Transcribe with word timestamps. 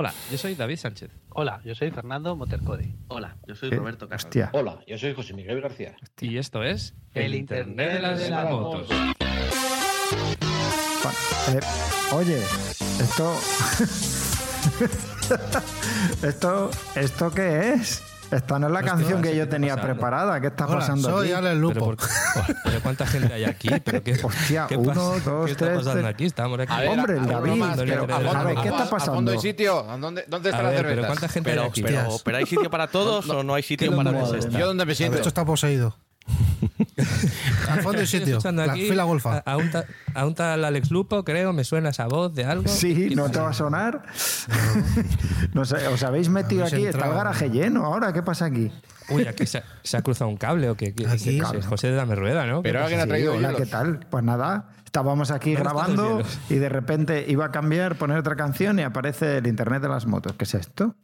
Hola, 0.00 0.14
yo 0.30 0.38
soy 0.38 0.54
David 0.54 0.78
Sánchez. 0.78 1.10
Hola, 1.28 1.60
yo 1.62 1.74
soy 1.74 1.90
Fernando 1.90 2.34
Motercodi. 2.34 2.96
Hola, 3.08 3.36
yo 3.46 3.54
soy 3.54 3.68
Eh, 3.68 3.76
Roberto. 3.76 4.08
Hostia. 4.10 4.48
Hola, 4.54 4.80
yo 4.86 4.96
soy 4.96 5.12
José 5.12 5.34
Miguel 5.34 5.60
García. 5.60 5.94
Y 6.22 6.38
esto 6.38 6.62
es 6.62 6.94
El 7.12 7.34
Internet 7.34 7.92
de 7.92 8.30
las 8.30 8.50
motos. 8.50 8.88
Eh, 11.50 11.60
oye, 12.14 12.38
esto. 12.98 13.34
esto. 16.26 16.70
¿Esto 16.96 17.30
qué 17.32 17.74
es? 17.74 18.02
Esta 18.30 18.58
no 18.58 18.66
es 18.68 18.72
la 18.72 18.80
Esto, 18.80 18.92
canción 18.92 19.22
que 19.22 19.30
¿qué 19.30 19.36
yo 19.36 19.48
tenía 19.48 19.74
pasando? 19.74 19.92
preparada. 19.94 20.40
¿Qué 20.40 20.46
está 20.48 20.66
Hola, 20.66 20.76
pasando 20.76 21.10
soy 21.10 21.26
aquí? 21.26 21.32
Alex 21.34 21.50
Pero, 21.54 21.60
Lupo. 21.60 21.84
por- 21.84 21.96
pero 22.64 22.80
¿cuánta 22.82 23.06
gente 23.06 23.32
hay 23.34 23.44
aquí? 23.44 23.68
¿Pero 23.84 24.02
qué, 24.04 24.12
Hostia, 24.22 24.66
qué 24.68 24.76
uno, 24.76 24.88
pasa? 24.88 25.30
dos, 25.30 25.46
¿Qué 25.46 25.52
está 25.52 25.66
pasando 25.74 25.92
tres. 25.92 26.04
aquí? 26.06 26.24
Estamos 26.26 26.60
aquí. 26.60 26.72
A 26.72 26.78
ver, 26.80 26.88
Hombre, 26.90 27.12
el 27.14 27.18
a- 27.20 27.22
a- 27.22 27.26
David, 27.26 27.50
más, 27.54 27.76
pero, 27.78 28.06
pero, 28.06 28.14
a 28.14 28.18
ver, 28.18 28.30
pero, 28.54 28.62
¿qué 28.62 28.68
está 28.68 28.82
A 28.82 28.86
fondo 28.86 28.90
pasando? 28.90 29.32
hay 29.32 29.38
sitio. 29.40 29.82
¿Dónde, 30.00 30.24
dónde 30.28 30.48
A 30.48 30.52
está 30.52 30.62
la 30.62 30.68
ver, 30.70 30.76
pero 30.78 30.88
cerveza? 30.90 31.06
¿cuánta 31.08 31.28
gente 31.28 31.50
hay 31.50 31.56
Pero, 31.56 31.68
aquí? 31.68 31.82
pero, 31.82 32.08
pero 32.24 32.36
¿hay 32.38 32.46
sitio 32.46 32.70
para 32.70 32.86
todos 32.86 33.28
o 33.30 33.42
no 33.42 33.54
hay 33.54 33.62
sitio 33.62 33.90
¿Qué 33.90 33.96
para 33.96 34.12
todos? 34.12 34.48
¿Yo 34.48 34.66
dónde 34.66 34.86
me 34.86 34.94
siento? 34.94 35.16
Esto 35.16 35.28
está 35.28 35.44
poseído. 35.44 35.96
Al 37.68 37.82
fondo 37.82 38.00
Estoy 38.00 38.20
sitio. 38.20 38.38
La 38.52 38.72
aquí 38.72 38.88
fila 38.88 39.04
golfa. 39.04 39.42
A, 39.44 39.52
a 39.52 39.56
un 39.56 39.70
ta- 39.70 39.84
a 40.14 40.26
un 40.26 40.34
tal 40.34 40.64
Alex 40.64 40.90
Lupo, 40.90 41.24
creo, 41.24 41.52
me 41.52 41.64
suena 41.64 41.90
esa 41.90 42.06
voz 42.06 42.34
de 42.34 42.44
algo. 42.44 42.68
Sí, 42.68 43.08
¿Qué 43.10 43.16
¿no 43.16 43.24
te 43.30 43.38
pasa? 43.38 43.42
va 43.42 43.50
a 43.50 43.52
sonar? 43.52 44.02
No 45.54 45.64
sé, 45.64 45.86
¿Os 45.88 46.02
habéis 46.02 46.28
metido 46.28 46.62
Habéis 46.64 46.74
aquí? 46.74 46.86
Está 46.86 47.06
el 47.08 47.14
garaje 47.14 47.50
lleno 47.50 47.84
ahora. 47.84 48.12
¿Qué 48.12 48.22
pasa 48.22 48.46
aquí? 48.46 48.70
Uy, 49.08 49.26
aquí 49.26 49.46
se, 49.46 49.62
se 49.82 49.96
ha 49.96 50.02
cruzado 50.02 50.30
un 50.30 50.36
cable 50.36 50.70
o 50.70 50.76
qué. 50.76 50.94
¿Qué- 50.94 51.06
Aquí. 51.08 51.38
qué- 51.40 51.44
qué- 51.52 51.62
José 51.62 51.88
de 51.88 51.94
Dame 51.96 52.14
Rueda, 52.14 52.46
¿no? 52.46 52.62
Pero 52.62 52.78
¿Qué 52.78 52.82
alguien 52.84 53.00
ha 53.00 53.04
Sí, 53.04 53.08
traído 53.08 53.34
hola. 53.34 53.54
¿qué 53.54 53.66
tal? 53.66 54.06
Pues 54.10 54.22
nada, 54.24 54.68
estábamos 54.84 55.30
aquí 55.30 55.54
¿Dónde 55.54 55.68
están 55.68 55.96
los 55.96 55.96
grabando 55.96 56.28
y 56.48 56.54
de 56.54 56.68
repente 56.68 57.24
iba 57.28 57.46
a 57.46 57.50
cambiar, 57.50 57.96
poner 57.96 58.18
otra 58.18 58.36
canción 58.36 58.78
y 58.78 58.82
aparece 58.82 59.38
el 59.38 59.46
internet 59.46 59.82
de 59.82 59.88
las 59.88 60.06
motos. 60.06 60.34
¿Qué 60.34 60.44
es 60.44 60.54
esto? 60.54 60.94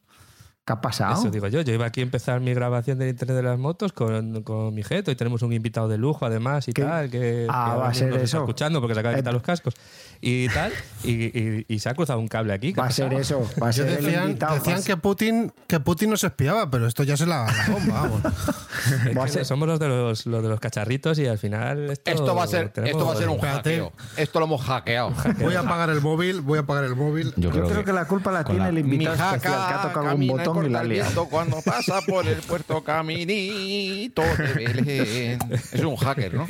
¿Qué 0.67 0.73
ha 0.73 0.81
pasado? 0.81 1.13
Eso 1.13 1.31
digo 1.31 1.47
yo. 1.47 1.61
Yo 1.61 1.73
iba 1.73 1.85
aquí 1.85 2.01
a 2.01 2.03
empezar 2.03 2.41
mi 2.41 2.53
grabación 2.53 2.99
del 2.99 3.07
Internet 3.07 3.37
de 3.37 3.43
las 3.43 3.57
motos 3.57 3.93
con, 3.93 4.43
con 4.43 4.75
mi 4.75 4.83
jeto 4.83 5.09
y 5.11 5.15
tenemos 5.15 5.41
un 5.41 5.53
invitado 5.53 5.87
de 5.87 5.97
lujo 5.97 6.25
además 6.25 6.67
y 6.67 6.73
¿Qué? 6.73 6.83
tal. 6.83 7.09
Que, 7.09 7.47
Ah, 7.49 7.69
que 7.73 7.79
va 7.79 7.87
a 7.87 7.93
ser 7.93 8.07
nos 8.09 8.15
está 8.17 8.25
eso. 8.25 8.37
escuchando 8.39 8.81
porque 8.81 8.93
se 8.93 8.99
acaba 8.99 9.15
de 9.15 9.21
quitar 9.21 9.31
Eh, 9.31 9.33
los 9.35 9.43
cascos 9.43 9.75
y 10.19 10.49
tal. 10.49 10.73
Y, 11.05 11.11
y- 11.39 11.65
y 11.69 11.79
se 11.79 11.87
ha 11.87 11.93
cruzado 11.95 12.19
un 12.19 12.27
cable 12.27 12.51
aquí. 12.51 12.73
¿qué 12.73 12.81
Va 12.81 12.87
a 12.87 12.91
ser 12.91 13.13
eso, 13.13 13.49
va 13.63 13.69
a 13.69 13.71
ser 13.73 13.87
el 13.87 14.03
decían, 14.03 14.23
invitado. 14.25 14.55
decían 14.55 14.81
ser- 14.81 14.95
que 14.95 15.01
Putin 15.01 15.53
que 15.67 15.79
Putin 15.79 16.09
nos 16.09 16.23
espiaba, 16.25 16.69
pero 16.69 16.85
esto 16.85 17.03
ya 17.03 17.13
es 17.13 17.21
la, 17.21 17.45
la 17.45 17.73
bomba. 17.73 17.93
vamos. 18.01 18.21
Es 19.07 19.17
va 19.17 19.23
a 19.23 19.25
que 19.25 19.31
ser- 19.31 19.45
Somos 19.45 19.67
los 19.69 19.79
de 19.79 19.87
los, 19.87 20.25
los 20.25 20.43
de 20.43 20.49
los 20.49 20.59
cacharritos 20.59 21.17
y 21.19 21.27
al 21.27 21.37
final 21.37 21.91
esto, 21.91 22.11
Esto 22.11 22.35
va 22.35 22.43
a 22.43 22.47
ser, 22.47 22.69
tenemos- 22.69 22.91
esto 22.91 23.05
va 23.07 23.13
a 23.13 23.15
ser 23.17 23.29
un 23.29 23.35
Espérate. 23.35 23.69
hackeo. 23.71 23.93
Esto 24.17 24.39
lo 24.39 24.45
hemos 24.45 24.61
hackeado. 24.63 25.13
Voy 25.39 25.55
a 25.55 25.61
apagar 25.61 25.89
el 25.91 26.01
móvil, 26.01 26.41
voy 26.41 26.57
a 26.57 26.61
apagar 26.61 26.83
el 26.83 26.95
móvil. 26.97 27.33
Yo 27.37 27.49
creo, 27.51 27.85
que, 27.85 27.93
la 27.93 28.05
culpa 28.05 28.31
la 28.33 28.43
tiene 28.43 28.59
la- 28.59 28.69
el 28.69 28.79
invitado 28.79 29.15
especial 29.15 29.39
que 29.41 29.73
ha 29.73 29.81
tocado 29.81 30.05
un 30.05 30.11
camina 30.11 30.43
y 30.65 30.69
la 30.69 30.83
liado. 30.83 31.25
cuando 31.25 31.61
pasa 31.61 32.01
por 32.01 32.27
el 32.27 32.41
puerto 32.41 32.83
caminito 32.83 34.21
de 34.21 34.53
Belén. 34.53 35.39
Es 35.71 35.83
un 35.83 35.95
hacker, 35.95 36.33
¿no? 36.33 36.47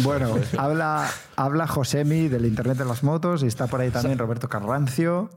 Bueno, 0.00 0.36
habla, 0.58 1.08
habla 1.36 1.66
Josemi 1.66 2.28
del 2.28 2.44
Internet 2.44 2.78
de 2.78 2.84
las 2.84 3.02
Motos 3.02 3.42
y 3.42 3.46
está 3.46 3.66
por 3.66 3.80
ahí 3.80 3.90
también 3.90 4.18
Roberto 4.18 4.48
Carrancio. 4.48 5.30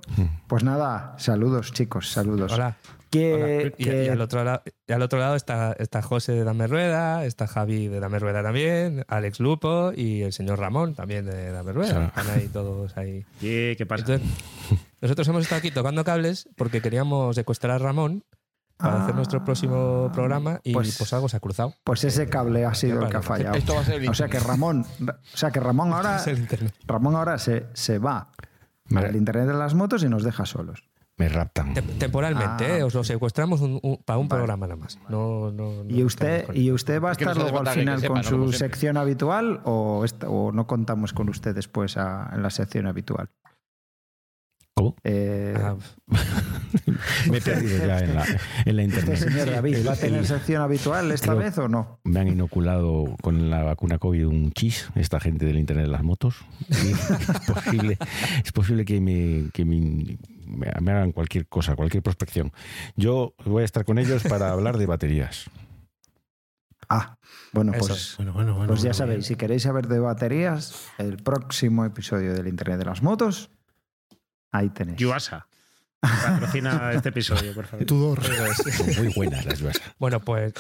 Pues 0.48 0.64
nada, 0.64 1.16
saludos 1.18 1.72
chicos, 1.72 2.12
saludos. 2.12 2.52
Hola. 2.54 2.78
Que, 3.14 3.33
Hola. 3.36 3.73
Y, 3.78 3.83
que- 3.83 4.06
y 4.06 4.09
al 4.09 4.22
otro 4.22 4.44
lado, 4.44 4.64
y 4.88 4.92
al 4.92 5.02
otro 5.02 5.19
lado 5.19 5.36
está, 5.36 5.73
está 5.78 6.02
José 6.02 6.31
de 6.31 6.44
Dame 6.44 6.66
Rueda, 6.67 7.25
está 7.25 7.45
Javi 7.47 7.88
de 7.88 8.00
Dame 8.00 8.17
Rueda 8.19 8.42
también, 8.42 9.06
Alex 9.08 9.39
Lupo 9.39 9.92
y 9.95 10.23
el 10.23 10.33
señor 10.33 10.59
Ramón 10.59 10.95
también 10.95 11.25
de 11.25 11.52
Dame 11.52 11.73
Rueda. 11.73 12.06
Están 12.08 12.30
ahí 12.31 12.47
todos 12.47 12.97
ahí. 12.97 13.25
¿Qué, 13.39 13.75
qué 13.78 13.86
pasa? 13.86 14.02
Entonces, 14.16 14.28
nosotros 15.02 15.28
hemos 15.28 15.44
estado 15.44 15.59
aquí 15.59 15.69
tocando 15.72 16.03
cables 16.03 16.50
porque 16.56 16.81
queríamos 16.81 17.36
secuestrar 17.36 17.73
a 17.73 17.78
Ramón 17.78 18.23
para 18.78 18.95
Ah. 18.95 19.03
hacer 19.03 19.16
nuestro 19.16 19.44
próximo 19.45 20.09
programa 20.11 20.59
y 20.64 20.73
Pues- 20.73 20.97
pues, 20.97 21.14
algo 21.14 21.30
se 21.30 21.38
ha 21.38 21.39
cruzado. 21.39 21.75
pues 21.84 22.03
ese 22.06 22.28
cable 22.28 22.66
ha 22.66 22.73
sido 22.73 23.03
el 23.03 23.09
que 23.09 23.17
ha 23.17 23.22
fallado. 23.22 23.56
Esto 23.56 23.75
va 23.75 23.81
a 23.81 23.85
ser 23.85 24.02
el 24.02 24.09
O 24.09 24.13
sea 24.16 24.28
que 24.28 24.38
internet. 24.38 24.50
Ramón, 24.50 24.85
o 25.07 25.38
sea 25.38 25.52
que 25.52 25.59
Ramón 25.59 25.94
ahora. 25.94 26.23
Ramón 26.88 27.16
ahora 27.16 27.38
se, 27.38 27.68
se 27.73 28.00
va 28.00 28.31
Vale. 28.90 29.07
al 29.07 29.16
Internet 29.16 29.46
de 29.47 29.53
las 29.53 29.75
Motos 29.75 30.03
y 30.03 30.09
nos 30.09 30.23
deja 30.23 30.46
solos. 30.46 30.84
Me 31.23 31.29
raptan. 31.29 31.73
Tem- 31.73 31.97
Temporalmente, 31.97 32.66
Ah, 32.66 32.78
¿eh? 32.79 32.84
os 32.84 32.94
lo 32.94 33.03
secuestramos 33.03 33.61
un- 33.61 33.79
un- 33.81 33.97
para 34.03 34.19
un 34.19 34.28
Vale. 34.28 34.39
programa 34.41 34.67
nada 34.67 34.75
más. 34.79 35.00
No, 35.09 35.51
no, 35.51 35.84
no 35.84 35.89
¿Y 35.89 36.03
usted, 36.03 36.53
¿Y 36.53 36.69
usted 36.72 37.01
va 37.01 37.09
a 37.09 37.11
estar 37.13 37.35
luego 37.38 37.59
al 37.59 37.67
final 37.67 38.06
con 38.06 38.23
su 38.23 38.29
siempre. 38.35 38.57
sección 38.57 38.97
habitual 38.97 39.61
o, 39.63 40.06
o 40.28 40.51
no 40.51 40.67
contamos 40.67 41.13
con 41.13 41.29
usted 41.29 41.56
después 41.56 41.95
a- 41.97 42.29
en 42.34 42.44
la 42.44 42.50
sección 42.50 42.88
habitual? 42.88 43.29
¿Cómo? 44.75 44.95
Eh, 45.03 45.53
Ah, 45.56 45.75
Me 47.29 47.38
he 47.38 47.41
perdido 47.41 47.78
ya 47.85 48.00
en 48.00 48.16
la, 48.16 48.25
en 48.66 48.75
la 48.75 48.81
Este 48.84 49.00
internet. 49.00 49.17
señor 49.17 49.51
David, 49.51 49.88
¿va 49.88 49.94
a 49.94 49.95
tener 49.95 50.25
sección 50.25 50.61
habitual 50.63 51.11
esta 51.11 51.28
creo- 51.28 51.38
vez 51.38 51.57
o 51.59 51.67
no? 51.67 52.00
Me 52.03 52.19
han 52.19 52.28
inoculado 52.28 53.16
con 53.22 53.50
la 53.51 53.63
vacuna 53.63 54.00
COVID 54.00 54.25
un 54.28 54.51
chis, 54.51 54.90
esta 54.95 55.19
gente 55.19 55.45
del 55.45 55.59
Internet 55.59 55.85
de 55.85 55.91
las 55.91 56.03
motos. 56.03 56.44
Es 56.69 57.40
posible, 57.53 57.97
es 58.44 58.51
posible 58.51 58.84
que, 58.85 59.00
me, 59.00 59.51
que 59.53 59.63
me, 59.63 60.17
me- 60.53 60.72
me 60.81 60.91
hagan 60.91 61.12
cualquier 61.12 61.47
cosa, 61.47 61.75
cualquier 61.75 62.03
prospección. 62.03 62.52
Yo 62.96 63.34
voy 63.46 63.64
a 63.64 63.66
estar 63.66 63.84
con 63.86 63.97
ellos 64.00 64.24
para 64.24 64.50
hablar 64.52 64.78
de 64.78 64.86
baterías. 64.86 65.46
Ah, 66.90 67.18
bueno, 67.53 67.72
Eso 67.74 67.88
pues, 67.88 68.14
Bueno, 68.18 68.34
bueno, 68.34 68.53
bueno. 68.53 68.68
pues 68.68 68.81
ya 68.81 68.90
bueno, 68.90 68.94
sabéis, 68.96 69.25
si 69.25 69.36
queréis 69.36 69.64
saber 69.64 69.88
de 69.88 70.00
baterías, 70.00 70.90
el 70.97 71.18
próximo 71.18 71.86
episodio 71.86 72.34
del 72.34 72.47
Internet 72.47 72.78
de 72.80 72.86
las 72.86 73.02
Motos, 73.02 73.50
ahí 74.52 74.69
tenéis. 74.69 74.97
Yuasa. 75.00 75.47
Patrocina 76.02 76.91
este 76.91 77.09
episodio, 77.09 77.53
por 77.53 77.66
favor. 77.66 77.85
Tudor. 77.88 78.24
Son 78.24 78.88
muy 79.06 79.14
buenas 79.16 79.46
las 79.46 79.59
dudas. 79.59 79.81
Bueno, 79.97 80.20
pues, 80.20 80.53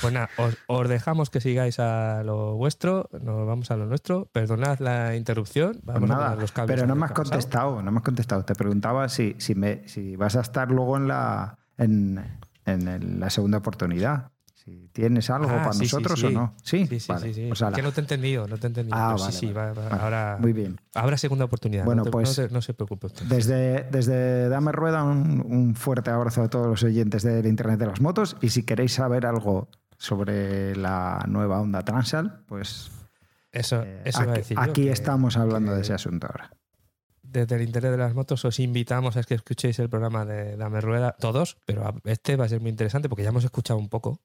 pues 0.00 0.12
nada, 0.12 0.28
os, 0.38 0.56
os 0.66 0.88
dejamos 0.88 1.30
que 1.30 1.40
sigáis 1.40 1.78
a 1.80 2.22
lo 2.24 2.54
vuestro, 2.56 3.08
nos 3.22 3.46
vamos 3.46 3.70
a 3.70 3.76
lo 3.76 3.86
nuestro. 3.86 4.26
Perdonad 4.32 4.78
la 4.80 5.16
interrupción. 5.16 5.72
Pues 5.84 5.94
Vamos 5.94 6.10
a 6.10 6.14
nada, 6.14 6.24
poner 6.26 6.40
los 6.42 6.52
cables 6.52 6.74
pero 6.76 6.86
no 6.86 6.92
a 6.92 6.96
me 6.96 7.04
has 7.06 7.10
pasado. 7.12 7.30
contestado, 7.30 7.82
no 7.82 7.90
me 7.92 7.98
has 7.98 8.04
contestado. 8.04 8.44
Te 8.44 8.54
preguntaba 8.54 9.08
si, 9.08 9.34
si, 9.38 9.54
me, 9.54 9.86
si 9.88 10.16
vas 10.16 10.36
a 10.36 10.40
estar 10.40 10.70
luego 10.70 10.96
en 10.96 11.08
la, 11.08 11.58
en, 11.78 12.22
en 12.66 13.20
la 13.20 13.30
segunda 13.30 13.58
oportunidad. 13.58 14.30
Si 14.54 14.88
tienes 14.92 15.30
algo 15.30 15.48
Ah, 15.48 15.58
para 15.62 15.72
sí, 15.74 15.78
pues 15.78 15.92
nosotros 15.92 16.18
sí. 16.18 16.26
o 16.26 16.30
no. 16.32 16.54
Sí, 16.60 16.86
Sí, 16.88 16.98
sí, 16.98 17.12
vale. 17.12 17.32
Pues 17.48 17.62
que 17.72 17.82
no 17.82 17.92
te 17.92 18.00
he 18.00 18.02
entendido, 18.02 18.48
no 18.48 18.58
te 18.58 18.66
he 18.66 18.68
entendido. 18.68 18.96
Ah, 18.98 19.14
vale, 19.16 19.30
sí, 19.32 19.52
vale, 19.52 19.72
va- 19.74 19.88
va- 19.88 19.96
habrá, 20.04 20.38
Muy 20.40 20.52
bien. 20.52 20.80
habrá 20.92 21.16
segunda 21.16 21.44
oportunidad. 21.44 21.84
Bueno, 21.84 22.00
no, 22.00 22.04
te- 22.06 22.10
pues- 22.10 22.30
no, 22.30 22.34
se, 22.34 22.48
no 22.52 22.60
se 22.60 22.74
preocupe 22.74 23.06
usted. 23.06 23.26
Desde, 23.26 23.84
desde 23.92 24.48
Dame 24.48 24.72
Rueda, 24.72 25.04
un, 25.04 25.40
un 25.46 25.76
fuerte 25.76 26.10
abrazo 26.10 26.42
a 26.42 26.48
todos 26.50 26.66
los 26.66 26.82
oyentes 26.82 27.22
del 27.22 27.46
Internet 27.46 27.78
de 27.78 27.86
las 27.86 28.00
Motos. 28.00 28.36
Y 28.40 28.48
si 28.48 28.64
queréis 28.64 28.92
saber 28.94 29.24
algo 29.26 29.68
sobre 29.98 30.76
la 30.76 31.24
nueva 31.28 31.60
Honda 31.60 31.82
Transal, 31.82 32.42
pues 32.46 32.90
Eso, 33.52 33.82
eh, 33.82 34.02
eso 34.04 34.20
a 34.20 34.32
aquí, 34.34 34.54
yo, 34.54 34.60
aquí 34.60 34.84
que 34.84 34.90
estamos 34.92 35.36
hablando 35.36 35.74
de 35.74 35.80
ese 35.82 35.94
asunto 35.94 36.26
ahora. 36.26 36.50
Desde 37.22 37.56
el 37.56 37.62
interés 37.62 37.90
de 37.90 37.96
las 37.98 38.14
motos 38.14 38.44
os 38.44 38.60
invitamos 38.60 39.16
a 39.16 39.22
que 39.22 39.34
escuchéis 39.34 39.78
el 39.80 39.88
programa 39.90 40.24
de 40.24 40.56
Dame 40.56 40.80
Rueda, 40.80 41.16
todos, 41.18 41.58
pero 41.66 41.94
este 42.04 42.36
va 42.36 42.44
a 42.44 42.48
ser 42.48 42.60
muy 42.60 42.70
interesante 42.70 43.08
porque 43.08 43.24
ya 43.24 43.30
hemos 43.30 43.44
escuchado 43.44 43.78
un 43.78 43.88
poco 43.88 44.20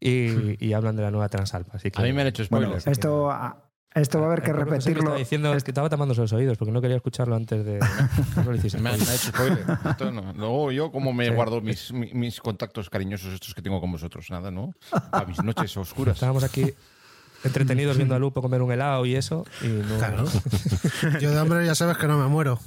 y, 0.00 0.64
y 0.64 0.72
hablan 0.72 0.96
de 0.96 1.02
la 1.02 1.10
nueva 1.10 1.28
Transalpa. 1.28 1.72
Así 1.76 1.90
que, 1.90 2.00
A 2.00 2.04
mí 2.04 2.12
me 2.12 2.22
han 2.22 2.28
hecho 2.28 2.44
Bueno, 2.50 2.66
spoilers. 2.66 2.86
esto, 2.86 3.30
esto 3.94 4.18
va 4.18 4.24
a 4.24 4.28
haber 4.28 4.42
que 4.42 4.52
repetirlo. 4.52 5.00
Estaba 5.02 5.16
diciendo 5.16 5.54
Es- 5.54 5.64
que 5.64 5.70
estaba 5.70 5.88
tapándose 5.88 6.20
los 6.20 6.32
oídos 6.32 6.58
porque 6.58 6.72
no 6.72 6.80
quería 6.80 6.96
escucharlo 6.96 7.36
antes 7.36 7.64
de. 7.64 7.78
no 8.36 8.42
lo 8.44 8.54
hiciese. 8.56 8.78
Me 8.78 8.90
han, 8.90 9.00
hecho 9.00 9.16
spoilers. 9.16 9.64
Esto 9.90 10.10
no. 10.10 10.32
Luego 10.34 10.72
yo 10.72 10.90
como 10.92 11.12
me 11.12 11.26
Sí. 11.28 11.32
guardo 11.32 11.60
mis, 11.60 11.92
mi- 11.92 12.12
mis 12.12 12.40
contactos 12.40 12.90
cariñosos 12.90 13.32
estos 13.34 13.54
que 13.54 13.62
tengo 13.62 13.80
con 13.80 13.92
vosotros. 13.92 14.30
Nada, 14.30 14.50
¿no? 14.50 14.74
A 15.12 15.24
mis 15.24 15.42
noches 15.42 15.76
oscuras. 15.76 16.16
Estábamos 16.16 16.44
aquí 16.44 16.74
entretenidos 17.44 17.96
viendo 17.96 18.14
a 18.14 18.18
Lupo 18.18 18.40
comer 18.42 18.62
un 18.62 18.72
helado 18.72 19.04
y 19.06 19.14
eso. 19.16 19.44
Y 19.62 19.66
no, 19.68 19.98
Claro. 19.98 20.24
Yo 21.20 21.30
de 21.30 21.38
hambre 21.38 21.64
ya 21.66 21.74
sabes 21.74 21.96
que 21.98 22.06
no 22.06 22.18
me 22.18 22.26
muero. 22.28 22.58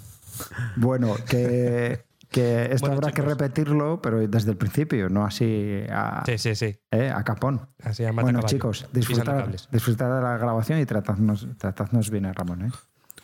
Bueno, 0.76 1.16
que, 1.28 2.04
que 2.30 2.64
esto 2.66 2.88
Bueno, 2.88 2.96
habrá 2.96 3.12
que 3.12 3.22
repetirlo, 3.22 4.02
pero 4.02 4.26
desde 4.28 4.52
el 4.52 4.58
principio, 4.58 5.10
no 5.10 5.26
así 5.26 5.84
a, 5.90 6.24
Sí, 6.26 6.38
sí, 6.38 6.56
sí. 6.56 6.80
eh, 6.92 7.10
a 7.14 7.24
capón. 7.24 7.68
Así 7.84 8.04
a 8.06 8.12
Bueno, 8.12 8.40
caballo, 8.40 8.48
chicos, 8.48 8.88
disfrutar, 8.92 9.50
de 9.50 10.22
la 10.22 10.38
grabación 10.38 10.80
y 10.80 10.86
tratadnos, 10.86 11.48
tratadnos 11.58 12.10
bien, 12.10 12.26
eh, 12.26 12.34
Ramón. 12.34 12.66
¿eh? 12.66 12.72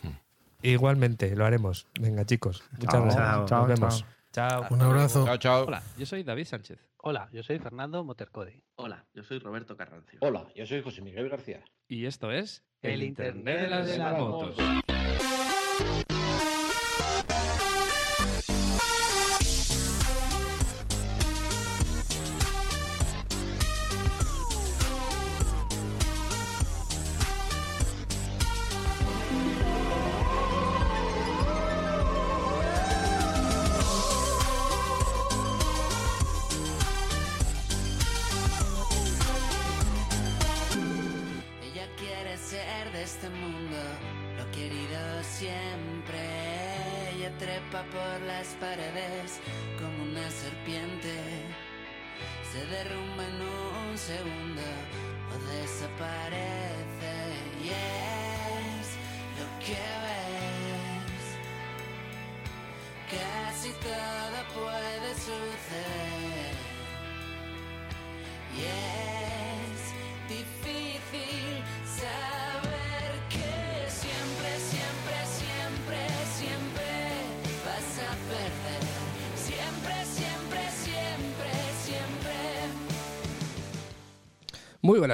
Igualmente, 0.62 1.34
lo 1.36 1.44
haremos. 1.44 1.86
Venga, 2.00 2.24
chicos. 2.24 2.62
Muchas 2.72 2.90
Chao, 2.90 3.02
gracias. 3.04 3.44
chao, 3.46 3.58
Nos 3.68 3.68
vemos. 3.68 4.04
Chao. 4.32 4.66
Un 4.70 4.80
abrazo. 4.82 5.24
Chao, 5.26 5.36
chao. 5.36 5.64
Hola, 5.66 5.82
yo 5.96 6.06
soy 6.06 6.22
David 6.24 6.46
Sánchez. 6.46 6.78
Hola, 6.96 7.28
yo 7.32 7.42
soy 7.42 7.58
Fernando 7.58 8.02
Motercodi. 8.02 8.64
Hola, 8.76 9.04
yo 9.14 9.22
soy 9.22 9.38
Roberto 9.38 9.76
Carrancio. 9.76 10.18
Hola, 10.22 10.46
yo 10.56 10.64
soy 10.66 10.82
José 10.82 11.02
Miguel 11.02 11.28
García. 11.28 11.62
Y 11.86 12.06
esto 12.06 12.32
es 12.32 12.64
El 12.80 13.02
Internet 13.02 13.60
de 13.84 13.98
las 13.98 14.18
motos. 14.18 14.56
trepa 14.56 14.80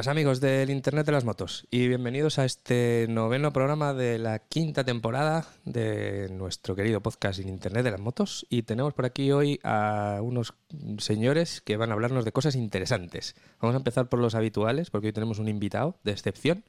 buenas 0.01 0.17
amigos 0.17 0.41
del 0.41 0.71
Internet 0.71 1.05
de 1.05 1.13
las 1.13 1.27
Motos 1.27 1.67
y 1.71 1.87
bienvenidos 1.87 2.39
a 2.39 2.47
este 2.47 3.05
noveno 3.11 3.53
programa 3.53 3.93
de 3.93 4.19
la 4.19 4.39
quinta 4.39 4.83
temporada 4.83 5.45
de 5.67 6.31
nuestro 6.31 6.75
querido 6.75 7.03
podcast 7.03 7.39
en 7.39 7.51
Internet 7.51 7.85
de 7.85 7.91
las 7.91 8.01
Motos 8.01 8.47
y 8.49 8.63
tenemos 8.63 8.95
por 8.95 9.05
aquí 9.05 9.31
hoy 9.31 9.61
a 9.63 10.21
unos 10.23 10.55
señores 10.97 11.61
que 11.61 11.77
van 11.77 11.91
a 11.91 11.93
hablarnos 11.93 12.25
de 12.25 12.33
cosas 12.33 12.55
interesantes. 12.55 13.35
Vamos 13.61 13.75
a 13.75 13.77
empezar 13.77 14.09
por 14.09 14.21
los 14.21 14.35
habituales 14.35 14.89
porque 14.89 15.09
hoy 15.09 15.13
tenemos 15.13 15.39
un 15.39 15.49
invitado 15.49 15.99
de 16.03 16.13
excepción. 16.13 16.65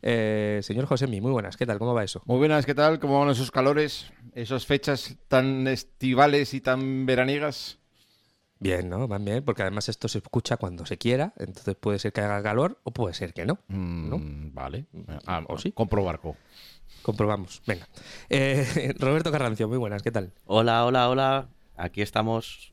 Eh, 0.00 0.60
señor 0.62 0.86
Josemi, 0.86 1.20
muy 1.20 1.32
buenas, 1.32 1.58
¿qué 1.58 1.66
tal? 1.66 1.78
¿Cómo 1.78 1.92
va 1.92 2.04
eso? 2.04 2.22
Muy 2.24 2.38
buenas, 2.38 2.64
¿qué 2.64 2.74
tal? 2.74 3.00
¿Cómo 3.00 3.20
van 3.20 3.28
esos 3.28 3.50
calores? 3.50 4.10
Esas 4.34 4.64
fechas 4.64 5.18
tan 5.28 5.66
estivales 5.66 6.54
y 6.54 6.62
tan 6.62 7.04
veraniegas. 7.04 7.81
Bien, 8.62 8.88
¿no? 8.88 9.08
Van 9.08 9.24
bien, 9.24 9.44
porque 9.44 9.62
además 9.62 9.88
esto 9.88 10.06
se 10.06 10.18
escucha 10.18 10.56
cuando 10.56 10.86
se 10.86 10.96
quiera, 10.96 11.32
entonces 11.36 11.74
puede 11.74 11.98
ser 11.98 12.12
que 12.12 12.20
haga 12.20 12.40
calor 12.44 12.78
o 12.84 12.92
puede 12.92 13.12
ser 13.12 13.34
que 13.34 13.44
no. 13.44 13.58
Mm. 13.66 14.54
Vale. 14.54 14.86
Ah, 15.26 15.42
¿O 15.48 15.58
sí? 15.58 15.72
Compro 15.72 16.04
barco. 16.04 16.36
Comprobamos. 17.02 17.60
Venga. 17.66 17.88
Eh, 18.30 18.94
Roberto 19.00 19.32
Carrancio, 19.32 19.66
muy 19.68 19.78
buenas, 19.78 20.02
¿qué 20.02 20.12
tal? 20.12 20.32
Hola, 20.46 20.84
hola, 20.86 21.08
hola. 21.08 21.48
Aquí 21.76 22.02
estamos. 22.02 22.72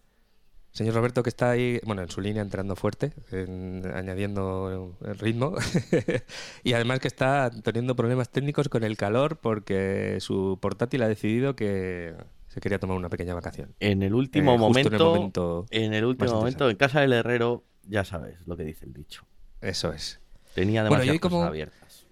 Señor 0.72 0.94
Roberto 0.94 1.24
que 1.24 1.30
está 1.30 1.50
ahí, 1.50 1.80
bueno, 1.84 2.04
en 2.04 2.10
su 2.12 2.22
línea 2.22 2.44
entrando 2.44 2.76
fuerte, 2.76 3.12
en- 3.32 3.90
añadiendo 3.92 4.96
el 5.04 5.18
ritmo. 5.18 5.56
y 6.64 6.74
además 6.74 7.00
que 7.00 7.08
está 7.08 7.50
teniendo 7.64 7.96
problemas 7.96 8.30
técnicos 8.30 8.70
con 8.70 8.84
el 8.84 8.96
calor 8.96 9.38
porque 9.38 10.18
su 10.22 10.60
portátil 10.62 11.02
ha 11.02 11.08
decidido 11.08 11.56
que 11.56 12.14
se 12.50 12.60
quería 12.60 12.78
tomar 12.80 12.98
una 12.98 13.10
pequeña 13.10 13.34
vacación. 13.34 13.74
En 13.80 14.04
el 14.04 14.14
último 14.14 14.52
Eh, 14.52 14.56
en 14.56 14.62
el 14.62 15.00
momento. 15.00 15.66
En 15.70 15.94
el 15.94 16.04
último 16.06 16.32
momento, 16.34 16.70
en 16.70 16.76
casa 16.76 17.00
del 17.02 17.14
herrero, 17.14 17.64
ya 17.88 18.04
sabes 18.04 18.46
lo 18.46 18.58
que 18.58 18.66
dice 18.66 18.86
el 18.86 18.94
dicho. 18.94 19.24
Eso 19.62 19.94
es. 19.94 20.20
Tenía 20.54 20.82
Bueno, 20.82 20.96
demasiadas 20.96 21.14
hoy 21.16 21.20
como- 21.20 21.36
cosas 21.38 21.48
abiertas. 21.50 22.06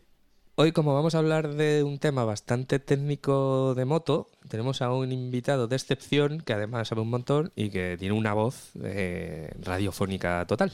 Hoy, 0.59 0.71
como 0.71 0.95
vamos 0.95 1.13
a 1.13 1.19
hablar 1.19 1.53
de 1.53 1.83
un 1.83 1.99
tema 1.99 2.25
bastante 2.25 2.79
técnico 2.79 3.75
de 3.75 3.85
moto, 3.85 4.27
tenemos 4.49 4.81
a 4.81 4.91
un 4.91 5.11
invitado 5.11 5.67
de 5.67 5.75
excepción 5.75 6.39
que 6.41 6.53
además 6.53 6.87
sabe 6.87 7.01
un 7.01 7.11
montón 7.11 7.51
y 7.55 7.69
que 7.69 7.95
tiene 7.99 8.15
una 8.15 8.33
voz 8.33 8.71
eh, 8.83 9.51
radiofónica 9.61 10.45
total. 10.47 10.71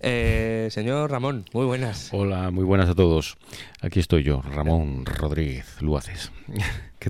Eh, 0.00 0.68
señor 0.70 1.10
Ramón, 1.10 1.46
muy 1.54 1.64
buenas. 1.64 2.10
Hola, 2.12 2.50
muy 2.50 2.64
buenas 2.64 2.88
a 2.90 2.94
todos. 2.94 3.38
Aquí 3.80 3.98
estoy 3.98 4.22
yo, 4.24 4.42
Ramón 4.42 5.06
Rodríguez 5.06 5.80
Luaces. 5.80 6.30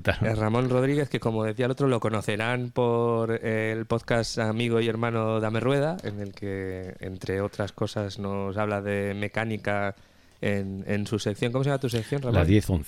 ¿Qué 0.03 0.11
Eh, 0.11 0.15
tal? 0.21 0.37
Ramón 0.37 0.69
Rodríguez, 0.71 1.09
que 1.09 1.21
como 1.21 1.45
decía 1.45 1.67
el 1.67 1.73
otro, 1.73 1.89
lo 1.89 2.00
conocerán 2.00 2.71
por 2.71 3.33
el 3.45 3.87
podcast 3.87 4.39
Amigo 4.39 4.81
y 4.81 4.89
Hermano 4.89 5.41
Dame 5.41 5.61
Rueda, 5.61 5.97
en 6.05 6.21
el 6.21 6.33
que, 6.33 6.95
entre 7.00 7.41
otras 7.41 7.73
cosas, 7.73 8.19
nos 8.19 8.56
habla 8.56 8.81
de 8.83 9.15
mecánica 9.15 9.95
en, 10.41 10.85
en 10.87 11.06
su 11.06 11.19
sección. 11.19 11.53
¿Cómo 11.53 11.65
se 11.65 11.71
llama 11.71 11.81
tu 11.81 11.89
sección, 11.89 12.23
Ramón? 12.23 12.35
La 12.41 12.47
10-11. 12.47 12.85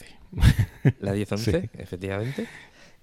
La 1.01 1.15
10-11, 1.15 1.37
Sí. 1.61 1.71
efectivamente. 1.79 2.47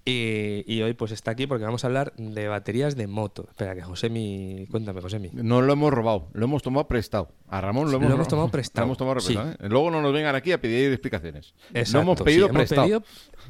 Y, 0.09 0.63
y 0.65 0.81
hoy 0.83 0.93
pues 0.93 1.11
está 1.11 1.31
aquí 1.31 1.47
porque 1.47 1.65
vamos 1.65 1.83
a 1.83 1.87
hablar 1.87 2.13
de 2.15 2.47
baterías 2.47 2.95
de 2.95 3.07
moto. 3.07 3.45
Espera, 3.49 3.75
que 3.75 3.81
Josemi... 3.81 4.65
Cuéntame, 4.71 5.01
Josemi. 5.01 5.31
No 5.33 5.61
lo 5.61 5.73
hemos 5.73 5.91
robado, 5.91 6.29
lo 6.31 6.45
hemos 6.45 6.63
tomado 6.63 6.87
prestado. 6.87 7.29
A 7.49 7.59
Ramón 7.59 7.91
lo 7.91 7.97
hemos, 7.97 8.07
Lo 8.07 8.15
hemos 8.15 8.27
ro- 8.27 8.29
tomado 8.29 8.49
prestado, 8.49 8.83
Lo 8.85 8.87
hemos 8.87 8.97
tomado 8.97 9.19
sí. 9.19 9.33
prestado, 9.33 9.51
¿eh? 9.51 9.69
Luego 9.69 9.91
no 9.91 10.01
nos 10.01 10.13
vengan 10.13 10.33
aquí 10.33 10.53
a 10.53 10.61
pedir 10.61 10.93
explicaciones. 10.93 11.53
Exacto, 11.73 11.97
lo 11.97 12.01
hemos 12.03 12.17
sí, 12.19 12.23
pedido 12.23 12.45
hemos 12.45 12.55
prestado. 12.57 12.81
pedido, 12.83 13.03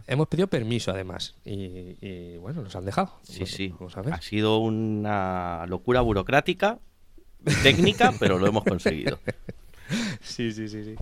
hemos 0.08 0.28
pedido 0.30 0.48
permiso, 0.48 0.90
además. 0.92 1.36
Y, 1.46 1.96
y, 2.02 2.38
bueno, 2.38 2.64
nos 2.64 2.76
han 2.76 2.86
dejado. 2.86 3.14
Sí, 3.22 3.40
Bueno, 3.42 3.56
sí. 3.56 3.68
Vamos 3.78 3.98
a 3.98 4.02
ver. 4.02 4.14
Ha 4.16 4.22
sido 4.22 4.58
una 4.58 5.66
locura 5.68 6.02
burocrática, 6.02 6.80
técnica, 7.62 8.14
pero 8.20 8.40
lo 8.40 8.48
hemos 8.48 8.64
conseguido. 8.64 9.20
Sí, 10.20 10.52
sí, 10.52 10.68
sí, 10.68 10.84
sí. 10.84 10.96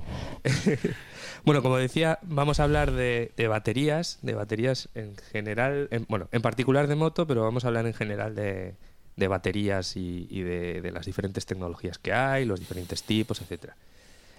bueno, 1.45 1.61
como 1.61 1.77
decía, 1.77 2.19
vamos 2.23 2.59
a 2.59 2.63
hablar 2.63 2.91
de, 2.91 3.31
de 3.37 3.47
baterías, 3.47 4.17
de 4.21 4.33
baterías 4.33 4.89
en 4.95 5.15
general, 5.31 5.87
en- 5.91 6.05
bueno, 6.09 6.27
en 6.31 6.41
particular 6.41 6.87
de 6.87 6.95
moto, 6.95 7.27
pero 7.27 7.43
vamos 7.43 7.63
a 7.63 7.67
hablar 7.67 7.85
en 7.85 7.93
general 7.93 8.35
de, 8.35 8.73
de 9.15 9.27
baterías 9.27 9.95
y, 9.95 10.27
y 10.29 10.41
de, 10.41 10.81
de 10.81 10.91
las 10.91 11.05
diferentes 11.05 11.45
tecnologías 11.45 11.97
que 11.99 12.13
hay, 12.13 12.45
los 12.45 12.59
diferentes 12.59 13.03
tipos, 13.03 13.41
etcétera. 13.41 13.75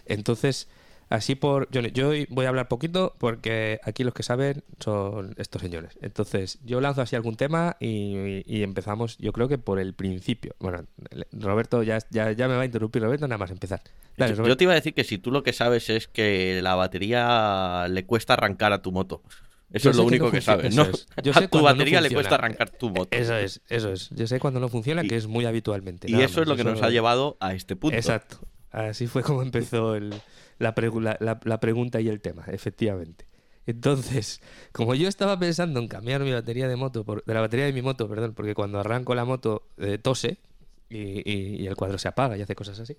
Entonces, 0.07 0.69
así 1.09 1.35
por. 1.35 1.71
Yo, 1.71 1.81
yo 1.83 2.11
voy 2.31 2.47
a 2.47 2.49
hablar 2.49 2.69
poquito 2.69 3.15
porque 3.19 3.81
aquí 3.85 4.05
los 4.05 4.15
que 4.15 4.23
saben 4.23 4.63
son 4.81 5.35
estos 5.39 5.63
señores. 5.63 5.99
Entonces, 6.03 6.59
yo 6.65 6.81
lanzo 6.81 7.03
así 7.03 7.17
algún 7.17 7.37
tema 7.37 7.77
y, 7.81 8.43
y 8.47 8.63
empezamos, 8.63 9.19
yo 9.19 9.33
creo 9.33 9.49
que 9.49 9.59
por 9.59 9.79
el 9.79 9.95
principio. 9.95 10.55
Bueno, 10.59 10.85
Roberto 11.33 11.83
ya, 11.83 11.99
ya, 12.11 12.33
ya 12.33 12.49
me 12.49 12.57
va 12.57 12.63
a 12.63 12.67
interrumpir, 12.67 13.03
Roberto, 13.03 13.27
nada 13.29 13.39
más 13.39 13.51
empezar. 13.51 13.83
Dale, 14.17 14.35
yo, 14.35 14.57
te 14.57 14.65
iba 14.65 14.73
a 14.73 14.77
decir 14.77 14.95
que 14.95 15.05
si 15.05 15.19
tú 15.19 15.31
lo 15.31 15.43
que 15.43 15.53
sabes 15.53 15.91
es 15.91 16.09
que 16.09 16.61
la 16.63 16.75
batería 16.75 17.87
le 17.89 18.07
cuesta 18.07 18.33
arrancar 18.35 18.73
a 18.73 18.81
tu 18.83 18.93
moto. 18.93 19.23
Eso 19.73 19.85
Yo 19.87 19.91
es 19.91 19.97
lo 19.97 20.05
único 20.05 20.27
no 20.27 20.31
que 20.31 20.41
sabes, 20.41 20.75
¿no? 20.77 20.85
es. 20.85 21.07
Yo 21.25 21.33
a 21.35 21.35
sé 21.35 21.43
tu 21.43 21.49
cuando 21.51 21.59
no 21.71 21.75
batería 21.75 22.01
le 22.01 22.11
cuesta 22.11 22.37
arrancar 22.37 22.71
tu 22.71 22.89
moto. 22.91 23.09
Eso 23.11 23.37
es, 23.37 23.61
eso 23.69 23.93
es. 23.93 24.09
Yo 24.11 24.27
sé 24.29 24.39
cuando 24.39 24.61
no 24.61 24.69
funciona, 24.69 25.05
Y- 25.05 25.09
que 25.09 25.17
es 25.17 25.27
muy 25.27 25.45
habitualmente. 25.45 26.11
Y 26.11 26.21
eso 26.23 26.41
es 26.41 26.49
lo 26.49 26.57
que 26.57 26.65
nos 26.65 26.81
ha 26.83 26.89
llevado 26.91 27.37
a 27.41 27.53
este 27.53 27.75
punto. 27.77 27.97
Exacto. 27.97 28.39
Así 28.71 29.07
fue 29.07 29.23
como 29.23 29.43
empezó 29.43 29.97
el- 29.97 30.15
la, 30.59 30.75
la- 31.45 31.61
pregunta 31.61 32.01
y 32.01 32.09
el 32.09 32.21
tema, 32.21 32.45
efectivamente. 32.49 33.27
Entonces, 33.67 34.41
como 34.73 34.95
yo 34.95 35.09
estaba 35.09 35.39
pensando 35.39 35.81
en 35.81 35.89
cambiar 35.89 36.23
mi 36.23 36.33
batería 36.33 36.69
de 36.69 36.77
moto, 36.77 37.05
por- 37.05 37.25
de 37.25 37.35
la 37.35 37.41
batería 37.41 37.67
de 37.67 37.73
mi 37.73 37.83
moto, 37.83 38.09
perdón, 38.09 38.35
porque 38.35 38.55
cuando 38.55 38.79
arranco 38.81 39.15
la 39.15 39.25
moto 39.25 39.69
eh, 39.79 39.99
tose 39.99 40.39
y, 40.89 41.29
y- 41.31 41.63
y 41.63 41.67
el 41.67 41.77
cuadro 41.77 41.99
se 41.99 42.09
apaga 42.09 42.37
y 42.37 42.43
hace 42.43 42.55
cosas 42.55 42.79
así, 42.81 42.97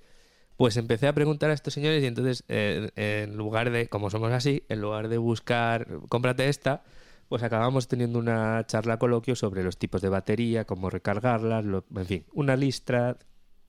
pues 0.58 0.76
empecé 0.78 1.08
a 1.08 1.14
preguntar 1.14 1.52
a 1.52 1.54
estos 1.54 1.74
señores 1.74 2.04
y 2.04 2.08
entonces, 2.08 2.44
en 2.48 3.38
lugar 3.38 3.70
de, 3.70 3.88
como 3.90 4.10
somos 4.10 4.32
así, 4.32 4.64
en 4.70 4.82
lugar 4.82 5.08
de 5.08 5.18
buscar, 5.20 5.88
cómprate 6.10 6.50
esta, 6.50 6.84
pues 7.30 7.44
acabamos 7.44 7.88
teniendo 7.88 8.18
una 8.20 8.66
charla 8.66 8.98
coloquio 8.98 9.36
sobre 9.36 9.64
los 9.64 9.78
tipos 9.78 10.02
de 10.02 10.10
batería, 10.10 10.66
cómo 10.66 10.90
recargarlas, 10.90 11.64
lo- 11.64 11.86
en 11.96 12.06
fin, 12.06 12.26
una 12.34 12.56
lista, 12.56 13.18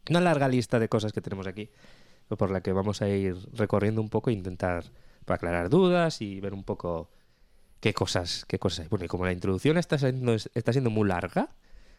una 0.08 0.20
larga 0.20 0.48
lista 0.48 0.78
de 0.78 0.88
cosas 0.88 1.12
que 1.12 1.20
tenemos 1.20 1.46
aquí, 1.46 1.70
por 2.36 2.50
la 2.50 2.60
que 2.60 2.72
vamos 2.72 3.00
a 3.02 3.08
ir 3.08 3.36
recorriendo 3.54 4.00
un 4.00 4.10
poco 4.10 4.30
e 4.30 4.32
intentar 4.34 4.84
aclarar 5.26 5.68
dudas 5.68 6.22
y 6.22 6.40
ver 6.40 6.54
un 6.54 6.64
poco 6.64 7.10
qué 7.80 7.92
cosas, 7.94 8.44
qué 8.48 8.58
cosas 8.58 8.80
hay. 8.80 8.88
Bueno, 8.88 9.04
y 9.04 9.08
como 9.08 9.24
la 9.24 9.32
introducción 9.32 9.76
está 9.78 9.98
siendo, 9.98 10.34
está 10.34 10.72
siendo 10.72 10.90
muy 10.90 11.06
larga, 11.06 11.50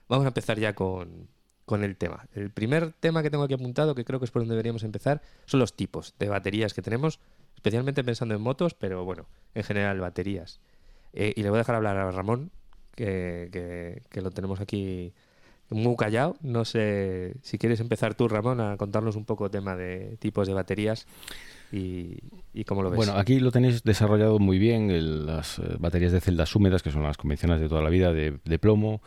vamos 0.08 0.26
a 0.26 0.30
empezar 0.30 0.60
ya 0.60 0.74
con, 0.74 1.28
con 1.66 1.84
el 1.84 1.96
tema. 1.96 2.28
El 2.34 2.50
primer 2.52 2.92
tema 2.94 3.22
que 3.22 3.30
tengo 3.30 3.44
aquí 3.44 3.54
apuntado, 3.54 3.94
que 3.96 4.04
creo 4.06 4.20
que 4.20 4.26
es 4.26 4.32
por 4.32 4.42
donde 4.42 4.56
deberíamos 4.56 4.84
empezar, 4.84 5.22
son 5.46 5.60
los 5.60 5.76
tipos 5.76 6.16
de 6.20 6.28
baterías 6.30 6.74
que 6.74 6.82
tenemos, 6.82 7.20
especialmente 7.56 8.04
pensando 8.04 8.34
en 8.36 8.42
motos, 8.42 8.74
pero 8.74 9.06
bueno, 9.06 9.28
en 9.54 9.64
general 9.64 10.00
baterías. 10.00 10.60
Eh, 11.14 11.34
y 11.36 11.44
le 11.44 11.50
voy 11.50 11.58
a 11.58 11.62
dejar 11.62 11.76
hablar 11.76 11.98
a 11.98 12.12
Ramón, 12.12 12.52
que- 12.96 14.02
que 14.10 14.22
lo 14.22 14.32
tenemos 14.32 14.60
aquí 14.60 15.14
muy 15.70 15.96
callado. 15.96 16.36
No 16.42 16.66
sé 16.66 17.34
si 17.42 17.58
quieres 17.58 17.80
empezar 17.80 18.16
tú, 18.16 18.28
Ramón, 18.28 18.60
a 18.62 18.78
contarnos 18.78 19.16
un 19.16 19.26
poco 19.26 19.50
tema 19.52 19.76
de 19.76 20.18
tipos 20.20 20.48
de 20.48 20.54
baterías 20.54 21.06
y, 21.72 22.18
y 22.54 22.64
cómo 22.64 22.82
lo 22.84 22.90
ves. 22.90 22.98
Bueno, 22.98 23.14
aquí 23.14 23.40
lo 23.40 23.52
tenéis 23.52 23.84
desarrollado 23.84 24.40
muy 24.40 24.58
bien, 24.58 24.90
el- 24.90 25.26
las 25.26 25.60
eh, 25.60 25.76
baterías 25.80 26.12
de 26.12 26.22
celdas 26.22 26.56
húmedas, 26.56 26.82
que 26.82 26.92
son 26.92 27.04
las 27.04 27.18
convencionales 27.18 27.62
de 27.62 27.70
toda 27.70 27.82
la 27.84 27.90
vida, 27.90 28.12
de, 28.14 28.40
de 28.44 28.60
plomo. 28.60 29.02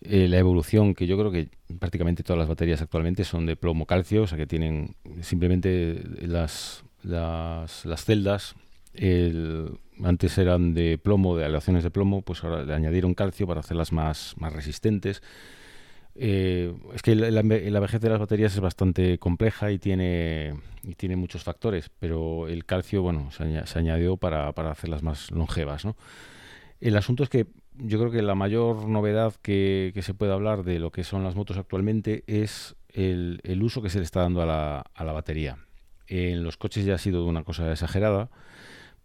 eh, 0.00 0.28
la 0.28 0.38
evolución, 0.38 0.94
que 0.94 1.06
yo 1.08 1.18
creo 1.18 1.32
que 1.32 1.48
prácticamente 1.80 2.22
todas 2.22 2.38
las 2.38 2.48
baterías 2.48 2.80
actualmente 2.82 3.24
son 3.24 3.46
de 3.46 3.56
plomo-calcio, 3.56 4.22
o 4.22 4.26
sea 4.28 4.38
que 4.38 4.46
tienen 4.46 4.94
simplemente 5.22 6.00
las, 6.22 6.84
las, 7.02 7.84
las 7.84 8.04
celdas. 8.04 8.54
el- 8.94 9.78
antes 10.04 10.38
eran 10.38 10.74
de 10.74 10.96
plomo, 10.98 11.36
de 11.36 11.44
aleaciones 11.44 11.82
de 11.82 11.90
plomo, 11.90 12.22
pues 12.22 12.44
ahora 12.44 12.62
le 12.64 12.72
añadieron 12.74 13.14
calcio 13.14 13.48
para 13.48 13.58
hacerlas 13.60 13.92
más, 13.92 14.34
más 14.38 14.52
resistentes. 14.52 15.20
Eh, 16.20 16.74
es 16.94 17.02
que 17.02 17.14
la, 17.14 17.80
vejez 17.80 18.00
de 18.00 18.10
las 18.10 18.18
baterías 18.18 18.52
es 18.52 18.60
bastante 18.60 19.18
compleja 19.18 19.70
y 19.70 19.78
tiene, 19.78 20.52
muchos 21.16 21.44
factores, 21.44 21.90
pero 22.00 22.48
el 22.48 22.64
calcio, 22.64 23.02
bueno, 23.02 23.30
se, 23.30 23.44
aña- 23.44 23.66
se 23.66 23.78
añadió 23.78 24.16
para, 24.16 24.48
hacerlas 24.48 25.04
más 25.04 25.30
longevas. 25.30 25.84
El 26.80 26.96
asunto 26.96 27.22
es 27.22 27.28
que 27.28 27.46
yo 27.76 28.00
creo 28.00 28.10
que 28.10 28.22
la 28.22 28.34
mayor 28.34 28.88
novedad 28.88 29.34
que, 29.42 29.92
se 30.02 30.12
puede 30.12 30.32
hablar 30.32 30.64
de 30.64 30.80
lo 30.80 30.90
que 30.90 31.04
son 31.04 31.22
las 31.22 31.36
motos 31.36 31.56
actualmente 31.56 32.24
es 32.26 32.74
el, 32.92 33.40
uso 33.62 33.80
que 33.80 33.90
se 33.90 33.98
le 33.98 34.04
está 34.04 34.22
dando 34.22 34.42
a 34.42 34.84
la, 34.96 35.12
batería. 35.12 35.58
En 36.08 36.42
los 36.42 36.56
coches 36.56 36.84
ya 36.84 36.96
ha 36.96 36.98
sido 36.98 37.26
una 37.26 37.44
cosa 37.44 37.70
exagerada, 37.70 38.28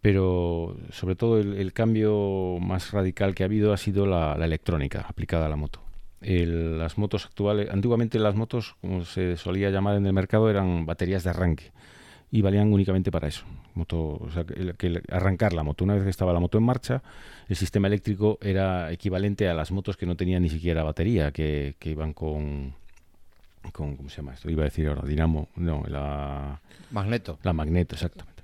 pero 0.01 0.77
sobre 0.89 1.15
todo 1.15 1.39
el, 1.39 1.74
cambio 1.74 2.58
más 2.60 2.91
radical 2.91 3.36
que 3.36 3.43
ha 3.43 3.46
habido 3.46 3.72
ha 3.72 3.77
sido 3.77 4.08
la 4.08 4.34
electrónica 4.34 5.01
aplicada 5.08 5.46
a 5.46 5.50
la 5.50 5.58
moto. 5.58 5.83
El- 6.24 6.77
las 6.80 6.98
motos 6.98 7.25
actuales, 7.25 7.70
antiguamente 7.70 8.18
las 8.20 8.36
motos, 8.36 8.75
como 8.82 9.03
se 9.06 9.38
solía 9.38 9.70
llamar 9.70 9.98
en 9.98 10.06
el 10.06 10.13
mercado, 10.13 10.50
eran 10.50 10.86
baterías 10.86 11.24
de 11.24 11.30
arranque 11.32 11.72
y 12.32 12.42
valían 12.42 12.74
únicamente 12.74 13.12
para 13.12 13.27
eso. 13.27 13.44
Moto, 13.75 13.98
o 14.22 14.30
sea, 14.32 14.44
que, 14.44 14.53
el- 14.53 14.75
que 14.75 15.01
arrancar 15.12 15.53
la 15.53 15.63
moto. 15.63 15.84
Una 15.84 15.96
vez 15.96 16.03
que 16.03 16.10
estaba 16.10 16.34
la 16.34 16.39
moto 16.39 16.58
en 16.58 16.63
marcha, 16.63 17.03
el 17.48 17.56
sistema 17.56 17.88
eléctrico 17.88 18.38
era 18.42 18.92
equivalente 18.92 19.48
a 19.50 19.53
las 19.53 19.72
motos 19.72 19.98
que 19.98 20.06
no 20.06 20.15
tenían 20.15 20.42
ni 20.44 20.50
siquiera 20.50 20.84
batería, 20.84 21.32
que, 21.32 21.75
que 21.80 21.92
iban 21.92 22.13
con, 22.13 22.74
con, 23.72 23.96
¿cómo 23.98 24.10
se 24.10 24.18
llama 24.18 24.34
esto? 24.34 24.50
Iba 24.50 24.62
a 24.63 24.65
decir 24.65 24.88
ahora, 24.88 25.03
dinamo, 25.08 25.50
no, 25.56 25.84
la, 25.88 26.60
Magneto. 26.92 27.38
la 27.44 27.53
magneto, 27.53 27.96
exactamente. 27.96 28.44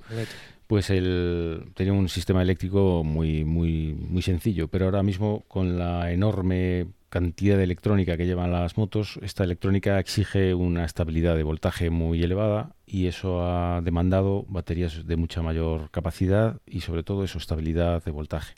Pues 0.68 0.90
el, 0.92 1.72
tenía 1.74 1.94
un 1.94 2.10
sistema 2.10 2.42
eléctrico 2.44 3.04
muy, 3.04 3.44
muy, 3.44 3.94
muy 3.94 4.22
sencillo, 4.22 4.68
pero 4.68 4.86
ahora 4.86 5.02
mismo 5.04 5.44
con 5.48 5.78
la 5.80 6.12
enorme 6.12 6.86
cantidad 7.10 7.58
de 7.58 7.64
electrónica 7.64 8.18
que 8.18 8.26
llevan 8.26 8.52
las 8.52 8.78
motos, 8.78 9.20
esta 9.22 9.44
electrónica 9.44 10.00
exige 10.00 10.54
una 10.54 10.86
estabilidad 10.86 11.36
de 11.36 11.44
voltaje 11.44 11.90
muy 11.90 12.24
elevada 12.24 12.76
y 12.86 13.08
eso 13.08 13.44
ha 13.44 13.82
demandado 13.82 14.46
baterías 14.48 15.06
de 15.06 15.16
mucha 15.18 15.42
mayor 15.42 15.90
capacidad 15.92 16.62
y 16.66 16.82
sobre 16.82 17.04
todo 17.04 17.24
eso, 17.24 17.38
estabilidad 17.38 18.04
de 18.04 18.12
voltaje. 18.12 18.54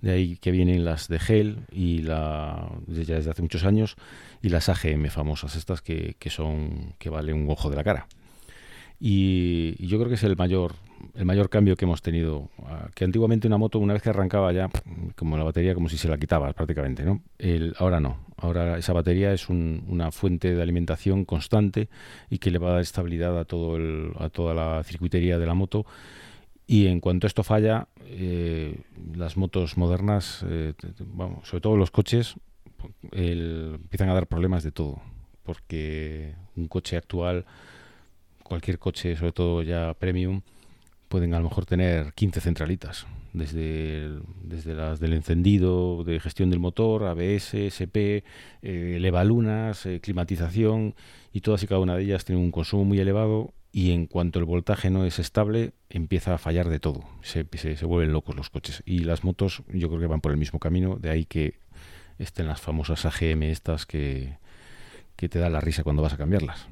De 0.00 0.12
ahí 0.12 0.36
que 0.36 0.50
vienen 0.50 0.84
las 0.84 1.08
de 1.08 1.18
gel 1.18 1.60
y 1.72 2.02
la 2.02 2.70
ya 2.86 3.16
desde 3.16 3.30
hace 3.30 3.42
muchos 3.42 3.64
años 3.64 3.96
y 4.42 4.50
las 4.50 4.68
AGM 4.68 5.08
famosas 5.08 5.56
estas 5.56 5.80
que, 5.80 6.16
que 6.18 6.30
son 6.30 6.94
que 6.98 7.10
valen 7.10 7.36
un 7.36 7.50
ojo 7.50 7.70
de 7.70 7.76
la 7.76 7.84
cara. 7.84 8.06
Y, 9.00 9.74
y 9.78 9.86
yo 9.88 9.98
creo 9.98 10.08
que 10.08 10.14
es 10.14 10.24
el 10.24 10.36
mayor 10.36 10.74
el 11.14 11.24
mayor 11.24 11.48
cambio 11.48 11.76
que 11.76 11.84
hemos 11.84 12.02
tenido 12.02 12.48
ah, 12.66 12.88
que 12.94 13.04
antiguamente 13.04 13.46
una 13.46 13.58
moto 13.58 13.78
una 13.78 13.92
vez 13.92 14.02
que 14.02 14.10
arrancaba 14.10 14.52
ya 14.52 14.68
como 15.16 15.36
la 15.36 15.44
batería 15.44 15.74
como 15.74 15.88
si 15.88 15.96
se 15.98 16.08
la 16.08 16.18
quitabas 16.18 16.54
prácticamente 16.54 17.04
no 17.04 17.22
el, 17.38 17.74
ahora 17.78 18.00
no. 18.00 18.18
Ahora 18.38 18.76
esa 18.76 18.92
batería 18.92 19.32
es 19.32 19.48
un- 19.48 19.84
una 19.88 20.10
fuente 20.10 20.54
de 20.54 20.60
alimentación 20.62 21.24
constante 21.24 21.88
y 22.28 22.38
que 22.38 22.50
le 22.50 22.58
va 22.58 22.68
a 22.68 22.72
dar 22.72 22.80
estabilidad 22.82 23.38
a 23.38 23.44
todo 23.46 23.76
el- 23.76 24.12
a 24.18 24.28
toda 24.28 24.52
la 24.54 24.82
circuitería 24.84 25.38
de 25.38 25.46
la 25.46 25.54
moto. 25.54 25.86
Y 26.66 26.86
en 26.88 27.00
cuanto 27.00 27.26
esto 27.26 27.42
falla 27.44 27.88
eh, 28.08 28.78
las 29.14 29.36
motos 29.36 29.76
modernas 29.78 30.44
eh, 30.48 30.74
sobre 31.44 31.60
todo 31.62 31.76
los 31.76 31.90
coches 31.90 32.34
el- 33.12 33.72
empiezan 33.76 34.10
a 34.10 34.14
dar 34.14 34.26
problemas 34.26 34.62
de 34.64 34.72
todo. 34.72 35.00
Porque 35.44 36.34
un 36.56 36.68
coche 36.68 36.96
actual 36.96 37.44
cualquier 38.42 38.78
coche, 38.78 39.16
sobre 39.16 39.32
todo 39.32 39.62
ya 39.62 39.94
premium, 39.94 40.42
pueden 41.08 41.34
a 41.34 41.38
lo 41.38 41.44
mejor 41.44 41.66
tener 41.66 42.12
15 42.14 42.40
centralitas, 42.40 43.06
desde, 43.32 44.10
desde 44.42 44.74
las 44.74 45.00
del 45.00 45.12
encendido, 45.12 46.04
de 46.04 46.20
gestión 46.20 46.50
del 46.50 46.58
motor, 46.58 47.04
ABS, 47.04 47.54
SP, 47.54 48.24
eh, 48.62 48.98
levalunas, 49.00 49.86
eh, 49.86 50.00
climatización, 50.00 50.94
y 51.32 51.40
todas 51.40 51.62
y 51.62 51.66
cada 51.66 51.80
una 51.80 51.96
de 51.96 52.04
ellas 52.04 52.24
tienen 52.24 52.44
un 52.44 52.50
consumo 52.50 52.84
muy 52.84 52.98
elevado 52.98 53.52
y 53.72 53.92
en 53.92 54.06
cuanto 54.06 54.38
el 54.38 54.46
voltaje 54.46 54.88
no 54.88 55.04
es 55.04 55.18
estable, 55.18 55.74
empieza 55.90 56.34
a 56.34 56.38
fallar 56.38 56.70
de 56.70 56.80
todo. 56.80 57.04
Se, 57.20 57.46
se, 57.58 57.76
se 57.76 57.84
vuelven 57.84 58.12
locos 58.12 58.34
los 58.34 58.48
coches. 58.48 58.82
Y 58.86 59.00
las 59.00 59.22
motos 59.22 59.62
yo 59.68 59.88
creo 59.88 60.00
que 60.00 60.06
van 60.06 60.22
por 60.22 60.32
el 60.32 60.38
mismo 60.38 60.58
camino, 60.58 60.96
de 60.96 61.10
ahí 61.10 61.26
que 61.26 61.58
estén 62.18 62.46
las 62.46 62.60
famosas 62.60 63.04
AGM 63.04 63.42
estas 63.42 63.84
que, 63.84 64.38
que 65.16 65.28
te 65.28 65.38
da 65.38 65.50
la 65.50 65.60
risa 65.60 65.82
cuando 65.82 66.02
vas 66.02 66.14
a 66.14 66.16
cambiarlas. 66.16 66.68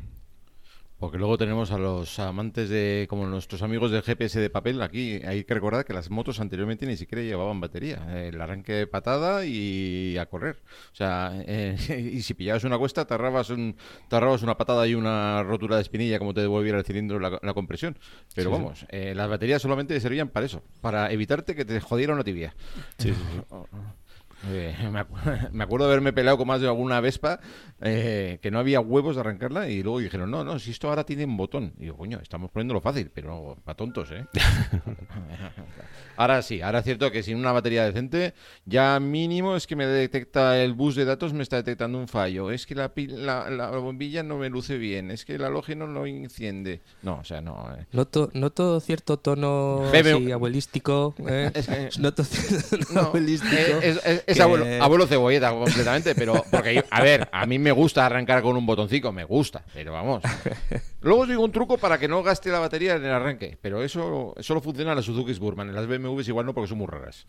Porque 0.99 1.19
luego 1.19 1.37
tenemos 1.37 1.71
a 1.73 1.77
los 1.77 2.19
amantes 2.19 2.69
de, 2.71 3.07
como 3.11 3.27
nuestros 3.27 3.61
amigos 3.63 3.91
del 3.91 4.03
GPS 4.03 4.41
de 4.41 4.49
papel, 4.49 4.81
aquí 4.81 5.21
hay 5.27 5.45
que 5.45 5.53
recordar 5.53 5.85
que 5.85 5.93
las 5.93 6.09
motos 6.09 6.41
anteriormente 6.41 6.87
ni 6.87 6.97
siquiera 6.97 7.23
llevaban 7.23 7.61
batería. 7.61 8.07
eh, 8.11 8.29
El 8.33 8.41
arranque 8.41 8.73
de 8.73 8.87
patada 8.87 9.45
y 9.45 10.17
a 10.17 10.27
correr. 10.27 10.63
O 10.93 10.95
sea, 10.95 11.33
eh, 11.47 11.77
y 12.15 12.23
si 12.23 12.33
pillabas 12.35 12.65
una 12.65 12.79
cuesta, 12.79 13.05
te 13.07 13.13
ahorrabas, 13.13 13.51
un, 13.51 13.77
te 14.09 14.15
ahorrabas 14.17 14.43
una 14.43 14.57
patada 14.57 14.87
y 14.87 14.95
una 14.95 15.43
rotura 15.43 15.77
de 15.77 15.83
espinilla 15.83 16.19
como 16.19 16.33
te 16.33 16.41
devolviera 16.41 16.79
el 16.79 16.85
cilindro 16.85 17.19
la, 17.19 17.39
la 17.43 17.55
compresión. 17.55 17.99
Pero 18.35 18.51
Sí, 18.51 18.57
sí. 18.57 18.63
vamos, 18.63 18.87
eh, 18.89 19.15
las 19.15 19.29
baterías 19.29 19.61
solamente 19.61 19.99
servían 20.01 20.29
para 20.29 20.47
eso, 20.47 20.63
para 20.81 21.11
evitarte 21.13 21.55
que 21.55 21.65
te 21.65 21.81
jodiera 21.81 22.15
una 22.15 22.25
tibia. 22.25 22.55
Eh, 24.51 24.75
me, 24.93 25.01
acu- 25.01 25.51
me 25.53 25.65
acuerdo 25.65 25.87
de 25.87 25.93
haberme 25.93 26.13
peleado 26.13 26.37
con 26.39 26.47
más 26.49 26.61
de 26.61 26.67
alguna 26.67 27.01
Vespa 27.01 27.41
eh, 27.81 28.39
que 28.43 28.51
no 28.51 28.59
había 28.59 28.81
huevos 28.81 29.17
de 29.17 29.21
arrancarla 29.21 29.69
y 29.69 29.83
luego 29.83 29.99
dijeron, 30.01 30.31
no, 30.31 30.45
no, 30.45 30.59
si 30.59 30.71
esto 30.71 30.89
ahora 30.89 31.05
tiene 31.05 31.25
un 31.25 31.37
botón. 31.37 31.73
Y 31.79 31.83
digo, 31.85 31.97
coño, 31.97 32.19
estamos 32.23 32.51
poniéndolo 32.51 32.81
fácil, 32.81 33.11
pero 33.15 33.57
para 33.65 33.77
tontos, 33.77 34.11
¿eh? 34.11 34.25
ahora 36.17 36.43
sí, 36.43 36.61
ahora 36.63 36.79
es 36.81 36.85
cierto 36.85 37.11
que 37.11 37.23
sin 37.23 37.37
una 37.37 37.53
batería 37.53 37.85
decente, 37.85 38.35
ya 38.67 38.99
mínimo 39.01 39.57
es 39.57 39.67
que 39.67 39.77
me 39.77 39.87
detecta 39.87 40.63
el 40.63 40.73
bus 40.75 40.95
de 40.95 41.05
datos, 41.05 41.33
me 41.33 41.43
está 41.43 41.57
detectando 41.57 41.99
un 41.99 42.09
fallo. 42.09 42.51
Es 42.51 42.67
que 42.67 42.75
la, 42.75 42.93
la, 42.97 43.51
la 43.51 43.71
bombilla 43.71 44.23
no 44.23 44.39
me 44.39 44.49
luce 44.51 44.79
bien, 44.79 45.11
es 45.11 45.25
que 45.25 45.35
el 45.37 45.45
halógeno 45.45 45.87
no 45.87 46.07
enciende. 46.07 46.81
No, 47.03 47.19
o 47.21 47.25
sea, 47.25 47.41
no. 47.41 47.69
eh. 47.79 47.87
Noto, 47.93 48.31
noto 48.35 48.81
cierto 48.81 49.19
tono 49.19 49.83
así 49.93 50.33
abuelístico. 50.33 51.15
¿eh? 51.27 51.51
Noto 51.99 52.25
cierto 52.25 52.77
tono 52.77 52.85
No, 52.93 53.01
abuelístico. 53.09 53.53
eh, 53.57 53.81
es, 53.85 54.01
es- 54.27 54.34
es 54.35 54.39
que- 54.39 54.43
abuelo, 54.43 54.85
abuelo 54.85 55.07
cebolleta 55.07 55.51
completamente, 55.51 56.15
pero 56.15 56.45
porque 56.51 56.75
yo- 56.75 56.83
a 56.91 57.03
ver, 57.03 57.29
a 57.33 57.47
mí 57.47 57.59
me 57.59 57.73
gusta 57.73 58.07
arrancar 58.07 58.43
con 58.43 58.57
un 58.57 58.67
botoncito, 58.67 59.13
me 59.13 59.25
gusta, 59.25 59.65
pero 59.73 59.93
vamos. 59.93 60.23
Luego 61.01 61.23
os 61.23 61.29
digo 61.29 61.43
un 61.45 61.53
truco 61.53 61.79
para 61.79 61.99
que 61.99 62.09
no 62.09 62.23
gaste 62.23 62.51
la 62.51 62.59
batería 62.59 62.95
en 62.97 63.05
el 63.05 63.11
arranque, 63.11 63.59
pero 63.61 63.83
eso 63.83 64.35
solo 64.41 64.61
funciona 64.61 64.91
en 64.93 64.97
las 64.97 65.05
Suzuki 65.05 65.33
Burman, 65.35 65.69
en 65.69 65.75
las 65.75 65.87
BMWs 65.87 66.29
igual 66.29 66.47
no 66.47 66.55
porque 66.55 66.69
son 66.69 66.79
muy 66.79 66.87
raras. 66.87 67.27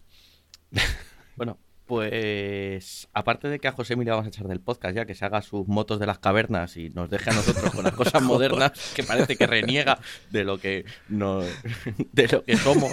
Bueno, 1.37 1.57
pues 1.87 3.09
aparte 3.15 3.49
de 3.49 3.59
que 3.61 3.69
a 3.69 3.73
José 3.73 3.97
le 3.97 4.11
vamos 4.11 4.27
a 4.27 4.29
echar 4.29 4.47
del 4.49 4.61
podcast 4.61 4.95
ya, 4.97 5.07
que 5.07 5.15
se 5.15 5.25
haga 5.25 5.41
sus 5.41 5.67
motos 5.69 5.99
de 6.01 6.07
las 6.07 6.19
cavernas 6.19 6.77
y 6.77 6.91
nos 6.91 7.09
deje 7.09 7.31
a 7.31 7.33
nosotros 7.33 7.73
con 7.73 7.85
las 7.85 7.95
cosas 7.95 8.21
modernas, 8.23 8.73
que 8.95 9.05
parece 9.05 9.37
que 9.37 9.47
reniega 9.47 9.99
de 10.31 10.45
lo 10.45 10.59
que 10.59 10.85
no, 11.09 11.41
de 12.13 12.29
lo 12.31 12.45
que 12.45 12.57
somos. 12.57 12.93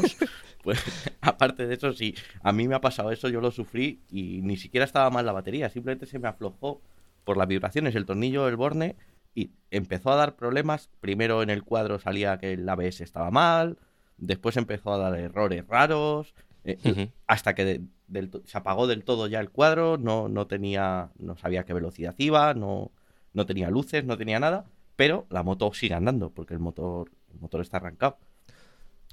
Pues 0.65 0.83
aparte 1.21 1.65
de 1.67 1.75
eso, 1.75 1.93
sí, 1.93 2.15
a 2.43 2.51
mí 2.51 2.67
me 2.67 2.75
ha 2.75 2.81
pasado 2.81 3.11
eso, 3.11 3.29
yo 3.29 3.39
lo 3.39 3.51
sufrí 3.51 4.01
y 4.11 4.41
ni 4.41 4.57
siquiera 4.57 4.83
estaba 4.83 5.09
mal 5.11 5.25
la 5.25 5.31
batería, 5.31 5.69
simplemente 5.69 6.07
se 6.07 6.19
me 6.19 6.27
aflojó 6.27 6.81
por 7.23 7.37
las 7.37 7.47
vibraciones 7.47 7.95
el 7.95 8.05
tornillo 8.05 8.45
del 8.47 8.57
borne 8.57 8.95
y 9.35 9.51
empezó 9.71 10.11
a 10.11 10.15
dar 10.15 10.35
problemas. 10.35 10.89
Primero 11.01 11.41
en 11.43 11.49
el 11.49 11.63
cuadro 11.63 11.99
salía 11.99 12.37
que 12.39 12.53
el 12.53 12.67
ABS 12.67 13.03
estaba 13.03 13.31
mal, 13.31 13.77
después 14.17 14.57
empezó 14.57 14.91
a 14.93 14.97
dar 14.97 15.15
errores 15.19 15.65
raros, 15.67 16.33
eh, 16.63 16.77
Ujú. 16.83 17.11
hasta 17.27 17.53
que 17.55 17.63
de- 17.65 17.81
del 18.07 18.29
to- 18.29 18.41
se 18.45 18.57
apagó 18.57 18.87
del 18.87 19.03
todo 19.03 19.27
ya 19.27 19.39
el 19.39 19.49
cuadro, 19.51 19.97
no, 19.97 20.29
no 20.29 20.47
tenía, 20.47 21.09
no 21.19 21.37
sabía 21.37 21.63
qué 21.63 21.73
velocidad 21.73 22.15
iba, 22.17 22.53
no, 22.55 22.91
no 23.33 23.45
tenía 23.45 23.69
luces, 23.69 24.03
no 24.03 24.17
tenía 24.17 24.39
nada, 24.39 24.65
pero 24.95 25.25
la 25.29 25.43
moto 25.43 25.71
sigue 25.73 25.93
andando 25.93 26.31
porque 26.31 26.53
el 26.55 26.59
motor, 26.59 27.11
el 27.33 27.39
motor 27.39 27.61
está 27.61 27.77
arrancado. 27.77 28.17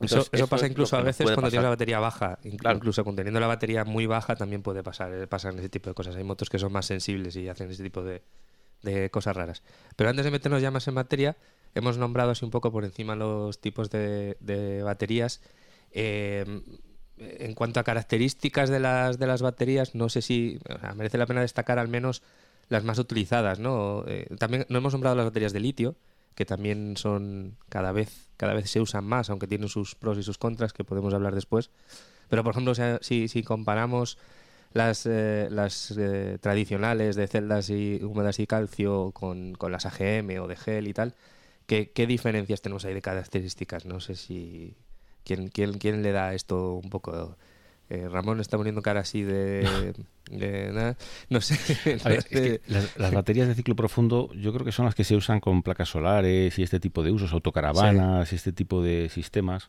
Eso, 0.02 0.16
Entonces, 0.16 0.30
eso 0.32 0.44
esto 0.44 0.48
pasa 0.48 0.66
incluso 0.66 0.96
a 0.96 1.02
veces 1.02 1.30
cuando 1.32 1.50
tienes 1.50 1.62
la 1.62 1.70
pasar. 1.70 1.70
batería 1.70 1.98
baja. 2.00 2.38
Claro. 2.58 2.76
Incluso 2.76 3.04
con 3.04 3.16
teniendo 3.16 3.40
la 3.40 3.46
batería 3.46 3.84
muy 3.84 4.06
baja 4.06 4.36
también 4.36 4.62
puede 4.62 4.82
pasar, 4.82 5.12
eh, 5.14 5.26
pasan 5.26 5.58
ese 5.58 5.68
tipo 5.68 5.90
de 5.90 5.94
cosas. 5.94 6.16
Hay 6.16 6.24
motos 6.24 6.50
que 6.50 6.58
son 6.58 6.72
más 6.72 6.86
sensibles 6.86 7.36
y 7.36 7.48
hacen 7.48 7.70
ese 7.70 7.82
tipo 7.82 8.02
de, 8.02 8.22
de 8.82 9.10
cosas 9.10 9.36
raras. 9.36 9.62
Pero 9.96 10.10
antes 10.10 10.24
de 10.24 10.30
meternos 10.30 10.60
ya 10.62 10.70
más 10.70 10.86
en 10.88 10.94
materia, 10.94 11.36
hemos 11.74 11.98
nombrado 11.98 12.30
así 12.32 12.44
un 12.44 12.50
poco 12.50 12.72
por 12.72 12.84
encima 12.84 13.14
los 13.16 13.60
tipos 13.60 13.90
de, 13.90 14.36
de 14.40 14.82
baterías. 14.82 15.40
Eh, 15.92 16.44
en 17.18 17.54
cuanto 17.54 17.78
a 17.78 17.84
características 17.84 18.68
de 18.70 18.80
las, 18.80 19.18
de 19.18 19.26
las 19.26 19.42
baterías, 19.42 19.94
no 19.94 20.08
sé 20.08 20.22
si 20.22 20.58
o 20.68 20.78
sea, 20.78 20.94
merece 20.94 21.18
la 21.18 21.26
pena 21.26 21.40
destacar 21.40 21.78
al 21.78 21.88
menos 21.88 22.22
las 22.68 22.84
más 22.84 22.98
utilizadas, 22.98 23.60
¿no? 23.60 24.04
Eh, 24.08 24.26
también 24.38 24.66
no 24.68 24.78
hemos 24.78 24.92
nombrado 24.94 25.14
las 25.16 25.26
baterías 25.26 25.52
de 25.52 25.60
litio, 25.60 25.94
que 26.34 26.44
también 26.44 26.96
son 26.96 27.56
cada 27.68 27.92
vez, 27.92 28.30
cada 28.36 28.54
vez 28.54 28.70
se 28.70 28.80
usan 28.80 29.04
más, 29.04 29.30
aunque 29.30 29.46
tienen 29.46 29.68
sus 29.68 29.94
pros 29.94 30.18
y 30.18 30.22
sus 30.22 30.38
contras, 30.38 30.72
que 30.72 30.84
podemos 30.84 31.14
hablar 31.14 31.34
después. 31.34 31.70
Pero, 32.28 32.44
por 32.44 32.52
ejemplo, 32.52 32.74
si, 33.00 33.28
si 33.28 33.42
comparamos 33.42 34.18
las, 34.72 35.06
eh, 35.06 35.48
las 35.50 35.92
eh, 35.96 36.38
tradicionales 36.40 37.16
de 37.16 37.26
celdas 37.28 37.70
y 37.70 38.00
húmedas 38.02 38.38
y 38.38 38.46
calcio 38.46 39.12
con, 39.12 39.54
con 39.54 39.72
las 39.72 39.86
AGM 39.86 40.40
o 40.40 40.48
de 40.48 40.56
gel 40.56 40.88
y 40.88 40.94
tal, 40.94 41.14
¿qué, 41.66 41.90
qué 41.90 42.06
diferencias 42.06 42.62
tenemos 42.62 42.84
ahí 42.84 42.94
de 42.94 43.02
características? 43.02 43.84
No 43.86 44.00
sé 44.00 44.14
si... 44.14 44.76
¿Quién, 45.24 45.48
quién, 45.48 45.74
quién 45.78 46.02
le 46.02 46.12
da 46.12 46.34
esto 46.34 46.74
un 46.74 46.90
poco...? 46.90 47.36
Eh, 47.92 48.08
Ramón 48.08 48.40
está 48.40 48.56
poniendo 48.56 48.80
cara 48.80 49.00
así 49.00 49.22
de... 49.22 49.92
de 50.30 50.72
nada. 50.72 50.96
No 51.28 51.42
sé. 51.42 51.58
A 52.02 52.08
ver, 52.08 52.20
es 52.20 52.24
que 52.24 52.60
las, 52.66 52.96
las 52.96 53.12
baterías 53.14 53.48
de 53.48 53.54
ciclo 53.54 53.76
profundo 53.76 54.30
yo 54.32 54.50
creo 54.54 54.64
que 54.64 54.72
son 54.72 54.86
las 54.86 54.94
que 54.94 55.04
se 55.04 55.14
usan 55.14 55.40
con 55.40 55.62
placas 55.62 55.90
solares 55.90 56.58
y 56.58 56.62
este 56.62 56.80
tipo 56.80 57.02
de 57.02 57.10
usos, 57.10 57.34
autocaravanas 57.34 58.32
y 58.32 58.36
este 58.36 58.52
tipo 58.52 58.82
de 58.82 59.10
sistemas. 59.10 59.68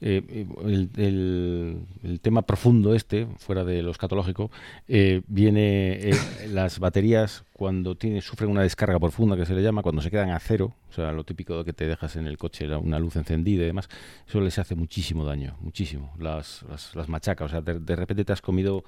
Eh, 0.00 0.46
el, 0.64 0.90
el- 0.96 1.78
el 2.02 2.20
tema 2.20 2.42
profundo 2.42 2.94
este, 2.94 3.26
fuera 3.38 3.64
de 3.64 3.82
lo 3.82 3.90
escatológico, 3.90 4.50
eh, 4.88 5.22
viene 5.26 6.10
eh, 6.10 6.14
las 6.52 6.78
baterías 6.78 7.44
cuando 7.52 7.94
tiene, 7.96 8.20
sufren 8.20 8.50
una 8.50 8.62
descarga 8.62 8.98
profunda 8.98 9.36
que 9.36 9.46
se 9.46 9.54
le 9.54 9.62
llama, 9.62 9.82
cuando 9.82 10.02
se 10.02 10.10
quedan 10.10 10.30
a 10.30 10.38
cero, 10.40 10.74
o 10.90 10.92
sea, 10.92 11.12
lo 11.12 11.24
típico 11.24 11.58
de 11.58 11.64
que 11.64 11.72
te 11.72 11.86
dejas 11.86 12.16
en 12.16 12.26
el 12.26 12.36
coche 12.38 12.66
una 12.76 12.98
luz 12.98 13.16
encendida 13.16 13.62
y 13.62 13.66
demás, 13.66 13.88
eso 14.28 14.40
les 14.40 14.58
hace 14.58 14.74
muchísimo 14.74 15.24
daño, 15.24 15.56
muchísimo, 15.60 16.12
las, 16.18 16.64
las, 16.68 16.94
las 16.96 17.08
machaca, 17.08 17.44
o 17.44 17.48
sea, 17.48 17.60
de, 17.60 17.78
de 17.78 17.96
repente 17.96 18.24
te 18.24 18.32
has 18.32 18.42
comido 18.42 18.84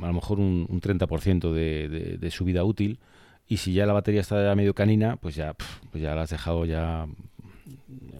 a 0.00 0.06
lo 0.06 0.12
mejor 0.12 0.38
un, 0.38 0.66
un 0.68 0.80
30% 0.80 1.52
de, 1.52 1.88
de, 1.88 2.18
de 2.18 2.30
su 2.30 2.44
vida 2.44 2.64
útil 2.64 2.98
y 3.48 3.56
si 3.56 3.72
ya 3.72 3.86
la 3.86 3.92
batería 3.92 4.20
está 4.20 4.42
ya 4.44 4.54
medio 4.54 4.74
canina, 4.74 5.16
pues 5.16 5.34
ya, 5.34 5.54
pues 5.90 6.02
ya 6.02 6.14
la 6.14 6.22
has 6.22 6.30
dejado 6.30 6.64
ya 6.64 7.06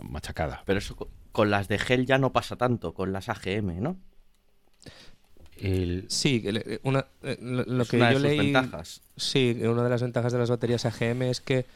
machacada. 0.03 0.63
Pero 0.67 0.79
eso 0.79 0.97
con 1.33 1.51
las 1.51 1.69
de 1.69 1.79
gel 1.79 2.07
ya 2.07 2.19
no 2.19 2.33
pasa 2.33 2.57
tanto, 2.57 2.95
con 2.95 3.13
las 3.13 3.29
AGM, 3.29 3.81
¿no? 3.81 3.99
El, 5.57 6.05
Sí, 6.09 6.43
eh, 6.47 6.81
una, 6.85 7.07
eh, 7.23 7.39
lo, 7.41 7.65
lo 7.65 7.85
Es 7.85 7.89
que 7.89 7.97
una 7.97 8.09
de 8.11 8.15
yo 8.15 8.19
sus 8.19 8.23
leí. 8.23 8.37
ventajas. 8.37 9.03
Sí, 9.17 9.57
una 9.65 9.85
de 9.85 9.91
las 9.91 10.03
ventajas 10.03 10.33
de 10.33 10.39
las 10.39 10.51
baterías 10.51 10.85
AGM 10.87 11.23
es 11.23 11.41
que, 11.41 11.67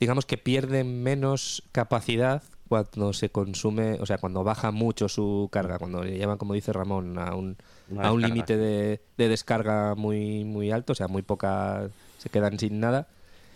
digamos 0.00 0.26
que 0.26 0.38
pierden 0.38 1.02
menos 1.02 1.62
capacidad 1.72 2.42
cuando 2.68 3.12
se 3.12 3.30
consume, 3.30 3.98
o 4.00 4.06
sea, 4.06 4.18
cuando 4.18 4.42
baja 4.42 4.70
mucho 4.70 5.08
su 5.08 5.48
carga, 5.52 5.78
cuando 5.78 6.02
le 6.02 6.16
llevan, 6.16 6.38
como 6.38 6.54
dice 6.54 6.72
Ramón, 6.72 7.18
a 7.18 7.34
un, 7.34 7.58
a 8.00 8.10
un 8.12 8.22
límite 8.22 8.56
de, 8.56 9.02
de 9.18 9.28
descarga 9.28 9.94
muy, 9.94 10.44
muy 10.44 10.70
alto, 10.70 10.92
o 10.92 10.96
sea, 10.96 11.08
muy 11.08 11.22
poca, 11.22 11.90
se 12.16 12.30
quedan 12.30 12.58
sin 12.58 12.80
nada. 12.80 13.08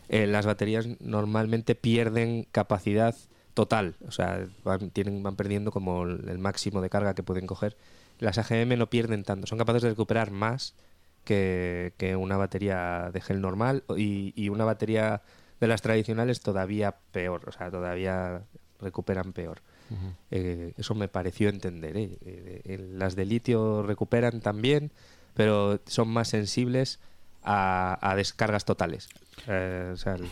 eh, 0.09 0.27
las 0.27 0.47
baterías 0.47 0.87
normalmente 1.01 1.75
pierden 1.75 2.45
capacidad 2.53 3.15
total, 3.59 3.97
o 4.07 4.13
sea, 4.13 4.47
van, 4.63 4.91
tienen, 4.91 5.21
van 5.21 5.35
perdiendo 5.35 5.73
como 5.73 6.05
el, 6.05 6.39
máximo 6.39 6.81
de 6.81 6.89
carga 6.89 7.15
que 7.15 7.25
pueden 7.25 7.49
coger. 7.49 7.77
Las 8.21 8.39
AGM 8.39 8.79
no 8.79 8.89
pierden 8.89 9.25
tanto, 9.25 9.49
son 9.49 9.59
capaces 9.59 9.83
de 9.83 9.89
recuperar 9.89 10.31
más 10.31 10.75
que, 11.25 11.93
que 11.97 12.15
una 12.15 12.37
batería 12.37 13.11
de 13.13 13.21
gel 13.21 13.41
normal 13.41 13.83
y, 13.97 14.33
y 14.37 14.49
una 14.49 14.65
batería 14.65 15.23
de 15.59 15.67
las 15.67 15.83
tradicionales 15.83 16.41
todavía 16.41 16.95
peor, 17.11 17.49
o 17.49 17.51
sea, 17.51 17.69
todavía 17.69 18.43
recuperan 18.81 19.33
peor. 19.33 19.61
Eh, 20.31 20.73
eso 20.77 20.95
me 20.95 21.09
pareció 21.09 21.49
entender. 21.49 21.97
¿eh? 21.97 22.17
Eh, 22.25 22.89
las 22.93 23.17
de 23.17 23.25
litio 23.25 23.83
recuperan 23.83 24.41
también, 24.41 24.93
pero 25.35 25.81
son 25.87 26.07
más 26.11 26.29
sensibles 26.29 27.01
a, 27.43 27.99
a 28.09 28.15
descargas 28.15 28.65
totales. 28.65 29.09
O 29.49 29.97
sea, 29.97 30.15
el- 30.15 30.31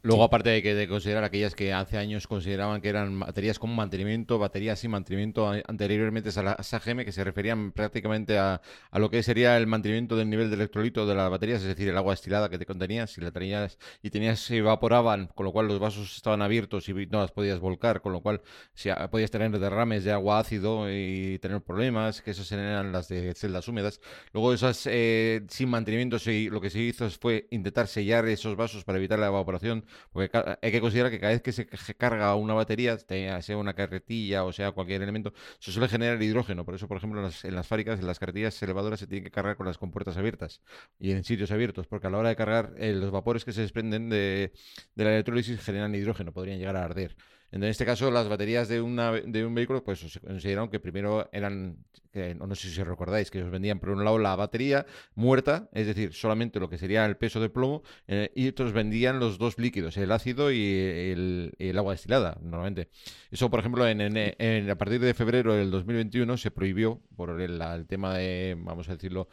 Luego, 0.00 0.24
aparte 0.24 0.48
de 0.48 0.62
que 0.62 0.74
de 0.74 0.88
considerar 0.88 1.24
aquellas 1.24 1.54
que 1.54 1.74
hace 1.74 1.98
años 1.98 2.26
consideraban 2.26 2.80
que 2.80 2.88
eran 2.88 3.20
baterías 3.20 3.58
con 3.58 3.74
mantenimiento, 3.76 4.38
baterías 4.38 4.78
sin 4.78 4.90
mantenimiento 4.90 5.46
anteriormente 5.66 6.30
a 6.40 6.42
las 6.42 6.72
AGM, 6.72 7.04
que 7.04 7.12
se 7.12 7.22
referían 7.22 7.70
prácticamente 7.70 8.38
a, 8.38 8.62
a 8.90 8.98
lo 8.98 9.10
que 9.10 9.22
sería 9.22 9.58
el 9.58 9.66
mantenimiento 9.66 10.16
del 10.16 10.30
nivel 10.30 10.48
de 10.48 10.56
electrolito 10.56 11.04
de 11.06 11.14
las 11.14 11.28
baterías, 11.30 11.60
es 11.60 11.66
decir, 11.68 11.86
el 11.90 11.98
agua 11.98 12.14
destilada 12.14 12.48
que 12.48 12.56
te 12.56 12.64
contenías, 12.64 13.10
si 13.10 13.20
la 13.20 13.30
tenías 13.30 13.76
y 14.02 14.08
tenías 14.08 14.40
se 14.40 14.56
evaporaban, 14.56 15.26
con 15.34 15.44
lo 15.44 15.52
cual 15.52 15.68
los 15.68 15.78
vasos 15.78 16.16
estaban 16.16 16.40
abiertos 16.40 16.88
y 16.88 16.94
no 17.06 17.20
las 17.20 17.32
podías 17.32 17.60
volcar, 17.60 18.00
con 18.00 18.12
lo 18.12 18.22
cual 18.22 18.40
si 18.72 18.88
a- 18.88 19.10
podías 19.10 19.30
tener 19.30 19.50
derrames 19.58 20.04
de 20.04 20.12
agua 20.12 20.38
ácido 20.38 20.86
y 20.90 21.38
tener 21.40 21.60
problemas, 21.62 22.22
que 22.22 22.30
esas 22.30 22.50
eran 22.52 22.90
las 22.90 23.08
de 23.08 23.34
celdas 23.34 23.68
húmedas. 23.68 24.00
Luego 24.32 24.54
esas 24.54 24.86
eh, 24.86 25.42
sin 25.48 25.68
mantenimiento 25.68 26.18
se- 26.18 26.48
lo 26.50 26.60
que 26.60 26.70
se 26.70 26.80
hizo 26.80 27.08
fue 27.10 27.46
intentar 27.50 27.86
sellar 27.86 28.26
esos 28.28 28.56
vasos 28.56 28.84
para 28.84 28.98
evitar 28.98 29.18
la 29.18 29.26
evaporación, 29.26 29.73
porque 30.12 30.30
hay 30.62 30.70
que 30.72 30.80
considerar 30.80 31.10
que 31.10 31.18
cada 31.20 31.32
vez 31.32 31.42
que 31.42 31.52
se 31.52 31.66
ca- 31.66 31.76
carga 31.98 32.34
una 32.36 32.54
batería, 32.54 32.96
te- 32.96 33.40
sea 33.42 33.56
una 33.56 33.74
carretilla 33.74 34.44
o 34.44 34.52
sea 34.52 34.72
cualquier 34.72 35.02
elemento, 35.02 35.32
se 35.58 35.72
suele 35.72 35.88
generar 35.88 36.22
hidrógeno. 36.22 36.64
Por 36.64 36.74
eso, 36.74 36.86
por 36.88 36.96
ejemplo, 36.98 37.20
en 37.20 37.26
las, 37.26 37.44
en 37.44 37.54
las 37.54 37.66
fábricas, 37.66 37.98
en 38.00 38.06
las 38.06 38.18
carretillas 38.18 38.60
elevadoras 38.62 39.00
se 39.00 39.06
tienen 39.06 39.24
que 39.24 39.30
cargar 39.30 39.56
con 39.56 39.66
las 39.66 39.78
compuertas 39.78 40.16
abiertas 40.16 40.62
y 40.98 41.12
en 41.12 41.24
sitios 41.24 41.50
abiertos, 41.50 41.86
porque 41.86 42.06
a 42.06 42.10
la 42.10 42.18
hora 42.18 42.28
de 42.30 42.36
cargar 42.36 42.74
eh, 42.78 42.92
los 42.92 43.10
vapores 43.10 43.44
que 43.44 43.52
se 43.52 43.62
desprenden 43.62 44.08
de, 44.10 44.52
de 44.94 45.04
la 45.04 45.10
electrólisis 45.12 45.60
generan 45.60 45.94
hidrógeno, 45.94 46.32
podrían 46.32 46.58
llegar 46.58 46.76
a 46.76 46.84
arder. 46.84 47.16
En 47.54 47.62
este 47.62 47.86
caso, 47.86 48.10
las 48.10 48.28
baterías 48.28 48.66
de, 48.66 48.82
un 48.82 49.54
vehículo, 49.54 49.84
pues 49.84 50.00
se 50.00 50.18
consideraron 50.18 50.68
que 50.68 50.80
primero 50.80 51.28
eran, 51.30 51.76
no 52.12 52.52
sé 52.56 52.68
si 52.68 52.82
recordáis, 52.82 53.30
que 53.30 53.44
os 53.44 53.48
vendían 53.48 53.78
por 53.78 53.90
un 53.90 54.04
lado 54.04 54.18
la 54.18 54.34
batería 54.34 54.86
muerta, 55.14 55.68
es 55.72 55.86
decir, 55.86 56.12
solamente 56.14 56.58
lo 56.58 56.68
que 56.68 56.78
sería 56.78 57.06
el 57.06 57.16
peso 57.16 57.40
de 57.40 57.50
plomo, 57.50 57.84
eh, 58.08 58.32
y 58.34 58.48
otros 58.48 58.72
vendían 58.72 59.20
los 59.20 59.38
dos 59.38 59.56
líquidos, 59.56 59.96
el 59.98 60.10
ácido 60.10 60.50
y 60.50 61.52
el, 61.56 61.78
agua 61.78 61.92
destilada, 61.92 62.36
normalmente. 62.42 62.88
Eso, 63.30 63.48
por 63.50 63.60
ejemplo, 63.60 63.84
a 63.84 64.74
partir 64.74 65.00
de 65.00 65.14
febrero 65.14 65.54
del 65.54 65.70
2021 65.70 66.36
se 66.36 66.50
prohibió 66.50 67.02
por 67.14 67.40
el 67.40 67.86
tema 67.86 68.18
de, 68.18 68.56
vamos 68.58 68.88
a 68.88 68.94
decirlo, 68.94 69.28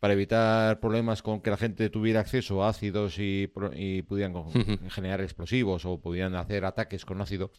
para 0.00 0.14
evitar 0.14 0.80
problemas 0.80 1.22
con 1.22 1.40
que 1.40 1.50
la 1.50 1.56
gente 1.56 1.90
tuviera 1.90 2.20
acceso 2.20 2.62
a 2.62 2.68
ácidos 2.68 3.18
y, 3.18 3.50
y 3.74 4.02
pudieran 4.02 4.32
con- 4.32 4.52
generar 4.90 5.20
explosivos 5.20 5.84
o 5.84 6.00
pudieran 6.00 6.34
hacer 6.36 6.64
ataques 6.64 7.04
con 7.04 7.20
ácido. 7.20 7.50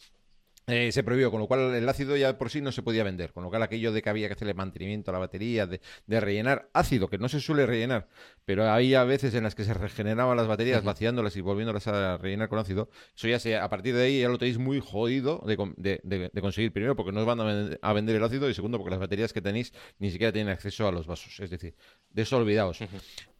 Eh, 0.70 0.92
se 0.92 1.04
prohibió, 1.04 1.32
con 1.32 1.40
lo 1.40 1.48
cual 1.48 1.74
el 1.74 1.90
ácido 1.90 2.16
ya 2.16 2.38
por 2.38 2.50
sí 2.50 2.62
no 2.62 2.72
se 2.72 2.82
podía 2.84 3.04
vender, 3.04 3.34
con 3.34 3.44
lo 3.44 3.50
cual 3.50 3.64
aquello 3.64 3.92
de 3.92 4.02
que 4.02 4.10
había 4.10 4.28
que 4.28 4.34
hacerle 4.34 4.54
mantenimiento 4.54 5.12
a 5.12 5.14
la 5.14 5.20
batería, 5.20 5.66
de, 5.68 5.82
de 6.08 6.20
rellenar 6.20 6.70
ácido, 6.74 7.10
que 7.10 7.18
no 7.18 7.28
se 7.30 7.40
suele 7.40 7.66
rellenar, 7.66 8.08
pero 8.46 8.70
había 8.70 9.04
veces 9.04 9.34
en 9.34 9.44
las 9.44 9.56
que 9.56 9.64
se 9.64 9.74
regeneraban 9.74 10.38
las 10.38 10.48
baterías, 10.48 10.84
vaciándolas 10.84 11.36
y 11.36 11.42
volviéndolas 11.42 11.88
a 11.88 12.18
rellenar 12.18 12.50
con 12.50 12.60
ácido, 12.60 12.90
eso 13.16 13.28
ya 13.28 13.40
se, 13.40 13.58
a 13.58 13.70
partir 13.70 13.96
de 13.96 14.04
ahí 14.04 14.22
ya 14.22 14.30
lo 14.30 14.38
tenéis 14.38 14.58
muy 14.58 14.80
jodido 14.80 15.44
de, 15.46 15.58
con- 15.58 15.74
de- 15.78 16.00
de- 16.04 16.30
de 16.32 16.42
conseguir, 16.42 16.72
primero 16.72 16.96
porque 16.96 17.12
no 17.12 17.22
os 17.22 17.26
van 17.26 17.40
a 17.40 17.44
vender, 17.46 17.80
a 17.82 17.94
vender 17.94 18.16
el 18.16 18.24
ácido 18.24 18.50
y 18.50 18.54
segundo 18.54 18.78
porque 18.78 18.92
las 18.92 19.00
baterías 19.00 19.34
que 19.34 19.42
tenéis 19.42 19.74
ni 20.00 20.12
siquiera 20.12 20.32
tienen 20.32 20.54
acceso 20.54 20.88
a 20.88 20.92
los 20.92 21.08
vasos, 21.08 21.40
es 21.40 21.50
decir, 21.50 21.76
de 22.12 22.22
eso 22.22 22.38
olvidaos. 22.38 22.80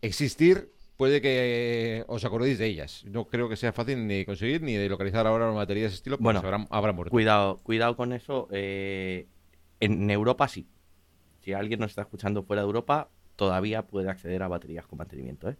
Existir 0.02 0.72
puede 1.00 1.22
que 1.22 2.04
os 2.08 2.26
acordéis 2.26 2.58
de 2.60 2.66
ellas. 2.66 3.06
No 3.06 3.24
creo 3.30 3.48
que 3.48 3.56
sea 3.56 3.72
fácil 3.72 4.06
ni 4.06 4.26
conseguir 4.26 4.62
ni 4.62 4.74
de 4.76 4.90
localizar 4.90 5.26
ahora 5.26 5.46
una 5.46 5.54
batería 5.56 5.84
de 5.84 5.88
ese 5.88 5.96
estilo, 5.96 6.18
porque 6.18 6.24
Bueno, 6.26 6.42
se 6.42 6.46
habrán, 6.46 6.68
habrán 6.70 6.94
muerto. 6.94 7.10
Cuidado, 7.12 7.58
cuidado 7.64 7.96
con 7.96 8.12
eso. 8.12 8.50
eh, 8.52 9.26
en 9.80 10.12
Europa 10.12 10.50
sí. 10.50 10.68
Si 11.40 11.54
alguien 11.54 11.80
nos 11.80 11.92
está 11.92 12.02
escuchando 12.02 12.44
fuera 12.44 12.64
de 12.64 12.66
Europa, 12.66 13.08
todavía 13.38 13.84
puede 13.84 14.10
acceder 14.10 14.44
a 14.44 14.50
baterías 14.50 14.86
con 14.88 14.98
mantenimiento, 15.00 15.50
¿eh? 15.50 15.56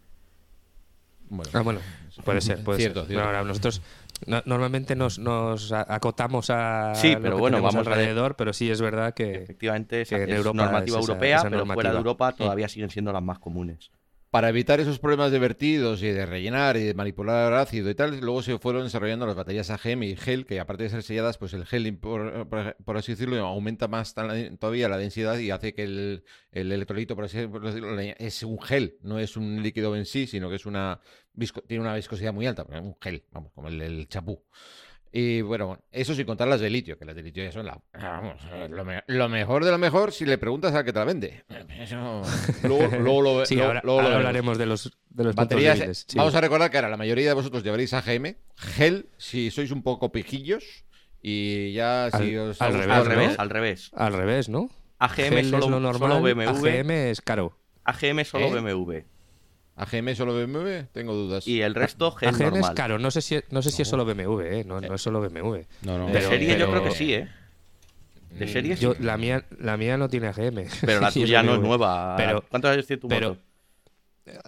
Bueno, 1.30 1.50
Ah, 1.54 1.62
bueno, 1.62 1.80
puede 2.22 2.42
ser, 2.42 2.62
puede 2.62 2.78
Cierto, 2.80 3.06
ser. 3.06 3.12
cierto. 3.14 3.32
No, 3.32 3.44
nosotros 3.44 3.80
no- 4.26 4.42
normalmente 4.44 4.94
nos, 4.94 5.18
nos 5.18 5.72
a- 5.72 5.86
acotamos 5.94 6.50
a 6.50 6.92
Sí, 6.96 7.14
lo 7.14 7.20
pero 7.22 7.36
que 7.36 7.40
bueno, 7.40 7.62
vamos 7.62 7.86
alrededor, 7.86 8.36
pero 8.36 8.52
sí 8.52 8.70
es 8.70 8.82
verdad 8.82 9.14
que 9.14 9.36
Efectivamente, 9.36 10.02
esa- 10.02 10.16
que 10.16 10.24
en 10.24 10.30
es 10.30 10.36
Europa 10.36 10.56
normativa 10.64 10.98
es 10.98 11.04
esa- 11.04 11.12
europea, 11.12 11.36
esa 11.38 11.48
pero 11.48 11.64
fuera 11.64 11.92
de. 11.92 11.96
Europa 11.96 12.32
todavía 12.32 12.68
siguen 12.68 12.90
siendo 12.90 13.10
las 13.10 13.22
más 13.22 13.38
comunes. 13.38 13.90
Para 14.30 14.48
evitar 14.48 14.78
esos 14.78 15.00
problemas 15.00 15.32
de 15.32 15.40
vertidos 15.40 16.04
y 16.04 16.06
de 16.06 16.24
rellenar 16.24 16.76
y 16.76 16.84
de 16.84 16.94
manipular 16.94 17.52
ácido 17.52 17.90
y 17.90 17.96
tal, 17.96 18.20
luego 18.20 18.42
se 18.42 18.60
fueron 18.60 18.84
desarrollando 18.84 19.26
las 19.26 19.34
baterías 19.34 19.70
AGM 19.70 20.04
y 20.04 20.14
gel, 20.14 20.46
que 20.46 20.60
aparte 20.60 20.84
de 20.84 20.90
ser 20.90 21.02
selladas, 21.02 21.36
pues 21.36 21.52
el 21.52 21.66
gel, 21.66 21.98
por, 21.98 22.96
así 22.96 23.12
decirlo, 23.12 23.44
aumenta 23.44 23.88
más 23.88 24.14
todavía 24.14 24.88
la 24.88 24.98
densidad 24.98 25.36
y 25.38 25.50
hace 25.50 25.74
que 25.74 25.82
el, 25.82 26.24
el 26.52 26.70
electrolito, 26.70 27.16
por 27.16 27.24
así 27.24 27.38
decirlo, 27.38 27.98
es 27.98 28.42
un 28.44 28.60
gel, 28.62 28.98
no 29.02 29.18
es 29.18 29.36
un 29.36 29.64
líquido 29.64 29.96
en 29.96 30.06
sí, 30.06 30.28
sino 30.28 30.48
que 30.48 30.56
es 30.56 30.66
una 30.66 31.00
tiene 31.66 31.82
una 31.82 31.94
viscosidad 31.94 32.32
muy 32.32 32.46
alta, 32.46 32.64
un 32.80 32.96
gel, 33.00 33.24
vamos, 33.32 33.50
como 33.52 33.66
el, 33.66 33.80
el 33.82 34.08
chapú. 34.08 34.44
Y 35.12 35.40
bueno, 35.40 35.76
eso 35.90 36.14
sin 36.14 36.24
contar 36.24 36.46
las 36.46 36.60
de 36.60 36.70
litio, 36.70 36.96
que 36.96 37.04
las 37.04 37.16
de 37.16 37.22
litio 37.24 37.42
ya 37.42 37.50
son 37.50 37.66
la, 37.66 37.80
vamos, 37.94 38.40
eh, 38.52 38.68
lo, 38.70 38.84
me- 38.84 39.02
lo 39.08 39.28
mejor 39.28 39.64
de 39.64 39.72
lo 39.72 39.78
mejor 39.78 40.12
si 40.12 40.24
le 40.24 40.38
preguntas 40.38 40.72
al 40.72 40.84
que 40.84 40.92
te 40.92 40.98
la 41.00 41.04
vende. 41.04 41.44
Eso- 41.80 42.22
luego, 42.62 42.86
luego 42.96 43.22
lo, 43.22 43.44
sí, 43.46 43.60
ahora, 43.60 43.80
luego 43.82 44.00
lo 44.02 44.06
ahora 44.06 44.18
hablaremos 44.18 44.56
de 44.56 44.66
los, 44.66 44.96
de 45.08 45.24
los 45.24 45.34
Baterías, 45.34 45.78
débiles, 45.78 46.06
sí. 46.08 46.16
vamos 46.16 46.34
a 46.36 46.40
recordar 46.40 46.70
que 46.70 46.76
ahora 46.78 46.88
la 46.90 46.96
mayoría 46.96 47.26
de 47.28 47.34
vosotros 47.34 47.64
llevaréis 47.64 47.92
AGM, 47.92 48.36
gel, 48.56 49.08
si 49.16 49.50
sois 49.50 49.72
un 49.72 49.82
poco 49.82 50.12
pijillos, 50.12 50.84
y 51.20 51.72
ya 51.72 52.08
si 52.16 52.36
Al- 52.36 52.50
os 52.50 52.62
al 52.62 52.72
revés, 52.74 52.88
Al 52.96 53.04
¿no? 53.04 53.10
revés, 53.10 53.38
al 53.38 53.50
revés. 53.50 53.90
Al 53.94 54.12
revés, 54.12 54.48
¿no? 54.48 54.70
AGM 55.00 55.42
solo, 55.44 55.64
es 55.64 55.70
lo 55.70 55.80
normal, 55.80 56.10
solo 56.12 56.22
BMW. 56.22 56.68
AGM 56.68 56.90
es 57.10 57.20
caro. 57.20 57.58
AGM 57.84 58.24
solo 58.24 58.46
¿Eh? 58.46 58.60
BMW. 58.60 58.92
AGM 59.82 60.14
solo 60.14 60.34
BMW, 60.34 60.86
tengo 60.92 61.12
dudas. 61.14 61.46
Y 61.46 61.62
el 61.62 61.74
resto 61.74 62.10
gel 62.12 62.28
AGM 62.30 62.42
es 62.46 62.52
normal. 62.52 62.74
caro, 62.74 62.98
no 62.98 63.10
sé 63.10 63.20
si, 63.22 63.38
no 63.50 63.62
sé 63.62 63.70
si 63.70 63.82
es 63.82 63.88
solo 63.88 64.04
BMW, 64.04 64.40
¿eh? 64.42 64.64
no, 64.64 64.80
no 64.80 64.94
es 64.94 65.02
solo 65.02 65.20
BMW. 65.20 65.58
No, 65.82 65.98
no. 65.98 66.06
De 66.06 66.12
Pero- 66.12 66.28
serie 66.28 66.58
yo 66.58 66.70
creo 66.70 66.84
que 66.84 66.90
sí, 66.92 67.14
¿eh? 67.14 67.28
De 68.30 68.46
serie 68.46 68.76
sí. 68.76 68.86
La, 69.00 69.16
mía, 69.16 69.44
la 69.58 69.76
mía 69.76 69.96
no 69.96 70.08
tiene 70.08 70.28
AGM. 70.28 70.64
Pero 70.86 71.00
la 71.00 71.10
tuya 71.10 71.42
no 71.42 71.54
es 71.54 71.60
nueva. 71.60 72.14
Pero- 72.16 72.44
¿Cuántos 72.48 72.70
años 72.70 72.86
tiene 72.86 73.00
tu 73.00 73.08
pero- 73.08 73.28
moto? 73.30 73.40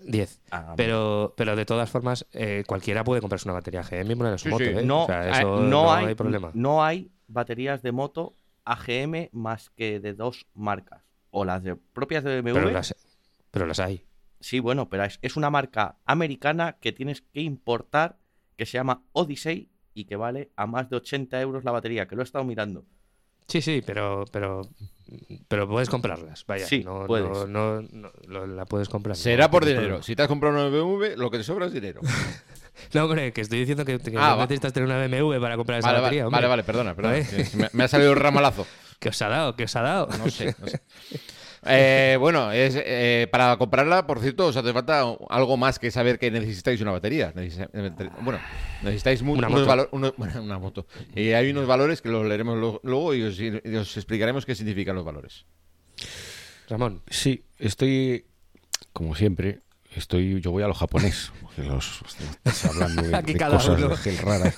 10. 0.04 0.40
Ah, 0.52 0.74
Pero, 0.76 1.34
pero 1.36 1.56
de 1.56 1.64
todas 1.64 1.90
formas, 1.90 2.24
eh, 2.32 2.62
cualquiera 2.68 3.02
puede 3.02 3.20
comprarse 3.20 3.48
una 3.48 3.54
batería 3.54 3.82
GM 3.82 4.12
y 4.12 4.14
ponerla 4.14 4.34
en 4.34 4.38
su 4.38 4.44
Sí, 4.44 4.50
moto, 4.50 4.64
sí. 4.64 4.70
¿eh? 4.70 4.82
no, 4.84 5.04
O 5.04 5.06
sea, 5.06 5.26
eh, 5.26 5.30
eso 5.40 5.56
no, 5.60 5.62
no, 5.68 5.92
hay, 5.92 6.14
problema. 6.14 6.50
no 6.54 6.84
hay 6.84 7.10
baterías 7.26 7.82
de 7.82 7.90
moto 7.90 8.34
AGM 8.64 9.30
más 9.32 9.70
que 9.70 9.98
de 9.98 10.14
dos 10.14 10.46
marcas. 10.54 11.02
O 11.32 11.44
las 11.44 11.64
de, 11.64 11.74
propias 11.74 12.22
de 12.22 12.42
BMW. 12.42 12.52
pero, 12.54 12.70
las, 12.70 12.94
pero 13.50 13.66
las 13.66 13.80
hay. 13.80 14.04
Sí, 14.42 14.60
bueno, 14.60 14.88
pero 14.90 15.04
es, 15.04 15.18
es 15.22 15.36
una 15.36 15.48
marca 15.50 15.96
americana 16.04 16.76
que 16.80 16.92
tienes 16.92 17.22
que 17.22 17.40
importar 17.40 18.18
que 18.56 18.66
se 18.66 18.72
llama 18.76 19.02
Odyssey 19.12 19.70
y 19.94 20.04
que 20.04 20.16
vale 20.16 20.50
a 20.56 20.66
más 20.66 20.90
de 20.90 20.96
80 20.96 21.40
euros 21.40 21.64
la 21.64 21.70
batería, 21.70 22.06
que 22.06 22.16
lo 22.16 22.22
he 22.22 22.24
estado 22.24 22.44
mirando. 22.44 22.84
Sí, 23.48 23.60
sí, 23.60 23.82
pero, 23.84 24.24
pero, 24.32 24.62
pero 25.48 25.68
puedes 25.68 25.88
comprarlas. 25.90 26.46
Vaya, 26.46 26.66
Sí, 26.66 26.82
no, 26.84 27.04
puedes. 27.06 27.28
no, 27.28 27.46
no, 27.46 27.82
no, 27.92 28.12
lo- 28.26 28.46
la 28.46 28.64
puedes 28.66 28.88
comprar. 28.88 29.16
Será 29.16 29.44
no 29.46 29.50
por 29.50 29.64
dinero. 29.64 29.82
problema. 29.82 30.02
Si 30.02 30.16
te 30.16 30.22
has 30.22 30.28
comprado 30.28 30.54
una 30.54 30.68
BMW, 30.68 31.16
lo 31.16 31.30
que 31.30 31.38
te 31.38 31.44
sobra 31.44 31.66
es 31.66 31.72
dinero. 31.72 32.00
No, 32.94 33.04
hombre, 33.04 33.32
que 33.32 33.42
estoy 33.42 33.58
diciendo 33.60 33.84
que, 33.84 33.98
que 33.98 34.16
Ah, 34.18 34.36
necesitas 34.40 34.72
tener 34.72 34.86
una 34.88 34.98
BMW 35.06 35.38
para 35.40 35.56
comprar 35.56 35.78
esa 35.78 35.88
Vale, 35.88 36.00
batería. 36.00 36.24
vale, 36.24 36.26
hombre. 36.26 36.40
vale, 36.40 36.48
vale, 36.48 36.64
perdona, 36.64 36.94
perdona. 36.94 37.16
Me, 37.54 37.68
me 37.72 37.84
ha 37.84 37.88
salido 37.88 38.12
el 38.12 38.18
ramalazo. 38.18 38.66
¿Qué 38.98 39.10
os 39.10 39.20
ha 39.22 39.28
dado? 39.28 39.56
¿Qué 39.56 39.64
os 39.64 39.76
ha 39.76 39.82
dado? 39.82 40.08
No 40.18 40.28
sé, 40.30 40.54
no 40.58 40.66
sé. 40.68 40.80
Eh, 41.64 42.16
bueno, 42.18 42.50
es, 42.50 42.74
eh, 42.76 43.28
para 43.30 43.56
comprarla, 43.56 44.06
por 44.06 44.18
cierto, 44.20 44.46
os 44.46 44.56
hace 44.56 44.72
falta 44.72 45.04
algo 45.30 45.56
más 45.56 45.78
que 45.78 45.90
saber 45.92 46.18
que 46.18 46.30
necesitáis 46.30 46.80
una 46.80 46.90
batería. 46.90 47.32
Necesi- 47.34 47.68
eh, 47.72 48.10
bueno, 48.20 48.40
necesitáis 48.82 49.20
Una 49.22 49.30
unos 49.46 49.50
moto. 49.52 49.66
valo- 49.66 49.88
unos- 49.92 50.14
bueno, 50.16 50.42
una 50.42 50.58
moto. 50.58 50.86
Y 51.14 51.30
hay 51.32 51.50
unos 51.50 51.66
valores 51.68 52.02
que 52.02 52.08
los 52.08 52.26
leeremos 52.26 52.58
lo- 52.58 52.80
luego 52.82 53.14
y 53.14 53.22
os, 53.22 53.38
y 53.38 53.50
os 53.76 53.96
explicaremos 53.96 54.44
qué 54.44 54.54
significan 54.56 54.96
los 54.96 55.04
valores. 55.04 55.44
Ramón, 56.68 57.02
Sí, 57.08 57.44
estoy, 57.58 58.24
como 58.92 59.14
siempre, 59.14 59.60
estoy, 59.94 60.40
yo 60.40 60.50
voy 60.50 60.62
a 60.62 60.66
lo 60.68 60.74
japonés, 60.74 61.30
porque 61.42 61.62
los, 61.62 62.00
estás 62.44 62.64
hablando 62.64 63.02
de, 63.02 63.14
Aquí 63.16 63.34
de 63.34 63.38
cosas 63.38 64.20
raras. 64.22 64.56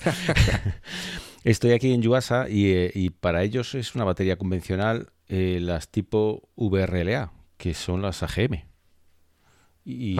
estoy 1.44 1.72
aquí 1.72 1.92
en 1.92 2.02
Yuasa 2.02 2.48
y, 2.48 2.72
eh, 2.72 2.90
y 2.94 3.10
para 3.10 3.42
ellos 3.42 3.74
es 3.74 3.94
una 3.94 4.04
batería 4.04 4.36
convencional, 4.36 5.08
eh, 5.28 5.58
las 5.60 5.88
tipo 5.90 6.48
VRLA, 6.56 7.32
que 7.56 7.74
son 7.74 8.02
las 8.02 8.22
AGM. 8.22 8.64
Y, 9.87 10.16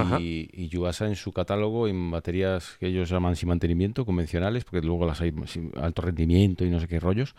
y 0.52 0.68
Yuasa 0.68 1.06
en 1.06 1.16
su 1.16 1.32
catálogo 1.32 1.88
en 1.88 2.10
baterías 2.10 2.76
que 2.78 2.88
ellos 2.88 3.08
llaman 3.08 3.34
sin 3.34 3.48
mantenimiento, 3.48 4.04
convencionales, 4.04 4.64
porque 4.64 4.84
luego 4.86 5.06
las 5.06 5.22
hay 5.22 5.32
sin 5.46 5.72
alto 5.80 6.02
rendimiento 6.02 6.66
y 6.66 6.70
no 6.70 6.80
sé 6.80 6.86
qué 6.86 7.00
rollos, 7.00 7.34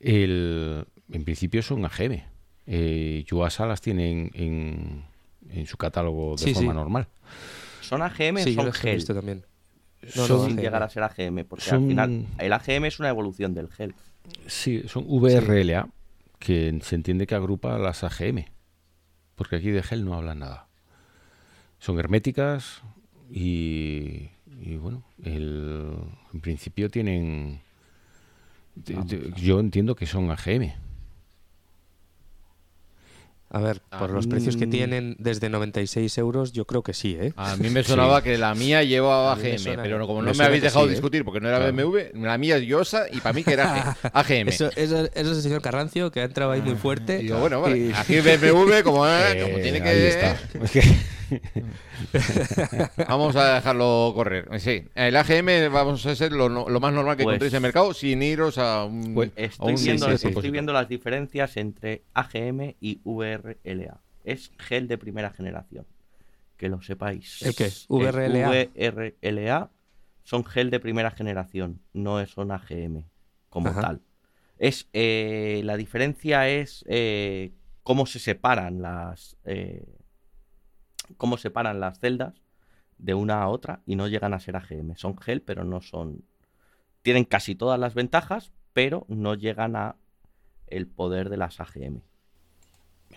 el, 0.00 0.84
en 1.12 1.24
principio 1.24 1.62
son 1.62 1.84
AGM. 1.84 2.22
Eh, 2.66 3.24
Yuasa 3.28 3.66
las 3.66 3.80
tiene 3.80 4.10
en, 4.10 4.30
en- 4.34 5.04
en 5.50 5.66
su 5.66 5.76
catálogo 5.76 6.32
de 6.36 6.38
Sí, 6.44 6.54
forma 6.54 6.72
sí. 6.72 6.76
normal. 6.76 7.06
¿Son 7.80 8.02
AGM 8.02 8.38
sí, 8.38 8.50
o 8.58 8.62
son 8.64 8.72
gel? 8.72 8.94
visto 8.96 9.14
también. 9.14 9.44
No, 10.16 10.26
Son- 10.26 10.38
no, 10.38 10.44
sin 10.46 10.52
AGM. 10.54 10.60
llegar 10.62 10.82
a 10.82 10.88
ser 10.88 11.02
AGM, 11.04 11.44
porque 11.44 11.64
Son- 11.64 11.82
al 11.84 11.88
final 11.88 12.26
el 12.38 12.52
AGM 12.52 12.86
es 12.86 12.98
una 12.98 13.08
evolución 13.08 13.54
del 13.54 13.68
gel. 13.68 13.94
Sí, 14.48 14.82
son 14.88 15.04
VRLA, 15.06 15.88
que 16.42 16.76
se 16.82 16.96
entiende 16.96 17.26
que 17.28 17.36
agrupa 17.36 17.78
las 17.78 18.02
AGM, 18.02 18.46
porque 19.36 19.56
aquí 19.56 19.70
de 19.70 19.82
gel 19.82 20.04
no 20.04 20.14
hablan 20.14 20.40
nada. 20.40 20.66
Son 21.78 21.98
herméticas 22.00 22.82
y, 23.30 24.28
y 24.60 24.76
bueno, 24.76 25.04
el- 25.22 25.96
en 26.34 26.40
principio 26.40 26.90
tienen... 26.90 27.60
yo 29.36 29.60
entiendo 29.60 29.94
que 29.94 30.06
son 30.06 30.30
AGM. 30.30 30.72
A 33.54 33.60
ver, 33.60 33.82
por 33.98 34.10
los 34.10 34.26
precios 34.26 34.56
que 34.56 34.66
tienen 34.66 35.14
desde 35.18 35.50
96 35.50 36.16
euros, 36.16 36.52
yo 36.52 36.64
creo 36.64 36.82
que 36.82 36.94
sí, 36.94 37.18
¿eh? 37.20 37.34
A 37.36 37.54
mí 37.56 37.68
me 37.68 37.84
sonaba 37.84 38.22
que 38.22 38.38
la 38.38 38.54
mía 38.54 38.82
llevaba 38.82 39.32
AGM, 39.34 39.58
suena- 39.58 39.82
pero 39.82 40.06
como 40.06 40.22
no 40.22 40.32
me 40.32 40.44
habéis 40.44 40.62
dejado 40.62 40.86
sí, 40.86 40.88
¿eh? 40.88 40.92
discutir 40.92 41.22
porque 41.22 41.38
no 41.40 41.48
era 41.48 41.58
Claro. 41.58 41.72
BMW, 41.74 41.98
la 42.24 42.38
mía 42.38 42.56
es 42.56 42.66
Yosa 42.66 43.04
y 43.12 43.20
para 43.20 43.34
mí 43.34 43.44
que 43.44 43.52
era 43.52 43.94
AGM. 44.14 44.48
Eso, 44.48 44.70
eso, 44.74 45.04
eso 45.04 45.10
es 45.14 45.36
el 45.36 45.42
señor 45.42 45.60
Carrancio 45.60 46.10
que 46.10 46.20
ha 46.20 46.24
entrado 46.24 46.50
ahí 46.52 46.62
muy 46.62 46.76
fuerte. 46.76 47.18
Y 47.20 47.24
digo, 47.24 47.40
bueno, 47.40 47.60
vale. 47.60 47.76
Y- 47.78 47.92
Aquí 47.94 48.20
BMW, 48.20 48.82
como, 48.82 49.06
eh, 49.06 49.40
como 49.42 49.58
Eh, 49.58 49.62
tiene 49.62 49.82
que. 49.82 49.88
ahí 49.90 49.98
está. 49.98 50.40
Vamos 53.08 53.36
a 53.36 53.54
dejarlo 53.56 54.12
correr. 54.14 54.48
Sí, 54.60 54.84
el 54.94 55.16
AGM 55.16 55.72
vamos 55.72 56.04
a 56.06 56.14
ser 56.14 56.32
lo, 56.32 56.48
más 56.48 56.92
normal 56.92 57.16
que 57.16 57.24
Pues- 57.24 57.34
encontréis 57.34 57.52
en 57.52 57.56
el 57.56 57.62
mercado 57.62 57.94
sin 57.94 58.22
iros 58.22 58.58
a 58.58 58.84
un. 58.84 59.14
Pues 59.14 59.30
a 59.36 59.40
Estoy, 59.40 59.74
un 59.74 59.82
viendo, 59.82 60.08
estoy 60.10 60.50
viendo 60.50 60.72
las 60.72 60.88
diferencias 60.88 61.56
entre 61.56 62.02
AGM 62.14 62.74
y 62.80 63.00
VRLA. 63.04 64.00
Es 64.24 64.52
gel 64.58 64.88
de 64.88 64.98
primera 64.98 65.30
generación. 65.30 65.86
Que 66.56 66.68
lo 66.68 66.80
sepáis. 66.82 67.42
¿El 67.42 67.54
qué? 67.56 67.64
Es- 67.66 67.86
VRLA. 67.88 68.68
VRLA 68.74 69.70
son 70.24 70.44
gel 70.44 70.70
de 70.70 70.78
primera 70.80 71.10
generación, 71.10 71.80
no 71.92 72.24
son 72.26 72.52
AGM 72.52 73.04
como 73.48 73.68
Ajá. 73.70 73.80
tal. 73.80 74.00
Es, 74.58 74.88
eh, 74.92 75.60
la 75.64 75.76
diferencia 75.76 76.48
es 76.48 76.84
eh, 76.88 77.50
cómo 77.82 78.06
se 78.06 78.20
separan 78.20 78.80
las 78.80 79.36
eh, 79.44 79.84
cómo 81.16 81.36
separan 81.36 81.80
las 81.80 81.98
celdas 81.98 82.34
de 82.98 83.14
una 83.14 83.42
a 83.42 83.48
otra 83.48 83.80
y 83.86 83.96
no 83.96 84.08
llegan 84.08 84.34
a 84.34 84.40
ser 84.40 84.56
AGM. 84.56 84.96
Son 84.96 85.16
gel, 85.18 85.42
pero 85.42 85.64
no 85.64 85.80
son. 85.80 86.24
Tienen 87.02 87.24
casi 87.24 87.54
todas 87.54 87.78
las 87.80 87.94
ventajas, 87.94 88.52
pero 88.72 89.04
no 89.08 89.34
llegan 89.34 89.76
a 89.76 89.96
el 90.68 90.86
poder 90.86 91.28
de 91.28 91.36
las 91.36 91.60
AGM. 91.60 92.00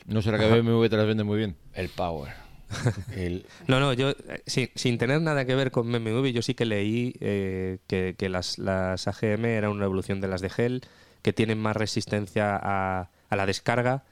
No 0.06 0.22
será 0.22 0.38
que 0.38 0.48
BMW 0.62 0.88
te 0.90 0.98
las 0.98 1.08
vende 1.08 1.24
muy 1.24 1.38
bien. 1.38 1.56
el 1.74 1.90
power. 1.90 2.34
El- 3.16 3.46
No, 3.68 3.80
no, 3.80 3.94
yo, 3.94 4.10
eh, 4.10 4.42
sin, 4.48 4.70
sin 4.76 4.98
tener 4.98 5.22
nada 5.22 5.46
que 5.46 5.56
ver 5.56 5.72
con 5.72 5.92
BMW, 5.92 6.32
yo 6.32 6.42
sí 6.42 6.54
que 6.56 6.66
leí 6.66 7.14
eh, 7.20 7.78
que, 7.88 8.16
que 8.18 8.28
las, 8.28 8.58
las 8.58 9.08
AGM 9.08 9.46
eran 9.46 9.72
una 9.72 9.86
evolución 9.86 10.20
de 10.20 10.28
las 10.28 10.42
de 10.42 10.50
gel, 10.50 10.82
que 11.22 11.32
tienen 11.32 11.60
más 11.60 11.76
resistencia 11.78 12.56
a, 12.62 13.10
a 13.30 13.36
la 13.36 13.46
descarga, 13.46 14.04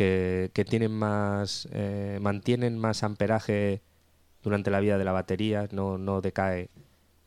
que, 0.00 0.50
que 0.54 0.64
tienen 0.64 0.92
más, 0.92 1.68
eh, 1.72 2.18
mantienen 2.22 2.78
más 2.78 3.02
amperaje 3.02 3.82
durante 4.42 4.70
la 4.70 4.80
vida 4.80 4.96
de 4.96 5.04
la 5.04 5.12
batería, 5.12 5.68
no, 5.72 5.98
no 5.98 6.22
decae, 6.22 6.70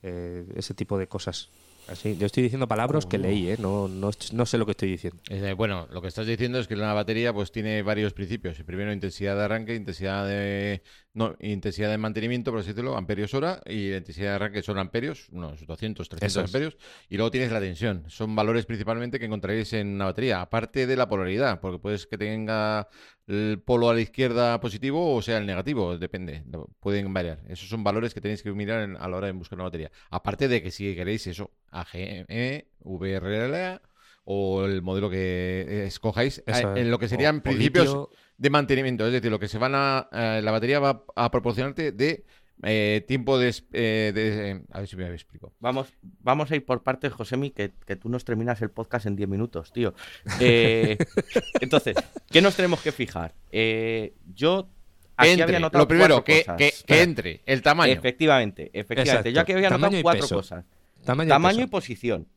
eh, 0.02 0.52
ese 0.56 0.74
tipo 0.74 0.98
de 0.98 1.06
cosas. 1.06 1.52
Así, 1.88 2.16
yo 2.18 2.26
estoy 2.28 2.44
diciendo 2.44 2.68
palabras 2.68 3.06
que 3.06 3.18
leí, 3.18 3.50
¿eh? 3.50 3.58
no, 3.60 3.88
no, 3.90 4.10
no 4.32 4.46
sé 4.46 4.58
lo 4.58 4.66
que 4.66 4.72
estoy 4.72 4.90
diciendo. 4.92 5.20
Eh, 5.30 5.54
bueno, 5.54 5.88
lo 5.92 6.02
que 6.02 6.08
estás 6.08 6.26
diciendo 6.26 6.58
es 6.60 6.68
que 6.68 6.76
una 6.76 6.94
batería 6.94 7.34
pues 7.34 7.52
tiene 7.52 7.82
varios 7.84 8.14
principios. 8.14 8.58
El 8.58 8.66
primero, 8.66 8.94
intensidad 8.94 9.36
de 9.36 9.44
arranque, 9.44 9.76
intensidad 9.76 10.26
de 10.26 10.82
no, 11.14 11.36
intensidad 11.42 11.90
de 11.90 11.98
mantenimiento, 11.98 12.52
por 12.52 12.62
así 12.62 12.70
decirlo, 12.70 12.96
amperios 12.96 13.34
hora, 13.34 13.62
y 13.66 13.92
la 13.92 13.98
intensidad 13.98 14.30
de 14.30 14.36
arranque 14.36 14.64
son 14.64 14.80
amperios, 14.80 15.28
unos 15.32 15.66
200, 15.68 16.08
300 16.10 16.32
Eso 16.32 16.40
es. 16.40 16.46
amperios, 16.46 16.78
y 17.10 17.18
luego 17.18 17.30
tienes 17.32 17.52
la 17.52 17.60
tensión. 17.60 18.06
Son 18.08 18.34
valores 18.36 18.66
principalmente 18.66 19.20
que 19.20 19.26
encontraréis 19.26 19.74
en 19.74 19.90
una 19.90 20.06
batería, 20.06 20.42
aparte 20.42 20.88
de 20.88 20.96
la 20.96 21.08
polaridad, 21.08 21.60
porque 21.60 21.80
puedes 21.80 22.08
que 22.08 22.18
tenga 22.18 22.88
el 23.28 23.62
polo 23.64 23.90
a 23.90 23.94
la 23.94 24.02
izquierda 24.02 24.60
positivo 24.60 25.16
o 25.16 25.22
sea 25.22 25.38
el 25.38 25.46
negativo, 25.46 25.98
depende, 25.98 26.44
pueden 26.80 27.14
variar. 27.14 27.40
Esos 27.48 27.70
son 27.70 27.84
valores 27.84 28.14
que 28.14 28.22
tenéis 28.22 28.42
que 28.42 28.52
mirar 28.52 28.82
en- 28.84 28.98
a 28.98 29.08
la 29.08 29.18
hora 29.18 29.28
de 29.28 29.34
buscar 29.34 29.58
una 29.58 29.66
batería. 29.66 29.92
Aparte 30.10 30.48
de 30.48 30.62
que 30.64 30.72
si 30.72 30.94
queréis 30.96 31.28
eso, 31.28 31.52
AGM, 31.74 32.66
VRLA 32.82 33.82
o 34.26 34.64
el 34.66 34.82
modelo 34.82 35.10
que 35.10 35.86
escojáis, 35.86 36.40
eh, 36.48 36.64
en 36.78 36.90
lo 36.92 36.98
que 37.00 37.10
serían 37.10 37.38
O- 37.38 37.40
o 37.40 37.44
principios 37.44 37.86
litio. 37.88 38.10
de 38.38 38.50
mantenimiento, 38.50 39.06
es 39.06 39.12
decir, 39.12 39.30
lo 39.32 39.40
que 39.40 39.48
se 39.50 39.58
van 39.58 39.74
a 39.76 40.08
eh, 40.14 40.42
la 40.44 40.52
batería 40.52 40.80
va 40.80 41.04
a 41.16 41.30
proporcionarte 41.32 41.92
de 41.92 42.24
eh, 42.66 43.04
tiempo 43.08 43.38
de, 43.38 43.54
eh, 43.74 44.62
a 44.72 44.80
ver 44.80 44.88
si 44.88 44.96
me 44.96 45.10
explico. 45.12 45.54
Vamos, 45.60 45.88
vamos 46.22 46.50
a 46.52 46.56
ir 46.56 46.64
por 46.66 46.84
partes, 46.84 47.12
Josemi, 47.12 47.50
que, 47.52 47.74
que 47.86 47.96
tú 47.98 48.08
nos 48.08 48.24
terminas 48.24 48.62
el 48.62 48.70
podcast 48.70 49.06
en 49.08 49.16
10 49.18 49.28
minutos, 49.28 49.74
tío. 49.74 49.94
Eh, 50.40 50.98
entonces, 51.62 51.96
¿qué 52.32 52.42
nos 52.42 52.56
tenemos 52.56 52.82
que 52.82 52.92
fijar? 52.94 53.34
Eh, 53.52 54.14
yo 54.34 54.70
aquí 55.18 55.32
Entre, 55.32 55.44
había 55.44 55.58
anotado 55.58 55.84
lo 55.84 55.88
primero, 55.88 56.16
cuatro 56.18 56.24
que, 56.24 56.40
cosas. 56.46 56.84
que- 56.86 57.02
entre 57.02 57.42
el 57.46 57.62
tamaño. 57.62 57.92
Efectivamente, 57.92 58.70
efectivamente. 58.72 59.30
Exacto. 59.30 59.30
Yo 59.32 59.42
aquí 59.42 59.52
había 59.54 60.00
y 60.00 60.02
cuatro 60.02 60.22
peso. 60.22 60.36
cosas. 60.36 60.64
Tamaño, 61.06 61.28
y 61.28 61.30
Tamaño 61.30 61.58
y 61.60 61.64
peso. 61.64 61.72
posición. 61.72 62.28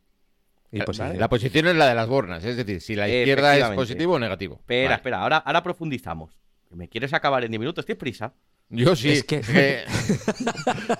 Y 0.72 0.80
posición. 0.82 1.18
La 1.18 1.28
posición 1.28 1.66
es 1.68 1.76
la 1.76 1.88
de 1.88 1.94
las 1.94 2.08
bornas, 2.08 2.44
es 2.44 2.56
decir, 2.56 2.80
si 2.80 2.96
la 2.96 3.08
izquierda 3.08 3.56
es 3.56 3.68
positivo 3.76 4.14
o 4.14 4.18
negativo. 4.18 4.56
Espera, 4.56 4.84
Vale. 4.84 4.94
espera, 4.96 5.22
ahora, 5.22 5.36
ahora 5.38 5.62
profundizamos. 5.62 6.38
¿Me 6.70 6.88
quieres 6.88 7.12
acabar 7.14 7.44
en 7.44 7.52
10 7.52 7.60
minutos? 7.60 7.86
¿Tienes 7.86 8.00
prisa? 8.00 8.34
Yo 8.68 8.96
sí. 8.96 9.10
Es 9.10 9.24
que- 9.24 9.42
eh, 9.54 9.84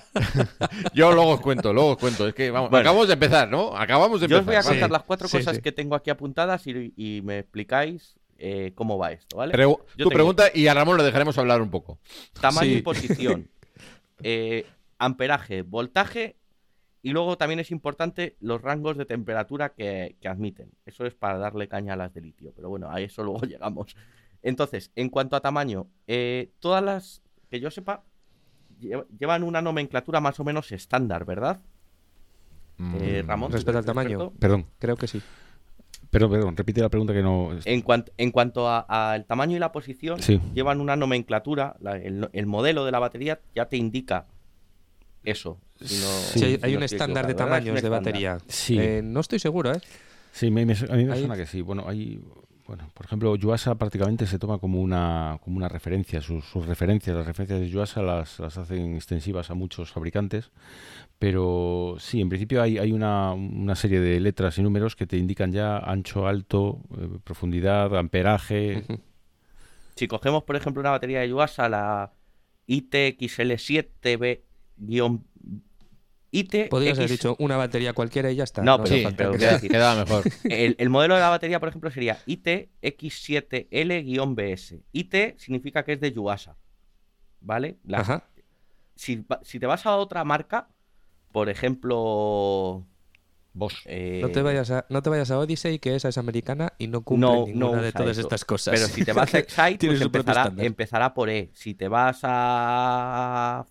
Yo 0.94 1.12
luego 1.12 1.32
os 1.32 1.40
cuento, 1.40 1.72
luego 1.72 1.90
os 1.90 1.98
cuento. 1.98 2.26
Es 2.28 2.34
que 2.34 2.50
vamos, 2.50 2.70
Bueno. 2.70 2.82
acabamos 2.82 3.08
de 3.08 3.14
empezar, 3.14 3.48
¿no? 3.50 3.76
Acabamos 3.76 4.20
de 4.20 4.28
Yo 4.28 4.38
empezar. 4.38 4.60
os 4.60 4.64
voy 4.64 4.66
a 4.66 4.70
contar 4.74 4.90
las 4.90 5.02
cuatro 5.02 5.28
Sí, 5.28 5.38
cosas 5.38 5.56
sí. 5.56 5.62
que 5.62 5.72
tengo 5.72 5.94
aquí 5.96 6.10
apuntadas 6.10 6.66
y, 6.66 6.92
y 6.96 7.20
me 7.22 7.40
explicáis 7.40 8.14
eh, 8.38 8.72
cómo 8.74 8.98
va 8.98 9.12
esto, 9.12 9.38
¿vale? 9.38 9.52
Pregu- 9.54 9.78
Yo 9.78 9.84
tu 9.86 9.96
tengo 9.96 10.10
pregunta 10.10 10.44
y 10.54 10.66
a 10.68 10.74
Ramón 10.74 10.96
lo 10.96 11.02
dejaremos 11.02 11.36
hablar 11.38 11.60
un 11.60 11.70
poco. 11.70 11.98
Tamaño 12.40 12.70
Sí. 12.70 12.76
y 12.78 12.82
posición. 12.82 13.50
eh, 14.22 14.66
amperaje, 14.98 15.62
voltaje. 15.62 16.36
Y 17.02 17.10
luego 17.10 17.36
también 17.38 17.60
es 17.60 17.70
importante 17.70 18.36
los 18.40 18.60
rangos 18.62 18.96
de 18.96 19.04
temperatura 19.04 19.70
que, 19.70 20.16
que 20.20 20.28
admiten. 20.28 20.70
Eso 20.86 21.06
es 21.06 21.14
para 21.14 21.38
darle 21.38 21.68
caña 21.68 21.92
a 21.92 21.96
las 21.96 22.12
de 22.14 22.20
litio. 22.20 22.52
Pero 22.56 22.68
bueno, 22.68 22.90
a 22.90 23.00
eso 23.00 23.22
luego 23.24 23.40
llegamos. 23.46 23.96
Entonces, 24.42 24.90
en 24.96 25.08
cuanto 25.08 25.36
a 25.36 25.40
tamaño, 25.40 25.86
eh, 26.06 26.50
todas 26.60 26.82
las 26.82 27.22
que 27.50 27.60
yo 27.60 27.70
sepa 27.70 28.02
lle- 28.80 29.06
llevan 29.18 29.42
una 29.44 29.62
nomenclatura 29.62 30.20
más 30.20 30.38
o 30.40 30.44
menos 30.44 30.72
estándar, 30.72 31.24
¿verdad? 31.24 31.60
Eh, 33.00 33.22
Mm, 33.24 33.26
Ramón. 33.28 33.50
¿tú 33.50 33.56
Respecto 33.56 33.78
al 33.78 33.84
tamaño. 33.84 34.08
experto? 34.10 34.38
Perdón, 34.38 34.66
Creo 34.78 34.96
que 34.96 35.06
sí. 35.06 35.22
perdón, 36.10 36.30
perdón, 36.30 36.56
repite 36.56 36.80
la 36.82 36.88
pregunta 36.90 37.12
que 37.14 37.22
no... 37.22 37.50
En, 37.64 37.82
cuan- 37.82 38.04
en 38.18 38.30
cuanto 38.30 38.68
a- 38.68 39.12
al 39.12 39.24
tamaño 39.24 39.56
y 39.56 39.60
la 39.60 39.72
posición, 39.72 40.20
Sí. 40.22 40.40
llevan 40.54 40.80
una 40.80 40.94
nomenclatura. 40.96 41.76
la- 41.80 41.96
el, 41.96 42.28
el 42.32 42.46
modelo 42.46 42.84
de 42.84 42.92
la 42.92 42.98
batería 42.98 43.40
ya 43.54 43.66
te 43.66 43.76
indica 43.76 44.26
eso. 45.26 45.58
si 45.84 45.96
no- 45.96 46.08
Sí, 46.08 46.58
hay, 46.62 46.74
un 46.76 46.82
estándar 46.82 47.26
de 47.26 47.34
tamaños 47.34 47.82
de 47.82 47.88
batería. 47.88 48.38
Sí. 48.48 48.78
Eh, 48.78 49.02
no 49.04 49.20
estoy 49.20 49.38
seguro, 49.38 49.72
¿eh? 49.72 49.80
Sí, 50.32 50.50
me- 50.50 50.64
me- 50.66 50.72
a 50.74 50.94
mí 50.96 51.04
me 51.04 51.16
suena 51.16 51.36
que 51.36 51.46
sí. 51.46 51.60
Bueno, 51.62 51.84
hay, 51.86 52.20
bueno, 52.66 52.90
por 52.94 53.06
ejemplo, 53.06 53.34
Yuasa 53.36 53.74
prácticamente 53.76 54.26
se 54.26 54.38
toma 54.38 54.58
como 54.58 54.80
una, 54.80 55.38
como 55.44 55.56
una 55.56 55.68
referencia. 55.68 56.20
Sus, 56.20 56.44
sus 56.44 56.66
referencias, 56.66 57.16
las 57.16 57.26
referencias 57.26 57.60
de 57.60 57.68
Yuasa 57.68 58.02
las, 58.02 58.38
las 58.40 58.56
hacen 58.58 58.94
extensivas 58.96 59.50
a 59.50 59.54
muchos 59.54 59.90
fabricantes. 59.92 60.50
Pero 61.18 61.96
sí, 61.98 62.20
en 62.20 62.28
principio 62.28 62.60
hay, 62.60 62.76
hay 62.76 62.92
una, 62.92 63.32
una 63.32 63.74
serie 63.74 64.00
de 64.00 64.20
letras 64.20 64.58
y 64.58 64.62
números 64.62 64.96
que 64.96 65.06
te 65.06 65.16
indican 65.16 65.52
ya 65.52 65.78
ancho, 65.78 66.26
alto, 66.26 66.80
eh, 66.98 67.18
profundidad, 67.24 67.96
amperaje. 67.96 68.84
Si 69.94 70.06
cogemos, 70.08 70.42
por 70.42 70.56
ejemplo, 70.56 70.80
una 70.80 70.90
batería 70.90 71.20
de 71.20 71.30
Yuasa, 71.30 71.70
la 71.70 72.12
ITXL7B- 72.68 74.40
IT 76.32 76.68
Podrías 76.68 76.98
haber 76.98 77.10
dicho 77.10 77.34
una 77.38 77.56
batería 77.56 77.92
cualquiera 77.94 78.30
y 78.30 78.36
ya 78.36 78.44
está. 78.44 78.62
No, 78.62 78.76
pero- 78.82 78.94
Sí, 78.96 79.02
falta 79.02 79.16
pero 79.16 79.32
que- 79.32 79.38
quiero 79.38 79.52
decir- 79.54 79.70
quedaba 79.70 80.04
mejor. 80.04 80.22
El, 80.44 80.76
el 80.78 80.90
modelo 80.90 81.14
de 81.14 81.20
la 81.20 81.30
batería, 81.30 81.58
por 81.60 81.68
ejemplo, 81.70 81.90
sería 81.90 82.18
ITX7L-BS. 82.26 84.82
IT 84.92 85.14
significa 85.38 85.82
que 85.84 85.92
es 85.94 86.00
de 86.00 86.12
Yuasa. 86.12 86.56
¿Vale? 87.40 87.78
La- 87.84 88.00
Ajá. 88.00 88.24
si, 88.96 89.24
si 89.42 89.58
te 89.60 89.66
vas 89.66 89.86
a 89.86 89.96
otra 89.96 90.24
marca, 90.24 90.68
por 91.32 91.48
ejemplo. 91.48 92.84
Vos. 93.52 93.82
eh, 93.86 94.18
No 94.20 94.28
te, 94.30 94.42
vayas 94.42 94.70
a, 94.70 94.84
no 94.90 95.00
te 95.02 95.08
vayas 95.08 95.30
a 95.30 95.38
Odyssey, 95.38 95.78
que 95.78 95.94
esa 95.96 96.08
es 96.10 96.18
americana 96.18 96.74
y 96.76 96.88
no 96.88 97.00
cumple 97.02 97.26
no, 97.26 97.46
ninguna 97.46 97.76
no 97.76 97.82
de 97.82 97.92
todas 97.92 98.10
eso. 98.18 98.20
estas 98.22 98.44
cosas. 98.44 98.74
Pero 98.74 98.86
si 98.88 99.02
te 99.04 99.12
vas 99.14 99.32
a 99.34 99.38
Excite, 99.38 99.86
pues 99.86 100.00
empezará, 100.02 100.52
empezará 100.58 101.14
por 101.14 101.30
E. 101.30 101.50
Si 101.54 101.72
te 101.74 101.88
vas 101.88 102.20
a 102.24 103.64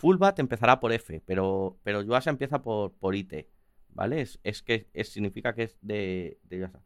Fullbat, 0.00 0.38
empezará 0.38 0.80
por 0.80 0.92
F. 0.92 1.20
Pero, 1.26 1.78
pero 1.82 2.00
Yuasa 2.02 2.30
empieza 2.30 2.62
por, 2.62 2.92
por 2.92 3.14
IT. 3.14 3.46
¿Vale? 3.90 4.22
Es, 4.22 4.40
es 4.44 4.62
que 4.62 4.88
es- 4.94 5.10
significa 5.10 5.54
que 5.54 5.64
es 5.64 5.78
de, 5.82 6.38
de 6.44 6.58
Yuasa. 6.60 6.80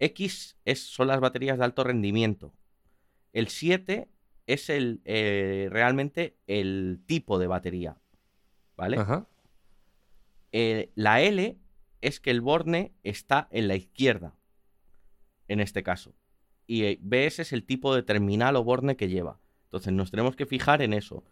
X 0.00 0.56
es, 0.64 0.82
son 0.82 1.06
las 1.08 1.20
baterías 1.20 1.58
de 1.58 1.64
alto 1.64 1.84
rendimiento. 1.84 2.52
El 3.32 3.48
7 3.48 4.08
es 4.46 4.68
el, 4.68 5.00
eh, 5.04 5.68
realmente 5.70 6.36
el 6.48 7.00
tipo 7.06 7.38
de 7.38 7.46
batería. 7.46 7.96
¿Vale? 8.76 8.98
Ajá. 8.98 9.26
Eh, 10.52 10.90
la 10.96 11.20
L 11.22 11.56
es 12.00 12.18
que 12.18 12.30
el 12.30 12.40
borne 12.40 12.92
está 13.04 13.46
en 13.52 13.68
la 13.68 13.76
izquierda, 13.76 14.34
en 15.48 15.60
este 15.60 15.82
caso. 15.82 16.14
Y 16.66 16.84
eh, 16.84 16.98
BS 17.00 17.42
es 17.42 17.52
el 17.52 17.64
tipo 17.64 17.94
de 17.94 18.02
terminal 18.02 18.56
o 18.56 18.64
borne 18.64 18.96
que 18.96 19.08
lleva. 19.08 19.38
Entonces 19.64 19.92
nos 19.92 20.10
tenemos 20.10 20.34
que 20.34 20.46
fijar 20.46 20.82
en 20.82 20.94
eso. 20.94 21.22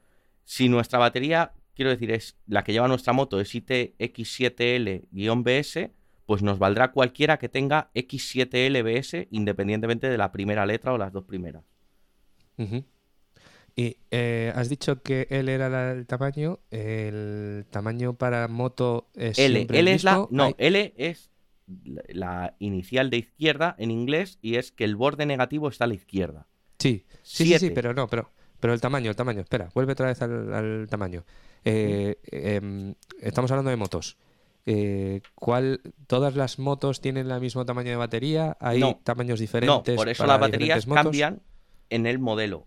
Si 0.48 0.68
nuestra 0.70 0.98
batería, 0.98 1.52
quiero 1.74 1.90
decir, 1.90 2.10
es 2.10 2.38
la 2.46 2.64
que 2.64 2.72
lleva 2.72 2.88
nuestra 2.88 3.12
moto, 3.12 3.38
es 3.38 3.54
ITX7L-BS, 3.54 5.90
pues 6.24 6.42
nos 6.42 6.58
valdrá 6.58 6.90
cualquiera 6.90 7.38
que 7.38 7.50
tenga 7.50 7.90
X7LBS 7.94 9.28
independientemente 9.30 10.08
de 10.08 10.16
la 10.16 10.32
primera 10.32 10.64
letra 10.64 10.94
o 10.94 10.98
las 10.98 11.12
dos 11.12 11.24
primeras. 11.24 11.64
Y 13.76 13.98
eh, 14.10 14.50
has 14.54 14.70
dicho 14.70 15.02
que 15.02 15.26
L 15.28 15.52
era 15.52 15.92
el 15.92 16.06
tamaño. 16.06 16.60
El 16.70 17.66
tamaño 17.68 18.14
para 18.14 18.48
moto 18.48 19.10
es 19.14 19.38
L, 19.38 19.54
siempre 19.54 19.80
el 19.80 19.88
L 19.88 19.96
es 19.96 20.04
la. 20.04 20.26
No, 20.30 20.44
Hay- 20.44 20.54
L 20.56 20.94
es 20.96 21.30
la, 22.08 22.56
inicial 22.58 23.10
de 23.10 23.18
izquierda 23.18 23.76
en 23.78 23.90
inglés 23.90 24.38
y 24.40 24.54
es 24.54 24.72
que 24.72 24.84
el 24.84 24.96
borde 24.96 25.26
negativo 25.26 25.68
está 25.68 25.84
a 25.84 25.88
la 25.88 25.94
izquierda. 25.94 26.46
Sí, 26.78 27.04
sí, 27.22 27.44
sí, 27.44 27.58
sí, 27.58 27.70
pero 27.70 27.92
no, 27.92 28.08
pero, 28.08 28.30
pero 28.60 28.72
el 28.74 28.80
tamaño, 28.80 29.10
el 29.10 29.16
tamaño. 29.16 29.40
Espera, 29.40 29.68
vuelve 29.74 29.92
otra 29.92 30.06
vez 30.06 30.20
al, 30.22 30.52
al 30.52 30.86
tamaño. 30.90 31.24
Eh, 31.64 32.16
em, 32.30 32.94
estamos 33.20 33.50
hablando 33.50 33.70
de 33.70 33.76
motos. 33.76 34.16
Eh, 34.66 35.22
¿cuál, 35.34 35.80
¿Todas 36.06 36.34
las 36.36 36.58
motos 36.58 37.00
tienen 37.00 37.30
el 37.30 37.40
mismo 37.40 37.64
tamaño 37.64 37.90
de 37.90 37.96
batería? 37.96 38.56
¿Hay 38.60 38.80
No. 38.80 39.00
tamaños 39.02 39.38
No, 39.40 39.42
diferentes? 39.42 39.96
por 39.96 40.08
eso 40.08 40.22
para 40.24 40.34
las 40.34 40.40
baterías 40.40 40.84
cambian 40.86 41.40
en 41.90 42.06
el 42.06 42.18
modelo. 42.18 42.66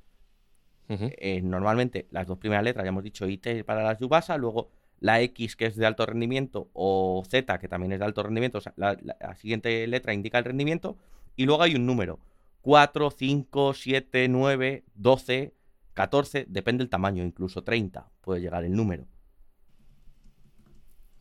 Eh, 0.90 1.42
normalmente 1.42 2.08
las 2.12 2.28
dos 2.28 2.38
primeras 2.38 2.66
letras, 2.66 2.84
ya 2.84 2.90
hemos 2.90 3.04
dicho 3.04 3.26
IT 3.26 3.64
para 3.64 3.82
las 3.82 3.98
Yubasa, 4.00 4.36
luego 4.38 4.68
la 5.00 5.22
X 5.22 5.56
que 5.56 5.68
es 5.68 5.78
de 5.78 5.86
alto 5.86 6.06
rendimiento 6.06 6.68
o 6.74 7.24
Z 7.30 7.60
que 7.60 7.70
también 7.70 7.94
es 7.94 8.00
de 8.00 8.06
alto 8.06 8.24
rendimiento, 8.24 8.58
o 8.58 8.62
sea, 8.62 8.74
la, 8.76 8.98
la- 9.02 9.16
la 9.20 9.36
siguiente 9.36 9.88
letra 9.88 10.14
indica 10.14 10.38
el 10.38 10.44
rendimiento 10.44 10.98
y 11.38 11.46
luego 11.46 11.64
hay 11.64 11.76
un 11.76 11.86
número, 11.86 12.20
4, 12.62 13.10
5, 13.10 13.74
7, 13.74 14.28
9, 14.28 14.84
12, 14.96 15.54
14, 15.94 16.46
depende 16.50 16.84
del 16.84 16.90
tamaño, 16.90 17.24
incluso 17.24 17.64
30 17.64 18.10
puede 18.22 18.42
llegar 18.42 18.64
el 18.64 18.74
número, 18.74 19.08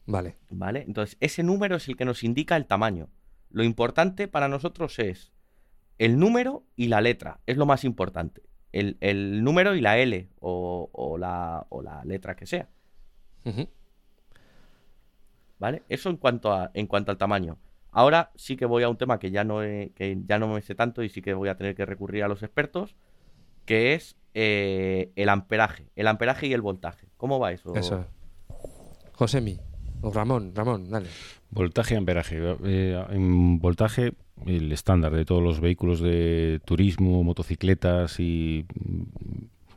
Vale. 0.07 0.37
¿vale? 0.51 0.83
Entonces 0.87 1.17
ese 1.21 1.43
número 1.43 1.77
es 1.77 1.89
el 1.89 1.97
que 1.97 2.05
nos 2.05 2.25
indica 2.25 2.57
el 2.57 2.67
tamaño. 2.67 3.09
Lo 3.51 3.63
importante 3.65 4.29
para 4.29 4.49
nosotros 4.49 4.99
es 4.99 5.33
el 5.99 6.19
número 6.19 6.65
y 6.77 6.89
la 6.89 7.01
letra, 7.01 7.41
es 7.47 7.57
lo 7.57 7.67
más 7.67 7.85
importante. 7.85 8.43
El, 8.73 8.97
el 9.01 9.43
número 9.45 9.75
y 9.75 9.81
la 9.81 9.99
L 9.99 10.29
o, 10.41 10.89
o 10.93 11.19
la, 11.19 11.67
o 11.71 11.83
la 11.83 12.05
letra 12.05 12.37
que 12.37 12.47
sea. 12.47 12.69
¿Vale? 15.59 15.83
Eso 15.89 16.09
en 16.11 16.17
cuanto, 16.17 16.53
a, 16.53 16.71
en 16.75 16.87
cuanto 16.87 17.11
al 17.11 17.19
tamaño. 17.19 17.59
Ahora 17.93 18.31
sí 18.37 18.57
que 18.57 18.67
voy 18.67 18.83
a 18.85 18.89
un 18.89 18.97
tema 18.97 19.19
que 19.19 19.31
ya, 19.31 19.45
no 19.45 19.63
he- 19.63 19.93
que 19.95 20.17
ya 20.25 20.39
no 20.39 20.49
me 20.49 20.63
sé 20.63 20.75
tanto 20.75 21.03
y 21.03 21.09
sí 21.09 21.21
que 21.23 21.35
voy 21.35 21.49
a 21.49 21.57
tener 21.57 21.75
que 21.75 21.85
recurrir 21.85 22.23
a 22.25 22.29
los 22.29 22.43
expertos, 22.43 22.95
que 23.67 23.95
es 23.95 24.17
eh, 24.35 25.11
el 25.17 25.29
amperaje. 25.29 25.87
El 25.97 26.07
amperaje 26.07 26.47
y 26.47 26.53
el 26.53 26.61
voltaje. 26.61 27.09
¿Cómo 27.17 27.39
va 27.39 27.53
eso? 27.53 27.75
Eso. 27.75 28.07
Josemi. 29.15 29.59
O 30.03 30.11
Ramón, 30.13 30.53
Ramón, 30.55 30.91
dale. 30.91 31.09
Voltaje 31.51 31.95
y 31.95 31.97
amperaje. 31.99 32.39
Eh, 32.65 33.05
en 33.11 33.59
voltaje, 33.59 34.13
el 34.47 34.73
estándar 34.73 35.13
de 35.13 35.25
todos 35.27 35.43
los 35.43 35.61
vehículos 35.61 36.01
de 36.01 36.61
turismo, 36.65 37.23
motocicletas 37.23 38.19
y. 38.21 38.65
mm, 38.75 39.03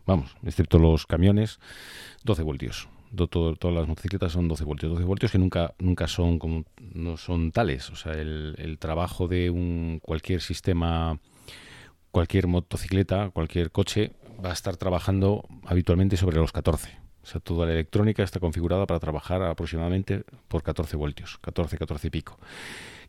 Vamos, 0.06 0.36
excepto 0.44 0.80
los 0.80 1.06
camiones, 1.08 1.60
12 2.26 2.44
voltios. 2.44 2.90
Todo- 3.16 3.56
todas 3.56 3.74
las 3.78 3.88
motocicletas 3.88 4.34
son 4.34 4.50
12 4.50 4.66
voltios. 4.66 4.92
12 4.92 5.06
voltios 5.06 5.32
que 5.32 5.38
nunca, 5.38 5.74
nunca 5.80 6.08
son 6.08 6.40
como 6.40 6.66
no 6.94 7.16
son 7.16 7.52
tales. 7.54 7.90
O 7.90 7.96
sea, 7.96 8.12
el, 8.14 8.54
el 8.58 8.80
trabajo 8.80 9.30
de 9.30 9.50
un 9.50 10.00
cualquier 10.02 10.42
sistema, 10.42 11.20
cualquier 12.12 12.48
motocicleta, 12.48 13.30
cualquier 13.30 13.72
coche, 13.72 14.12
va 14.44 14.50
a 14.50 14.54
estar 14.54 14.78
trabajando 14.78 15.48
habitualmente 15.66 16.18
sobre 16.18 16.38
los 16.38 16.52
14. 16.52 17.04
O 17.24 17.26
sea, 17.26 17.40
toda 17.40 17.66
la 17.66 17.74
electrónica 17.74 18.24
está 18.24 18.40
configurada 18.40 18.86
para 18.86 19.00
trabajar 19.00 19.42
aproximadamente 19.44 20.24
por 20.50 20.62
14 20.62 20.98
voltios, 20.98 21.38
14, 21.40 21.78
14 21.78 22.08
y 22.08 22.10
pico. 22.10 22.38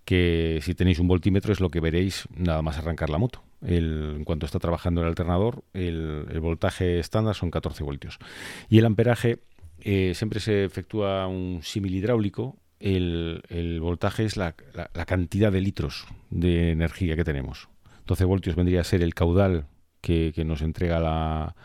Que 0.05 0.61
si 0.63 0.75
tenéis 0.75 0.99
un 0.99 1.09
voltímetro 1.09 1.53
es 1.53 1.61
lo 1.61 1.71
que 1.71 1.81
veréis 1.81 2.29
nada 2.37 2.63
más 2.63 2.79
arrancar 2.79 3.11
la 3.11 3.19
moto. 3.19 3.43
En 3.63 4.23
cuanto 4.25 4.47
está 4.47 4.59
trabajando 4.59 5.01
el 5.01 5.09
alternador, 5.09 5.65
el, 5.73 6.39
voltaje 6.41 7.01
estándar 7.01 7.35
son 7.35 7.51
14 7.51 7.83
voltios. 7.83 8.19
Y 8.69 8.79
el 8.79 8.85
amperaje 8.85 9.39
eh, 9.81 10.13
siempre 10.15 10.39
se 10.39 10.65
efectúa 10.65 11.27
un 11.27 11.61
símil 11.63 11.95
hidráulico. 11.95 12.57
El, 12.79 13.79
voltaje 13.81 14.27
es 14.27 14.37
la 14.37 14.55
cantidad 15.07 15.51
de 15.51 15.61
litros 15.61 16.07
de 16.31 16.71
energía 16.71 17.17
que 17.17 17.25
tenemos. 17.25 17.69
12 18.07 18.25
voltios 18.27 18.55
vendría 18.55 18.83
a 18.83 18.85
ser 18.85 19.03
el 19.03 19.15
caudal 19.15 19.67
que, 20.05 20.45
nos 20.45 20.61
entrega 20.63 21.01
la, 21.01 21.57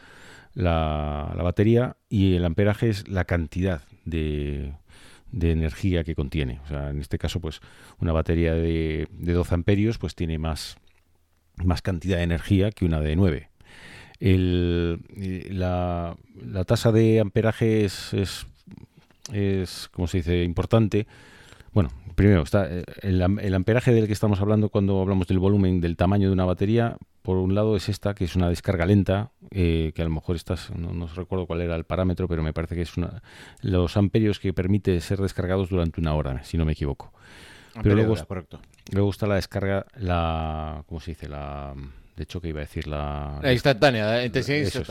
la, 0.56 1.44
batería 1.44 1.98
y 2.08 2.36
el 2.36 2.46
amperaje 2.46 2.90
es 2.90 3.08
la 3.08 3.26
cantidad 3.26 3.82
de, 4.06 4.74
de 5.32 5.52
energía 5.52 6.04
que 6.04 6.16
contiene. 6.16 6.62
O 6.64 6.68
sea, 6.68 6.90
en 6.90 7.02
este 7.02 7.18
caso, 7.18 7.42
pues 7.42 7.60
una 8.00 8.14
batería 8.14 8.54
de, 8.54 9.08
de 9.12 9.34
12 9.34 9.56
amperios 9.56 9.98
pues 9.98 10.16
tiene 10.16 10.40
más, 10.40 10.78
más 11.58 11.82
cantidad 11.82 12.18
de 12.18 12.24
energía 12.24 12.72
que 12.72 12.86
una 12.86 13.02
de 13.02 13.16
9. 13.16 13.50
El, 14.20 15.02
la, 15.52 16.16
la 16.42 16.64
tasa 16.64 16.92
de 16.92 17.20
amperaje 17.20 17.86
es, 17.86 18.14
es, 18.14 18.48
es, 19.34 19.90
¿cómo 19.92 20.08
se 20.08 20.18
dice?, 20.18 20.44
importante. 20.44 21.08
Bueno, 21.74 21.90
primero, 22.20 22.44
está 22.44 22.68
eh, 22.70 22.84
el, 23.02 23.22
am- 23.22 23.40
el 23.40 23.54
amperaje 23.56 23.94
del 23.94 24.06
que 24.08 24.14
estamos 24.14 24.42
hablando 24.42 24.68
cuando 24.70 25.02
hablamos 25.02 25.26
del 25.28 25.40
volumen, 25.40 25.80
del 25.80 25.96
tamaño 25.96 26.28
de 26.28 26.34
una 26.34 26.44
batería, 26.46 26.98
por 27.22 27.38
un 27.38 27.56
lado 27.56 27.76
es 27.78 27.88
esta, 27.88 28.14
que 28.14 28.26
es 28.26 28.36
una 28.36 28.50
descarga 28.50 28.86
lenta, 28.86 29.32
eh, 29.52 29.92
que 29.96 30.02
a 30.02 30.06
lo 30.06 30.12
mejor 30.12 30.36
estás, 30.36 30.70
no, 30.76 30.92
no 30.94 31.08
recuerdo 31.08 31.46
cuál 31.46 31.62
era 31.62 31.76
el 31.78 31.86
parámetro, 31.86 32.28
pero 32.28 32.44
me 32.44 32.52
parece 32.52 32.76
que 32.76 32.82
es 32.82 32.98
una, 32.98 33.22
los 33.62 33.96
amperios 33.96 34.40
que 34.40 34.52
permite 34.54 35.00
ser 35.00 35.20
descargados 35.20 35.70
durante 35.70 36.02
una 36.02 36.14
hora, 36.14 36.44
si 36.44 36.58
no 36.58 36.66
me 36.66 36.74
equivoco. 36.74 37.14
Pero 37.82 37.96
luego, 37.96 38.14
Amperiodora, 38.14 38.26
correcto. 38.26 38.60
luego 38.92 39.10
está 39.12 39.26
la 39.28 39.36
descarga, 39.36 39.86
la, 39.98 40.84
¿cómo 40.88 41.00
se 41.00 41.12
dice? 41.12 41.30
La, 41.30 41.74
de 42.18 42.24
hecho 42.24 42.42
que 42.42 42.50
iba 42.50 42.60
a 42.60 42.64
decir 42.66 42.88
la... 42.88 43.40
La 43.42 43.54
instantánea, 43.54 44.06
la 44.08 44.26
intensidad 44.26 44.58
Eso 44.60 44.82
es. 44.82 44.88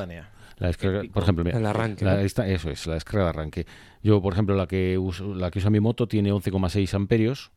La 0.58 0.66
descarga, 0.68 1.02
por 1.12 1.22
ejemplo, 1.22 1.44
mira, 1.44 1.58
El 1.58 1.66
arranque. 1.66 2.04
la- 2.04 2.14
¿no? 2.14 2.20
esta- 2.20 2.46
eso 2.48 2.70
es, 2.70 2.86
la 2.86 2.94
descarga 2.94 3.24
de 3.24 3.30
arranque. 3.30 3.66
Yo, 4.02 4.20
por 4.20 4.32
ejemplo, 4.32 4.54
la 4.56 4.66
que 4.66 4.98
uso, 4.98 5.34
la 5.34 5.50
que 5.50 5.58
usa 5.60 5.70
mi 5.70 5.80
moto 5.80 6.06
tiene 6.08 6.32
11,6 6.32 6.94
amperios, 6.94 7.52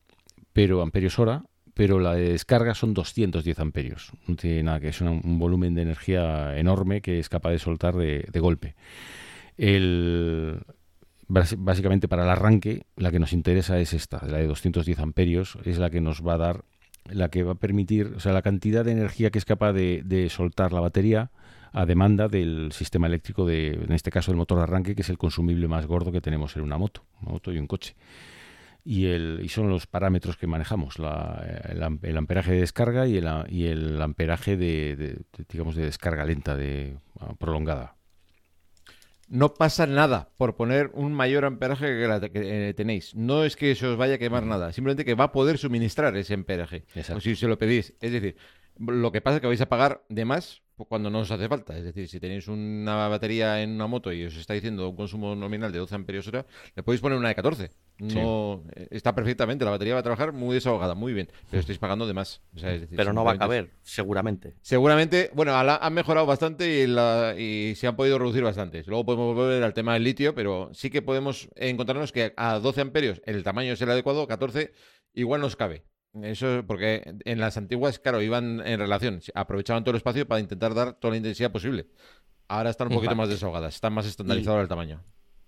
pero 0.53 0.81
amperios 0.81 1.17
hora, 1.19 1.43
pero 1.73 1.99
la 1.99 2.13
de 2.13 2.33
descarga 2.33 2.73
son 2.75 2.93
210 2.93 3.59
amperios. 3.59 4.11
No 4.27 4.35
tiene 4.35 4.61
nada 4.63 4.79
que 4.79 4.89
es 4.89 5.01
una- 5.01 5.11
un 5.11 5.39
volumen 5.39 5.73
de 5.73 5.81
energía 5.83 6.57
enorme 6.57 7.01
que 7.01 7.17
es 7.19 7.27
capaz 7.29 7.51
de 7.51 7.59
soltar 7.59 7.95
de, 7.95 8.27
de 8.31 8.39
golpe. 8.39 8.75
El, 9.57 10.59
básicamente 11.27 12.07
para 12.07 12.23
el 12.23 12.29
arranque, 12.29 12.83
la 12.97 13.11
que 13.11 13.19
nos 13.19 13.33
interesa 13.33 13.79
es 13.79 13.93
esta, 13.93 14.25
la 14.27 14.37
de 14.37 14.47
210 14.47 14.99
amperios, 14.99 15.57
es 15.65 15.77
la 15.77 15.89
que 15.89 16.01
nos 16.01 16.25
va 16.25 16.33
a 16.33 16.37
dar, 16.37 16.65
la 17.09 17.29
que 17.29 17.43
va 17.43 17.53
a 17.53 17.55
permitir, 17.55 18.13
o 18.15 18.19
sea, 18.19 18.33
la 18.33 18.41
cantidad 18.41 18.83
de 18.85 18.91
energía 18.91 19.31
que 19.31 19.39
es 19.39 19.45
capaz 19.45 19.73
de, 19.73 20.01
de 20.05 20.29
soltar 20.29 20.73
la 20.73 20.81
batería 20.81 21.31
a 21.73 21.85
demanda 21.85 22.27
del 22.27 22.71
sistema 22.73 23.07
eléctrico 23.07 23.45
de, 23.45 23.73
en 23.73 23.91
este 23.93 24.11
caso, 24.11 24.31
el 24.31 24.37
motor 24.37 24.57
de 24.57 24.63
arranque, 24.63 24.95
que 24.95 25.01
es 25.03 25.09
el 25.09 25.17
consumible 25.17 25.67
más 25.67 25.85
gordo 25.85 26.11
que 26.11 26.21
tenemos 26.21 26.55
en 26.55 26.63
una 26.63 26.77
moto, 26.77 27.03
una 27.21 27.31
moto 27.31 27.51
y 27.53 27.57
un 27.57 27.67
coche. 27.67 27.95
Y, 28.83 29.05
el, 29.05 29.39
y 29.43 29.49
son 29.49 29.69
los 29.69 29.85
parámetros 29.85 30.37
que 30.37 30.47
manejamos, 30.47 30.97
la- 30.97 31.61
el, 31.69 31.83
am- 31.83 31.99
el 32.01 32.17
amperaje 32.17 32.51
de 32.53 32.61
descarga 32.61 33.07
y 33.07 33.17
el, 33.17 33.27
y 33.47 33.65
el 33.67 34.01
amperaje 34.01 34.57
de, 34.57 34.95
de- 34.95 35.13
de, 35.13 35.45
digamos, 35.49 35.75
de 35.75 35.83
descarga 35.85 36.25
lenta, 36.25 36.55
de 36.55 36.97
ah, 37.19 37.33
prolongada. 37.37 37.95
No 39.27 39.53
pasa 39.53 39.85
nada 39.87 40.29
por 40.35 40.55
poner 40.55 40.89
un 40.93 41.13
mayor 41.13 41.45
amperaje 41.45 41.85
que, 41.85 42.07
la 42.07 42.19
que, 42.19 42.69
eh, 42.69 42.73
tenéis. 42.73 43.15
No 43.15 43.45
es 43.45 43.55
que 43.55 43.75
se 43.75 43.87
os 43.87 43.95
vaya 43.97 44.15
a 44.15 44.17
quemar 44.17 44.45
nada, 44.45 44.73
simplemente 44.73 45.05
que 45.05 45.13
va 45.15 45.25
a 45.25 45.31
poder 45.31 45.57
suministrar 45.57 46.17
ese 46.17 46.33
amperaje. 46.33 46.83
Exacto. 46.95 47.19
O 47.19 47.21
si 47.21 47.35
se 47.37 47.47
lo 47.47 47.57
pedís. 47.57 47.93
Es 48.01 48.11
decir, 48.11 48.35
lo 48.77 49.11
que 49.13 49.21
pasa 49.21 49.35
es 49.37 49.41
que 49.41 49.47
vais 49.47 49.61
a 49.61 49.69
pagar 49.69 50.03
de 50.09 50.25
más 50.25 50.63
cuando 50.85 51.09
no 51.09 51.19
os 51.19 51.31
hace 51.31 51.47
falta. 51.47 51.77
Es 51.77 51.83
decir, 51.83 52.07
si 52.07 52.19
tenéis 52.19 52.47
una 52.47 53.07
batería 53.07 53.61
en 53.61 53.71
una 53.71 53.87
moto 53.87 54.11
y 54.11 54.23
os 54.25 54.35
está 54.35 54.53
diciendo 54.53 54.89
un 54.89 54.95
consumo 54.95 55.35
nominal 55.35 55.71
de 55.71 55.79
12 55.79 55.95
amperios 55.95 56.27
hora, 56.27 56.45
le 56.75 56.83
podéis 56.83 57.01
poner 57.01 57.17
una 57.17 57.29
de 57.29 57.35
14. 57.35 57.71
No, 57.99 58.63
eh, 58.75 58.87
Está 58.89 59.13
perfectamente, 59.13 59.63
la 59.63 59.71
batería 59.71 59.93
va 59.93 59.99
a 59.99 60.03
trabajar 60.03 60.31
muy 60.33 60.55
desahogada, 60.55 60.95
muy 60.95 61.13
bien, 61.13 61.29
pero 61.51 61.59
estáis 61.59 61.77
pagando 61.77 62.07
de 62.07 62.13
más. 62.13 62.41
O 62.55 62.59
sea, 62.59 62.73
es 62.73 62.81
decir, 62.81 62.97
Pero 62.97 63.13
no 63.13 63.23
va 63.23 63.31
a 63.33 63.37
caber, 63.37 63.71
seguramente. 63.83 64.55
Seguramente, 64.61 65.29
bueno, 65.35 65.55
han 65.55 65.93
mejorado 65.93 66.25
bastante 66.25 66.81
y, 66.83 66.87
la- 66.87 67.35
y 67.37 67.75
se 67.75 67.85
han 67.87 67.95
podido 67.95 68.17
reducir 68.17 68.41
bastante. 68.43 68.83
Luego 68.87 69.05
podemos 69.05 69.35
volver 69.35 69.61
al 69.63 69.73
tema 69.75 69.93
del 69.93 70.03
litio, 70.03 70.33
pero 70.33 70.69
sí 70.73 70.89
que 70.89 71.01
podemos 71.03 71.47
encontrarnos 71.55 72.11
que 72.11 72.33
a 72.37 72.57
12 72.59 72.81
amperios 72.81 73.21
el 73.25 73.43
tamaño 73.43 73.73
es 73.73 73.81
el 73.81 73.91
adecuado, 73.91 74.25
14 74.27 74.71
igual 75.13 75.41
nos 75.41 75.55
cabe. 75.55 75.83
Eso 76.21 76.63
porque 76.67 77.15
en 77.23 77.39
las 77.39 77.55
antiguas, 77.57 77.99
claro, 77.99 78.21
iban 78.21 78.65
en 78.65 78.79
relación, 78.79 79.21
aprovechaban 79.33 79.83
todo 79.83 79.91
el 79.91 79.97
espacio 79.97 80.27
para 80.27 80.41
intentar 80.41 80.73
dar 80.73 80.93
toda 80.93 81.11
la 81.11 81.17
intensidad 81.17 81.51
posible. 81.51 81.87
Ahora 82.49 82.69
están 82.69 82.87
un 82.89 82.95
poquito 82.95 83.15
más 83.15 83.29
desahogadas, 83.29 83.75
están 83.75 83.93
más 83.93 84.05
estandarizadas 84.05 84.61
el 84.61 84.67
tamaño. 84.67 85.01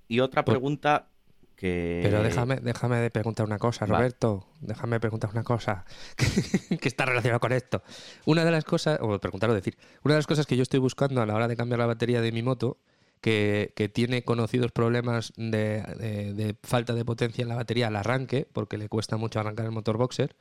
Y 0.08 0.22
otra 0.22 0.46
Pues- 0.46 0.56
pregunta 0.56 1.10
que... 1.58 2.00
Pero 2.04 2.24
déjame, 2.24 2.56
déjame 2.62 2.98
de 2.98 3.12
preguntar 3.12 3.46
una 3.46 3.58
cosa, 3.60 3.86
Va. 3.86 3.98
Roberto. 3.98 4.48
Déjame 4.62 5.00
preguntar 5.02 5.30
una 5.32 5.44
cosa 5.44 5.84
que, 6.16 6.78
que 6.78 6.88
está 6.88 7.06
relacionada 7.06 7.40
con 7.40 7.52
esto. 7.52 7.84
Una 8.26 8.46
de 8.46 8.52
las 8.52 8.64
cosas, 8.64 9.00
o 9.02 9.20
preguntar 9.20 9.50
o 9.50 9.54
decir, 9.54 9.78
una 10.04 10.14
de 10.16 10.20
las 10.20 10.28
cosas 10.28 10.46
que 10.48 10.56
yo 10.56 10.64
estoy 10.64 10.80
buscando 10.80 11.22
a 11.22 11.26
la 11.26 11.36
hora 11.36 11.48
de 11.50 11.58
cambiar 11.58 11.80
la 11.80 11.86
batería 11.88 12.22
de 12.22 12.32
mi 12.32 12.42
moto, 12.42 12.78
que, 13.22 13.74
que 13.76 13.88
tiene 13.90 14.24
conocidos 14.24 14.72
problemas 14.72 15.34
de, 15.36 15.82
de- 16.00 16.34
de 16.34 16.56
falta 16.64 16.94
de 16.94 17.04
potencia 17.06 17.42
en 17.42 17.50
la 17.50 17.56
batería 17.56 17.88
al 17.88 17.96
arranque, 17.98 18.48
porque 18.52 18.78
le 18.78 18.88
cuesta 18.90 19.18
mucho 19.18 19.40
arrancar 19.42 19.66
el 19.66 19.72
motor 19.72 19.98
boxer, 19.98 20.36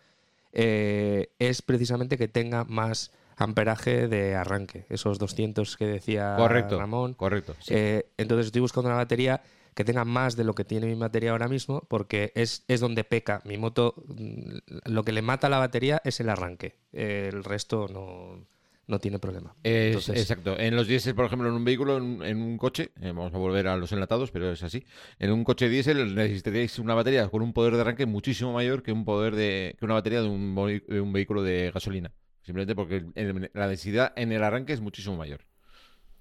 eh, 0.53 1.33
es 1.39 1.63
precisamente 1.63 2.19
que 2.19 2.29
tenga 2.29 2.65
más 2.65 3.13
amperaje 3.37 4.09
de 4.09 4.35
arranque, 4.37 4.87
esos 4.89 5.19
200 5.19 5.77
que 5.77 5.87
decía 5.87 6.35
Correcto, 6.37 6.79
Ramón. 6.79 7.15
correcto. 7.15 7.57
sí. 7.61 7.75
Eh, 7.75 8.07
entonces 8.17 8.47
estoy 8.47 8.61
buscando 8.61 8.89
una 8.89 8.97
batería 8.97 9.43
que 9.75 9.85
tenga 9.85 10.05
más 10.05 10.37
de 10.37 10.45
lo 10.45 10.55
que 10.55 10.65
tiene 10.65 10.87
mi 10.87 10.95
batería 10.95 11.31
ahora 11.31 11.49
mismo, 11.49 11.83
porque 11.89 12.33
es, 12.35 12.65
es 12.69 12.81
donde 12.81 13.05
peca. 13.05 13.41
Mi 13.45 13.57
moto, 13.57 13.95
mm, 14.07 14.59
lo 14.85 15.03
que 15.05 15.13
le 15.13 15.23
mata 15.23 15.47
a 15.47 15.51
la 15.51 15.59
batería 15.59 16.03
es 16.05 16.21
el 16.21 16.29
arranque. 16.29 16.77
Eh, 16.93 17.31
el 17.33 17.43
resto 17.43 17.89
no, 17.89 18.47
no 18.87 18.99
tiene 18.99 19.19
problema. 19.19 19.55
Es- 19.63 19.87
Entonces- 19.89 20.21
exacto. 20.21 20.59
En 20.59 20.75
los 20.77 20.87
diésel, 20.87 21.15
por 21.15 21.25
ejemplo, 21.27 21.49
en 21.49 21.55
un 21.55 21.65
vehículo, 21.65 21.97
en, 21.99 22.23
en 22.23 22.43
un 22.43 22.59
coche, 22.59 22.93
eh, 23.01 23.13
vamos 23.13 23.33
a 23.35 23.39
volver 23.39 23.69
a 23.69 23.77
los 23.77 23.93
enlatados, 23.93 24.31
pero 24.31 24.51
es 24.53 24.63
así. 24.63 24.85
En 25.19 25.31
un 25.33 25.45
coche 25.45 25.69
diésel 25.69 26.15
necesitaríais 26.15 26.79
una 26.79 26.95
batería 26.95 27.29
con 27.29 27.43
un 27.43 27.53
poder 27.53 27.75
de 27.75 27.81
arranque 27.83 28.07
muchísimo 28.07 28.53
mayor 28.53 28.83
que 28.83 28.93
un 28.93 29.05
poder 29.05 29.35
de 29.37 29.77
que 29.79 29.85
una 29.85 29.95
batería 29.95 30.21
de 30.23 30.29
un, 30.29 30.53
mo- 30.53 30.67
de 30.67 31.01
un 31.01 31.13
vehículo 31.13 31.43
de 31.43 31.71
gasolina. 31.73 32.13
Simplemente 32.43 32.75
porque 32.75 33.05
el- 33.15 33.51
la 33.55 33.69
densidad 33.69 34.13
en 34.17 34.33
el 34.33 34.43
arranque 34.43 34.73
es 34.73 34.81
muchísimo 34.81 35.17
mayor. 35.17 35.41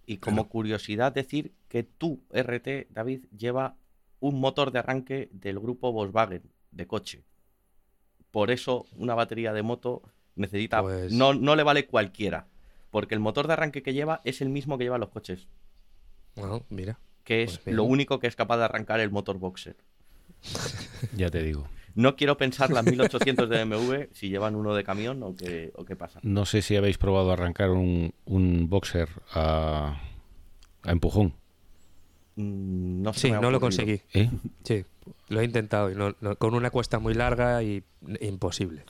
Y 0.05 0.17
como 0.17 0.49
curiosidad 0.49 1.13
decir 1.13 1.53
que 1.67 1.83
tu 1.83 2.21
RT, 2.31 2.87
David, 2.91 3.25
lleva 3.35 3.75
un 4.19 4.39
motor 4.39 4.71
de 4.71 4.79
arranque 4.79 5.29
del 5.31 5.59
grupo 5.59 5.91
Volkswagen 5.91 6.43
de 6.71 6.85
coche. 6.85 7.23
Por 8.29 8.51
eso 8.51 8.85
una 8.95 9.15
batería 9.15 9.51
de 9.53 9.63
moto 9.63 10.01
necesita... 10.35 10.81
Pues- 10.81 11.11
No, 11.11 11.33
no 11.33 11.55
le 11.55 11.63
vale 11.63 11.85
cualquiera. 11.87 12.47
Porque 12.91 13.15
el 13.15 13.21
motor 13.21 13.47
de 13.47 13.53
arranque 13.53 13.81
que 13.83 13.93
lleva 13.93 14.21
es 14.25 14.41
el 14.41 14.49
mismo 14.49 14.77
que 14.77 14.83
llevan 14.83 15.01
los 15.01 15.09
coches. 15.09 15.47
Bueno, 16.35 16.63
mira. 16.69 16.99
Que 17.23 17.43
es 17.43 17.57
Pues 17.59 17.75
lo 17.75 17.83
único 17.83 18.19
que 18.19 18.27
es 18.27 18.35
capaz 18.35 18.57
de 18.57 18.65
arrancar 18.65 18.99
el 18.99 19.09
motor 19.11 19.37
boxer. 19.39 19.75
Ya 21.15 21.29
te 21.29 21.41
digo. 21.43 21.67
No 21.95 22.15
quiero 22.15 22.37
pensar 22.37 22.71
las 22.71 22.85
1800 22.85 23.49
de 23.49 23.63
BMW 23.65 24.07
si 24.13 24.29
llevan 24.29 24.55
uno 24.55 24.73
de 24.75 24.83
camión 24.83 25.21
o 25.23 25.35
qué, 25.35 25.71
o 25.75 25.83
qué 25.83 25.95
pasa. 25.95 26.19
No 26.23 26.45
sé 26.45 26.61
si 26.61 26.75
habéis 26.75 26.97
probado 26.97 27.31
arrancar 27.31 27.71
un, 27.71 28.13
un 28.25 28.69
boxer 28.69 29.09
a, 29.33 30.01
a 30.83 30.91
empujón. 30.91 31.33
Mm, 32.37 33.01
No 33.01 33.13
se 33.13 33.19
Sí, 33.27 33.31
no 33.31 33.51
lo 33.51 33.59
conseguí. 33.59 34.01
¿eh? 34.13 34.29
Sí, 34.63 34.85
lo 35.27 35.41
he 35.41 35.43
intentado 35.43 35.91
y 35.91 35.95
no- 35.95 36.15
no- 36.21 36.35
con 36.37 36.53
una 36.53 36.69
cuesta 36.69 36.99
muy 36.99 37.13
larga 37.13 37.61
y 37.61 37.83
imposible. 38.21 38.83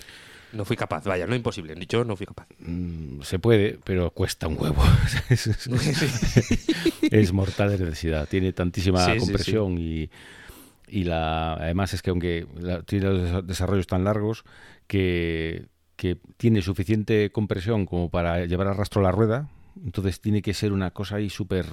No 0.54 0.66
fui 0.66 0.76
capaz, 0.76 1.06
vaya, 1.06 1.26
no 1.28 1.36
imposible. 1.36 1.76
Yo 1.88 2.04
no 2.04 2.16
fui 2.16 2.26
capaz. 2.26 2.48
Mm, 2.60 3.22
Se 3.22 3.40
puede, 3.40 3.80
pero 3.84 4.12
cuesta 4.12 4.48
un 4.48 4.58
huevo. 4.60 4.84
es, 5.30 5.48
es 7.12 7.34
mortal 7.34 7.72
de 7.78 7.86
necesidad. 7.86 8.28
Tiene 8.28 8.54
tantísima 8.54 9.06
Sí, 9.06 9.14
sí, 9.14 9.20
compresión 9.20 9.78
y, 9.78 10.10
y 10.88 11.04
la, 11.06 11.54
además 11.54 11.94
es 11.94 12.02
que 12.02 12.10
aunque 12.10 12.48
la- 12.60 12.82
tiene 12.84 13.06
los 13.08 13.22
desa- 13.30 13.42
desarrollos 13.44 13.88
tan 13.88 14.04
largos 14.04 14.44
que, 14.88 15.68
que 15.96 16.18
tiene 16.38 16.62
suficiente 16.62 17.32
compresión 17.32 17.86
como 17.86 18.10
para 18.10 18.46
llevar 18.46 18.68
a 18.68 18.74
rastro 18.74 19.02
la 19.02 19.12
rueda, 19.12 19.50
entonces 19.86 20.20
tiene 20.20 20.42
que 20.42 20.54
ser 20.54 20.74
una 20.74 20.92
cosa 20.92 21.16
ahí 21.18 21.30
súper 21.30 21.66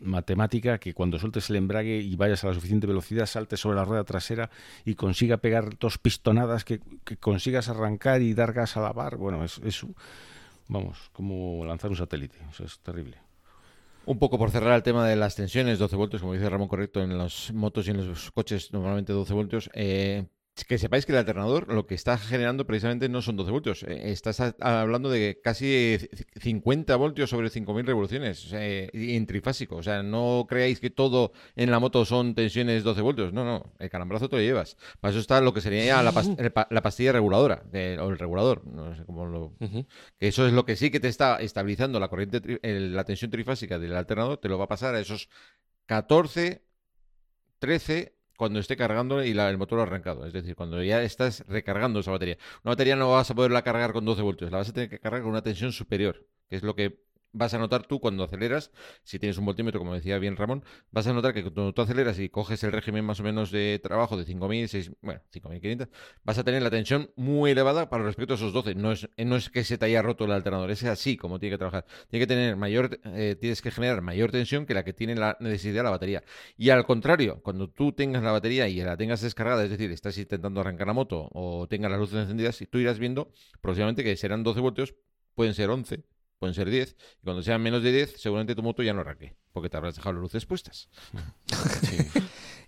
matemática 0.00 0.78
que 0.78 0.94
cuando 0.94 1.18
sueltes 1.18 1.50
el 1.50 1.56
embrague 1.56 1.98
y 1.98 2.16
vayas 2.16 2.44
a 2.44 2.48
la 2.48 2.54
suficiente 2.54 2.86
velocidad 2.86 3.26
saltes 3.26 3.60
sobre 3.60 3.76
la 3.76 3.84
rueda 3.84 4.04
trasera 4.04 4.50
y 4.84 4.94
consiga 4.94 5.38
pegar 5.38 5.78
dos 5.78 5.98
pistonadas 5.98 6.64
que, 6.64 6.80
consigas 7.20 7.68
arrancar 7.68 8.22
y 8.22 8.34
dar 8.34 8.52
gas 8.52 8.76
a 8.76 8.80
la 8.80 8.92
bar 8.92 9.16
bueno 9.16 9.44
es, 9.44 9.86
vamos 10.68 11.10
como 11.12 11.64
lanzar 11.64 11.90
un 11.90 11.96
satélite 11.96 12.36
es 12.62 12.78
terrible 12.80 13.18
Un 14.04 14.18
poco 14.18 14.38
por 14.38 14.50
cerrar 14.50 14.76
el 14.76 14.82
tema 14.82 15.06
de 15.08 15.16
las 15.16 15.34
tensiones, 15.34 15.80
12 15.80 15.96
voltios, 15.96 16.22
como 16.22 16.32
dice 16.32 16.48
Ramón 16.48 16.68
correcto, 16.68 17.02
en 17.02 17.18
las 17.18 17.52
motos 17.52 17.88
y 17.88 17.90
en 17.90 18.06
los 18.06 18.30
coches 18.30 18.72
normalmente 18.72 19.12
12 19.12 19.34
voltios. 19.34 19.68
eh, 19.74 20.26
que 20.64 20.78
sepáis 20.78 21.04
que 21.04 21.12
el 21.12 21.18
alternador 21.18 21.70
lo 21.72 21.86
que 21.86 21.94
está 21.94 22.16
generando 22.16 22.66
precisamente 22.66 23.08
no 23.10 23.20
son 23.20 23.36
12 23.36 23.50
voltios. 23.50 23.82
eh, 23.82 24.10
estás 24.10 24.40
hablando 24.60 25.10
de 25.10 25.38
casi 25.44 25.98
c- 26.00 26.08
50 26.40 26.96
voltios 26.96 27.28
sobre 27.28 27.50
5.000 27.50 27.84
revoluciones 27.84 28.50
eh, 28.54 28.88
en 28.94 29.26
trifásico. 29.26 29.76
O 29.76 29.82
sea, 29.82 30.02
no 30.02 30.46
creáis 30.48 30.80
que 30.80 30.88
todo 30.88 31.32
en 31.56 31.70
la 31.70 31.78
moto 31.78 32.04
son 32.06 32.34
tensiones 32.34 32.84
12 32.84 33.02
voltios. 33.02 33.32
No, 33.34 33.44
no, 33.44 33.74
el 33.78 33.90
calambrazo 33.90 34.30
te 34.30 34.36
lo 34.36 34.42
llevas. 34.42 34.78
Para 35.00 35.10
eso 35.10 35.20
está 35.20 35.42
lo 35.42 35.52
que 35.52 35.60
sería 35.60 36.02
la, 36.02 36.12
el 36.38 36.52
pa- 36.52 36.68
la 36.70 36.80
pastilla 36.82 37.12
reguladora 37.12 37.62
o 38.00 38.08
el 38.08 38.18
regulador. 38.18 38.66
No 38.66 38.94
sé 38.96 39.04
cómo 39.04 39.26
lo, 39.26 39.52
que 40.18 40.28
eso 40.28 40.46
es 40.46 40.54
lo 40.54 40.64
que 40.64 40.76
sí 40.76 40.90
que 40.90 41.00
te 41.00 41.08
está 41.08 41.36
estabilizando 41.40 42.00
la 42.00 42.08
corriente, 42.08 42.60
la 42.62 43.04
tensión 43.04 43.30
trifásica 43.30 43.78
del 43.78 43.94
alternador, 43.94 44.38
te 44.38 44.48
lo 44.48 44.56
va 44.56 44.64
a 44.64 44.68
pasar 44.68 44.94
a 44.94 45.00
esos 45.00 45.28
14, 45.84 46.62
13 47.58 48.15
cuando 48.36 48.58
esté 48.58 48.76
cargando 48.76 49.24
y 49.24 49.30
el 49.38 49.58
motor 49.58 49.80
arrancado. 49.80 50.26
Es 50.26 50.32
decir, 50.32 50.54
cuando 50.54 50.82
ya 50.82 51.02
estás 51.02 51.44
recargando 51.48 52.00
esa 52.00 52.10
batería. 52.10 52.38
Una 52.64 52.72
batería 52.72 52.96
no 52.96 53.10
vas 53.10 53.30
a 53.30 53.34
poderla 53.34 53.62
cargar 53.62 53.92
con 53.92 54.04
12 54.04 54.22
voltios, 54.22 54.50
la 54.50 54.58
vas 54.58 54.68
a 54.68 54.72
tener 54.72 54.90
que 54.90 54.98
cargar 54.98 55.22
con 55.22 55.30
una 55.30 55.42
tensión 55.42 55.72
superior, 55.72 56.26
que 56.48 56.56
es 56.56 56.62
lo 56.62 56.74
que 56.74 57.05
vas 57.36 57.52
a 57.54 57.58
notar 57.58 57.86
tú 57.86 58.00
cuando 58.00 58.24
aceleras, 58.24 58.72
si 59.04 59.18
tienes 59.18 59.36
un 59.38 59.44
voltímetro, 59.44 59.78
como 59.78 59.94
decía 59.94 60.18
bien 60.18 60.36
Ramón, 60.36 60.64
vas 60.90 61.06
a 61.06 61.12
notar 61.12 61.34
que 61.34 61.42
cuando 61.42 61.72
tú 61.74 61.82
aceleras 61.82 62.18
y 62.18 62.28
coges 62.30 62.64
el 62.64 62.72
régimen 62.72 63.04
más 63.04 63.20
o 63.20 63.22
menos 63.22 63.50
de 63.50 63.78
trabajo 63.82 64.16
de 64.16 64.24
5.000, 64.24 64.66
6, 64.66 64.90
bueno, 65.02 65.20
5.500, 65.32 65.88
vas 66.24 66.38
a 66.38 66.44
tener 66.44 66.62
la 66.62 66.70
tensión 66.70 67.10
muy 67.14 67.50
elevada 67.50 67.90
para 67.90 68.04
respecto 68.04 68.34
a 68.34 68.36
esos 68.36 68.52
12. 68.52 68.74
No 68.74 68.92
es, 68.92 69.08
no 69.18 69.36
es 69.36 69.50
que 69.50 69.64
se 69.64 69.76
te 69.76 69.84
haya 69.84 70.02
roto 70.02 70.24
el 70.24 70.32
alternador, 70.32 70.70
es 70.70 70.82
así 70.84 71.16
como 71.16 71.38
tiene 71.38 71.54
que 71.54 71.58
trabajar. 71.58 71.84
Tiene 72.08 72.26
que 72.26 72.26
tener 72.26 72.56
mayor, 72.56 73.00
eh, 73.04 73.36
tienes 73.38 73.60
que 73.60 73.70
generar 73.70 74.00
mayor 74.00 74.30
tensión 74.30 74.64
que 74.64 74.74
la 74.74 74.84
que 74.84 74.94
tiene 74.94 75.14
la 75.14 75.36
necesidad 75.40 75.84
la 75.84 75.90
batería. 75.90 76.24
Y 76.56 76.70
al 76.70 76.84
contrario, 76.86 77.40
cuando 77.42 77.68
tú 77.68 77.92
tengas 77.92 78.22
la 78.22 78.32
batería 78.32 78.68
y 78.68 78.80
la 78.80 78.96
tengas 78.96 79.20
descargada, 79.20 79.62
es 79.64 79.70
decir, 79.70 79.90
estás 79.90 80.16
intentando 80.16 80.60
arrancar 80.60 80.86
la 80.86 80.94
moto 80.94 81.28
o 81.32 81.66
tengas 81.68 81.90
las 81.90 82.00
luces 82.00 82.18
encendidas, 82.18 82.58
tú 82.70 82.78
irás 82.78 82.98
viendo 82.98 83.30
próximamente 83.60 84.02
que 84.02 84.16
serán 84.16 84.42
12 84.42 84.60
voltios, 84.60 84.94
pueden 85.34 85.54
ser 85.54 85.70
11, 85.70 86.02
pueden 86.38 86.54
ser 86.54 86.68
10, 86.70 86.96
y 87.20 87.24
cuando 87.24 87.42
sean 87.42 87.62
menos 87.62 87.82
de 87.82 87.92
10, 87.92 88.20
seguramente 88.20 88.54
tu 88.54 88.62
moto 88.62 88.82
ya 88.82 88.92
no 88.92 89.00
arranque, 89.00 89.34
porque 89.52 89.68
te 89.70 89.76
habrás 89.76 89.96
dejado 89.96 90.14
las 90.14 90.22
luces 90.22 90.46
puestas. 90.46 90.88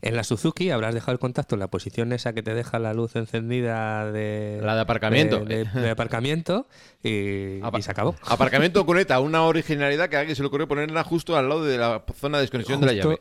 En 0.00 0.14
la 0.14 0.22
Suzuki 0.22 0.70
habrás 0.70 0.94
dejado 0.94 1.10
el 1.10 1.18
contacto 1.18 1.56
en 1.56 1.58
la 1.58 1.66
posición 1.72 2.12
esa 2.12 2.32
que 2.32 2.40
te 2.40 2.54
deja 2.54 2.78
la 2.78 2.94
luz 2.94 3.16
encendida 3.16 4.12
de... 4.12 4.60
La 4.62 4.76
de 4.76 4.80
aparcamiento. 4.82 5.40
De, 5.44 5.64
de- 5.64 5.80
de 5.80 5.90
aparcamiento 5.90 6.68
y, 7.02 7.60
Apa- 7.62 7.80
y 7.80 7.82
se 7.82 7.90
acabó. 7.90 8.14
Aparcamiento 8.22 8.86
cuneta, 8.86 9.18
una 9.18 9.42
originalidad 9.42 10.08
que 10.08 10.14
a 10.16 10.20
alguien 10.20 10.36
se 10.36 10.42
le 10.42 10.46
ocurrió 10.46 10.68
ponerla 10.68 11.02
justo 11.02 11.36
al 11.36 11.48
lado 11.48 11.64
de 11.64 11.78
la 11.78 12.04
zona 12.14 12.38
de 12.38 12.42
desconexión 12.42 12.80
de 12.80 12.86
la 12.86 12.92
llave. 12.92 13.20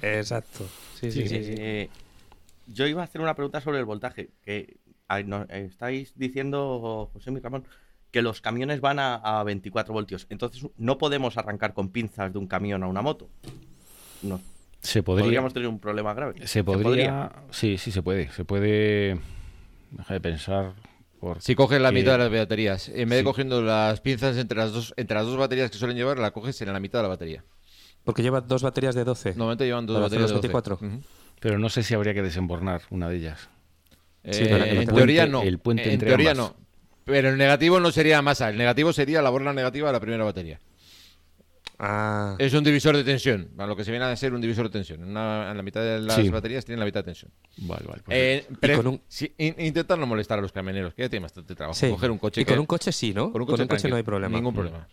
Exacto. 0.00 0.66
Sí, 0.98 1.12
sí, 1.12 1.28
sí. 1.28 1.44
sí. 1.44 1.54
Eh, 1.58 1.90
yo 2.68 2.86
iba 2.86 3.02
a 3.02 3.04
hacer 3.04 3.20
una 3.20 3.34
pregunta 3.34 3.60
sobre 3.60 3.78
el 3.78 3.84
voltaje. 3.84 4.30
Que 4.42 4.78
estáis 5.50 6.14
diciendo, 6.16 7.10
José 7.12 7.32
mi 7.32 7.40
Ramón, 7.40 7.66
que 8.14 8.22
los 8.22 8.40
camiones 8.40 8.80
van 8.80 9.00
a, 9.00 9.16
a 9.16 9.42
24 9.42 9.92
voltios. 9.92 10.28
Entonces 10.30 10.64
no 10.76 10.98
podemos 10.98 11.36
arrancar 11.36 11.74
con 11.74 11.88
pinzas 11.88 12.32
de 12.32 12.38
un 12.38 12.46
camión 12.46 12.84
a 12.84 12.86
una 12.86 13.02
moto. 13.02 13.28
No. 14.22 14.40
Se 14.80 15.02
podría. 15.02 15.24
Podríamos 15.24 15.52
tener 15.52 15.68
un 15.68 15.80
problema 15.80 16.14
grave. 16.14 16.46
Se 16.46 16.62
podría. 16.62 17.32
Sí, 17.50 17.76
sí, 17.76 17.90
se 17.90 18.02
puede. 18.02 18.30
Se 18.30 18.44
puede. 18.44 19.18
Deja 19.90 20.14
de 20.14 20.20
pensar. 20.20 20.74
Si 21.40 21.56
coges 21.56 21.80
la 21.80 21.88
que- 21.88 21.94
mitad 21.96 22.12
de 22.12 22.18
las 22.18 22.30
baterías, 22.30 22.88
en 22.88 23.08
vez 23.08 23.18
de 23.18 23.24
cogiendo 23.24 23.62
las 23.62 24.00
pinzas 24.00 24.36
entre 24.36 24.58
las 24.58 24.72
dos 24.72 24.94
entre 24.96 25.16
las 25.16 25.26
dos 25.26 25.36
baterías 25.38 25.70
que 25.72 25.78
suelen 25.78 25.96
llevar, 25.96 26.18
la 26.20 26.30
coges 26.30 26.60
en 26.62 26.72
la 26.72 26.78
mitad 26.78 27.00
de 27.00 27.02
la 27.04 27.08
batería. 27.08 27.42
Porque 28.04 28.22
lleva 28.22 28.40
dos 28.42 28.62
baterías 28.62 28.94
de 28.94 29.02
12. 29.02 29.30
Normalmente 29.30 29.64
llevan 29.64 29.86
dos 29.86 30.00
baterías 30.00 30.28
de 30.30 30.34
12. 30.36 30.48
24. 30.48 30.74
Ujú. 30.76 31.00
Pero 31.40 31.58
no 31.58 31.68
sé 31.68 31.82
si 31.82 31.94
habría 31.94 32.14
que 32.14 32.22
desembornar 32.22 32.82
una 32.90 33.08
de 33.08 33.16
ellas. 33.16 33.48
Sí, 34.30 34.44
Eh, 34.44 34.50
en 34.52 34.76
puente- 34.84 34.92
teoría 34.94 35.26
no. 35.26 35.42
el 35.42 35.58
puente 35.58 35.84
en 35.84 35.90
entre 35.94 36.08
teoría 36.10 36.30
ambas. 36.30 36.50
no. 36.56 36.63
Pero 37.04 37.28
el 37.30 37.36
negativo 37.38 37.80
no 37.80 37.90
sería 37.92 38.20
masa. 38.22 38.48
El 38.50 38.56
negativo 38.56 38.92
sería 38.92 39.20
la 39.22 39.30
borla 39.30 39.52
negativa 39.52 39.88
de 39.88 39.92
la 39.92 40.00
primera 40.00 40.24
batería. 40.24 40.58
Ah, 41.78 42.36
Es 42.38 42.54
un 42.54 42.62
divisor 42.62 42.96
de 42.96 43.02
tensión. 43.04 43.50
A 43.58 43.66
lo 43.66 43.74
que 43.76 43.84
se 43.84 43.90
viene 43.90 44.06
a 44.06 44.16
ser 44.16 44.32
un 44.32 44.40
divisor 44.40 44.66
de 44.66 44.70
tensión. 44.70 45.02
En, 45.02 45.08
una- 45.10 45.50
en 45.50 45.56
la 45.56 45.62
mitad 45.62 45.80
de 45.82 46.00
las 46.00 46.14
Sí. 46.16 46.28
baterías 46.28 46.64
tienen 46.64 46.78
la 46.78 46.86
mitad 46.86 47.00
de 47.00 47.04
tensión. 47.04 47.32
Vale, 47.58 47.84
vale. 47.86 48.02
pues 48.04 48.16
Eh, 48.16 48.46
pero 48.60 48.76
con 48.76 48.86
un- 48.86 49.02
in- 49.38 49.56
intentar 49.58 49.98
no 49.98 50.06
molestar 50.06 50.38
a 50.38 50.42
los 50.42 50.52
camioneros, 50.52 50.94
que 50.94 51.02
ya 51.02 51.08
tienen 51.08 51.24
bastante 51.24 51.54
trabajo. 51.54 51.78
sí. 51.78 51.90
Coger 51.90 52.10
un 52.12 52.18
coche. 52.18 52.40
Y 52.40 52.44
con 52.44 52.54
que- 52.54 52.60
un 52.60 52.66
coche 52.66 52.92
sí, 52.92 53.12
¿no? 53.12 53.32
con 53.32 53.42
un 53.42 53.46
coche, 53.48 53.62
no 53.64 53.68
tranquilo, 53.68 53.96
hay 53.96 54.02
problema. 54.04 54.36
Ningún 54.36 54.52
Mm. 54.52 54.56
problema. 54.56 54.88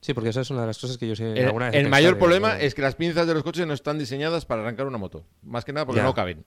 Sí, 0.00 0.14
porque 0.14 0.30
esa 0.30 0.40
es 0.40 0.50
una 0.50 0.62
de 0.62 0.66
las 0.68 0.78
cosas 0.78 0.96
que 0.98 1.06
yo 1.08 1.14
sé. 1.16 1.32
El, 1.32 1.46
alguna 1.46 1.66
vez 1.66 1.74
el 1.74 1.88
mayor 1.88 2.18
problema 2.18 2.54
de- 2.54 2.66
es 2.66 2.74
que 2.74 2.80
las 2.82 2.94
pinzas 2.94 3.26
de 3.26 3.34
los 3.34 3.42
coches 3.42 3.66
no 3.66 3.74
están 3.74 3.98
diseñadas 3.98 4.46
para 4.46 4.62
arrancar 4.62 4.86
una 4.86 4.98
moto. 4.98 5.26
Más 5.42 5.64
que 5.64 5.72
nada 5.72 5.84
porque 5.84 6.00
Ya. 6.00 6.04
no 6.04 6.14
caben. 6.14 6.44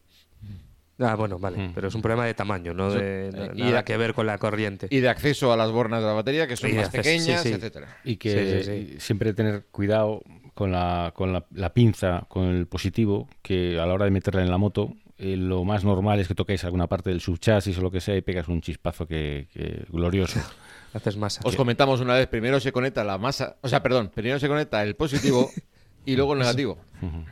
Ah, 0.99 1.15
bueno, 1.15 1.39
vale. 1.39 1.57
Mm. 1.57 1.71
Pero 1.73 1.87
es 1.87 1.95
un 1.95 2.01
problema 2.01 2.25
de 2.25 2.33
tamaño, 2.33 2.73
no 2.73 2.91
de 2.91 3.29
Eh, 3.29 3.51
y 3.55 3.61
nada 3.61 3.77
de- 3.77 3.83
que 3.85 3.97
ver 3.97 4.13
con 4.13 4.25
la 4.27 4.37
corriente. 4.37 4.87
Y 4.89 4.99
de 4.99 5.09
acceso 5.09 5.51
a 5.53 5.57
las 5.57 5.71
bornas 5.71 6.01
de 6.01 6.07
la 6.07 6.13
batería, 6.13 6.45
que 6.47 6.55
son 6.57 6.69
Y 6.69 6.73
de 6.73 6.77
más 6.79 6.87
acceso, 6.87 7.03
pequeñas, 7.03 7.41
sí, 7.41 7.49
sí. 7.49 7.55
etcétera. 7.55 7.97
Y 8.03 8.17
que 8.17 8.63
Sí, 8.63 8.89
sí, 8.93 8.99
siempre 8.99 9.33
tener 9.33 9.65
cuidado 9.71 10.21
con 10.53 10.71
la, 10.71 11.13
con 11.15 11.31
la, 11.31 11.45
la 11.51 11.73
pinza, 11.73 12.25
con 12.27 12.45
el 12.49 12.67
positivo, 12.67 13.29
que 13.41 13.79
a 13.79 13.85
la 13.85 13.93
hora 13.93 14.05
de 14.05 14.11
meterla 14.11 14.41
en 14.41 14.49
la 14.51 14.57
moto, 14.57 14.93
eh, 15.17 15.35
lo 15.37 15.63
más 15.63 15.83
normal 15.85 16.19
es 16.19 16.27
que 16.27 16.35
toquéis 16.35 16.63
alguna 16.65 16.87
parte 16.87 17.09
del 17.11 17.21
subchasis 17.21 17.77
o 17.77 17.81
lo 17.81 17.91
que 17.91 18.01
sea 18.01 18.15
y 18.17 18.21
pegas 18.21 18.47
un 18.49 18.61
chispazo 18.61 19.07
que, 19.07 19.47
que 19.53 19.85
glorioso. 19.89 20.39
Haces 20.93 21.17
masa. 21.17 21.41
Os 21.45 21.55
comentamos 21.55 22.01
una 22.01 22.15
vez, 22.15 22.27
primero 22.27 22.59
se 22.59 22.71
conecta 22.71 23.03
la 23.03 23.17
masa, 23.17 23.57
o 23.61 23.67
sea, 23.69 23.81
perdón, 23.83 24.09
primero 24.13 24.39
se 24.39 24.47
conecta 24.47 24.81
el 24.83 24.95
positivo 24.95 25.49
y 26.05 26.15
luego 26.15 26.33
el 26.33 26.39
negativo. 26.39 26.77
Ujú. 27.01 27.23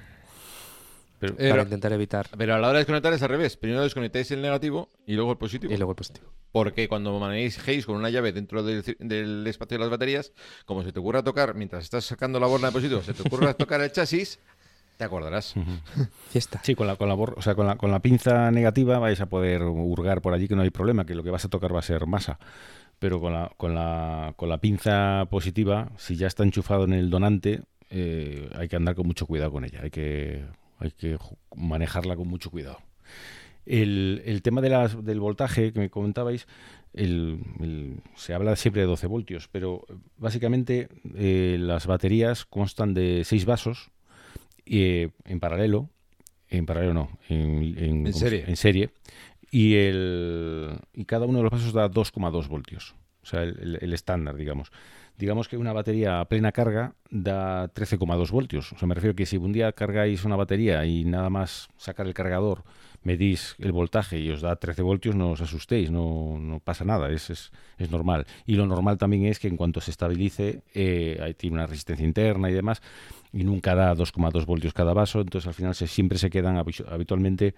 Pero, 1.19 1.35
para 1.35 1.63
intentar 1.63 1.91
evitar. 1.93 2.27
Pero 2.37 2.53
a 2.55 2.59
la 2.59 2.67
hora 2.67 2.77
de 2.77 2.81
desconectar 2.81 3.11
es 3.13 3.21
al 3.23 3.29
revés. 3.29 3.57
Primero 3.57 3.81
desconectáis 3.81 4.29
el 4.31 4.41
negativo 4.41 4.89
y 5.05 5.13
luego 5.15 5.31
el 5.31 5.37
positivo. 5.37 5.73
Y 5.73 5.77
luego 5.77 5.91
el 5.91 5.95
positivo. 5.95 6.27
Porque 6.51 6.87
cuando 6.87 7.17
manejéis 7.19 7.85
con 7.85 7.95
una 7.95 8.09
llave 8.09 8.31
dentro 8.31 8.63
del, 8.63 8.83
ci- 8.83 8.97
del 8.99 9.45
espacio 9.47 9.77
de 9.77 9.83
las 9.83 9.89
baterías, 9.89 10.31
como 10.65 10.83
se 10.83 10.91
te 10.91 10.99
ocurra 10.99 11.23
tocar, 11.23 11.55
mientras 11.55 11.83
estás 11.83 12.05
sacando 12.05 12.39
la 12.39 12.47
borna 12.47 12.67
de 12.67 12.73
positivo, 12.73 13.01
se 13.01 13.13
te 13.13 13.21
ocurra 13.23 13.53
tocar 13.55 13.81
el 13.81 13.91
chasis, 13.91 14.39
te 14.97 15.03
acordarás. 15.03 15.55
Fiesta. 16.29 16.61
Sí, 16.63 16.75
con 16.75 16.87
la, 16.87 16.95
con 16.95 17.09
la, 17.09 17.15
bor- 17.15 17.33
o 17.37 17.41
sea, 17.41 17.55
con 17.55 17.65
la, 17.67 17.75
con 17.77 17.91
la 17.91 17.99
pinza 17.99 18.51
negativa 18.51 18.99
vais 18.99 19.19
a 19.21 19.25
poder 19.27 19.63
hurgar 19.63 20.21
por 20.21 20.33
allí 20.33 20.47
que 20.47 20.55
no 20.55 20.61
hay 20.61 20.69
problema, 20.69 21.05
que 21.05 21.15
lo 21.15 21.23
que 21.23 21.29
vas 21.31 21.45
a 21.45 21.49
tocar 21.49 21.73
va 21.73 21.79
a 21.79 21.83
ser 21.83 22.05
masa. 22.07 22.39
Pero 22.99 23.19
con 23.21 23.33
la, 23.33 23.51
con 23.57 23.75
la, 23.75 24.33
con 24.37 24.49
la 24.49 24.57
pinza 24.59 25.25
positiva, 25.29 25.91
si 25.97 26.15
ya 26.15 26.25
está 26.27 26.43
enchufado 26.43 26.85
en 26.85 26.93
el 26.93 27.09
donante, 27.11 27.61
eh, 27.91 28.49
hay 28.55 28.67
que 28.67 28.75
andar 28.75 28.95
con 28.95 29.05
mucho 29.05 29.27
cuidado 29.27 29.51
con 29.51 29.63
ella. 29.65 29.81
Hay 29.83 29.91
que, 29.91 30.43
hay 30.79 30.91
que 30.91 31.17
manejarla 31.55 32.15
con 32.15 32.27
mucho 32.27 32.49
cuidado. 32.51 32.79
El, 33.65 34.21
el 34.25 34.41
tema 34.41 34.61
de 34.61 34.69
las, 34.69 35.03
del 35.03 35.19
voltaje 35.19 35.73
que 35.73 35.79
me 35.79 35.89
comentabais, 35.89 36.47
el- 36.93 37.39
el- 37.59 37.99
se 38.15 38.33
habla 38.33 38.55
siempre 38.55 38.81
de 38.81 38.87
12 38.87 39.07
voltios, 39.07 39.49
pero 39.51 39.85
básicamente 40.17 40.87
eh, 41.15 41.57
las 41.59 41.85
baterías 41.85 42.45
constan 42.45 42.93
de 42.93 43.23
6 43.25 43.45
vasos 43.45 43.91
eh, 44.65 45.09
en 45.25 45.39
paralelo, 45.39 45.89
en 46.49 46.65
paralelo 46.65 46.93
no, 46.93 47.19
en, 47.27 48.07
En 48.07 48.13
serie. 48.13 48.45
en 48.47 48.55
serie, 48.55 48.89
y, 49.51 49.75
el, 49.75 50.77
y 50.93 51.03
cada 51.05 51.25
uno 51.25 51.39
de 51.39 51.43
los 51.43 51.51
vasos 51.51 51.73
da 51.73 51.89
2,2 51.89 52.47
voltios, 52.47 52.95
o 53.21 53.25
sea, 53.25 53.43
el 53.43 53.91
estándar, 53.93 54.35
digamos. 54.37 54.71
Digamos 55.17 55.47
que 55.47 55.57
una 55.57 55.73
batería 55.73 56.19
a 56.21 56.25
plena 56.29 56.51
carga 56.51 56.93
da 57.09 57.69
13,2 57.73 58.29
voltios. 58.29 58.71
O 58.73 58.77
sea, 58.77 58.87
me 58.87 58.93
refiero 58.93 59.15
que 59.15 59.25
si 59.25 59.37
un 59.37 59.51
día 59.51 59.71
cargáis 59.71 60.25
una 60.25 60.35
batería 60.35 60.85
y 60.85 61.05
nada 61.05 61.31
más 61.31 61.69
sacar 61.77 62.05
el 62.05 62.13
cargador, 62.13 62.63
medís 63.01 63.55
el 63.57 63.71
voltaje 63.71 64.19
y 64.19 64.29
os 64.29 64.41
da 64.41 64.57
13 64.57 64.83
voltios, 64.83 65.15
no 65.15 65.31
os 65.31 65.41
asustéis, 65.41 65.89
no, 65.89 66.37
no 66.39 66.59
pasa 66.59 66.85
nada, 66.85 67.09
es, 67.09 67.31
es, 67.31 67.51
es 67.79 67.89
normal. 67.89 68.27
Y 68.45 68.55
lo 68.55 68.67
normal 68.67 68.99
también 68.99 69.25
es 69.25 69.39
que 69.39 69.47
en 69.47 69.57
cuanto 69.57 69.81
se 69.81 69.89
estabilice, 69.89 70.61
eh, 70.75 71.33
tiene 71.35 71.55
una 71.55 71.65
resistencia 71.65 72.05
interna 72.05 72.51
y 72.51 72.53
demás, 72.53 72.83
y 73.33 73.43
nunca 73.43 73.73
da 73.73 73.95
2,2 73.95 74.45
voltios 74.45 74.73
cada 74.73 74.93
vaso, 74.93 75.21
entonces 75.21 75.47
al 75.47 75.55
final 75.55 75.73
se, 75.73 75.87
siempre 75.87 76.19
se 76.19 76.29
quedan 76.29 76.57
habitu- 76.57 76.85
habitualmente 76.91 77.55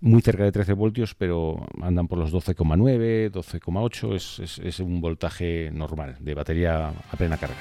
muy 0.00 0.22
cerca 0.22 0.44
de 0.44 0.52
13 0.52 0.72
voltios, 0.72 1.14
pero 1.14 1.66
andan 1.80 2.08
por 2.08 2.18
los 2.18 2.32
12,9, 2.32 3.30
12,8, 3.30 4.14
es, 4.14 4.38
es, 4.38 4.58
es 4.58 4.80
un 4.80 5.00
voltaje 5.00 5.70
normal 5.72 6.16
de 6.20 6.34
batería 6.34 6.88
a 6.88 7.16
plena 7.16 7.36
carga. 7.36 7.56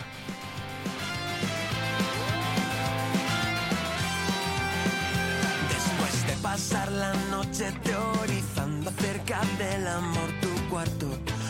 Después 5.70 6.28
de 6.28 6.42
pasar 6.42 6.92
la 6.92 7.14
noche 7.30 7.66
teorizando 7.84 8.90
acerca 8.90 9.42
del 9.58 9.88
amor, 9.88 10.30
tu 10.42 10.70
cuarto 10.70 11.08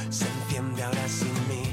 se 0.10 0.26
enciende 0.26 0.84
ahora 0.84 1.08
sin 1.08 1.34
mí. 1.48 1.64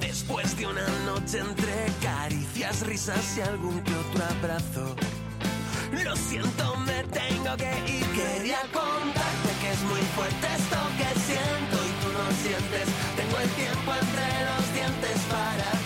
Después 0.00 0.56
de 0.58 0.66
una 0.66 0.88
noche 1.06 1.38
entre 1.38 1.86
caricias, 2.02 2.84
risas 2.86 3.38
y 3.38 3.40
algún 3.42 3.80
que 3.82 3.94
otro 3.94 4.24
abrazo. 4.24 4.96
Lo 5.92 6.14
siento, 6.16 6.76
me 6.86 7.02
tengo 7.04 7.56
que 7.56 7.72
ir. 7.90 8.04
Quería 8.12 8.60
contarte 8.72 9.50
que 9.60 9.70
es 9.72 9.80
muy 9.82 10.02
fuerte 10.14 10.46
esto 10.56 10.78
que 10.98 11.20
siento 11.20 11.76
y 11.76 11.92
tú 12.02 12.08
no 12.12 12.26
sientes. 12.42 12.88
Tengo 13.16 13.38
el 13.38 13.50
tiempo 13.50 13.92
entre 13.94 14.26
los 14.48 14.74
dientes 14.74 15.18
para 15.30 15.77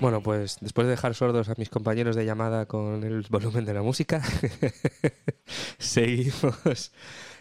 Bueno, 0.00 0.22
pues 0.22 0.56
después 0.60 0.86
de 0.86 0.92
dejar 0.92 1.14
sordos 1.14 1.50
a 1.50 1.54
mis 1.58 1.68
compañeros 1.68 2.16
de 2.16 2.24
llamada 2.24 2.64
con 2.66 3.04
el 3.04 3.24
volumen 3.28 3.66
de 3.66 3.74
la 3.74 3.82
música, 3.82 4.22
seguimos, 5.78 6.92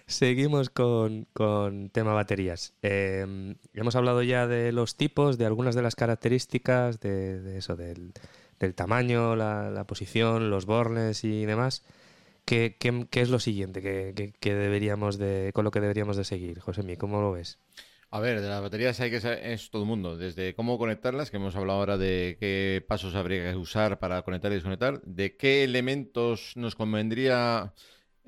seguimos 0.06 0.70
con, 0.70 1.26
con 1.34 1.90
tema 1.90 2.14
baterías. 2.14 2.74
Eh, 2.82 3.56
hemos 3.74 3.96
hablado 3.96 4.24
ya 4.24 4.46
de 4.48 4.72
los 4.74 4.98
tipos, 4.98 5.38
de 5.38 5.46
algunas 5.46 5.74
de 5.76 5.82
las 5.84 5.96
características, 5.96 7.00
de, 7.00 7.58
eso, 7.58 7.76
del, 7.78 8.14
del 8.60 8.76
tamaño, 8.76 9.36
la, 9.38 9.70
la 9.70 9.86
posición, 9.86 10.50
los 10.50 10.66
bornes 10.66 11.24
y 11.24 11.46
demás. 11.46 11.84
¿Qué, 12.46 12.78
qué- 12.80 13.08
qué 13.12 13.22
es 13.22 13.30
lo 13.30 13.40
siguiente 13.40 13.82
que, 13.82 14.14
que- 14.16 14.34
que 14.34 14.56
deberíamos 14.56 15.18
de, 15.18 15.52
con 15.54 15.66
lo 15.66 15.72
que 15.72 15.82
deberíamos 15.82 16.18
de 16.18 16.26
seguir? 16.26 16.60
José 16.60 16.98
¿cómo 16.98 17.22
lo 17.22 17.32
ves? 17.34 17.60
A 18.12 18.20
ver, 18.20 18.42
de 18.42 18.50
las 18.50 18.62
baterías 18.62 19.00
hay 19.02 19.12
que 19.12 19.22
saber, 19.22 19.46
es 19.46 19.70
todo 19.70 19.84
el 19.84 19.88
mundo, 19.88 20.18
desde 20.18 20.56
cómo 20.56 20.80
conectarlas, 20.80 21.30
que 21.30 21.38
hemos 21.38 21.56
hablado 21.56 21.78
ahora 21.78 21.98
de 22.00 22.38
qué 22.40 22.84
pasos 22.88 23.14
habría 23.14 23.52
que 23.52 23.56
usar 23.56 24.00
para 24.00 24.24
conectar 24.24 24.52
y 24.52 24.56
desconectar, 24.56 25.00
de 25.04 25.38
qué 25.38 25.64
elementos 25.64 26.54
nos 26.56 26.74
convendría 26.76 27.74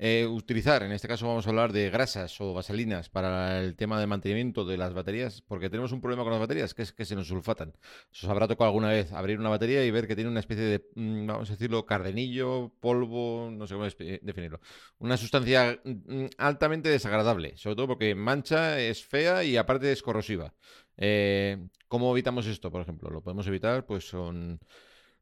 eh, 0.04 0.26
utilizar. 0.26 0.82
En 0.82 0.90
este 0.92 1.06
caso 1.06 1.26
vamos 1.28 1.46
a 1.46 1.50
hablar 1.50 1.72
de 1.72 1.88
grasas 1.88 2.40
o 2.40 2.52
vaselinas 2.52 3.08
para 3.08 3.60
el 3.60 3.76
tema 3.76 4.00
de 4.00 4.06
mantenimiento 4.08 4.64
de 4.64 4.76
las 4.76 4.92
baterías, 4.94 5.42
porque 5.42 5.70
tenemos 5.70 5.92
un 5.92 6.00
problema 6.00 6.24
con 6.24 6.32
las 6.32 6.40
baterías, 6.40 6.74
que 6.74 6.82
es 6.82 6.92
que 6.92 7.04
se 7.04 7.14
nos 7.14 7.28
sulfatan. 7.28 7.72
Os 8.12 8.24
habrá 8.24 8.48
tocado 8.48 8.68
alguna 8.68 8.88
vez 8.88 9.12
abrir 9.12 9.38
una 9.38 9.48
batería 9.50 9.84
y 9.84 9.90
ver 9.92 10.08
que 10.08 10.16
tiene 10.16 10.30
una 10.30 10.40
especie 10.40 10.64
de, 10.64 10.84
mm, 10.96 11.26
vamos 11.26 11.50
a 11.50 11.52
decirlo, 11.52 11.86
cardenillo, 11.86 12.72
polvo, 12.80 13.50
no 13.52 13.66
sé 13.66 13.74
cómo 13.74 13.86
espe- 13.86 14.20
definirlo. 14.22 14.60
Una 14.98 15.16
sustancia 15.16 15.80
mm, 15.84 16.26
altamente 16.38 16.88
desagradable, 16.88 17.56
sobre 17.56 17.76
todo 17.76 17.86
porque 17.88 18.14
mancha, 18.14 18.80
es 18.80 19.04
fea 19.04 19.44
y 19.44 19.56
aparte 19.56 19.92
es 19.92 20.02
corrosiva. 20.02 20.52
Eh, 20.96 21.58
¿Cómo 21.88 22.10
evitamos 22.12 22.46
esto, 22.46 22.70
por 22.72 22.80
ejemplo? 22.82 23.10
Lo 23.10 23.22
podemos 23.22 23.46
evitar, 23.46 23.86
pues 23.86 24.08
son... 24.08 24.58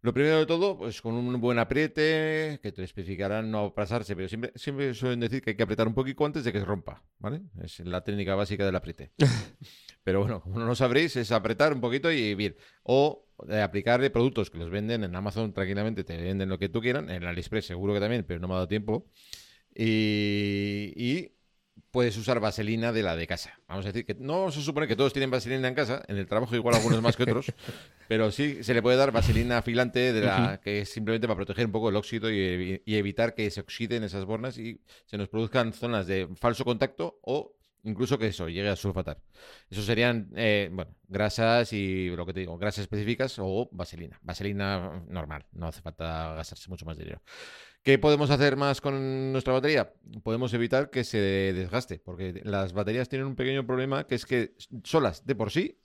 Lo 0.02 0.14
primero 0.14 0.38
de 0.38 0.46
todo, 0.46 0.78
pues 0.78 1.02
con 1.02 1.14
un 1.14 1.38
buen 1.40 1.58
apriete, 1.58 2.58
que 2.62 2.72
te 2.72 2.82
especificarán 2.82 3.50
no 3.50 3.74
pasarse, 3.74 4.16
pero 4.16 4.28
siempre, 4.28 4.50
siempre 4.54 4.94
suelen 4.94 5.20
decir 5.20 5.42
que 5.42 5.50
hay 5.50 5.56
que 5.56 5.62
apretar 5.62 5.86
un 5.86 5.94
poquito 5.94 6.24
antes 6.24 6.42
de 6.42 6.52
que 6.52 6.58
se 6.58 6.64
rompa, 6.64 7.02
¿vale? 7.18 7.42
Es 7.62 7.80
la 7.80 8.02
técnica 8.02 8.34
básica 8.34 8.64
del 8.64 8.76
apriete. 8.76 9.12
pero 10.02 10.20
bueno, 10.20 10.40
como 10.40 10.58
no 10.58 10.64
lo 10.64 10.74
sabréis, 10.74 11.16
es 11.16 11.32
apretar 11.32 11.74
un 11.74 11.82
poquito 11.82 12.10
y 12.10 12.34
bien. 12.34 12.56
O 12.82 13.28
eh, 13.48 13.60
aplicarle 13.60 14.08
productos 14.08 14.48
que 14.48 14.56
los 14.56 14.70
venden 14.70 15.04
en 15.04 15.14
Amazon 15.14 15.52
tranquilamente, 15.52 16.02
te 16.02 16.16
venden 16.16 16.48
lo 16.48 16.58
que 16.58 16.70
tú 16.70 16.80
quieran, 16.80 17.10
en 17.10 17.24
AliExpress 17.24 17.66
seguro 17.66 17.92
que 17.92 18.00
también, 18.00 18.24
pero 18.26 18.40
no 18.40 18.48
me 18.48 18.54
ha 18.54 18.56
dado 18.56 18.68
tiempo. 18.68 19.06
Y, 19.74 20.92
y 20.96 21.32
puedes 21.90 22.16
usar 22.16 22.40
vaselina 22.40 22.92
de 22.92 23.02
la 23.02 23.16
de 23.16 23.26
casa. 23.26 23.58
Vamos 23.68 23.84
a 23.84 23.88
decir 23.92 24.04
que 24.06 24.14
no 24.14 24.50
se 24.50 24.60
supone 24.62 24.86
que 24.86 24.96
todos 24.96 25.12
tienen 25.12 25.30
vaselina 25.30 25.68
en 25.68 25.74
casa, 25.74 26.02
en 26.08 26.16
el 26.16 26.26
trabajo 26.26 26.54
igual 26.56 26.74
algunos 26.76 27.00
más 27.02 27.16
que 27.16 27.24
otros, 27.24 27.46
pero 28.08 28.30
sí 28.30 28.62
se 28.62 28.74
le 28.74 28.82
puede 28.82 28.96
dar 28.96 29.12
vaselina 29.12 29.58
afilante 29.58 30.12
de 30.12 30.20
la 30.20 30.60
que 30.62 30.80
es 30.80 30.88
simplemente 30.90 31.26
para 31.26 31.36
proteger 31.36 31.66
un 31.66 31.72
poco 31.72 31.88
el 31.88 31.96
óxido 31.96 32.30
y, 32.30 32.36
evi- 32.36 32.82
y 32.84 32.96
evitar 32.96 33.34
que 33.34 33.50
se 33.50 33.60
oxiden 33.60 34.04
esas 34.04 34.24
bornas 34.24 34.58
y 34.58 34.80
se 35.06 35.16
nos 35.18 35.28
produzcan 35.28 35.72
zonas 35.72 36.06
de 36.06 36.28
falso 36.36 36.64
contacto 36.64 37.18
o 37.22 37.56
incluso 37.82 38.18
que 38.18 38.26
eso 38.26 38.46
llegue 38.48 38.68
a 38.68 38.76
sulfatar. 38.76 39.22
Eso 39.70 39.80
serían, 39.82 40.30
eh, 40.36 40.68
bueno, 40.70 40.94
grasas 41.08 41.72
y 41.72 42.10
lo 42.10 42.26
que 42.26 42.34
te 42.34 42.40
digo, 42.40 42.58
grasas 42.58 42.82
específicas 42.82 43.36
o 43.38 43.70
vaselina. 43.72 44.18
Vaselina 44.22 45.02
normal, 45.08 45.46
no 45.52 45.68
hace 45.68 45.80
falta 45.80 46.34
gastarse 46.34 46.68
mucho 46.68 46.84
más 46.84 46.98
dinero. 46.98 47.22
¿Qué 47.82 47.98
podemos 47.98 48.30
hacer 48.30 48.56
más 48.56 48.80
con 48.80 49.32
nuestra 49.32 49.54
batería? 49.54 49.94
Podemos 50.22 50.52
evitar 50.52 50.90
que 50.90 51.02
se 51.02 51.18
desgaste, 51.18 51.98
porque 51.98 52.42
las 52.44 52.74
baterías 52.74 53.08
tienen 53.08 53.26
un 53.26 53.36
pequeño 53.36 53.66
problema 53.66 54.06
que 54.06 54.14
es 54.16 54.26
que 54.26 54.54
solas 54.84 55.24
de 55.26 55.34
por 55.34 55.50
sí 55.50 55.78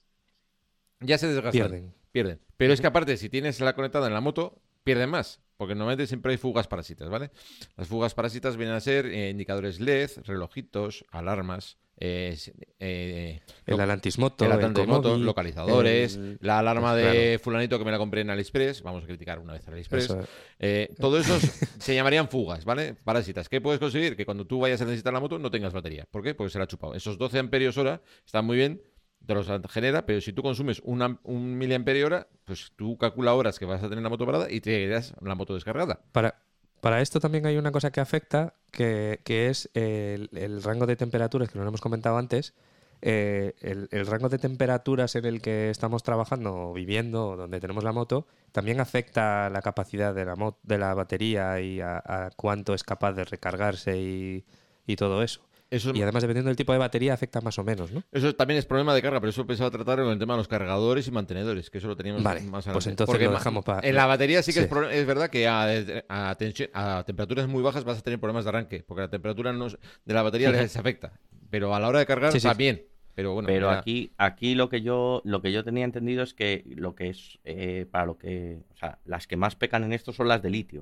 ya 1.00 1.18
se 1.18 1.28
desgastan. 1.28 1.52
Pierden. 1.52 1.94
Pierden. 2.12 2.40
Pero 2.58 2.74
es 2.74 2.82
que 2.82 2.88
aparte, 2.88 3.18
si 3.18 3.30
tienes 3.30 3.60
la 3.60 3.76
conectada 3.76 4.08
en 4.08 4.14
la 4.14 4.22
moto, 4.22 4.62
pierden 4.84 5.10
más. 5.10 5.42
Porque 5.58 5.74
normalmente 5.74 6.08
siempre 6.08 6.34
hay 6.34 6.38
fugas 6.38 6.68
parásitas, 6.68 7.10
¿vale? 7.10 7.32
Las 7.78 7.88
fugas 7.88 8.14
parásitas 8.14 8.58
vienen 8.58 8.76
a 8.76 8.82
ser 8.82 9.06
eh, 9.06 9.30
indicadores 9.30 9.80
LED, 9.80 10.12
relojitos, 10.26 11.06
alarmas, 11.12 11.78
eh, 11.98 12.38
eh, 12.80 13.42
El 13.66 13.80
Atlantismoto, 13.80 14.46
el 14.46 14.52
Atlantismoto, 14.52 15.10
Comodi, 15.10 15.24
localizadores, 15.24 16.16
el- 16.16 16.38
la 16.42 16.60
alarma 16.60 16.92
pues, 16.94 17.04
de 17.06 17.12
claro. 17.12 17.40
fulanito 17.44 17.80
que 17.80 17.86
me 17.86 17.92
la 17.92 17.98
compré 17.98 18.22
en 18.22 18.30
AliExpress, 18.30 18.82
vamos 18.82 19.04
a 19.04 19.08
criticar 19.08 19.40
una 19.40 19.54
vez 19.54 19.68
AliExpress, 19.68 20.06
Eso. 20.06 20.24
eh, 20.60 20.94
todo 21.00 21.18
eso 21.20 21.38
se 21.80 21.96
llamarían 21.96 22.28
fugas, 22.30 22.66
¿vale? 22.66 22.94
Parásitas. 22.96 23.48
¿Qué 23.50 23.62
puedes 23.62 23.80
conseguir? 23.80 24.16
Que 24.16 24.26
cuando 24.26 24.46
tú 24.46 24.60
vayas 24.60 24.82
a 24.82 24.86
necesitar 24.86 25.14
la 25.14 25.20
moto 25.20 25.40
no 25.40 25.50
tengas 25.52 25.74
batería. 25.74 26.06
¿Por 26.10 26.22
qué? 26.24 26.36
Porque 26.36 26.52
se 26.52 26.58
la 26.58 26.66
ha 26.66 26.68
chupado. 26.68 26.94
Esos 26.96 27.18
12 27.18 27.40
amperios 27.40 27.78
hora 27.78 28.02
están 28.26 28.46
muy 28.46 28.58
bien, 28.58 28.82
te 29.26 29.34
los 29.34 29.48
genera, 29.72 30.06
pero 30.06 30.22
si 30.22 30.34
tú 30.34 30.44
consumes 30.44 30.82
un 30.84 31.58
miliamperio 31.58 32.06
hora, 32.08 32.28
pues 32.44 32.72
tú 32.76 32.98
calcula 32.98 33.34
horas 33.34 33.58
que 33.58 33.66
vas 33.66 33.82
a 33.82 33.90
tener 33.90 34.04
la 34.04 34.10
moto 34.10 34.26
parada 34.26 34.52
y 34.52 34.62
te 34.62 34.72
quedas 34.86 35.14
la 35.22 35.34
moto 35.34 35.56
descargada. 35.56 36.00
Para, 36.12 36.42
para 36.82 37.02
esto 37.02 37.20
también 37.20 37.46
hay 37.46 37.58
una 37.58 37.72
cosa 37.72 37.92
que 37.92 38.00
afecta, 38.02 38.54
que, 38.72 39.20
que 39.24 39.50
es 39.50 39.70
el, 39.74 40.62
rango 40.64 40.86
de 40.86 40.96
temperaturas, 40.96 41.50
que 41.50 41.58
no 41.58 41.64
lo 41.64 41.70
hemos 41.70 41.82
comentado 41.82 42.18
antes. 42.18 42.54
eh, 43.02 43.54
el, 43.92 44.06
rango 44.08 44.30
de 44.30 44.40
temperaturas 44.40 45.16
en 45.16 45.26
el 45.26 45.42
que 45.42 45.70
estamos 45.70 46.04
trabajando 46.04 46.70
o 46.70 46.74
viviendo, 46.74 47.36
donde 47.36 47.60
tenemos 47.60 47.84
la 47.84 47.92
moto, 47.92 48.26
también 48.52 48.80
afecta 48.80 49.50
la 49.50 49.62
capacidad 49.62 50.14
de 50.16 50.26
la, 50.26 50.36
de 50.64 50.78
la 50.78 50.94
batería 50.94 51.60
y 51.62 51.82
a, 51.82 51.98
a 51.98 52.32
cuánto 52.36 52.74
es 52.74 52.84
capaz 52.84 53.14
de 53.14 53.26
recargarse 53.26 53.98
y, 53.98 54.46
y 54.88 54.96
todo 54.96 55.24
eso. 55.24 55.42
Eso 55.76 55.92
es- 55.92 55.98
Y 55.98 56.02
además, 56.02 56.24
dependiendo 56.24 56.48
del 56.50 56.56
tipo 56.56 56.72
de 56.72 56.78
batería, 56.80 57.14
afecta 57.14 57.42
más 57.42 57.58
o 57.60 57.64
menos, 57.64 57.92
¿no? 57.92 58.04
Eso 58.12 58.34
también 58.36 58.58
es 58.58 58.66
problema 58.66 58.94
de 58.94 59.02
carga, 59.02 59.20
pero 59.20 59.30
eso 59.30 59.46
pensaba 59.46 59.70
tratar 59.72 60.00
con 60.00 60.10
el 60.12 60.20
tema 60.20 60.34
de 60.34 60.38
los 60.38 60.48
cargadores 60.48 61.08
y 61.08 61.12
mantenedores, 61.12 61.70
que 61.70 61.80
eso 61.80 61.88
lo 61.88 61.96
teníamos 61.96 62.24
Vale, 62.24 62.42
más 62.42 62.50
pues 62.66 62.68
adelante. 62.68 62.90
entonces 62.92 63.06
Porque 63.14 63.26
lo 63.26 63.32
dejamos 63.32 63.66
En 63.84 63.96
la 63.96 64.06
batería 64.06 64.42
sí 64.44 64.54
que 64.54 64.62
Sí. 64.62 64.68
Es, 64.72 64.92
es 64.92 65.06
verdad 65.06 65.30
que 65.30 65.48
a, 65.48 65.64
a 66.08 66.36
tensión- 66.38 66.70
a 66.74 67.04
temperaturas 67.06 67.48
muy 67.48 67.62
bajas 67.62 67.84
vas 67.84 68.00
a 68.00 68.02
tener 68.02 68.20
problemas 68.20 68.46
de 68.46 68.50
arranque, 68.50 68.84
porque 68.88 69.02
la 69.02 69.10
temperatura 69.10 69.52
de 69.54 70.14
la 70.14 70.22
batería 70.22 70.50
Ujú. 70.50 70.60
les 70.60 70.76
afecta. 70.78 71.12
Pero 71.50 71.76
a 71.76 71.80
la 71.80 71.88
hora 71.88 72.00
de 72.00 72.06
cargar 72.06 72.32
Sí, 72.32 72.40
sí. 72.40 72.48
está 72.48 72.58
bien. 72.58 72.84
Pero 73.16 73.34
bueno, 73.34 73.48
Pero 73.48 73.72
ya- 73.72 73.80
aquí, 73.80 74.12
aquí 74.18 74.56
lo 74.56 74.68
que 74.68 74.82
yo, 74.82 75.22
lo 75.24 75.42
que 75.42 75.52
yo 75.54 75.64
tenía 75.64 75.86
entendido 75.86 76.22
es 76.22 76.34
que 76.34 76.64
lo 76.76 76.96
que 76.96 77.10
es 77.10 77.40
eh, 77.46 77.86
para 77.90 78.06
lo 78.06 78.18
que, 78.18 78.60
o 78.74 78.78
sea, 78.78 79.00
las 79.06 79.26
que 79.26 79.38
más 79.38 79.56
pecan 79.56 79.84
en 79.86 79.94
esto 79.94 80.12
son 80.12 80.28
las 80.28 80.42
de 80.42 80.50
litio. 80.50 80.82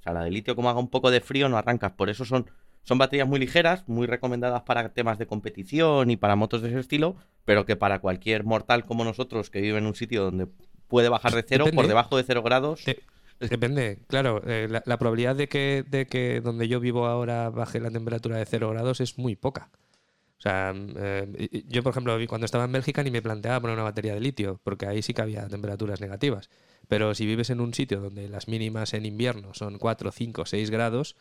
O 0.00 0.02
sea, 0.02 0.12
la 0.14 0.24
de 0.24 0.30
litio 0.30 0.56
como 0.56 0.70
haga 0.70 0.78
un 0.80 0.88
poco 0.88 1.10
de 1.10 1.20
frío 1.20 1.48
no 1.50 1.58
arrancas. 1.58 1.92
Por 1.92 2.08
eso 2.08 2.24
son, 2.24 2.50
son 2.88 2.96
baterías 2.96 3.28
muy 3.28 3.38
ligeras, 3.38 3.86
muy 3.86 4.06
recomendadas 4.06 4.62
para 4.62 4.88
temas 4.94 5.18
de 5.18 5.26
competición 5.26 6.10
y 6.10 6.16
para 6.16 6.36
motos 6.36 6.62
de 6.62 6.70
ese 6.70 6.80
estilo, 6.80 7.16
pero 7.44 7.66
que 7.66 7.76
para 7.76 7.98
cualquier 7.98 8.44
mortal 8.44 8.86
como 8.86 9.04
nosotros 9.04 9.50
que 9.50 9.60
vive 9.60 9.76
en 9.76 9.84
un 9.84 9.94
sitio 9.94 10.24
donde 10.24 10.48
puede 10.88 11.10
bajar 11.10 11.34
de 11.34 11.44
cero, 11.46 11.66
por 11.74 11.86
debajo 11.86 12.16
de 12.16 12.22
cero 12.24 12.42
grados, 12.42 12.86
De- 12.86 12.98
Depende, 13.40 13.98
claro. 14.08 14.40
eh, 14.46 14.66
la, 14.70 14.82
la 14.86 14.96
probabilidad 14.96 15.36
de 15.36 15.48
que, 15.48 15.84
de 15.88 16.06
que 16.06 16.40
donde 16.40 16.66
yo 16.66 16.80
vivo 16.80 17.06
ahora 17.06 17.50
baje 17.50 17.78
la 17.78 17.90
temperatura 17.90 18.38
de 18.38 18.46
0 18.46 18.70
grados 18.70 19.00
es 19.00 19.16
muy 19.18 19.36
poca. 19.36 19.68
O 20.38 20.40
sea, 20.40 20.72
mm, 20.74 20.94
eh, 20.96 21.64
yo, 21.68 21.82
por 21.84 21.90
ejemplo, 21.90 22.16
cuando 22.26 22.46
estaba 22.46 22.64
en 22.64 22.72
Bélgica 22.72 23.02
ni 23.02 23.10
me 23.12 23.20
planteaba 23.22 23.60
poner 23.60 23.74
una 23.74 23.84
batería 23.84 24.14
de 24.14 24.20
litio, 24.20 24.60
porque 24.64 24.86
ahí 24.86 25.02
sí 25.02 25.12
que 25.14 25.22
había 25.22 25.46
temperaturas 25.46 26.00
negativas. 26.00 26.48
Pero 26.88 27.14
si 27.14 27.26
vives 27.26 27.50
en 27.50 27.60
un 27.60 27.74
sitio 27.74 28.00
donde 28.00 28.28
las 28.28 28.48
mínimas 28.48 28.94
en 28.94 29.04
invierno 29.04 29.52
son 29.54 29.78
4, 29.78 30.10
5, 30.10 30.46
6 30.46 30.70
grados, 30.70 31.14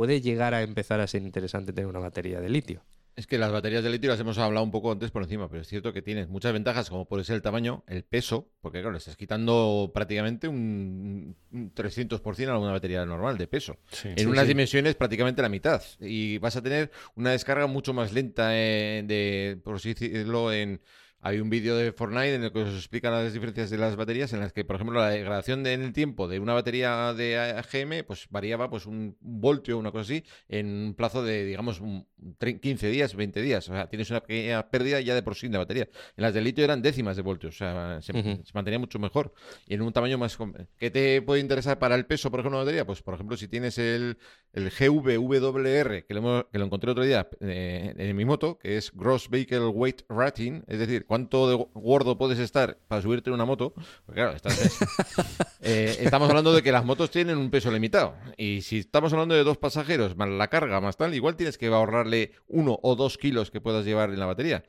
puede 0.00 0.22
llegar 0.22 0.54
a 0.54 0.62
empezar 0.62 0.98
a 1.00 1.06
ser 1.06 1.20
interesante 1.20 1.74
tener 1.74 1.86
una 1.86 1.98
batería 1.98 2.40
de 2.40 2.48
litio. 2.48 2.82
Es 3.16 3.26
que 3.26 3.36
las 3.36 3.52
baterías 3.52 3.84
de 3.84 3.90
litio 3.90 4.08
las 4.08 4.18
hemos 4.18 4.38
hablado 4.38 4.64
un 4.64 4.70
poco 4.70 4.90
antes 4.92 5.10
por 5.10 5.22
encima, 5.22 5.46
pero 5.50 5.60
es 5.60 5.68
cierto 5.68 5.92
que 5.92 6.00
tienes 6.00 6.30
muchas 6.30 6.54
ventajas, 6.54 6.88
como 6.88 7.04
puede 7.06 7.22
ser 7.22 7.36
el 7.36 7.42
tamaño, 7.42 7.84
el 7.86 8.02
peso, 8.02 8.48
porque 8.62 8.78
claro, 8.78 8.92
le 8.92 8.96
estás 8.96 9.18
quitando 9.18 9.90
prácticamente 9.92 10.48
un, 10.48 11.36
un 11.52 11.74
300% 11.74 12.48
a 12.48 12.58
una 12.58 12.72
batería 12.72 13.04
normal 13.04 13.36
de 13.36 13.46
peso. 13.46 13.76
en 14.04 14.16
Sí, 14.20 14.24
unas 14.24 14.44
sí. 14.44 14.48
dimensiones 14.48 14.94
prácticamente 14.94 15.42
la 15.42 15.50
mitad. 15.50 15.82
Y 16.00 16.38
vas 16.38 16.56
a 16.56 16.62
tener 16.62 16.90
una 17.14 17.32
descarga 17.32 17.66
mucho 17.66 17.92
más 17.92 18.14
lenta, 18.14 18.56
eh, 18.56 19.04
de, 19.06 19.60
por 19.62 19.76
así 19.76 19.92
decirlo, 19.92 20.50
en... 20.50 20.80
Hay 21.22 21.38
un 21.40 21.50
vídeo 21.50 21.76
de 21.76 21.92
Fortnite 21.92 22.34
en 22.34 22.44
el 22.44 22.52
que 22.52 22.60
os 22.60 22.74
explican 22.74 23.12
las 23.12 23.32
diferencias 23.34 23.68
de 23.68 23.76
las 23.76 23.94
baterías, 23.96 24.32
en 24.32 24.40
las 24.40 24.52
que, 24.54 24.64
por 24.64 24.76
ejemplo, 24.76 24.98
la 25.00 25.10
degradación 25.10 25.62
de- 25.62 25.74
en 25.74 25.82
el 25.82 25.92
tiempo 25.92 26.28
de 26.28 26.38
una 26.40 26.54
batería 26.54 27.12
de 27.12 27.36
AGM 27.38 28.04
pues 28.04 28.26
variaba 28.30 28.70
pues 28.70 28.86
un 28.86 29.16
voltio, 29.20 29.76
una 29.76 29.90
cosa 29.92 30.02
así, 30.02 30.24
en 30.48 30.66
un 30.66 30.94
plazo 30.94 31.22
de, 31.22 31.44
digamos, 31.44 31.80
un 31.80 32.06
tre- 32.38 32.58
15 32.58 32.88
días, 32.88 33.14
20 33.14 33.42
días. 33.42 33.68
O 33.68 33.72
sea, 33.72 33.86
tienes 33.88 34.10
una 34.10 34.20
pequeña 34.20 34.70
pérdida 34.70 35.00
ya 35.00 35.14
de 35.14 35.22
por 35.22 35.34
sí 35.36 35.48
de 35.48 35.58
batería. 35.58 35.88
En 36.16 36.22
las 36.22 36.32
de 36.32 36.40
litio 36.40 36.64
eran 36.64 36.80
décimas 36.80 37.16
de 37.16 37.22
voltios, 37.22 37.54
o 37.56 37.58
sea, 37.58 38.00
se, 38.00 38.12
mantenía 38.54 38.78
mucho 38.78 38.98
mejor. 38.98 39.34
Y 39.66 39.74
en 39.74 39.82
un 39.82 39.92
tamaño 39.92 40.16
más... 40.16 40.38
¿Qué 40.78 40.90
te 40.90 41.20
puede 41.20 41.40
interesar 41.40 41.78
para 41.78 41.96
el 41.96 42.06
peso, 42.06 42.30
por 42.30 42.40
ejemplo, 42.40 42.58
de 42.58 42.62
una 42.62 42.64
batería? 42.64 42.86
Pues, 42.86 43.02
por 43.02 43.12
ejemplo, 43.14 43.36
si 43.36 43.46
tienes 43.46 43.76
el, 43.76 44.16
el 44.54 44.70
GVWR, 44.70 46.04
que 46.06 46.14
lo, 46.14 46.48
que 46.50 46.58
lo 46.58 46.64
encontré 46.64 46.90
otro 46.90 47.04
día 47.04 47.28
eh, 47.40 47.94
en 47.96 48.16
mi 48.16 48.24
moto, 48.24 48.58
que 48.58 48.76
es 48.76 48.90
Gross 48.92 49.28
Vehicle 49.28 49.66
Weight 49.66 50.02
Rating, 50.08 50.62
es 50.66 50.78
decir, 50.78 51.04
cuánto 51.10 51.50
de 51.50 51.66
gordo 51.74 52.16
puedes 52.16 52.38
estar 52.38 52.78
para 52.86 53.02
subirte 53.02 53.30
en 53.30 53.34
una 53.34 53.44
moto. 53.44 53.74
Porque, 54.06 54.20
claro, 54.20 54.30
estás- 54.36 54.78
eh, 55.60 55.96
estamos 56.02 56.28
hablando 56.28 56.52
de 56.52 56.62
que 56.62 56.70
las 56.70 56.84
motos 56.84 57.10
tienen 57.10 57.36
un 57.36 57.50
peso 57.50 57.68
limitado. 57.72 58.14
Y 58.36 58.62
si 58.62 58.78
estamos 58.78 59.12
hablando 59.12 59.34
de 59.34 59.42
dos 59.42 59.58
pasajeros, 59.58 60.16
más 60.16 60.28
la 60.28 60.46
carga, 60.46 60.80
más 60.80 60.96
tal, 60.96 61.12
igual 61.12 61.34
tienes 61.34 61.58
que 61.58 61.66
ahorrarle 61.66 62.30
uno 62.46 62.78
o 62.80 62.94
dos 62.94 63.18
kilos 63.18 63.50
que 63.50 63.60
puedas 63.60 63.84
llevar 63.84 64.10
en 64.10 64.20
la 64.20 64.26
batería. 64.26 64.62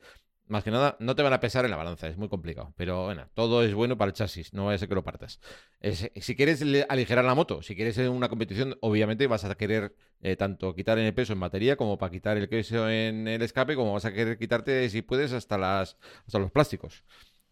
Más 0.48 0.64
que 0.64 0.70
nada, 0.70 0.96
no 1.00 1.14
te 1.16 1.22
van 1.22 1.32
a 1.32 1.40
pesar 1.40 1.64
en 1.64 1.70
la 1.70 1.78
balanza, 1.78 2.08
es 2.08 2.18
muy 2.18 2.28
complicado. 2.28 2.74
Pero 2.76 3.04
bueno, 3.04 3.26
todo 3.34 3.62
es 3.62 3.72
bueno 3.74 3.96
para 3.96 4.08
el 4.10 4.12
chasis, 4.14 4.52
no 4.52 4.76
ser 4.76 4.88
que 4.88 4.94
lo 4.94 5.02
partas. 5.04 5.40
Es- 5.80 6.10
si 6.20 6.36
quieres 6.36 6.62
aligerar 6.88 7.24
la 7.24 7.34
moto, 7.34 7.62
si 7.62 7.74
quieres 7.74 7.96
una 7.98 8.28
competición, 8.28 8.76
obviamente 8.82 9.26
vas 9.26 9.44
a 9.44 9.54
querer 9.54 9.94
eh, 10.20 10.36
tanto 10.36 10.74
quitar 10.74 10.98
el 10.98 11.14
peso 11.14 11.32
en 11.32 11.40
batería 11.40 11.76
como 11.76 11.96
para 11.98 12.10
quitar 12.12 12.36
el 12.36 12.48
peso 12.48 12.88
en 12.90 13.28
el 13.28 13.40
escape, 13.42 13.74
como 13.76 13.94
vas 13.94 14.04
a 14.04 14.12
querer 14.12 14.36
quitarte, 14.38 14.88
si 14.90 15.00
puedes, 15.02 15.32
hasta, 15.32 15.56
las, 15.58 15.96
hasta 16.26 16.38
los 16.38 16.50
plásticos. 16.50 17.02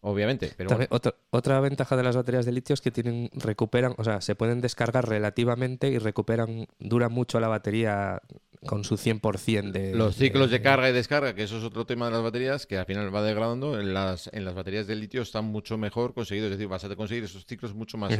Obviamente, 0.03 0.51
pero 0.57 0.67
También 0.69 0.87
bueno. 0.89 0.97
otra, 0.97 1.13
otra 1.29 1.59
ventaja 1.59 1.95
de 1.95 2.01
las 2.01 2.15
baterías 2.15 2.45
de 2.45 2.51
litio 2.51 2.73
es 2.73 2.81
que 2.81 2.89
tienen, 2.89 3.29
recuperan, 3.33 3.93
o 3.97 4.03
sea, 4.03 4.19
se 4.19 4.33
pueden 4.33 4.59
descargar 4.59 5.07
relativamente 5.07 5.89
y 5.89 5.99
recuperan, 5.99 6.65
dura 6.79 7.07
mucho 7.07 7.39
la 7.39 7.47
batería 7.47 8.19
con 8.65 8.83
su 8.83 8.95
100% 8.97 9.71
de... 9.71 9.95
Los 9.95 10.15
ciclos 10.15 10.49
de 10.49 10.57
de- 10.57 10.63
carga 10.63 10.89
y 10.89 10.93
descarga, 10.93 11.35
que 11.35 11.43
eso 11.43 11.57
es 11.59 11.63
otro 11.63 11.85
tema 11.85 12.05
de 12.07 12.13
las 12.13 12.23
baterías, 12.23 12.65
que 12.65 12.79
al 12.79 12.85
final 12.87 13.13
va 13.13 13.21
degradando, 13.21 13.79
en 13.79 13.93
las, 13.93 14.27
en 14.33 14.43
las 14.43 14.55
baterías 14.55 14.87
de 14.87 14.95
litio 14.95 15.21
están 15.21 15.45
mucho 15.45 15.77
mejor 15.77 16.15
conseguidos. 16.15 16.51
Es 16.51 16.57
decir, 16.57 16.67
vas 16.67 16.83
a 16.83 16.95
conseguir 16.95 17.23
esos 17.25 17.45
ciclos 17.45 17.75
mucho 17.75 17.97
más, 17.99 18.11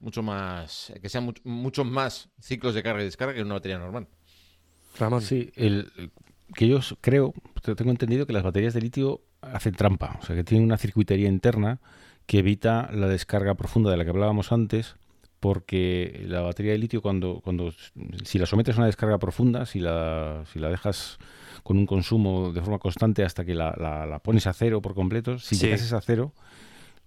mucho 0.00 0.22
más, 0.22 0.92
que 1.02 1.08
sean 1.10 1.24
mucho, 1.24 1.42
muchos 1.44 1.84
más 1.86 2.30
ciclos 2.40 2.74
de 2.74 2.82
carga 2.82 3.02
y 3.02 3.04
descarga 3.04 3.34
que 3.34 3.40
en 3.40 3.46
una 3.46 3.56
batería 3.56 3.78
normal. 3.78 4.06
Ramón. 4.98 5.22
Sí, 5.22 5.52
el, 5.56 5.90
el- 5.98 6.10
que 6.54 6.66
yo 6.66 6.80
creo, 7.02 7.34
te- 7.62 7.74
tengo 7.74 7.90
entendido 7.90 8.26
que 8.26 8.32
las 8.32 8.42
baterías 8.42 8.72
de 8.74 8.80
litio 8.80 9.20
hacen 9.42 9.74
trampa, 9.74 10.18
o 10.20 10.24
sea 10.24 10.34
que 10.36 10.44
tienen 10.44 10.64
una 10.64 10.76
circuitería 10.78 11.28
interna 11.28 11.78
que 12.26 12.38
evita 12.40 12.90
la 12.92 13.06
descarga 13.08 13.54
profunda 13.54 13.90
de 13.90 13.96
la 13.96 14.04
que 14.04 14.10
hablábamos 14.10 14.52
antes, 14.52 14.96
porque 15.40 16.24
la 16.26 16.40
batería 16.40 16.72
de 16.72 16.78
litio 16.78 17.00
cuando, 17.00 17.40
cuando 17.42 17.72
si 18.24 18.38
la 18.38 18.46
sometes 18.46 18.74
a 18.76 18.78
una 18.78 18.86
descarga 18.86 19.18
profunda, 19.18 19.64
si 19.66 19.78
la, 19.80 20.42
si 20.52 20.58
la 20.58 20.68
dejas 20.68 21.18
con 21.62 21.78
un 21.78 21.86
consumo 21.86 22.52
de 22.52 22.60
forma 22.60 22.78
constante 22.78 23.22
hasta 23.24 23.44
que 23.44 23.54
la, 23.54 23.74
la- 23.78 24.04
la 24.06 24.18
pones 24.18 24.46
a 24.46 24.52
cero 24.52 24.82
por 24.82 24.94
completo, 24.94 25.38
si 25.38 25.54
Sí. 25.54 25.66
llegas 25.66 25.92
a 25.92 26.00
cero, 26.00 26.32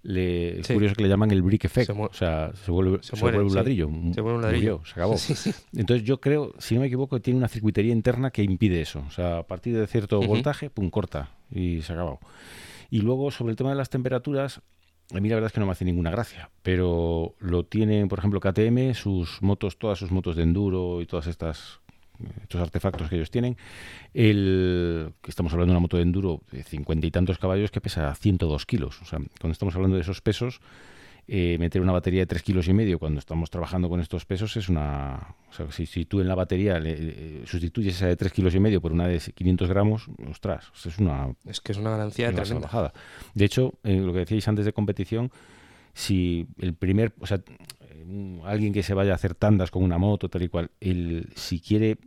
le, 0.04 0.62
es 0.62 0.68
Sí. 0.68 0.74
curioso 0.74 0.96
que 0.96 1.04
le 1.04 1.10
llaman 1.10 1.30
el 1.32 1.42
brick 1.44 1.66
effect, 1.66 1.88
Se 1.88 2.02
o 2.02 2.14
sea, 2.14 2.52
se 2.56 2.72
vuelve, 2.72 3.00
se 3.04 3.16
se 3.16 3.22
muere, 3.22 3.38
vuelve 3.38 3.44
un 3.48 3.50
sí. 3.52 3.56
ladrillo, 3.58 3.88
Se 4.14 4.22
vuelve 4.22 4.40
un 4.40 4.42
murió, 4.42 4.42
ladrillo. 4.42 4.82
se 4.86 4.92
acabó. 4.94 5.16
Entonces 5.76 6.04
yo 6.08 6.20
creo, 6.20 6.54
si 6.58 6.74
no 6.76 6.82
me 6.82 6.88
equivoco, 6.88 7.20
tiene 7.22 7.38
una 7.38 7.48
circuitería 7.50 7.92
interna 7.94 8.32
que 8.32 8.42
impide 8.44 8.82
eso. 8.82 9.04
O 9.08 9.12
sea, 9.12 9.40
a 9.40 9.44
partir 9.44 9.78
de 9.78 9.86
cierto 9.88 10.20
voltaje, 10.22 10.70
pum, 10.72 10.90
corta 10.90 11.30
y 11.52 11.82
se 11.82 11.94
ha 11.94 11.96
acabado. 11.96 12.20
Y 12.90 13.02
luego, 13.02 13.32
sobre 13.32 13.52
el 13.52 13.58
tema 13.58 13.70
de 13.70 13.76
las 13.76 13.90
temperaturas, 13.90 14.62
a 15.14 15.20
mí 15.20 15.30
la 15.30 15.36
verdad 15.36 15.48
es 15.48 15.54
que 15.54 15.60
no 15.60 15.66
me 15.66 15.72
hace 15.74 15.86
ninguna 15.86 16.12
gracia. 16.12 16.50
Pero 16.64 17.36
lo 17.40 17.66
tienen, 17.66 18.08
por 18.08 18.20
ejemplo, 18.20 18.40
KTM, 18.40 18.94
sus 18.94 19.42
motos, 19.42 19.78
todas 19.78 20.00
sus 20.00 20.12
motos 20.12 20.36
de 20.36 20.44
enduro 20.44 21.02
y 21.02 21.06
todas 21.06 21.28
estas 21.28 21.82
estos 22.44 22.62
artefactos 22.62 23.10
que 23.10 23.16
ellos 23.16 23.32
tienen. 23.32 23.58
El, 24.14 25.14
estamos 25.28 25.54
hablando 25.54 25.72
de 25.72 25.78
una 25.78 25.82
moto 25.82 25.98
de 25.98 26.04
enduro 26.04 26.42
de 26.52 26.64
cincuenta 26.64 27.08
y 27.08 27.12
tantos 27.12 27.38
caballos 27.38 27.72
que 27.72 27.82
pesa 27.82 28.14
102 28.14 28.66
kilos. 28.66 29.02
O 29.02 29.06
sea, 29.06 29.20
cuando 29.40 29.54
estamos 29.54 29.76
hablando 29.76 29.96
de 29.96 30.04
esos 30.04 30.22
pesos, 30.22 30.62
eh, 31.28 31.58
meter 31.60 31.82
una 31.82 31.92
batería 31.92 32.22
de 32.22 32.26
3 32.26 32.42
kilos 32.44 32.68
y 32.68 32.74
medio 32.74 33.00
cuando 33.00 33.20
estamos 33.20 33.50
trabajando 33.50 33.88
con 33.90 34.00
estos 34.02 34.26
pesos 34.26 34.58
es 34.58 34.68
una... 34.70 35.36
O 35.50 35.54
sea, 35.54 35.72
si, 35.72 35.86
si 35.86 36.06
tú 36.06 36.20
en 36.20 36.28
la 36.28 36.36
batería 36.36 36.80
le- 36.80 36.98
le- 36.98 37.48
sustituyes 37.48 37.96
esa 37.96 38.08
de 38.08 38.16
3 38.18 38.32
kilos 38.34 38.54
y 38.56 38.60
medio 38.60 38.82
por 38.82 38.92
una 38.92 39.08
de 39.08 39.20
500 39.20 39.70
gramos, 39.70 40.08
ostras, 40.30 40.72
es 40.86 40.98
una, 40.98 41.34
Es 41.46 41.62
que 41.62 41.72
es 41.72 41.78
una 41.78 41.92
ganancia 41.92 42.28
una 42.30 42.42
tremenda. 42.42 42.68
salvajada. 42.70 42.94
De 43.34 43.46
hecho, 43.46 43.74
eh, 43.84 44.00
lo 44.00 44.12
que 44.14 44.20
decíais 44.20 44.48
antes 44.48 44.66
de 44.66 44.74
competición, 44.74 45.32
si 45.94 46.48
el 46.58 46.74
primer, 46.74 47.14
o 47.20 47.28
sea, 47.28 47.38
eh, 47.82 48.04
un- 48.06 48.42
alguien 48.46 48.74
que 48.74 48.84
se 48.84 48.94
vaya 48.94 49.12
a 49.12 49.16
hacer 49.16 49.36
tandas 49.36 49.72
con 49.72 49.84
una 49.84 49.98
moto, 49.98 50.28
tal 50.30 50.42
y 50.44 50.50
cual, 50.50 50.72
el, 50.80 51.30
si 51.36 51.60
quiere, 51.60 51.98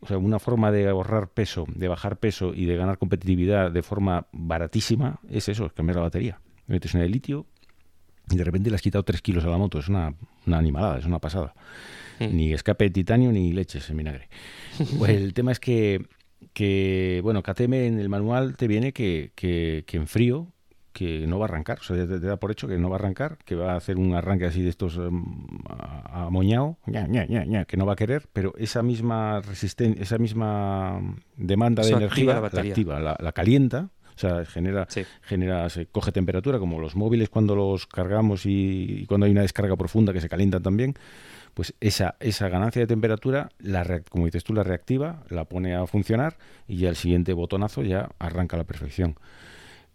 o 0.00 0.06
sea, 0.06 0.18
una 0.18 0.38
forma 0.38 0.70
de 0.72 0.88
ahorrar 0.88 1.28
peso, 1.28 1.64
de 1.74 1.88
bajar 1.88 2.18
peso 2.18 2.54
y 2.54 2.64
de 2.66 2.76
ganar 2.76 2.98
competitividad 2.98 3.70
de 3.70 3.82
forma 3.82 4.26
baratísima, 4.32 5.20
es 5.28 5.48
eso, 5.48 5.66
es 5.66 5.72
cambiar 5.72 5.96
la 5.96 6.02
batería. 6.02 6.40
Metes 6.66 6.94
una 6.94 7.02
de 7.04 7.08
litio 7.08 7.46
y 8.30 8.36
de 8.36 8.44
repente 8.44 8.70
le 8.70 8.76
has 8.76 8.82
quitado 8.82 9.02
3 9.04 9.20
kilos 9.22 9.44
a 9.44 9.48
la 9.48 9.58
moto, 9.58 9.78
es 9.78 9.88
una, 9.88 10.14
una 10.46 10.58
animalada, 10.58 10.98
es 10.98 11.04
una 11.06 11.18
pasada. 11.18 11.54
Ni 12.20 12.52
escape 12.52 12.84
de 12.84 12.90
titanio 12.90 13.30
ni 13.32 13.52
leches 13.52 13.88
en 13.90 13.96
vinagre. 13.98 14.28
Pues 14.98 15.10
el 15.12 15.34
tema 15.34 15.52
es 15.52 15.60
que, 15.60 16.06
que, 16.52 17.20
bueno, 17.22 17.42
KTM 17.42 17.74
en 17.86 17.98
el 18.00 18.08
manual 18.08 18.56
te 18.56 18.66
viene 18.68 18.92
que, 18.92 19.32
que, 19.34 19.84
que 19.86 19.96
en 19.96 20.06
frío 20.06 20.48
que 20.92 21.26
no 21.28 21.38
va 21.38 21.46
a 21.46 21.48
arrancar, 21.48 21.78
o 21.78 21.82
sea, 21.84 21.96
te, 21.96 22.18
te 22.18 22.26
da 22.26 22.38
por 22.38 22.50
hecho 22.50 22.66
que 22.66 22.76
no 22.76 22.90
va 22.90 22.96
a 22.96 22.98
arrancar, 22.98 23.38
que 23.44 23.54
va 23.54 23.74
a 23.74 23.76
hacer 23.76 23.98
un 23.98 24.14
arranque 24.14 24.46
así 24.46 24.62
de 24.62 24.70
estos 24.70 24.98
a- 24.98 26.26
amoñado, 26.26 26.76
ña, 26.86 27.06
ña, 27.06 27.24
ña, 27.26 27.44
ña, 27.44 27.64
que 27.66 27.76
no 27.76 27.86
va 27.86 27.92
a 27.92 27.96
querer, 27.96 28.26
pero 28.32 28.52
esa 28.58 28.82
misma 28.82 29.40
resistencia, 29.40 30.02
esa 30.02 30.18
misma 30.18 31.00
demanda 31.36 31.82
de 31.82 31.88
activa 32.06 32.32
energía 32.32 32.34
la 32.34 32.48
activa, 32.70 33.00
la, 33.00 33.16
la 33.20 33.32
calienta, 33.32 33.90
o 34.18 34.20
sea, 34.20 34.44
genera, 34.44 34.86
Sí. 34.90 35.04
genera, 35.22 35.68
se 35.68 35.86
coge 35.86 36.10
temperatura, 36.10 36.58
como 36.58 36.80
los 36.80 36.96
móviles 36.96 37.28
cuando 37.28 37.54
los 37.54 37.86
cargamos 37.86 38.44
y, 38.46 39.02
y 39.02 39.06
cuando 39.06 39.26
hay 39.26 39.32
una 39.32 39.42
descarga 39.42 39.76
profunda 39.76 40.12
que 40.12 40.20
se 40.20 40.28
calientan 40.28 40.62
también, 40.62 40.94
pues 41.54 41.74
esa, 41.80 42.16
esa 42.20 42.48
ganancia 42.48 42.80
de 42.80 42.86
temperatura, 42.86 43.48
la 43.58 44.00
como 44.10 44.26
dices 44.26 44.42
tú, 44.44 44.54
la 44.54 44.64
reactiva, 44.64 45.22
la 45.28 45.44
pone 45.44 45.74
a 45.74 45.86
funcionar 45.86 46.36
y 46.66 46.78
ya 46.78 46.88
el 46.88 46.96
siguiente 46.96 47.32
botonazo 47.32 47.82
ya 47.82 48.10
arranca 48.18 48.56
a 48.56 48.58
la 48.58 48.64
perfección. 48.64 49.14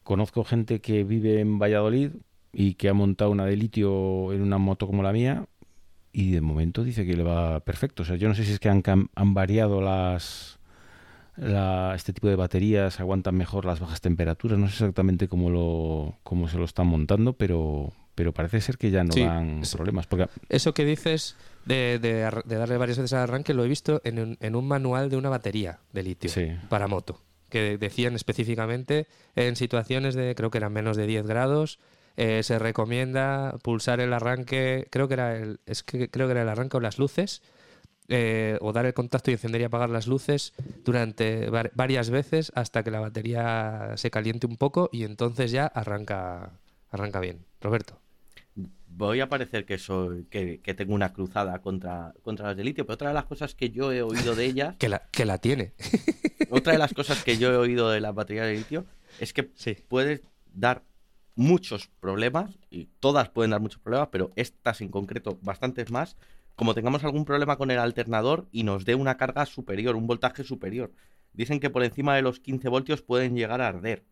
Conozco 0.03 0.43
gente 0.43 0.79
que 0.81 1.03
vive 1.03 1.39
en 1.39 1.59
Valladolid 1.59 2.11
y 2.51 2.73
que 2.75 2.89
ha 2.89 2.93
montado 2.93 3.31
una 3.31 3.45
de 3.45 3.55
litio 3.55 4.33
en 4.33 4.41
una 4.41 4.57
moto 4.57 4.87
como 4.87 5.03
la 5.03 5.13
mía 5.13 5.45
y 6.11 6.31
de 6.31 6.41
momento 6.41 6.83
dice 6.83 7.05
que 7.05 7.15
le 7.15 7.23
va 7.23 7.59
perfecto. 7.61 8.03
O 8.03 8.05
sea, 8.05 8.15
yo 8.17 8.27
no 8.27 8.35
sé 8.35 8.43
si 8.43 8.51
es 8.53 8.59
que 8.59 8.69
han, 8.69 8.83
han 8.85 9.33
variado 9.33 9.81
las 9.81 10.59
la- 11.35 11.93
este 11.95 12.13
tipo 12.13 12.27
de 12.27 12.35
baterías, 12.35 12.99
aguantan 12.99 13.35
mejor 13.35 13.65
las 13.65 13.79
bajas 13.79 14.01
temperaturas. 14.01 14.57
No 14.59 14.67
sé 14.67 14.73
exactamente 14.73 15.27
cómo 15.27 15.49
lo 15.49 16.15
cómo 16.23 16.47
se 16.47 16.57
lo 16.57 16.65
están 16.65 16.87
montando, 16.87 17.33
pero 17.33 17.91
pero 18.15 18.31
parece 18.31 18.61
ser 18.61 18.77
que 18.77 18.91
ya 18.91 19.03
no 19.03 19.11
Sí, 19.13 19.23
dan 19.23 19.61
problemas. 19.71 20.05
Porque 20.05 20.27
Eso 20.49 20.73
que 20.75 20.85
dices 20.85 21.35
de, 21.65 21.97
de 21.99 22.23
ar- 22.23 22.43
de 22.43 22.55
darle 22.57 22.77
varias 22.77 22.99
veces 22.99 23.13
al 23.13 23.21
arranque 23.23 23.55
lo 23.55 23.63
he 23.65 23.67
visto 23.67 24.01
en 24.03 24.19
un, 24.19 24.37
en 24.39 24.55
un 24.55 24.67
manual 24.67 25.09
de 25.09 25.17
una 25.17 25.29
batería 25.29 25.79
de 25.93 26.03
litio 26.03 26.29
Sí. 26.29 26.51
para 26.69 26.87
moto, 26.87 27.19
que 27.49 27.77
decían 27.79 28.13
específicamente 28.13 29.07
en 29.35 29.55
situaciones 29.55 30.13
de, 30.13 30.35
creo 30.35 30.51
que 30.51 30.59
eran 30.59 30.73
menos 30.73 30.95
de 30.95 31.07
10 31.07 31.25
grados, 31.25 31.79
eh, 32.15 32.43
se 32.43 32.59
recomienda 32.59 33.55
pulsar 33.63 33.99
el 33.99 34.13
arranque, 34.13 34.85
creo 34.91 35.07
que 35.07 35.15
era 35.15 35.35
el, 35.35 35.59
es 35.65 35.81
que 35.81 36.07
creo 36.09 36.27
que 36.27 36.31
era 36.33 36.43
el 36.43 36.49
arranque 36.49 36.77
o 36.77 36.81
las 36.81 36.99
luces, 36.99 37.41
eh, 38.15 38.57
o 38.61 38.71
dar 38.73 38.85
el 38.85 38.93
contacto 38.93 39.31
y 39.31 39.33
encender 39.33 39.61
y 39.61 39.63
apagar 39.63 39.89
las 39.89 40.05
luces 40.07 40.53
durante 40.85 41.49
var- 41.49 41.71
varias 41.73 42.09
veces 42.09 42.51
hasta 42.55 42.83
que 42.83 42.91
la 42.91 42.99
batería 42.99 43.93
se 43.95 44.11
caliente 44.11 44.45
un 44.47 44.57
poco 44.57 44.89
y 44.91 45.03
entonces 45.03 45.51
ya 45.51 45.65
arranca, 45.65 46.51
arranca 46.91 47.19
bien. 47.19 47.39
Roberto. 47.59 47.99
Voy 48.95 49.19
a 49.21 49.27
parecer 49.29 49.65
que 49.65 49.79
soy 49.79 50.25
que, 50.25 50.59
que 50.61 50.75
tengo 50.75 50.93
una 50.93 51.11
cruzada 51.13 51.57
contra, 51.59 52.13
contra 52.21 52.47
las 52.49 52.57
de 52.57 52.63
litio, 52.63 52.85
pero 52.85 52.93
otra 52.93 53.07
de 53.07 53.15
las 53.15 53.25
cosas 53.25 53.55
que 53.55 53.71
yo 53.71 53.91
he 53.91 54.03
oído 54.03 54.35
de 54.35 54.45
ellas, 54.45 54.75
Que 54.79 54.89
la, 54.89 55.07
que 55.11 55.25
la 55.25 55.39
tiene. 55.39 55.73
otra 56.51 56.73
de 56.73 56.79
las 56.79 56.93
cosas 56.93 57.23
que 57.23 57.37
yo 57.37 57.51
he 57.51 57.57
oído 57.57 57.89
de 57.89 57.99
las 58.01 58.13
baterías 58.13 58.45
de 58.45 58.53
litio 58.53 58.85
es 59.19 59.33
que 59.33 59.49
Sí. 59.55 59.75
puedes 59.87 60.21
dar 60.53 60.83
muchos 61.35 61.87
problemas 61.99 62.59
y 62.69 62.89
todas 62.99 63.29
pueden 63.29 63.49
dar 63.51 63.59
muchos 63.61 63.79
problemas, 63.81 64.09
pero 64.11 64.31
estas 64.35 64.81
en 64.81 64.89
concreto 64.89 65.39
bastantes 65.41 65.89
más, 65.89 66.15
como 66.55 66.73
tengamos 66.73 67.03
algún 67.03 67.25
problema 67.25 67.57
con 67.57 67.71
el 67.71 67.79
alternador 67.79 68.47
y 68.51 68.63
nos 68.63 68.85
dé 68.85 68.95
una 68.95 69.17
carga 69.17 69.45
superior, 69.45 69.95
un 69.95 70.07
voltaje 70.07 70.43
superior. 70.43 70.91
Dicen 71.33 71.59
que 71.59 71.69
por 71.69 71.83
encima 71.83 72.15
de 72.15 72.21
los 72.21 72.39
15 72.39 72.69
voltios 72.69 73.01
pueden 73.01 73.35
llegar 73.35 73.61
a 73.61 73.67
arder. 73.67 74.05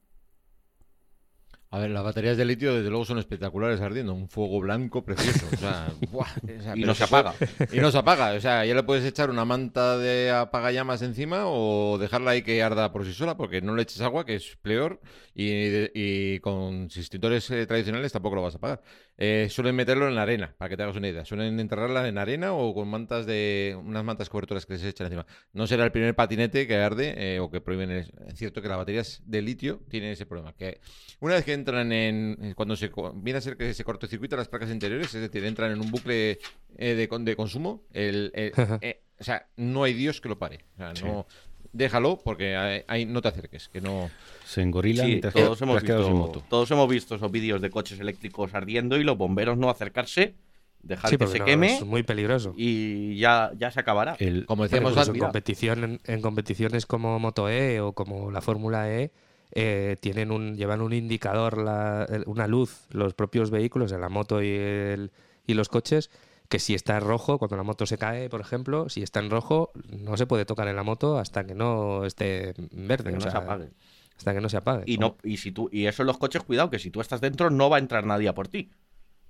A 1.74 1.80
ver, 1.80 1.90
las 1.92 2.04
baterías 2.04 2.36
de 2.36 2.44
litio 2.44 2.76
desde 2.76 2.90
luego 2.90 3.06
son 3.06 3.18
espectaculares 3.18 3.80
ardiendo, 3.80 4.14
un 4.14 4.28
fuego 4.28 4.60
blanco 4.60 5.06
precioso, 5.06 5.46
o 5.54 5.56
sea, 5.56 5.88
¡buah! 6.12 6.28
O 6.60 6.62
sea, 6.62 6.76
Y 6.76 6.82
no 6.82 6.94
se 6.94 7.06
apaga. 7.06 7.34
Y 7.72 7.80
no 7.80 7.92
se 7.92 7.98
apaga, 7.98 8.34
o 8.34 8.42
sea, 8.42 8.66
ya 8.66 8.76
le 8.76 8.84
puedes 8.84 9.06
echar 9.06 9.30
una 9.30 9.46
manta 9.46 9.98
de 9.98 10.32
apagallamas 10.32 11.02
encima 11.02 11.44
o 11.46 11.98
dejarla 11.98 12.32
ahí 12.32 12.42
que 12.42 12.62
arda 12.62 12.92
por 12.92 13.06
sí 13.06 13.14
sola, 13.14 13.38
porque 13.38 13.62
no 13.62 13.74
le 13.74 13.84
eches 13.84 14.02
agua, 14.02 14.26
que 14.26 14.36
es 14.36 14.58
peor, 14.62 15.00
y, 15.34 16.40
con 16.42 16.90
extintores 16.94 17.50
eh, 17.52 17.66
tradicionales 17.66 18.12
tampoco 18.12 18.36
lo 18.36 18.42
vas 18.42 18.56
a 18.56 18.58
apagar. 18.58 18.82
Eh, 19.24 19.50
suelen 19.52 19.76
meterlo 19.76 20.08
en 20.08 20.16
la 20.16 20.24
arena, 20.24 20.56
para 20.58 20.68
que 20.68 20.76
te 20.78 20.82
hagas 20.82 20.96
una 20.96 21.08
idea. 21.08 21.24
Suelen 21.26 21.60
enterrarla 21.60 22.08
en 22.08 22.18
arena 22.18 22.54
o 22.54 22.74
con 22.74 22.88
mantas 22.88 23.28
de 23.28 23.78
unas 23.80 24.04
mantas 24.04 24.30
cobertoras 24.30 24.66
que 24.66 24.80
se 24.80 24.90
echan 24.90 25.06
encima. 25.06 25.28
No 25.54 25.68
será 25.68 25.84
el 25.86 25.92
primer 25.92 26.16
patinete 26.16 26.66
que 26.66 26.76
arde 26.76 27.14
eh, 27.36 27.40
o 27.40 27.52
que 27.52 27.62
prohíben. 27.62 27.92
Es 27.92 28.12
es 28.28 28.40
cierto 28.40 28.64
que 28.64 28.68
las 28.68 28.78
baterías 28.78 29.22
de 29.24 29.44
litio 29.44 29.80
tienen 29.90 30.10
ese 30.12 30.26
problema, 30.26 30.54
que 30.54 30.80
una 31.20 31.36
vez 31.36 31.46
que 31.46 31.54
entran 31.54 31.92
en. 31.92 32.36
eh, 32.42 32.54
Cuando 32.56 32.76
se 32.76 32.90
viene 33.16 33.38
a 33.38 33.42
ser 33.42 33.58
que 33.58 33.72
se 33.76 33.84
cortocircuitan 33.84 34.40
las 34.40 34.48
placas 34.48 34.72
interiores, 34.72 35.14
es 35.14 35.22
decir, 35.22 35.46
entran 35.46 35.72
en 35.72 35.82
un 35.82 35.92
bucle 35.92 36.40
eh, 36.78 36.96
de, 36.96 37.08
de 37.20 37.36
consumo, 37.36 37.84
el, 37.94 38.32
el- 38.34 38.54
eh, 38.82 39.04
o 39.20 39.24
sea, 39.24 39.46
no 39.56 39.84
hay 39.84 39.94
Dios 39.94 40.20
que 40.20 40.30
lo 40.30 40.40
pare. 40.40 40.66
O 40.74 40.78
sea, 40.78 40.94
no. 41.06 41.28
Déjalo 41.74 42.20
porque 42.24 42.56
ahí- 42.88 43.06
no 43.06 43.22
te 43.22 43.30
acerques, 43.30 43.70
que 43.70 43.80
no. 43.82 44.10
se 44.46 44.62
engorilan 44.62 45.06
Sí, 45.06 45.12
y 45.14 45.22
te 45.22 45.32
todos 45.32 45.62
hemos, 45.62 45.80
sin 45.80 45.88
visto, 45.88 46.12
moto. 46.12 46.44
todos 46.50 46.70
hemos 46.72 46.90
visto 46.90 47.16
esos 47.16 47.32
vídeos 47.32 47.62
de 47.62 47.70
coches 47.70 48.00
eléctricos 48.02 48.54
ardiendo 48.54 48.98
y 48.98 49.04
los 49.06 49.18
bomberos 49.18 49.58
no 49.58 49.70
acercarse, 49.70 50.36
dejar 50.84 51.10
Sí, 51.12 51.18
que 51.18 51.28
se 51.28 51.40
no, 51.40 51.46
queme 51.46 51.76
es 51.78 51.86
muy 51.86 52.04
peligroso. 52.04 52.54
y 52.58 53.16
ya, 53.18 53.52
ya 53.58 53.72
se 53.72 53.80
acabará. 53.80 54.18
El- 54.20 54.46
Como 54.46 54.64
decíamos 54.64 54.98
antes. 54.98 55.14
en 55.16 55.20
competición 55.20 55.84
en, 55.86 56.00
en 56.06 56.22
competiciones 56.22 56.86
como 56.86 57.18
Moto 57.20 57.48
E 57.50 57.80
o 57.80 57.94
como 57.94 58.32
la 58.32 58.42
Fórmula 58.42 58.92
E 58.92 59.12
eh, 59.54 59.96
tienen 60.02 60.32
un 60.32 60.58
llevan 60.58 60.82
un 60.82 60.92
indicador 60.92 61.58
la- 61.58 62.06
una 62.26 62.48
luz 62.48 62.88
los 62.92 63.14
propios 63.14 63.50
vehículos 63.52 63.92
de 63.92 64.00
la 64.00 64.10
moto 64.10 64.42
y, 64.44 64.50
el- 64.50 65.12
y 65.48 65.54
los 65.54 65.70
coches 65.70 66.10
que 66.52 66.60
si 66.60 66.76
está 66.76 66.98
en 66.98 67.04
rojo 67.06 67.40
cuando 67.40 67.56
la 67.58 67.64
moto 67.64 67.86
se 67.88 67.98
cae 67.98 68.30
por 68.30 68.42
ejemplo 68.42 68.90
si 68.90 69.02
está 69.02 69.20
en 69.22 69.30
rojo 69.32 69.72
no 69.90 70.18
se 70.18 70.28
puede 70.28 70.46
tocar 70.46 70.68
en 70.68 70.76
la 70.76 70.84
moto 70.84 71.18
hasta 71.18 71.46
que 71.46 71.56
no 71.56 72.06
esté 72.06 72.50
en 72.60 72.88
verde 72.88 73.10
que 73.10 73.16
o 73.18 73.20
no 73.20 73.22
sea, 73.22 73.32
se 73.32 73.38
apague. 73.38 73.70
hasta 74.18 74.34
que 74.34 74.42
no 74.42 74.50
se 74.50 74.58
apague 74.58 74.84
Y, 74.86 74.98
no, 74.98 75.18
y, 75.24 75.38
si 75.38 75.52
tú, 75.52 75.70
y 75.72 75.86
eso 75.88 76.04
en 76.04 76.08
los 76.08 76.18
coches, 76.18 76.44
cuidado, 76.44 76.70
que 76.70 76.78
si 76.78 76.92
tú 76.92 77.02
estás 77.02 77.22
dentro 77.22 77.50
no 77.50 77.70
va 77.70 77.78
a 77.78 77.80
entrar 77.80 78.06
nadie 78.06 78.28
a 78.28 78.36
por 78.36 78.48
ti. 78.50 78.70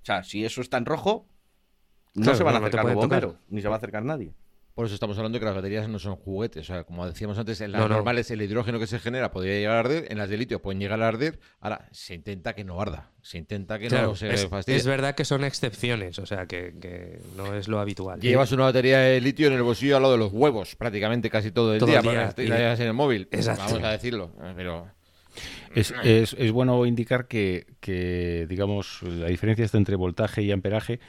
O 0.01 0.05
sea, 0.05 0.23
si 0.23 0.43
eso 0.43 0.61
está 0.61 0.77
en 0.77 0.85
rojo, 0.85 1.27
no 2.15 2.23
Claro, 2.23 2.37
se 2.37 2.43
van 2.43 2.55
a 2.55 2.59
no, 2.59 2.61
no 2.61 2.65
acercar 2.67 2.85
los 2.85 2.99
tocar. 2.99 3.21
bomberos, 3.21 3.35
ni 3.49 3.61
se 3.61 3.67
va 3.67 3.75
a 3.75 3.77
acercar 3.77 4.03
nadie. 4.03 4.33
Por 4.73 4.85
eso 4.85 4.95
estamos 4.95 5.17
hablando 5.17 5.35
de 5.35 5.41
que 5.41 5.45
las 5.45 5.55
baterías 5.55 5.89
no 5.89 5.99
son 5.99 6.15
juguetes. 6.15 6.63
O 6.63 6.73
sea, 6.73 6.83
como 6.85 7.05
decíamos 7.05 7.37
antes, 7.37 7.59
en 7.61 7.73
las 7.73 7.81
No, 7.81 7.89
no. 7.89 7.95
normales 7.95 8.31
el 8.31 8.41
hidrógeno 8.41 8.79
que 8.79 8.87
se 8.87 8.99
genera 8.99 9.29
podría 9.31 9.53
llegar 9.55 9.75
a 9.75 9.79
arder, 9.81 10.07
en 10.09 10.17
las 10.17 10.29
de 10.29 10.37
litio 10.37 10.61
pueden 10.61 10.79
llegar 10.79 11.01
a 11.01 11.07
arder. 11.09 11.39
Ahora, 11.59 11.89
se 11.91 12.15
intenta 12.15 12.53
que 12.53 12.63
no 12.63 12.79
arda. 12.81 13.11
Se 13.21 13.37
intenta 13.37 13.77
que 13.79 13.87
Claro, 13.89 14.07
no 14.07 14.15
se 14.15 14.33
es, 14.33 14.47
fastidie. 14.47 14.77
es 14.77 14.85
verdad 14.87 15.13
que 15.13 15.25
son 15.25 15.43
excepciones 15.43 16.17
o 16.17 16.25
sea 16.25 16.47
que, 16.47 16.73
que 16.81 17.19
no 17.37 17.53
es 17.53 17.67
lo 17.67 17.79
habitual 17.79 18.19
Llevas 18.19 18.51
una 18.51 18.63
batería 18.63 18.97
de 18.97 19.21
litio 19.21 19.45
en 19.45 19.53
el 19.53 19.61
bolsillo 19.61 19.95
al 19.97 20.01
lado 20.01 20.13
de 20.13 20.19
los 20.19 20.31
huevos 20.33 20.75
prácticamente 20.75 21.29
casi 21.29 21.51
todo 21.51 21.73
el 21.73 21.79
Todo 21.79 21.91
día. 21.91 22.01
día, 22.01 22.25
porque 22.27 22.45
y- 22.45 22.47
la 22.47 22.57
llevas 22.57 22.79
en 22.79 22.87
el 22.87 22.93
móvil. 22.93 23.27
Exacto. 23.29 23.63
Vamos 23.65 23.83
a 23.83 23.91
decirlo. 23.91 24.31
eh, 24.41 24.53
Pero 24.55 24.87
Es, 25.75 25.93
es- 26.03 26.35
es 26.39 26.51
bueno 26.51 26.83
indicar 26.87 27.27
que, 27.27 27.67
que, 27.79 28.47
digamos, 28.49 29.03
la 29.03 29.27
diferencia 29.27 29.63
está 29.65 29.77
entre 29.77 29.95
voltaje 29.95 30.41
y 30.41 30.51
amperaje, 30.51 30.99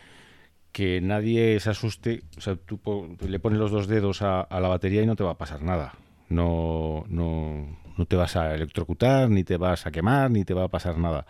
que 0.72 1.00
nadie 1.00 1.60
se 1.60 1.70
asuste. 1.70 2.24
O 2.36 2.40
sea, 2.40 2.56
tú 2.56 2.80
le 3.20 3.38
pones 3.38 3.58
los 3.58 3.70
dos 3.70 3.86
dedos 3.86 4.22
a, 4.22 4.48
la 4.50 4.68
batería 4.68 5.02
y 5.02 5.06
no 5.06 5.16
te 5.16 5.24
va 5.24 5.32
a 5.32 5.38
pasar 5.38 5.62
nada. 5.62 5.94
No, 6.28 7.04
no, 7.08 7.78
no 7.96 8.06
te 8.06 8.16
vas 8.16 8.36
a 8.36 8.54
electrocutar, 8.54 9.28
ni 9.28 9.44
te 9.44 9.58
vas 9.58 9.86
a 9.86 9.90
quemar, 9.90 10.30
ni 10.30 10.44
te 10.44 10.54
va 10.54 10.64
a 10.64 10.68
pasar 10.68 10.98
nada. 10.98 11.26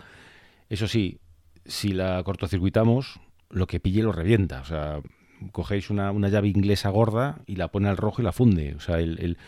Eso 0.70 0.86
sí, 0.86 1.18
si 1.64 1.93
la 1.93 2.22
cortocircuitamos, 2.22 3.20
lo 3.51 3.66
que 3.66 3.80
pille 3.80 4.03
lo 4.03 4.12
revienta. 4.12 4.61
O 4.61 4.64
sea, 4.64 5.01
cogéis 5.51 5.90
una, 5.90 6.12
llave 6.28 6.49
inglesa 6.49 6.88
gorda 6.90 7.40
y 7.47 7.57
la 7.57 7.68
pone 7.68 7.88
al 7.88 7.97
rojo 7.97 8.22
y 8.22 8.24
la 8.24 8.32
funde. 8.32 8.74
O 8.76 8.80
sea, 8.80 9.01
el, 9.01 9.38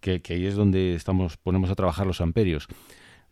que, 0.00 0.22
ahí 0.30 0.46
es 0.46 0.54
donde 0.54 0.94
estamos, 0.94 1.36
ponemos 1.36 1.70
a 1.70 1.74
trabajar 1.74 2.06
los 2.06 2.22
amperios. 2.22 2.68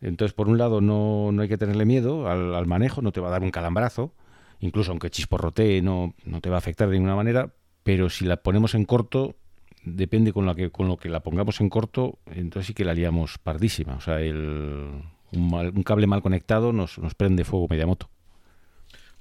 Entonces, 0.01 0.33
por 0.33 0.47
un 0.47 0.59
lado, 0.59 0.81
no, 0.81 1.31
no 1.31 1.41
hay 1.41 1.47
que 1.47 1.57
tenerle 1.57 1.85
miedo 1.85 2.27
al 2.27 2.65
manejo, 2.65 3.01
no 3.01 3.11
te 3.11 3.21
va 3.21 3.27
a 3.27 3.31
dar 3.31 3.43
un 3.43 3.51
calambrazo, 3.51 4.13
incluso 4.61 4.91
aunque 4.91 5.09
chisporrotee, 5.09 5.81
no, 5.81 6.15
no 6.25 6.39
te 6.41 6.49
va 6.49 6.55
a 6.55 6.59
afectar 6.59 6.87
de 6.87 6.93
ninguna 6.95 7.15
manera, 7.15 7.53
pero 7.83 8.09
si 8.09 8.25
la 8.25 8.37
ponemos 8.37 8.73
en 8.75 8.85
corto, 8.85 9.35
depende 9.83 10.31
con, 10.31 10.45
la 10.45 10.55
que, 10.55 10.69
con 10.69 10.87
lo 10.87 10.97
que 10.97 11.09
la 11.09 11.19
pongamos 11.21 11.59
en 11.61 11.69
corto, 11.69 12.19
entonces 12.27 12.67
sí 12.67 12.73
que 12.73 12.85
la 12.85 12.93
liamos 12.93 13.37
pardísima. 13.39 13.95
O 13.95 14.01
sea, 14.01 14.21
el, 14.21 15.01
un, 15.33 15.49
mal- 15.51 15.73
un 15.75 15.83
cable 15.83 16.07
mal 16.07 16.21
conectado 16.21 16.71
nos, 16.71 16.97
nos 16.99 17.15
prende 17.15 17.43
fuego 17.43 17.67
media 17.69 17.85
moto. 17.87 18.09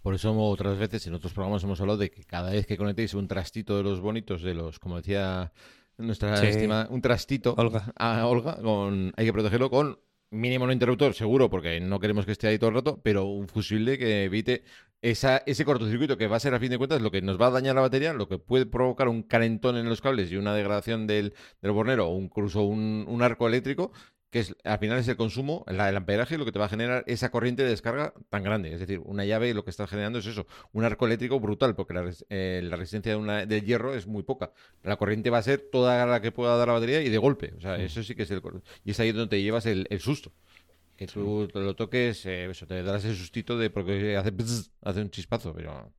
Por 0.03 0.14
eso 0.14 0.34
otras 0.34 0.78
veces 0.78 1.07
en 1.07 1.14
otros 1.14 1.32
programas 1.34 1.62
hemos 1.64 1.80
hablado 1.80 1.99
de 1.99 2.11
que 2.11 2.24
cada 2.24 2.51
vez 2.53 2.66
que 2.66 2.76
conectéis 2.78 3.12
un 3.14 3.28
trastito 3.28 3.76
de 3.76 3.82
los 3.82 4.01
bonitos, 4.01 4.41
de 4.43 4.55
los, 4.55 4.78
como 4.78 4.97
decía 4.97 5.53
nuestra 5.99 6.36
Sí. 6.38 6.47
estimada, 6.47 6.88
un 6.91 7.03
trastito 7.03 7.55
Olga. 7.59 7.93
a 7.99 8.26
Olga, 8.26 8.57
con, 8.62 9.12
hay 9.16 9.26
que 9.26 9.32
protegerlo 9.32 9.68
con 9.70 9.99
mínimo 10.30 10.66
no 10.66 10.72
interruptor, 10.72 11.12
seguro, 11.12 11.51
porque 11.51 11.80
no 11.80 12.01
queremos 12.01 12.24
que 12.24 12.32
esté 12.32 12.47
ahí 12.49 12.59
todo 12.59 12.70
el 12.70 12.76
rato, 12.76 13.01
pero 13.03 13.26
un 13.26 13.49
fusible 13.49 13.99
que 13.99 14.24
evite 14.24 14.64
esa, 15.03 15.38
ese 15.46 15.64
cortocircuito 15.64 16.16
que 16.18 16.26
va 16.26 16.36
a 16.36 16.40
ser 16.40 16.55
a 16.55 16.61
fin 16.61 16.70
de 16.70 16.78
cuentas 16.78 17.01
lo 17.01 17.11
que 17.11 17.22
nos 17.22 17.40
va 17.40 17.46
a 17.46 17.51
dañar 17.51 17.74
la 17.74 17.80
batería, 17.80 18.12
lo 18.12 18.28
que 18.28 18.38
puede 18.38 18.66
provocar 18.66 19.09
un 19.09 19.22
calentón 19.22 19.76
en 19.76 19.88
los 19.88 20.01
cables 20.01 20.30
y 20.30 20.36
una 20.36 20.55
degradación 20.55 21.07
del, 21.07 21.34
del 21.62 21.72
bornero 21.72 22.09
o 22.09 22.18
incluso 22.20 22.62
un, 22.62 23.05
un 23.09 23.22
arco 23.22 23.46
eléctrico 23.48 23.92
que 24.30 24.38
es, 24.38 24.55
al 24.62 24.78
final 24.78 24.96
es 24.98 25.09
el 25.09 25.16
consumo, 25.16 25.64
la- 25.66 25.88
el 25.88 25.96
amperaje, 25.96 26.38
lo 26.38 26.44
que 26.44 26.53
te 26.53 26.61
va 26.61 26.66
a 26.66 26.68
generar 26.68 27.03
esa 27.09 27.32
corriente 27.32 27.64
de 27.64 27.70
descarga 27.70 28.14
tan 28.28 28.44
grande. 28.44 28.72
Es 28.72 28.78
decir, 28.78 29.01
una 29.05 29.24
llave 29.24 29.53
lo 29.55 29.64
que 29.64 29.70
está 29.70 29.88
generando 29.88 30.20
es 30.20 30.26
eso, 30.26 30.46
un 30.72 30.84
arco 30.84 31.05
eléctrico 31.07 31.40
brutal, 31.40 31.74
porque 31.74 31.94
la, 31.94 32.09
eh, 32.28 32.61
la 32.62 32.76
resistencia 32.76 33.11
de 33.11 33.18
una- 33.18 33.44
del 33.44 33.64
hierro 33.64 33.92
es 33.92 34.07
muy 34.07 34.22
poca. 34.22 34.53
La 34.84 34.94
corriente 34.98 35.30
va 35.30 35.38
a 35.38 35.42
ser 35.42 35.59
toda 35.72 36.07
la 36.07 36.20
que 36.22 36.30
pueda 36.30 36.57
dar 36.57 36.68
la 36.68 36.74
batería 36.74 37.03
y 37.03 37.09
de 37.09 37.18
golpe. 37.18 37.55
O 37.57 37.61
sea, 37.61 37.74
eso 37.82 38.05
sí 38.05 38.14
que 38.14 38.22
es 38.22 38.30
el... 38.30 38.40
Y 38.84 38.92
es 38.92 39.01
ahí 39.01 39.11
donde 39.11 39.30
te 39.30 39.42
llevas 39.42 39.66
el, 39.66 39.88
el 39.90 39.98
susto. 39.98 40.30
Que 41.01 41.07
tú 41.07 41.48
lo 41.55 41.74
toques, 41.74 42.26
eh, 42.26 42.51
eso, 42.51 42.66
te 42.66 42.82
darás 42.82 43.07
el 43.07 43.16
sustito 43.16 43.57
de 43.57 43.70
porque 43.70 44.18
hace, 44.18 44.34
hace 44.82 45.01
un 45.01 45.11
chispazo, 45.11 45.55
pero... 45.55 45.94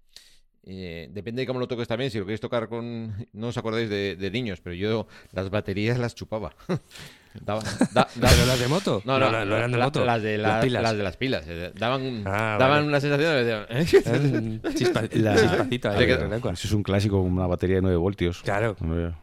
eh, 0.63 1.07
depende 1.11 1.41
de 1.41 1.47
cómo 1.47 1.59
lo 1.59 1.67
toques 1.67 1.87
también. 1.87 2.11
Si 2.11 2.19
lo 2.19 2.25
queréis 2.25 2.39
tocar 2.39 2.69
con. 2.69 3.27
No 3.33 3.47
os 3.47 3.57
acordáis 3.57 3.89
de, 3.89 4.15
de 4.15 4.31
niños, 4.31 4.61
pero 4.61 4.75
yo 4.75 5.07
las 5.31 5.49
baterías 5.49 5.97
las 5.97 6.13
chupaba. 6.13 6.55
Daba- 7.39 7.61
da- 7.93 8.07
da- 8.15 8.29
¿Pero 8.29 8.45
las 8.45 8.59
de 8.59 8.67
moto? 8.67 9.01
No, 9.05 9.17
no, 9.19 9.31
No, 9.31 9.45
no 9.45 9.55
eran 9.57 9.71
de 9.71 9.77
la- 9.77 9.85
moto. 9.85 10.03
Las 10.05 10.21
de, 10.21 10.37
la- 10.37 10.47
Las 10.49 10.63
pilas. 10.65 10.83
las 10.83 10.97
de 10.97 11.03
las 11.03 11.17
pilas. 11.17 11.43
eh, 11.47 11.71
Daban, 11.77 12.23
Ah, 12.25 12.57
daban 12.59 12.69
vale. 12.69 12.87
una 12.87 12.99
sensación 12.99 13.31
de. 13.33 13.43
de- 13.45 14.61
chispa- 14.75 15.09
La- 15.15 15.35
chispacito 15.37 15.89
ahí. 15.89 16.03
Eso 16.11 16.49
es 16.67 16.71
un 16.73 16.83
clásico, 16.83 17.19
una 17.21 17.47
batería 17.47 17.77
de 17.77 17.81
9 17.83 17.97
voltios. 17.97 18.41
Claro, 18.43 18.75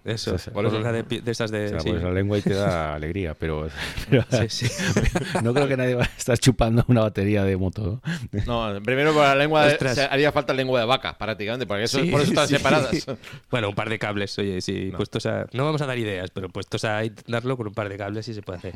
eso. 0.05 0.35
esa- 0.35 0.53
Con 0.53 0.67
una 0.67 0.93
de, 0.93 1.05
pi- 1.05 1.21
de 1.21 1.31
esas 1.31 1.51
Se 1.51 1.57
de. 1.59 1.71
la 1.73 1.81
sí. 1.81 1.93
la 1.93 2.11
lengua 2.11 2.39
y 2.39 2.43
te 2.43 2.55
da 2.55 2.95
alegría, 2.95 3.35
pero, 3.35 3.69
pero 4.09 4.25
Sí, 4.49 4.67
sí. 4.69 4.85
no 5.43 5.53
creo 5.55 5.69
que 5.69 5.77
nadie 5.77 5.95
va 5.95 6.05
a 6.05 6.11
estar 6.17 6.39
chupando 6.39 6.85
una 6.89 7.03
batería 7.03 7.45
de 7.45 7.57
moto. 7.57 8.01
¿no? 8.47 8.73
No, 8.75 8.83
primero 8.83 9.13
por 9.13 9.23
la 9.23 9.35
lengua. 9.35 9.67
De, 9.67 9.73
Ostras. 9.73 9.95
se- 9.97 10.03
haría 10.05 10.33
falta 10.33 10.53
lengua 10.55 10.81
de 10.81 10.87
vaca, 10.87 11.17
prácticamente, 11.19 11.67
porque 11.67 11.85
eso, 11.85 12.01
Sí, 12.01 12.11
por 12.11 12.21
eso 12.21 12.31
están 12.31 12.49
sí. 12.49 12.57
separadas. 12.57 13.07
Bueno, 13.51 13.69
un 13.71 13.75
par 13.75 13.89
de 13.89 13.99
cables, 13.99 14.39
oye, 14.39 14.61
sí, 14.61 14.89
No. 14.93 14.97
puestos 14.99 15.27
a. 15.27 15.47
No 15.53 15.65
vamos 15.65 15.81
a 15.83 15.87
dar 15.87 15.99
ideas, 15.99 16.31
pero 16.31 16.49
puestos 16.49 16.85
a 16.85 17.03
darlo 17.27 17.57
con 17.57 17.67
un 17.69 17.75
par 17.75 17.89
de 17.89 17.97
cables 17.99 18.25
sí 18.25 18.33
se 18.33 18.41
puede 18.41 18.59
hacer. 18.59 18.75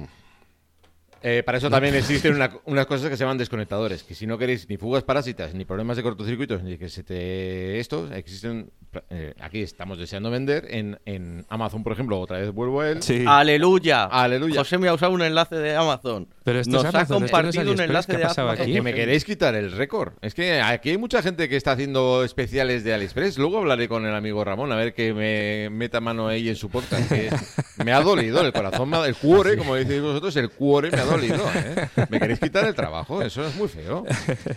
Eh, 1.23 1.43
para 1.45 1.59
eso 1.59 1.71
también 1.71 1.95
existen 1.95 2.35
una- 2.35 2.51
unas 2.65 2.87
cosas 2.87 3.09
que 3.11 3.17
se 3.17 3.25
llaman 3.25 3.39
desconectadores, 3.39 4.03
que 4.03 4.15
si 4.15 4.27
no 4.27 4.39
queréis 4.39 4.69
ni 4.69 4.77
fugas 4.77 5.03
parásitas, 5.03 5.55
ni 5.55 5.65
problemas 5.65 5.97
de 5.97 6.03
cortocircuitos, 6.03 6.63
ni 6.63 6.77
que 6.79 6.89
se 6.89 7.03
te... 7.03 7.79
Estos 7.79 8.11
existen, 8.13 8.71
eh, 9.11 9.35
aquí 9.41 9.63
estamos 9.63 9.99
deseando 9.99 10.31
vender, 10.31 10.67
en, 10.71 10.99
en 11.07 11.45
Amazon, 11.49 11.83
por 11.83 11.93
ejemplo, 11.93 12.19
otra 12.21 12.39
vez 12.39 12.51
vuelvo 12.53 12.81
a 12.81 12.91
él. 12.91 13.03
Sí. 13.03 13.25
¡Aleluya! 13.27 14.05
Aleluya. 14.05 14.59
José 14.61 14.79
me 14.79 14.89
ha 14.89 14.95
usado 14.95 15.13
un 15.13 15.23
enlace 15.23 15.57
de 15.57 15.75
Amazon. 15.77 16.29
Pero 16.45 16.59
esto 16.61 16.73
Nos 16.73 16.81
es 16.81 16.87
ha 16.87 16.89
Amazon, 16.89 17.03
esto 17.03 17.21
no 17.21 17.27
es 17.27 17.31
compartido 17.31 17.73
un 17.73 17.81
enlace 17.81 18.07
¿qué 18.11 18.17
ha 18.17 18.19
de 18.19 18.25
Amazon. 18.25 18.51
aquí? 18.63 18.73
Que 18.73 18.83
me 18.83 18.95
queréis 18.95 19.25
quitar 19.25 19.55
el 19.55 19.71
récord. 19.73 20.15
Es 20.23 20.35
que 20.35 20.61
aquí 20.61 20.91
hay 20.91 20.99
mucha 20.99 21.23
gente 21.23 21.49
que 21.49 21.57
está 21.57 21.73
haciendo 21.73 22.25
especiales 22.25 22.83
de 22.85 22.95
AliExpress. 22.95 23.39
Luego 23.39 23.59
hablaré 23.59 23.87
con 23.89 24.05
el 24.07 24.15
amigo 24.15 24.43
Ramón 24.45 24.73
a 24.73 24.77
ver 24.77 24.93
que 24.93 25.15
me 25.15 25.71
meta 25.71 26.01
mano 26.01 26.27
ahí 26.29 26.49
en 26.49 26.57
su 26.57 26.69
podcast. 26.69 27.09
que 27.11 27.31
me 27.85 27.93
ha 27.93 28.01
dolido 28.01 28.41
el 28.41 28.53
corazón, 28.53 28.93
el 29.07 29.15
cuore, 29.15 29.57
como 29.57 29.77
decís 29.77 30.01
vosotros, 30.01 30.35
el 30.37 30.51
cuore 30.51 30.91
me 30.91 30.97
ha 30.99 31.05
dolido. 31.05 31.12
¿Eh? 31.21 31.89
Me 32.11 32.19
queréis 32.21 32.41
quitar 32.41 32.65
el 32.67 32.75
trabajo, 32.75 33.23
eso 33.23 33.47
es 33.47 33.55
muy 33.57 33.69
feo. 33.69 34.05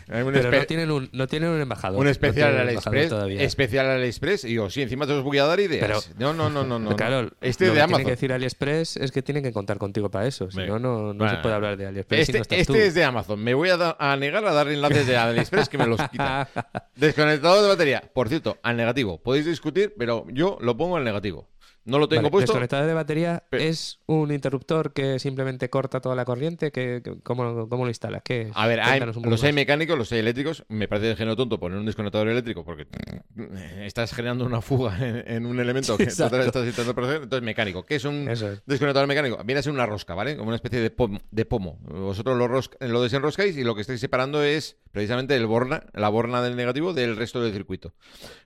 Pero 0.08 0.32
no 0.52 0.66
tienen 0.66 0.92
un, 0.92 1.10
no 1.12 1.28
tienen 1.28 1.50
un 1.50 1.62
embajador. 1.62 2.00
un 2.00 2.06
no 2.06 2.10
especial 2.12 2.54
tienen 2.56 2.78
al 2.78 3.10
todavía. 3.10 3.42
especial 3.44 3.86
al 3.88 3.98
AliExpress, 3.98 4.46
y 4.46 4.54
yo, 4.54 4.70
sí, 4.70 4.82
encima 4.82 5.06
te 5.06 5.14
os 5.14 5.24
voy 5.24 5.38
a 5.38 5.46
dar 5.46 5.60
ideas. 5.60 6.12
no, 6.18 6.34
no, 6.34 6.50
no, 6.50 6.64
no, 6.64 6.80
no. 6.80 6.90
no. 6.92 6.96
claro, 6.96 7.30
este 7.42 7.66
lo 7.68 7.72
de 7.72 7.78
que 7.78 7.82
Amazon. 7.84 7.98
tiene 7.98 8.06
que 8.06 8.12
decir 8.12 8.34
AliExpress 8.34 8.98
es 8.98 9.12
que 9.12 9.22
tienen 9.22 9.44
que 9.44 9.52
contar 9.52 9.78
contigo 9.78 10.10
para 10.10 10.28
eso. 10.28 10.50
Si 10.52 10.58
no, 10.60 10.80
no, 10.80 11.14
no 11.14 11.14
se 11.14 11.18
Bueno. 11.18 11.42
puede 11.42 11.56
hablar 11.56 11.78
de 11.78 11.86
AliExpress. 11.88 12.26
si 12.26 12.32
Este, 12.32 12.38
no 12.38 12.42
estás 12.44 12.60
este 12.60 12.74
tú. 12.74 12.80
es 12.80 12.94
de 12.94 13.04
Amazon. 13.04 13.40
Me 13.44 13.54
voy 13.54 13.70
a, 13.70 13.96
a 14.00 14.16
negar 14.18 14.46
a 14.46 14.54
darle 14.54 14.74
enlaces 14.74 15.08
de 15.08 15.18
AliExpress 15.18 15.70
que 15.70 15.78
me 15.78 15.88
los 15.88 16.02
quita. 16.10 16.48
Desconectador 16.96 17.62
de 17.62 17.68
batería. 17.70 18.04
Por 18.14 18.30
cierto, 18.30 18.58
al 18.64 18.78
negativo. 18.78 19.22
Podéis 19.22 19.46
discutir, 19.46 19.94
pero 19.98 20.26
yo 20.32 20.58
lo 20.62 20.78
pongo 20.78 20.98
al 20.98 21.04
negativo. 21.04 21.48
No 21.86 22.00
lo 22.00 22.08
tengo 22.08 22.24
Vale, 22.24 22.32
puesto. 22.32 22.52
Desconectador 22.54 22.88
de 22.88 22.94
batería 22.94 23.44
Pero- 23.50 23.64
es 23.64 24.00
un 24.08 24.32
interruptor 24.32 24.92
que 24.94 25.20
simplemente 25.20 25.70
corta 25.70 26.02
toda 26.02 26.16
la 26.16 26.26
corriente. 26.26 26.72
Que, 26.72 27.02
que- 27.04 27.20
¿cómo, 27.24 27.70
¿Cómo 27.70 27.84
lo 27.86 27.90
instalas? 27.90 28.22
¿Qué? 28.26 28.50
A 28.56 28.68
ver, 28.68 28.80
hay- 28.82 29.00
los 29.00 29.44
hay 29.44 29.54
mecánicos, 29.54 29.98
los 29.98 30.12
hay 30.12 30.20
eléctricos. 30.20 30.66
Me 30.68 30.88
parece 30.88 31.08
de 31.08 31.16
género 31.16 31.36
tonto 31.36 31.60
poner 31.60 31.78
un 31.78 31.86
desconectador 31.86 32.28
eléctrico 32.28 32.66
porque 32.66 32.88
estás 33.86 34.14
generando 34.14 34.46
una 34.46 34.62
fuga 34.62 34.98
en, 35.00 35.24
en 35.28 35.46
un 35.46 35.60
elemento 35.60 35.96
que 35.98 36.04
estás 36.04 36.32
intentando 36.32 36.96
proteger. 36.96 37.24
Entonces, 37.24 37.46
mecánico. 37.46 37.86
¿Qué 37.86 37.96
es 37.96 38.06
un 38.06 38.28
es. 38.30 38.44
desconectador 38.66 39.08
mecánico? 39.08 39.38
Viene 39.46 39.60
a 39.60 39.64
ser 39.64 39.72
una 39.72 39.86
rosca, 39.86 40.16
¿vale? 40.16 40.36
Como 40.38 40.48
una 40.50 40.56
especie 40.56 40.80
de 40.80 40.90
pomo. 40.90 41.20
De 41.32 41.46
pomo. 41.46 41.80
Vosotros 41.84 42.38
lo, 42.38 42.48
rosca- 42.48 42.78
lo 42.88 43.02
desenroscáis 43.04 43.56
y 43.58 43.64
lo 43.64 43.76
que 43.76 43.82
estáis 43.82 44.00
separando 44.00 44.44
es 44.44 44.78
precisamente 44.92 45.36
el 45.36 45.46
borna, 45.46 45.84
la 45.94 46.10
borna 46.10 46.42
del 46.42 46.56
negativo 46.56 46.94
del 46.94 47.16
resto 47.16 47.42
del 47.44 47.54
circuito. 47.54 47.94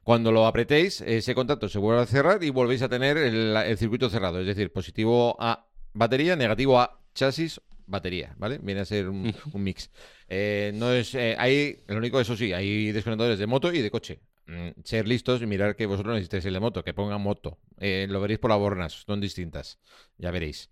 Cuando 0.03 0.31
lo 0.31 0.47
apretéis, 0.47 1.01
ese 1.01 1.35
contacto 1.35 1.69
se 1.69 1.77
vuelve 1.79 2.01
a 2.01 2.05
cerrar 2.05 2.43
y 2.43 2.49
volvéis 2.49 2.81
a 2.81 2.89
tener 2.89 3.17
el, 3.29 3.55
el 3.55 3.77
circuito 3.77 4.09
cerrado. 4.09 4.39
Es 4.39 4.47
decir, 4.47 4.71
positivo 4.71 5.35
a 5.39 5.67
batería, 5.93 6.35
negativo 6.35 6.79
a 6.79 7.01
chasis, 7.13 7.61
batería, 7.85 8.35
¿vale? 8.37 8.59
Viene 8.61 8.81
a 8.81 8.85
ser 8.85 9.09
un, 9.09 9.33
un 9.53 9.63
mix. 9.63 9.89
Eh, 10.27 10.71
no 10.75 10.91
es, 10.91 11.15
eh, 11.15 11.35
hay, 11.37 11.83
lo 11.87 11.97
único, 11.97 12.19
eso 12.19 12.35
sí, 12.35 12.53
hay 12.53 12.91
desconectadores 12.91 13.39
de 13.39 13.47
moto 13.47 13.73
y 13.73 13.81
de 13.81 13.91
coche. 13.91 14.19
Mm, 14.49 14.81
ser 14.83 15.07
listos 15.07 15.41
y 15.41 15.45
mirar 15.45 15.75
que 15.75 15.85
vosotros 15.85 16.15
necesitáis 16.15 16.45
el 16.45 16.53
de 16.53 16.59
moto, 16.59 16.83
que 16.83 16.93
pongan 16.93 17.21
moto. 17.21 17.59
Eh, 17.79 18.07
lo 18.09 18.19
veréis 18.19 18.39
por 18.39 18.49
las 18.49 18.59
bornas, 18.59 19.03
son 19.05 19.21
distintas. 19.21 19.79
Ya 20.17 20.31
veréis. 20.31 20.71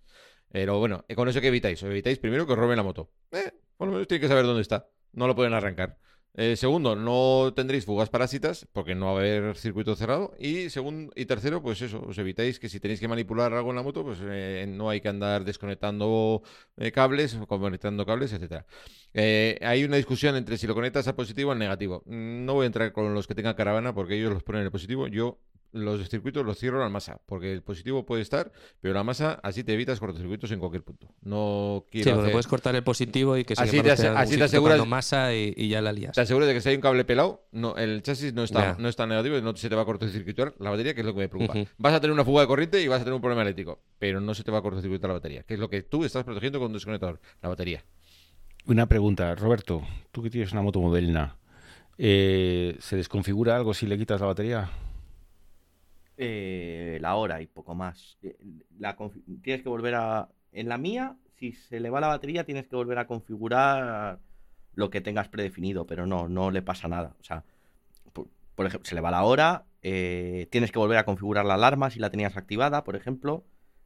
Pero 0.51 0.79
bueno, 0.79 1.05
eh, 1.07 1.15
con 1.15 1.27
eso 1.27 1.41
que 1.41 1.47
evitáis. 1.47 1.81
Evitáis 1.83 2.17
primero 2.17 2.47
que 2.47 2.53
os 2.53 2.59
roben 2.59 2.77
la 2.77 2.83
moto. 2.83 3.11
Eh, 3.31 3.51
por 3.77 3.87
lo 3.87 3.93
menos 3.93 4.07
tienen 4.07 4.21
que 4.21 4.27
saber 4.27 4.45
dónde 4.45 4.61
está. 4.61 4.89
No 5.13 5.27
lo 5.27 5.35
pueden 5.35 5.53
arrancar. 5.53 5.99
Eh, 6.39 6.55
segundo, 6.55 6.95
no 6.95 7.51
tendréis 7.55 7.83
fugas 7.85 8.09
parásitas 8.09 8.67
porque 8.71 8.93
no 8.93 9.07
va 9.07 9.11
a 9.13 9.15
haber 9.15 9.55
circuito 9.57 9.95
cerrado. 9.95 10.35
Y 10.39 10.69
segundo 10.69 11.11
y 11.15 11.25
tercero, 11.25 11.63
pues 11.63 11.81
eso, 11.81 11.99
os 12.07 12.17
evitáis 12.19 12.59
que 12.59 12.69
si 12.69 12.79
tenéis 12.79 12.99
que 12.99 13.07
manipular 13.07 13.51
algo 13.53 13.71
en 13.71 13.75
la 13.77 13.81
moto, 13.81 14.03
pues 14.03 14.19
eh, 14.21 14.65
no 14.69 14.89
hay 14.89 15.01
que 15.01 15.09
andar 15.09 15.43
desconectando 15.43 16.43
eh, 16.77 16.91
cables, 16.91 17.35
conectando 17.47 18.05
cables, 18.05 18.33
etcétera. 18.33 18.67
Eh, 19.13 19.57
hay 19.61 19.83
una 19.83 19.97
discusión 19.97 20.35
entre 20.35 20.57
si 20.59 20.67
lo 20.67 20.75
conectas 20.75 21.07
a 21.07 21.15
positivo 21.15 21.49
o 21.49 21.53
al 21.53 21.59
negativo. 21.59 22.03
Mm, 22.05 22.45
No 22.45 22.53
voy 22.53 22.65
a 22.65 22.67
entrar 22.67 22.91
con 22.93 23.13
los 23.15 23.25
que 23.27 23.33
tengan 23.35 23.55
caravana 23.55 23.93
porque 23.95 24.15
ellos 24.15 24.31
los 24.33 24.43
ponen 24.43 24.61
en 24.61 24.65
el 24.67 24.71
positivo. 24.71 25.07
Yo 25.07 25.39
los 25.73 26.07
circuitos 26.09 26.45
los 26.45 26.57
cierro 26.57 26.83
al 26.83 26.89
masa 26.91 27.19
porque 27.25 27.51
el 27.51 27.61
positivo 27.61 28.05
puede 28.05 28.21
estar, 28.21 28.51
pero 28.81 28.93
la 28.93 29.03
masa 29.03 29.39
así 29.43 29.63
te 29.63 29.73
evitas 29.73 29.99
cortocircuitos 29.99 30.51
en 30.51 30.59
cualquier 30.59 30.83
punto. 30.83 31.07
No 31.21 31.83
Sí, 31.85 31.91
quiero 31.91 32.11
porque 32.11 32.21
hacer- 32.21 32.31
puedes 32.31 32.47
cortar 32.47 32.75
el 32.75 32.83
positivo 32.83 33.37
y 33.37 33.43
que 33.45 33.55
sin 33.55 33.65
Así 33.65 33.81
te 33.81 33.91
ase- 33.91 34.07
así 34.07 34.37
te 34.37 34.43
aseguras- 34.45 34.85
masa 34.87 35.33
y, 35.35 35.53
y 35.57 35.69
ya 35.69 35.81
la 35.81 35.91
lías. 35.93 36.13
Te 36.15 36.21
aseguro 36.21 36.45
de 36.45 36.53
que 36.53 36.61
si 36.61 36.69
hay 36.69 36.75
un 36.75 36.81
cable 36.81 37.03
pelado, 37.05 37.47
no, 37.51 37.75
el 37.77 38.01
chasis 38.01 38.33
no 38.33 38.43
está, 38.43 38.75
no 38.79 38.87
está 38.89 39.05
negativo 39.07 39.37
y 39.37 39.41
no 39.41 39.55
se 39.55 39.69
te 39.69 39.75
va 39.75 39.81
a 39.81 39.85
cortocircuitar 39.85 40.53
la 40.59 40.69
batería, 40.69 40.93
que 40.93 41.01
es 41.01 41.05
lo 41.05 41.13
que 41.13 41.19
me 41.19 41.29
preocupa. 41.29 41.53
Vas 41.77 41.93
a 41.93 41.99
tener 42.01 42.13
una 42.13 42.23
fuga 42.25 42.41
de 42.41 42.47
corriente 42.47 42.81
y 42.81 42.87
vas 42.87 43.01
a 43.01 43.03
tener 43.03 43.13
un 43.15 43.21
problema 43.21 43.41
eléctrico, 43.43 43.79
pero 43.99 44.19
no 44.21 44.33
se 44.33 44.43
te 44.43 44.51
va 44.51 44.59
a 44.59 44.61
cortocircuitar 44.61 45.09
la 45.09 45.15
batería, 45.15 45.43
que 45.43 45.53
es 45.55 45.59
lo 45.59 45.69
que 45.69 45.83
tú 45.83 46.03
estás 46.05 46.23
protegiendo 46.23 46.59
con 46.59 46.67
un 46.67 46.73
desconectador, 46.73 47.19
la 47.41 47.49
batería. 47.49 47.83
Una 48.65 48.85
pregunta, 48.85 49.33
Roberto, 49.35 49.81
tú 50.11 50.21
que 50.23 50.29
tienes 50.29 50.51
una 50.51 50.61
moto 50.61 50.79
moderna, 50.81 51.37
eh, 51.97 52.75
¿se 52.79 52.95
desconfigura 52.97 53.55
algo 53.55 53.73
si 53.73 53.85
le 53.87 53.97
quitas 53.97 54.19
la 54.21 54.27
batería? 54.27 54.69
Eh, 56.17 56.97
la 56.99 57.15
hora 57.15 57.41
y 57.41 57.47
poco 57.47 57.75
más. 57.75 58.17
Eh, 58.23 58.37
tienes 59.43 59.61
que 59.61 59.69
volver 59.69 59.95
a. 59.95 60.29
En 60.51 60.67
la 60.69 60.77
mía, 60.77 61.15
si 61.37 61.53
se 61.53 61.79
le 61.79 61.89
va 61.89 62.01
la 62.01 62.07
batería, 62.07 62.43
tienes 62.43 62.67
que 62.67 62.75
volver 62.75 62.97
a 62.97 63.05
configurar 63.05 64.19
lo 64.73 64.89
que 64.89 65.01
tengas 65.01 65.27
predefinido, 65.27 65.85
pero 65.85 66.07
no, 66.07 66.27
no 66.27 66.49
le 66.49 66.61
pasa 66.61 66.87
nada. 66.87 67.15
O 67.19 67.23
sea, 67.23 67.43
por 68.55 68.65
ejemplo, 68.65 68.89
se 68.89 68.95
le 68.95 69.01
va 69.01 69.11
la 69.11 69.23
hora, 69.23 69.65
eh, 69.83 70.47
tienes 70.51 70.71
que 70.71 70.79
volver 70.79 70.97
a 70.97 71.05
configurar 71.05 71.45
la 71.45 71.53
alarma 71.53 71.91
si 71.91 71.99
la 71.99 72.09
tenías 72.09 72.37
activada, 72.37 72.83
por 72.83 72.95
ejemplo. 72.95 73.43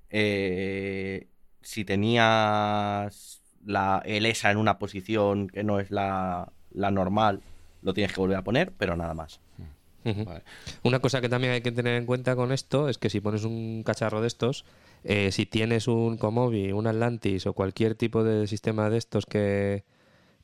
Eh, 0.10 1.28
si 1.62 1.84
tenías 1.84 3.42
la, 3.66 4.02
el 4.06 4.26
ESA 4.26 4.52
en 4.52 4.58
una 4.58 4.80
posición 4.80 5.48
que 5.48 5.64
no 5.64 5.80
es 5.80 5.92
la 5.92 6.52
normal, 6.72 7.42
lo 7.82 7.94
tienes 7.94 8.14
que 8.14 8.22
volver 8.22 8.38
a 8.38 8.44
poner, 8.44 8.72
pero 8.78 8.96
nada 8.96 9.14
más. 9.14 9.42
Una 10.84 11.00
cosa 11.00 11.22
que 11.22 11.30
también 11.30 11.54
hay 11.54 11.62
que 11.62 11.72
tener 11.72 11.96
en 11.96 12.06
cuenta 12.06 12.36
con 12.36 12.52
esto 12.52 12.90
es 12.90 12.98
que 12.98 13.10
si 13.10 13.20
pones 13.20 13.44
un 13.44 13.84
cacharro 13.84 14.22
de 14.22 14.28
estos, 14.28 14.66
eh, 15.04 15.32
si 15.32 15.46
tienes 15.46 15.88
un 15.88 16.18
Comobi, 16.18 16.72
un 16.72 16.88
Atlantis 16.88 17.46
o 17.46 17.54
cualquier 17.54 17.96
tipo 17.96 18.24
de 18.24 18.48
sistema 18.48 18.90
de 18.90 18.98
estos 18.98 19.26
que, 19.26 19.84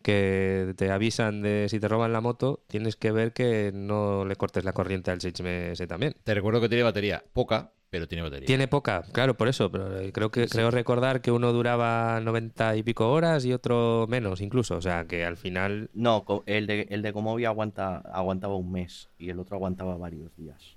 que 0.01 0.73
te 0.77 0.91
avisan 0.91 1.41
de 1.41 1.67
si 1.69 1.79
te 1.79 1.87
roban 1.87 2.13
la 2.13 2.21
moto, 2.21 2.61
tienes 2.67 2.95
que 2.95 3.11
ver 3.11 3.33
que 3.33 3.71
no 3.73 4.25
le 4.25 4.35
cortes 4.35 4.63
la 4.63 4.73
corriente 4.73 5.11
al 5.11 5.19
6MS 5.19 5.87
también. 5.87 6.15
Te 6.23 6.33
recuerdo 6.33 6.61
que 6.61 6.69
tiene 6.69 6.83
batería 6.83 7.23
poca, 7.33 7.71
pero 7.89 8.07
tiene 8.07 8.21
batería. 8.23 8.45
Tiene 8.45 8.67
poca, 8.67 9.03
claro, 9.13 9.35
por 9.35 9.47
eso, 9.47 9.71
pero 9.71 9.99
eh, 9.99 10.11
creo 10.11 10.29
que 10.31 10.47
creo 10.47 10.71
recordar 10.71 11.21
que 11.21 11.31
uno 11.31 11.53
duraba 11.53 12.19
90 12.21 12.75
y 12.75 12.83
pico 12.83 13.11
horas 13.11 13.45
y 13.45 13.53
otro 13.53 14.05
menos 14.07 14.41
incluso, 14.41 14.75
o 14.77 14.81
sea, 14.81 15.05
que 15.05 15.25
al 15.25 15.37
final 15.37 15.89
No, 15.93 16.23
co- 16.25 16.43
el 16.45 16.67
de, 16.67 16.87
el 16.89 17.01
de 17.01 17.13
Comobi 17.13 17.45
aguanta, 17.45 17.97
aguantaba 17.97 18.55
un 18.55 18.71
mes 18.71 19.09
y 19.17 19.29
el 19.29 19.39
otro 19.39 19.55
aguantaba 19.57 19.97
varios 19.97 20.35
días. 20.35 20.76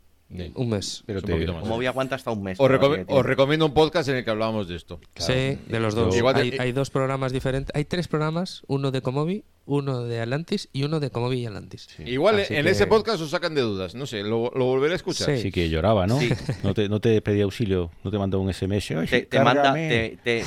Un 0.55 0.69
mes. 0.71 1.03
Pero 1.07 1.19
un 1.19 1.25
te- 1.25 1.33
poquito 1.33 1.53
más. 1.55 1.63
Comobi 1.63 1.87
aguanta 1.87 2.15
hasta 2.15 2.31
un 2.31 2.43
mes. 2.43 2.59
Os, 2.61 2.69
que 2.69 3.23
recomiendo 3.23 3.67
un 3.67 3.75
podcast 3.75 4.09
en 4.09 4.17
el 4.17 4.25
que 4.25 4.31
hablábamos 4.31 4.69
de 4.69 4.77
esto. 4.77 5.01
Sí, 5.17 5.33
de 5.67 5.81
los 5.81 5.95
dos. 5.95 6.15
Igual 6.17 6.35
te- 6.37 6.41
hay, 6.43 6.57
hay 6.59 6.73
dos 6.73 6.91
programas 6.91 7.33
diferentes. 7.33 7.75
Hay 7.75 7.85
tres 7.85 8.07
programas, 8.07 8.63
uno 8.69 8.91
de 8.93 9.03
Comobi, 9.03 9.45
uno 9.67 10.03
de 10.05 10.21
Atlantis 10.21 10.69
y 10.73 10.85
uno 10.85 11.01
de 11.01 11.11
Comobi 11.11 11.41
y 11.41 11.47
Atlantis. 11.47 11.89
Igual 11.99 12.41
Así 12.41 12.55
en 12.55 12.65
que- 12.65 12.71
ese 12.71 12.87
podcast 12.87 13.21
os 13.23 13.31
sacan 13.31 13.55
de 13.55 13.63
dudas. 13.63 13.95
No 13.95 14.07
sé, 14.07 14.23
lo, 14.23 14.51
lo 14.55 14.65
volveré 14.67 14.93
a 14.93 14.97
escuchar. 14.97 15.35
Sí. 15.37 15.43
Sí 15.43 15.51
que 15.53 15.69
lloraba, 15.69 16.07
¿no? 16.07 16.19
Sí. 16.21 16.31
No 16.63 16.75
te, 16.75 16.89
no 16.89 17.01
te 17.01 17.21
pedía 17.23 17.45
auxilio, 17.45 17.91
no 18.05 18.11
te 18.13 18.19
mandó 18.19 18.39
un 18.41 18.53
SMS. 18.53 18.93
"Oye, 18.97 19.07
te, 19.09 19.23
te 19.23 19.39
manda. 19.41 19.63
cárgame". 19.63 19.89
te- 20.23 20.45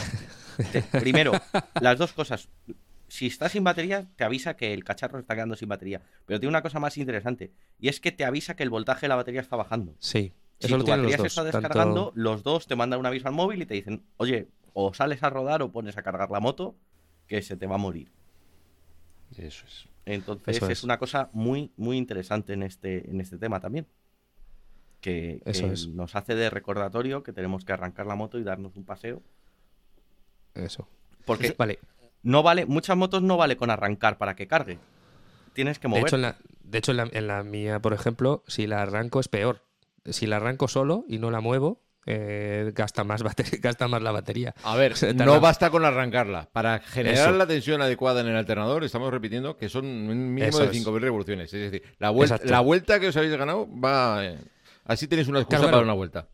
te- 0.65 0.81
te- 0.81 0.99
primero, 0.99 1.31
las 1.81 1.97
dos 1.97 2.13
cosas. 2.13 2.47
Si 3.13 3.27
está 3.27 3.47
sin 3.47 3.63
batería, 3.63 4.07
te 4.15 4.23
avisa 4.23 4.55
que 4.55 4.73
el 4.73 4.83
cacharro 4.83 5.19
está 5.19 5.35
quedando 5.35 5.55
sin 5.55 5.69
batería. 5.69 6.01
Pero 6.25 6.39
tiene 6.39 6.49
una 6.49 6.63
cosa 6.63 6.79
más 6.79 6.97
interesante. 6.97 7.51
Y 7.79 7.89
es 7.89 7.99
que 7.99 8.11
te 8.11 8.25
avisa 8.25 8.55
que 8.55 8.63
el 8.63 8.71
voltaje 8.71 9.01
de 9.01 9.09
la 9.09 9.15
batería 9.15 9.39
está 9.39 9.55
bajando. 9.55 9.93
Sí, 9.99 10.33
Si 10.59 10.65
eso 10.65 10.77
lo 10.79 10.83
tu 10.83 10.89
batería 10.89 11.17
se 11.17 11.23
dos. 11.23 11.27
está 11.27 11.43
tanto- 11.43 11.57
descargando, 11.59 12.11
los 12.15 12.41
dos 12.41 12.65
te 12.65 12.75
mandan 12.75 12.99
un 12.99 13.05
aviso 13.05 13.27
al 13.27 13.35
móvil 13.35 13.61
y 13.61 13.67
te 13.67 13.75
dicen, 13.75 14.01
oye, 14.17 14.47
o 14.73 14.95
sales 14.95 15.21
a 15.21 15.29
rodar 15.29 15.61
o 15.61 15.71
pones 15.71 15.95
a 15.95 16.01
cargar 16.01 16.31
la 16.31 16.39
moto, 16.39 16.75
que 17.27 17.43
se 17.43 17.55
te 17.55 17.67
va 17.67 17.75
a 17.75 17.77
morir. 17.77 18.11
Eso 19.37 19.63
es. 19.67 19.87
Entonces 20.05 20.57
Eso 20.57 20.65
es. 20.65 20.79
es. 20.79 20.83
una 20.83 20.97
cosa 20.97 21.29
muy, 21.33 21.71
muy 21.77 21.97
interesante 21.97 22.53
en 22.53 22.63
este, 22.63 23.07
en 23.11 23.21
este 23.21 23.37
tema 23.37 23.59
también. 23.59 23.85
Que, 25.01 25.39
que 25.45 25.51
Eso 25.51 25.67
es. 25.67 25.87
nos 25.87 26.15
hace 26.15 26.33
de 26.33 26.49
recordatorio 26.49 27.21
que 27.21 27.31
tenemos 27.31 27.63
que 27.63 27.73
arrancar 27.73 28.07
la 28.07 28.15
moto 28.15 28.39
y 28.39 28.43
darnos 28.43 28.75
un 28.75 28.85
paseo. 28.85 29.21
Eso. 30.55 30.87
Porque 31.25 31.53
Vale. 31.55 31.77
No 32.23 32.41
vale, 32.43 32.65
muchas 32.65 32.97
motos 32.97 33.21
no 33.21 33.37
vale 33.37 33.55
con 33.57 33.69
arrancar 33.69 34.17
para 34.17 34.35
que 34.35 34.47
cargue. 34.47 34.79
Tienes 35.53 35.77
que 35.77 35.83
De 35.87 35.89
mover. 35.89 36.03
hecho, 36.05 36.15
en 36.15 36.21
la, 36.23 36.37
de 36.63 36.77
hecho 36.79 36.91
en, 36.91 36.97
la, 36.97 37.09
en 37.11 37.27
la 37.27 37.43
mía, 37.43 37.79
por 37.79 37.93
ejemplo, 37.93 38.43
si 38.47 38.65
la 38.65 38.81
arranco 38.81 39.19
es 39.19 39.27
peor. 39.27 39.61
Si 40.05 40.25
la 40.25 40.37
arranco 40.37 40.67
solo 40.67 41.05
y 41.07 41.19
no 41.19 41.31
la 41.31 41.39
muevo, 41.39 41.81
eh, 42.05 42.71
gasta, 42.75 43.03
más 43.05 43.23
batería, 43.23 43.59
gasta 43.61 43.87
más 43.87 44.01
la 44.01 44.11
batería. 44.11 44.53
A 44.63 44.75
ver, 44.75 44.95
no 45.15 45.39
basta 45.39 45.69
con 45.69 45.85
arrancarla. 45.85 46.49
Para 46.51 46.79
generar 46.79 47.29
Eso. 47.29 47.37
la 47.37 47.47
tensión 47.47 47.81
adecuada 47.81 48.19
en 48.21 48.27
el 48.27 48.35
alternador, 48.35 48.83
estamos 48.83 49.11
repitiendo 49.11 49.55
que 49.57 49.69
son 49.69 49.85
un 49.85 50.33
mínimo 50.33 50.49
Eso 50.49 50.59
de 50.67 50.75
es. 50.77 50.85
5.000 50.85 50.99
revoluciones. 50.99 51.53
Es 51.53 51.71
decir, 51.71 51.87
la 51.99 52.09
vuelta, 52.09 52.35
Exacto. 52.35 52.51
la 52.51 52.59
vuelta 52.59 52.99
que 52.99 53.07
os 53.07 53.15
habéis 53.17 53.33
ganado 53.37 53.67
va. 53.79 54.25
eh, 54.25 54.39
así 54.85 55.07
tenéis 55.07 55.27
una 55.29 55.39
excusa 55.39 55.59
Claro, 55.59 55.71
para 55.71 55.83
una 55.83 55.93
vuelta. 55.93 56.27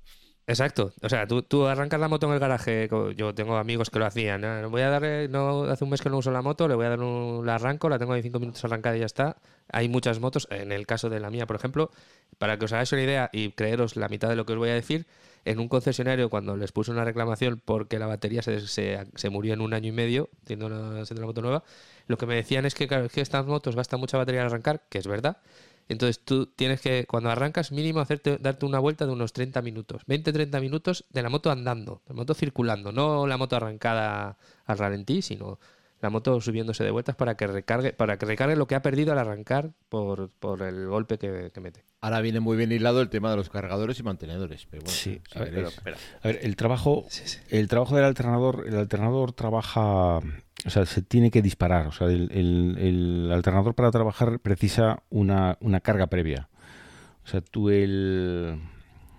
Exacto. 0.50 0.94
O 1.04 1.10
sea, 1.10 1.28
tú, 1.28 1.44
tú 1.44 1.68
arrancas 1.68 2.00
la 2.00 2.08
moto 2.08 2.26
en 2.26 2.34
el 2.34 2.40
garaje. 2.40 2.90
Yo 3.16 3.36
tengo 3.36 3.56
amigos 3.58 3.92
que 3.92 4.00
lo 4.00 4.06
hacían. 4.08 4.44
"Ah, 4.44 4.66
Voy 4.68 4.82
a 4.82 4.90
darle, 4.90 5.28
no, 5.28 5.66
hace 5.66 5.84
un 5.84 5.92
mes 5.92 6.02
que 6.02 6.10
no 6.10 6.18
uso 6.18 6.32
la 6.32 6.42
moto, 6.42 6.68
le 6.68 6.74
voy 6.74 6.88
a 6.88 6.90
dar 6.90 7.00
un 7.02 7.46
la 7.46 7.56
arranco, 7.56 7.88
la 7.88 8.00
tengo 8.00 8.14
ahí 8.14 8.24
cinco 8.24 8.40
minutos 8.40 8.64
arrancada 8.66 8.98
y 8.98 9.02
ya 9.02 9.06
está. 9.06 9.38
Hay 9.72 9.90
muchas 9.90 10.20
motos, 10.20 10.48
en 10.50 10.72
el 10.72 10.88
caso 10.88 11.08
de 11.10 11.20
la 11.20 11.30
mía, 11.30 11.46
por 11.46 11.56
ejemplo, 11.56 11.92
para 12.40 12.58
que 12.58 12.66
os 12.66 12.74
hagáis 12.74 12.92
una 12.92 13.04
idea 13.04 13.30
y 13.32 13.52
creeros 13.52 13.96
la 13.96 14.10
mitad 14.10 14.28
de 14.28 14.36
lo 14.36 14.46
que 14.48 14.54
os 14.54 14.60
voy 14.60 14.70
a 14.70 14.74
decir, 14.74 15.06
en 15.46 15.60
un 15.60 15.68
concesionario 15.70 16.30
cuando 16.32 16.58
les 16.58 16.72
puse 16.72 16.90
una 16.92 17.06
reclamación 17.06 17.62
porque 17.64 18.00
la 18.00 18.08
batería 18.08 18.42
se, 18.42 18.60
se- 18.68 19.06
se 19.16 19.30
murió 19.30 19.54
en 19.54 19.62
un 19.62 19.74
año 19.76 19.90
y 19.90 19.92
medio, 19.92 20.30
siendo 20.48 20.66
una 20.66 21.04
moto 21.28 21.42
nueva, 21.44 21.64
lo 22.08 22.18
que 22.18 22.26
me 22.26 22.34
decían 22.36 22.66
es 22.66 22.74
que, 22.74 22.88
claro, 22.88 23.06
es 23.06 23.12
que 23.12 23.22
estas 23.22 23.46
motos 23.46 23.76
gastan 23.76 24.00
mucha 24.00 24.18
batería 24.18 24.42
al 24.42 24.48
arrancar, 24.48 24.82
que 24.90 24.98
es 24.98 25.06
verdad. 25.08 25.38
Entonces 25.90 26.24
tú 26.24 26.46
tienes 26.46 26.80
que, 26.80 27.06
cuando 27.08 27.32
arrancas, 27.32 27.72
mínimo 27.72 28.00
hacerte, 28.00 28.38
darte 28.38 28.66
una 28.66 28.80
vuelta 28.80 29.06
de 29.06 29.12
unos 29.12 29.34
30 29.34 29.62
minutos, 29.64 30.04
20-30 30.08 30.62
minutos 30.62 31.06
de 31.10 31.24
la 31.24 31.30
moto 31.30 31.50
andando, 31.52 32.04
de 32.06 32.14
la 32.14 32.16
moto 32.16 32.34
circulando, 32.36 32.92
no 32.92 33.26
la 33.28 33.38
moto 33.38 33.56
arrancada 33.56 34.38
al 34.66 34.78
ralentí, 34.78 35.24
sino 35.24 35.60
la 36.02 36.10
moto 36.10 36.40
subiéndose 36.40 36.84
de 36.84 36.92
vueltas 36.92 37.16
para 37.16 37.36
que 37.36 37.48
recargue, 37.48 37.92
para 37.94 38.18
que 38.18 38.26
recargue 38.26 38.56
lo 38.56 38.68
que 38.68 38.76
ha 38.76 38.82
perdido 38.82 39.12
al 39.12 39.20
arrancar 39.20 39.72
por, 39.90 40.30
por 40.30 40.62
el 40.62 40.88
golpe 40.88 41.18
que, 41.18 41.52
que 41.54 41.60
mete. 41.60 41.84
Ahora 42.02 42.22
viene 42.22 42.40
muy 42.40 42.56
bien 42.56 42.72
hilado 42.72 43.02
el 43.02 43.10
tema 43.10 43.32
de 43.32 43.38
los 43.38 43.50
cargadores 43.50 44.00
y 44.00 44.04
mantenedores. 44.04 44.66
Pero 44.70 44.84
bueno, 44.84 44.96
Sí, 44.96 45.22
si 45.30 45.38
a 45.38 45.42
ver. 45.42 45.54
Pero, 45.54 45.68
espera. 45.68 45.98
A 46.22 46.28
ver, 46.28 46.40
el 46.44 46.56
trabajo, 46.56 47.06
el 47.50 47.68
trabajo 47.68 47.96
del 47.96 48.06
alternador, 48.06 48.64
el 48.68 48.78
alternador 48.78 49.34
trabaja, 49.34 50.20
o 50.66 50.70
sea, 50.70 50.86
se 50.86 51.02
tiene 51.02 51.32
que 51.32 51.42
disparar. 51.42 51.88
O 51.88 51.92
sea, 51.92 52.08
el, 52.08 53.30
alternador 53.34 53.76
para 53.76 53.92
trabajar 53.92 54.40
precisa 54.40 55.04
una, 55.10 55.58
una 55.62 55.80
carga 55.80 56.08
previa. 56.08 56.50
O 57.24 57.28
sea, 57.28 57.42
tú 57.42 57.70
el, 57.70 58.60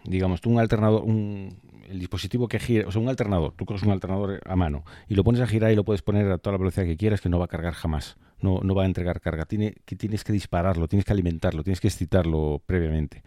digamos, 0.04 0.40
tú 0.40 0.50
un 0.50 0.58
alternador, 0.58 1.02
un, 1.04 1.58
el 1.88 1.98
dispositivo 1.98 2.48
que 2.48 2.58
gira, 2.58 2.88
o 2.88 2.92
sea, 2.92 3.00
un 3.00 3.08
alternador, 3.08 3.54
tú 3.56 3.64
coges 3.64 3.82
un 3.82 3.90
alternador 3.90 4.40
a 4.44 4.56
mano 4.56 4.84
y 5.08 5.14
lo 5.14 5.24
pones 5.24 5.40
a 5.40 5.46
girar 5.46 5.70
y 5.72 5.76
lo 5.76 5.84
puedes 5.84 6.02
poner 6.02 6.30
a 6.30 6.38
toda 6.38 6.52
la 6.52 6.58
velocidad 6.58 6.86
que 6.86 6.96
quieras, 6.96 7.20
que 7.20 7.28
no 7.28 7.38
va 7.38 7.44
a 7.46 7.48
cargar 7.48 7.72
jamás, 7.74 8.16
no, 8.40 8.60
no 8.62 8.74
va 8.74 8.82
a 8.82 8.86
entregar 8.86 9.20
carga. 9.20 9.44
Tiene, 9.44 9.74
que 9.84 9.96
tienes 9.96 10.24
que 10.24 10.32
dispararlo, 10.32 10.88
tienes 10.88 11.04
que 11.04 11.12
alimentarlo, 11.12 11.62
tienes 11.62 11.80
que 11.80 11.88
excitarlo 11.88 12.62
previamente. 12.66 13.22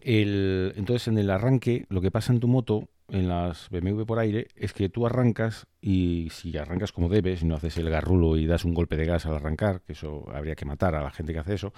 El- 0.00 0.72
entonces, 0.76 1.08
en 1.08 1.18
el 1.18 1.30
arranque, 1.30 1.86
lo 1.88 2.00
que 2.00 2.10
pasa 2.10 2.32
en 2.32 2.40
tu 2.40 2.48
moto, 2.48 2.88
en 3.12 3.28
las 3.28 3.68
BMW 3.70 4.02
por 4.04 4.18
aire, 4.18 4.48
es 4.56 4.72
que 4.72 4.88
tú 4.88 5.06
arrancas 5.06 5.66
y 5.80 6.28
si 6.32 6.56
arrancas 6.56 6.92
como 6.92 7.08
debes, 7.08 7.42
y 7.42 7.46
no 7.46 7.54
haces 7.56 7.76
el 7.76 7.90
garrulo 7.90 8.36
y 8.36 8.46
das 8.46 8.64
un 8.64 8.74
golpe 8.74 8.96
de 8.96 9.04
gas 9.06 9.26
al 9.26 9.34
arrancar, 9.34 9.82
que 9.82 9.92
eso 9.92 10.26
habría 10.34 10.54
que 10.54 10.64
matar 10.64 10.94
a 10.94 11.02
la 11.02 11.10
gente 11.10 11.32
que 11.32 11.38
hace 11.38 11.54
eso, 11.54 11.72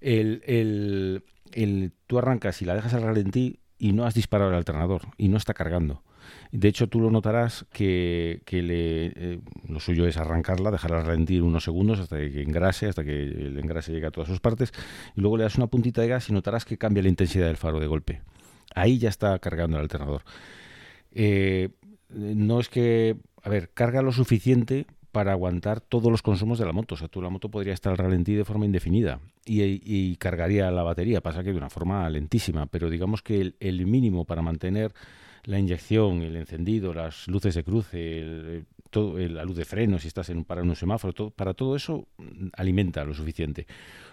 el, 0.00 0.42
el- 0.46 1.24
el- 1.52 1.92
tú 2.06 2.18
arrancas 2.18 2.60
y 2.62 2.64
la 2.64 2.74
dejas 2.74 2.94
al 2.94 3.02
ralentí 3.02 3.60
y 3.78 3.92
no 3.92 4.04
has 4.04 4.14
disparado 4.14 4.50
el 4.50 4.56
alternador 4.56 5.02
y 5.18 5.28
no 5.28 5.36
está 5.36 5.54
cargando. 5.54 6.02
De 6.50 6.66
hecho, 6.68 6.88
tú 6.88 7.00
lo 7.00 7.10
notarás 7.10 7.66
que, 7.72 8.42
que 8.44 8.60
le, 8.62 9.06
eh, 9.14 9.40
lo 9.68 9.78
suyo 9.80 10.06
es 10.06 10.16
arrancarla, 10.16 10.70
dejarla 10.72 11.02
ralentir 11.02 11.42
unos 11.42 11.64
segundos 11.64 12.00
hasta 12.00 12.16
que 12.18 12.42
engrase, 12.42 12.86
hasta 12.88 13.04
que 13.04 13.22
el 13.22 13.58
engrase 13.58 13.92
llegue 13.92 14.06
a 14.06 14.10
todas 14.10 14.28
sus 14.28 14.40
partes, 14.40 14.72
y 15.16 15.20
luego 15.20 15.36
le 15.36 15.44
das 15.44 15.56
una 15.56 15.68
puntita 15.68 16.00
de 16.02 16.08
gas 16.08 16.28
y 16.28 16.32
notarás 16.32 16.64
que 16.64 16.78
cambia 16.78 17.02
la 17.02 17.08
intensidad 17.10 17.46
del 17.46 17.56
faro 17.56 17.78
de 17.78 17.86
golpe. 17.86 18.22
Ahí 18.74 18.98
ya 18.98 19.08
está 19.08 19.38
cargando 19.38 19.76
el 19.76 19.82
alternador. 19.84 20.22
Eh, 21.18 21.70
no 22.10 22.60
es 22.60 22.68
que, 22.68 23.16
a 23.42 23.48
ver, 23.48 23.70
carga 23.70 24.02
lo 24.02 24.12
suficiente 24.12 24.86
para 25.12 25.32
aguantar 25.32 25.80
todos 25.80 26.10
los 26.12 26.20
consumos 26.20 26.58
de 26.58 26.66
la 26.66 26.72
moto. 26.72 26.94
O 26.94 26.98
sea, 26.98 27.08
tú 27.08 27.22
la 27.22 27.30
moto 27.30 27.50
podría 27.50 27.72
estar 27.72 27.90
al 27.90 27.96
ralentí 27.96 28.34
de 28.34 28.44
forma 28.44 28.66
indefinida 28.66 29.18
y, 29.46 30.14
cargaría 30.16 30.70
la 30.70 30.82
batería, 30.82 31.22
pasa 31.22 31.42
que 31.42 31.52
de 31.52 31.56
una 31.56 31.70
forma 31.70 32.08
lentísima, 32.10 32.66
pero 32.66 32.90
digamos 32.90 33.22
que 33.22 33.54
el, 33.58 33.86
mínimo 33.86 34.26
para 34.26 34.42
mantener 34.42 34.92
la 35.44 35.58
inyección, 35.58 36.20
el 36.22 36.36
encendido, 36.36 36.92
las 36.92 37.28
luces 37.28 37.54
de 37.54 37.64
cruce, 37.64 38.18
el- 38.18 38.66
todo, 38.90 39.18
el- 39.18 39.34
la 39.36 39.44
luz 39.44 39.56
de 39.56 39.64
freno, 39.64 39.98
si 39.98 40.08
estás 40.08 40.28
en 40.28 40.38
un, 40.38 40.44
para 40.44 40.62
un 40.62 40.76
semáforo, 40.76 41.14
todo- 41.14 41.30
para 41.30 41.54
todo 41.54 41.76
eso 41.76 42.06
mm, 42.18 42.48
alimenta 42.52 43.02
lo 43.04 43.14
suficiente. 43.14 43.66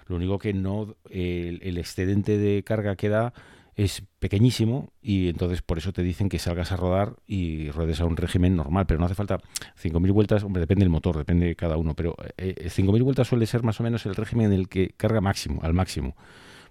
Lo 0.07 0.15
único 0.15 0.39
que 0.39 0.53
no, 0.53 0.95
el, 1.09 1.59
el 1.63 1.77
excedente 1.77 2.37
de 2.37 2.63
carga 2.63 2.95
que 2.95 3.09
da 3.09 3.33
es 3.75 4.03
pequeñísimo 4.19 4.93
y 5.01 5.29
entonces 5.29 5.61
por 5.61 5.77
eso 5.77 5.91
te 5.93 6.03
dicen 6.03 6.29
que 6.29 6.39
salgas 6.39 6.71
a 6.71 6.77
rodar 6.77 7.15
y 7.25 7.71
ruedes 7.71 8.01
a 8.01 8.05
un 8.05 8.17
régimen 8.17 8.55
normal, 8.55 8.85
pero 8.85 8.99
no 8.99 9.05
hace 9.05 9.15
falta 9.15 9.39
5.000 9.81 10.11
vueltas, 10.11 10.43
hombre, 10.43 10.59
depende 10.59 10.83
del 10.85 10.91
motor, 10.91 11.17
depende 11.17 11.47
de 11.47 11.55
cada 11.55 11.77
uno, 11.77 11.95
pero 11.95 12.15
eh, 12.37 12.53
eh, 12.57 12.69
5.000 12.69 13.03
vueltas 13.03 13.27
suele 13.27 13.45
ser 13.45 13.63
más 13.63 13.79
o 13.79 13.83
menos 13.83 14.05
el 14.05 14.15
régimen 14.15 14.47
en 14.47 14.59
el 14.59 14.69
que 14.69 14.89
carga 14.95 15.21
máximo, 15.21 15.61
al 15.63 15.73
máximo. 15.73 16.15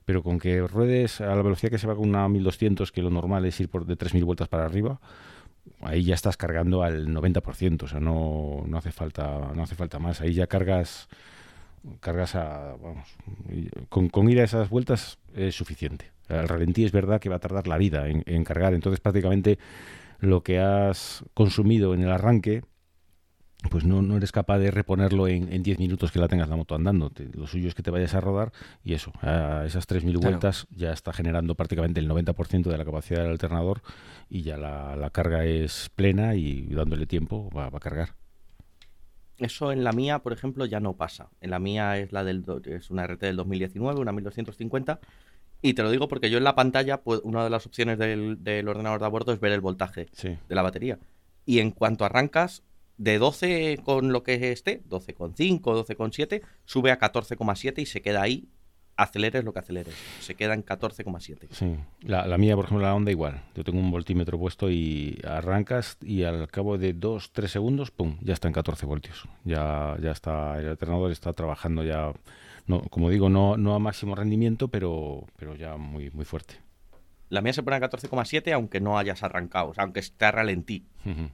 Pero 0.05 0.23
con 0.23 0.39
que 0.39 0.61
ruedes 0.61 1.21
a 1.21 1.35
la 1.35 1.43
velocidad 1.43 1.71
que 1.71 1.79
se 1.79 1.87
va 1.87 1.95
con 1.95 2.09
una 2.09 2.29
1200, 2.29 2.91
que 2.91 3.03
lo 3.03 3.11
normal 3.11 3.45
es 3.47 3.61
ir 3.61 3.69
por 3.69 3.87
de 3.87 3.97
3.000 3.97 4.25
vueltas 4.25 4.49
para 4.49 4.65
arriba, 4.65 5.01
ahí 5.81 6.05
ya 6.05 6.15
estás 6.15 6.37
cargando 6.37 6.83
al 6.83 7.09
90%, 7.09 7.83
o 7.83 7.89
sea, 7.89 8.01
no, 8.01 8.65
no 8.67 8.79
hace 8.79 8.91
falta 8.93 9.53
no 9.55 9.63
hace 9.63 9.77
falta 9.77 9.99
más, 9.99 10.21
ahí 10.21 10.35
ya 10.35 10.47
cargas 10.47 11.09
cargas 12.01 12.35
a 12.35 12.77
vamos, 12.81 13.09
con, 13.89 14.09
con 14.09 14.29
ir 14.31 14.41
a 14.41 14.45
esas 14.45 14.71
vueltas 14.71 15.19
es 15.35 15.55
suficiente. 15.55 16.12
El 16.41 16.49
ralentí 16.49 16.85
es 16.85 16.93
verdad 16.93 17.21
que 17.21 17.29
va 17.29 17.37
a 17.37 17.41
tardar 17.41 17.67
la 17.69 17.79
vida 17.79 18.09
en, 18.09 18.23
en 18.27 18.45
cargar, 18.45 18.75
entonces 18.75 19.01
prácticamente 19.01 19.59
lo 20.21 20.43
que 20.43 20.59
has 20.61 21.25
consumido 21.35 21.95
en 21.95 22.03
el 22.03 22.11
arranque 22.11 22.63
pues 23.71 23.85
no, 23.85 24.03
no 24.03 24.17
eres 24.17 24.33
capaz 24.33 24.59
de 24.59 24.73
reponerlo 24.73 25.29
en, 25.29 25.53
en 25.53 25.63
10 25.63 25.79
minutos 25.79 26.11
que 26.11 26.19
la 26.19 26.27
tengas 26.27 26.49
la 26.49 26.57
moto 26.57 26.75
andando. 26.75 27.11
Te- 27.11 27.29
lo 27.33 27.47
suyo 27.47 27.69
es 27.69 27.77
que 27.77 27.83
te 27.85 27.93
vayas 27.93 28.13
a 28.15 28.21
rodar 28.21 28.51
y 28.83 28.95
eso, 28.95 29.13
a 29.21 29.63
esas 29.65 29.87
3.000 29.87 30.03
Claro. 30.19 30.21
vueltas 30.31 30.67
ya 30.71 30.93
está 30.93 31.13
generando 31.13 31.55
prácticamente 31.55 32.01
el 32.01 32.09
90% 32.09 32.71
de 32.71 32.77
la 32.77 32.85
capacidad 32.85 33.21
del 33.23 33.31
alternador 33.31 33.81
y 34.29 34.43
ya 34.43 34.57
la, 34.57 34.97
la 34.97 35.11
carga 35.11 35.45
es 35.45 35.91
plena 35.95 36.35
y 36.35 36.67
dándole 36.75 37.07
tiempo 37.07 37.51
va, 37.57 37.71
va 37.71 37.77
a 37.77 37.81
cargar. 37.81 38.15
Eso 39.39 39.73
en 39.73 39.83
la 39.85 39.93
mía, 39.93 40.21
por 40.21 40.33
ejemplo, 40.33 40.67
ya 40.67 40.81
no 40.81 40.95
pasa. 40.97 41.29
En 41.41 41.51
la 41.51 41.59
mía 41.59 41.99
es 41.99 42.13
la 42.13 42.23
del 42.25 42.45
es 42.67 42.91
una 42.91 43.05
RT 43.05 43.27
del 43.27 43.37
2019, 43.37 44.01
una 44.01 44.13
1250. 44.13 45.01
Y 45.63 45.75
te 45.75 45.83
lo 45.83 45.91
digo 45.91 46.09
porque 46.09 46.29
yo 46.29 46.39
en 46.39 46.45
la 46.45 46.55
pantalla, 46.57 47.01
pues, 47.03 47.21
una 47.23 47.45
de 47.45 47.51
las 47.51 47.65
opciones 47.67 47.97
del, 47.99 48.43
del 48.43 48.69
ordenador 48.69 48.99
de 49.01 49.07
a 49.07 49.09
bordo 49.09 49.33
es 49.33 49.41
ver 49.41 49.53
el 49.53 49.61
voltaje 49.61 50.09
Sí. 50.13 50.37
de 50.49 50.55
la 50.55 50.63
batería. 50.63 50.99
Y 51.47 51.61
en 51.61 51.71
cuanto 51.71 52.05
arrancas, 52.05 52.63
de 52.99 53.19
12 53.19 53.79
con 53.85 54.13
lo 54.13 54.23
que 54.23 54.53
esté, 54.53 54.83
12,5, 54.89 55.61
12,7, 55.63 56.43
sube 56.65 56.91
a 56.91 56.99
14,7 56.99 57.81
y 57.81 57.87
se 57.87 58.03
queda 58.03 58.23
ahí, 58.23 58.49
aceleres 58.97 59.43
lo 59.45 59.53
que 59.53 59.61
aceleres. 59.61 59.95
Se 60.21 60.35
queda 60.35 60.55
en 60.55 60.65
14,7. 60.65 61.49
Sí, 61.51 61.77
la, 62.03 62.27
la 62.27 62.39
mía, 62.39 62.55
por 62.55 62.67
ejemplo, 62.67 62.87
la 62.87 62.95
Honda 62.95 63.11
igual. 63.11 63.43
Yo 63.57 63.65
tengo 63.65 63.79
un 63.81 63.91
voltímetro 63.91 64.39
puesto 64.39 64.71
y 64.71 65.19
arrancas 65.25 65.97
y 66.03 66.25
al 66.25 66.47
cabo 66.49 66.77
de 66.77 66.95
2-3 66.95 67.47
segundos, 67.49 67.91
¡pum!, 67.91 68.19
ya 68.21 68.35
está 68.35 68.49
en 68.49 68.55
14 68.55 68.85
voltios. 68.87 69.25
Ya, 69.45 69.97
ya 70.01 70.11
está, 70.11 70.59
el 70.61 70.69
alternador 70.69 71.11
está 71.11 71.33
trabajando 71.33 71.83
ya, 71.83 72.13
no, 72.73 72.83
como 72.89 73.11
digo, 73.11 73.29
no, 73.29 73.57
no 73.57 73.75
a 73.75 73.79
máximo 73.79 74.15
rendimiento, 74.15 74.69
pero, 74.69 75.27
pero 75.37 75.55
ya 75.55 75.77
muy, 75.77 76.11
muy 76.11 76.25
fuerte. 76.25 76.55
La 77.29 77.41
mía 77.43 77.53
se 77.53 77.63
pone 77.63 77.77
a 77.77 77.81
14,7 77.81 78.53
aunque 78.53 78.81
no 78.81 78.99
hayas 78.99 79.23
arrancado, 79.23 79.71
o 79.71 79.75
sea, 79.75 79.85
aunque 79.85 80.01
esté 80.01 80.25
a 80.25 80.31
ralentí. 80.33 80.85
Ujú. 81.05 81.31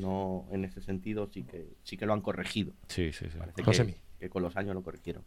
No, 0.00 0.46
en 0.50 0.64
ese 0.64 0.80
sentido 0.80 1.28
sí 1.32 1.44
que 1.44 1.74
sí 1.84 1.96
que 1.96 2.06
lo 2.06 2.12
han 2.12 2.20
corregido. 2.20 2.72
Sí, 2.88 3.12
sí, 3.12 3.26
sí. 3.30 3.38
Parece 3.38 3.62
Josemi. 3.62 3.92
que, 3.92 4.00
que 4.20 4.28
con 4.30 4.42
los 4.42 4.56
años 4.56 4.74
lo 4.74 4.82
corrigieron. 4.82 5.24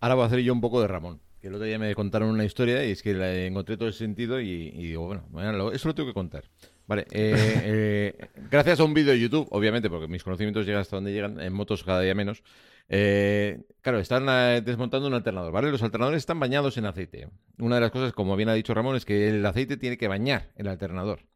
Ahora 0.00 0.14
voy 0.16 0.24
a 0.24 0.26
hacer 0.26 0.40
yo 0.40 0.52
un 0.52 0.60
poco 0.60 0.80
de 0.80 0.88
Ramón. 0.88 1.20
Que 1.40 1.48
el 1.48 1.54
otro 1.54 1.66
día 1.66 1.78
me 1.78 1.94
contaron 1.94 2.30
una 2.30 2.44
historia 2.44 2.84
y 2.84 2.90
es 2.90 3.02
que 3.02 3.14
le 3.14 3.46
encontré 3.46 3.76
todo 3.76 3.88
el 3.88 3.94
sentido 3.94 4.40
y, 4.40 4.46
y 4.50 4.86
digo, 4.88 5.06
bueno, 5.06 5.24
bueno, 5.30 5.70
eso 5.70 5.88
lo 5.88 5.94
tengo 5.94 6.08
que 6.08 6.14
contar. 6.14 6.44
Vale, 6.86 7.02
eh, 7.10 7.62
eh, 7.64 8.28
gracias 8.50 8.78
a 8.78 8.84
un 8.84 8.94
vídeo 8.94 9.12
de 9.12 9.18
YouTube, 9.20 9.48
obviamente, 9.50 9.90
porque 9.90 10.06
mis 10.06 10.22
conocimientos 10.22 10.64
llegan 10.66 10.82
hasta 10.82 10.96
donde 10.96 11.12
llegan, 11.12 11.40
en 11.40 11.52
motos 11.52 11.82
cada 11.82 12.00
día 12.00 12.14
menos. 12.14 12.42
eh, 12.88 13.60
claro, 13.80 13.98
están 13.98 14.26
eh, 14.28 14.62
desmontando 14.64 15.08
un 15.08 15.14
alternador, 15.14 15.52
¿vale? 15.52 15.72
Los 15.72 15.82
alternadores 15.82 16.18
están 16.18 16.38
bañados 16.38 16.76
en 16.78 16.86
aceite. 16.86 17.28
Una 17.58 17.74
de 17.76 17.80
las 17.80 17.90
cosas, 17.90 18.12
como 18.12 18.36
bien 18.36 18.48
ha 18.48 18.54
dicho 18.54 18.72
Ramón, 18.72 18.94
es 18.94 19.04
que 19.04 19.28
el 19.28 19.44
aceite 19.44 19.76
tiene 19.76 19.98
que 19.98 20.06
bañar 20.06 20.52
el 20.54 20.68
alternador. 20.68 21.26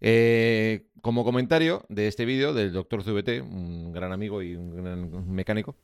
Eh, 0.00 0.88
como 1.00 1.24
comentario 1.24 1.86
de 1.88 2.06
este 2.08 2.26
vídeo 2.26 2.52
del 2.52 2.72
doctor 2.72 3.02
CVT, 3.02 3.40
un 3.40 3.92
gran 3.92 4.12
amigo 4.12 4.42
y 4.42 4.54
un 4.54 4.76
gran 4.76 5.32
mecánico, 5.34 5.76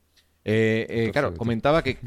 claro, 1.11 1.29
CVT. 1.29 1.37
comentaba 1.37 1.83
que... 1.83 1.97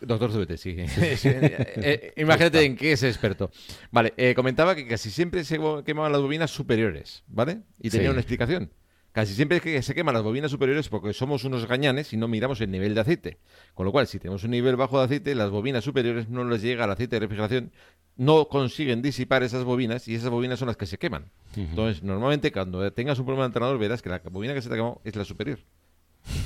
Doctor 0.00 0.30
CVT, 0.30 0.56
sí. 0.56 0.76
Sí, 1.16 1.28
eh, 1.28 1.74
eh, 1.76 2.12
imagínate 2.16 2.62
en 2.64 2.76
qué 2.76 2.92
es 2.92 3.02
experto. 3.02 3.50
Vale, 3.90 4.14
eh, 4.16 4.34
comentaba 4.34 4.74
que 4.74 4.86
casi 4.86 5.10
siempre 5.10 5.44
se 5.44 5.58
quemaban 5.84 6.12
las 6.12 6.20
bobinas 6.20 6.50
superiores, 6.50 7.24
¿vale? 7.28 7.60
Y 7.80 7.90
tenía 7.90 8.08
Sí. 8.08 8.10
una 8.12 8.20
explicación. 8.20 8.70
Casi 9.12 9.34
siempre 9.34 9.56
es 9.56 9.62
que 9.62 9.82
se 9.82 9.94
queman 9.94 10.14
las 10.14 10.22
bobinas 10.22 10.50
superiores 10.50 10.88
porque 10.88 11.12
somos 11.12 11.42
unos 11.42 11.66
gañanes 11.66 12.12
y 12.12 12.16
no 12.16 12.28
miramos 12.28 12.60
el 12.60 12.70
nivel 12.70 12.94
de 12.94 13.00
aceite. 13.00 13.38
Con 13.74 13.86
lo 13.86 13.90
cual, 13.90 14.06
si 14.06 14.18
tenemos 14.20 14.44
un 14.44 14.50
nivel 14.52 14.76
bajo 14.76 14.98
de 14.98 15.06
aceite, 15.06 15.34
las 15.34 15.50
bobinas 15.50 15.82
superiores 15.82 16.28
no 16.28 16.44
les 16.44 16.62
llega 16.62 16.84
el 16.84 16.90
aceite 16.90 17.16
de 17.16 17.20
refrigeración, 17.20 17.72
no 18.16 18.48
consiguen 18.48 19.02
disipar 19.02 19.42
esas 19.42 19.64
bobinas 19.64 20.06
y 20.06 20.14
esas 20.14 20.30
bobinas 20.30 20.58
son 20.60 20.68
las 20.68 20.76
que 20.76 20.86
se 20.86 20.98
queman. 20.98 21.32
Entonces, 21.56 22.02
normalmente 22.04 22.52
cuando 22.52 22.92
tengas 22.92 23.18
un 23.18 23.24
problema 23.24 23.44
de 23.44 23.46
alternador 23.46 23.78
verás 23.78 24.02
que 24.02 24.08
la 24.10 24.20
bobina 24.30 24.54
que 24.54 24.62
se 24.62 24.68
te 24.68 24.74
ha 24.74 24.76
quemado 24.76 25.00
es 25.02 25.16
la 25.16 25.24
superior. 25.24 25.58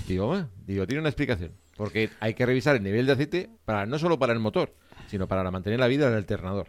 Digo, 0.08 0.44
digo, 0.66 0.86
tiene 0.86 1.00
una 1.00 1.08
explicación. 1.08 1.52
Porque 1.76 2.10
hay 2.20 2.34
que 2.34 2.44
revisar 2.46 2.76
el 2.76 2.82
nivel 2.82 3.06
de 3.06 3.12
aceite 3.12 3.50
para 3.64 3.86
no 3.86 3.98
solo 3.98 4.18
para 4.18 4.32
el 4.32 4.38
motor, 4.38 4.74
sino 5.08 5.26
para 5.26 5.50
mantener 5.50 5.80
la 5.80 5.86
vida 5.88 6.06
del 6.08 6.18
alternador. 6.18 6.68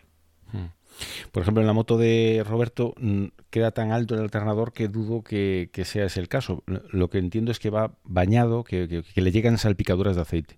Por 1.31 1.41
ejemplo, 1.41 1.61
en 1.61 1.67
la 1.67 1.73
moto 1.73 1.97
de 1.97 2.43
Roberto 2.47 2.93
mm, 2.97 3.25
queda 3.49 3.71
tan 3.71 3.91
alto 3.91 4.13
el 4.13 4.21
alternador 4.21 4.71
que 4.73 4.87
dudo 4.87 5.23
que, 5.23 5.69
que 5.73 5.85
sea 5.85 6.05
ese 6.05 6.19
el 6.19 6.27
caso. 6.27 6.63
Lo 6.91 7.09
que 7.09 7.17
entiendo 7.17 7.51
es 7.51 7.57
que 7.59 7.71
va 7.71 7.95
bañado, 8.03 8.63
que, 8.63 8.87
que- 8.87 9.01
que 9.03 9.21
le 9.21 9.31
llegan 9.31 9.57
salpicaduras 9.57 10.15
de 10.15 10.21
aceite. 10.21 10.57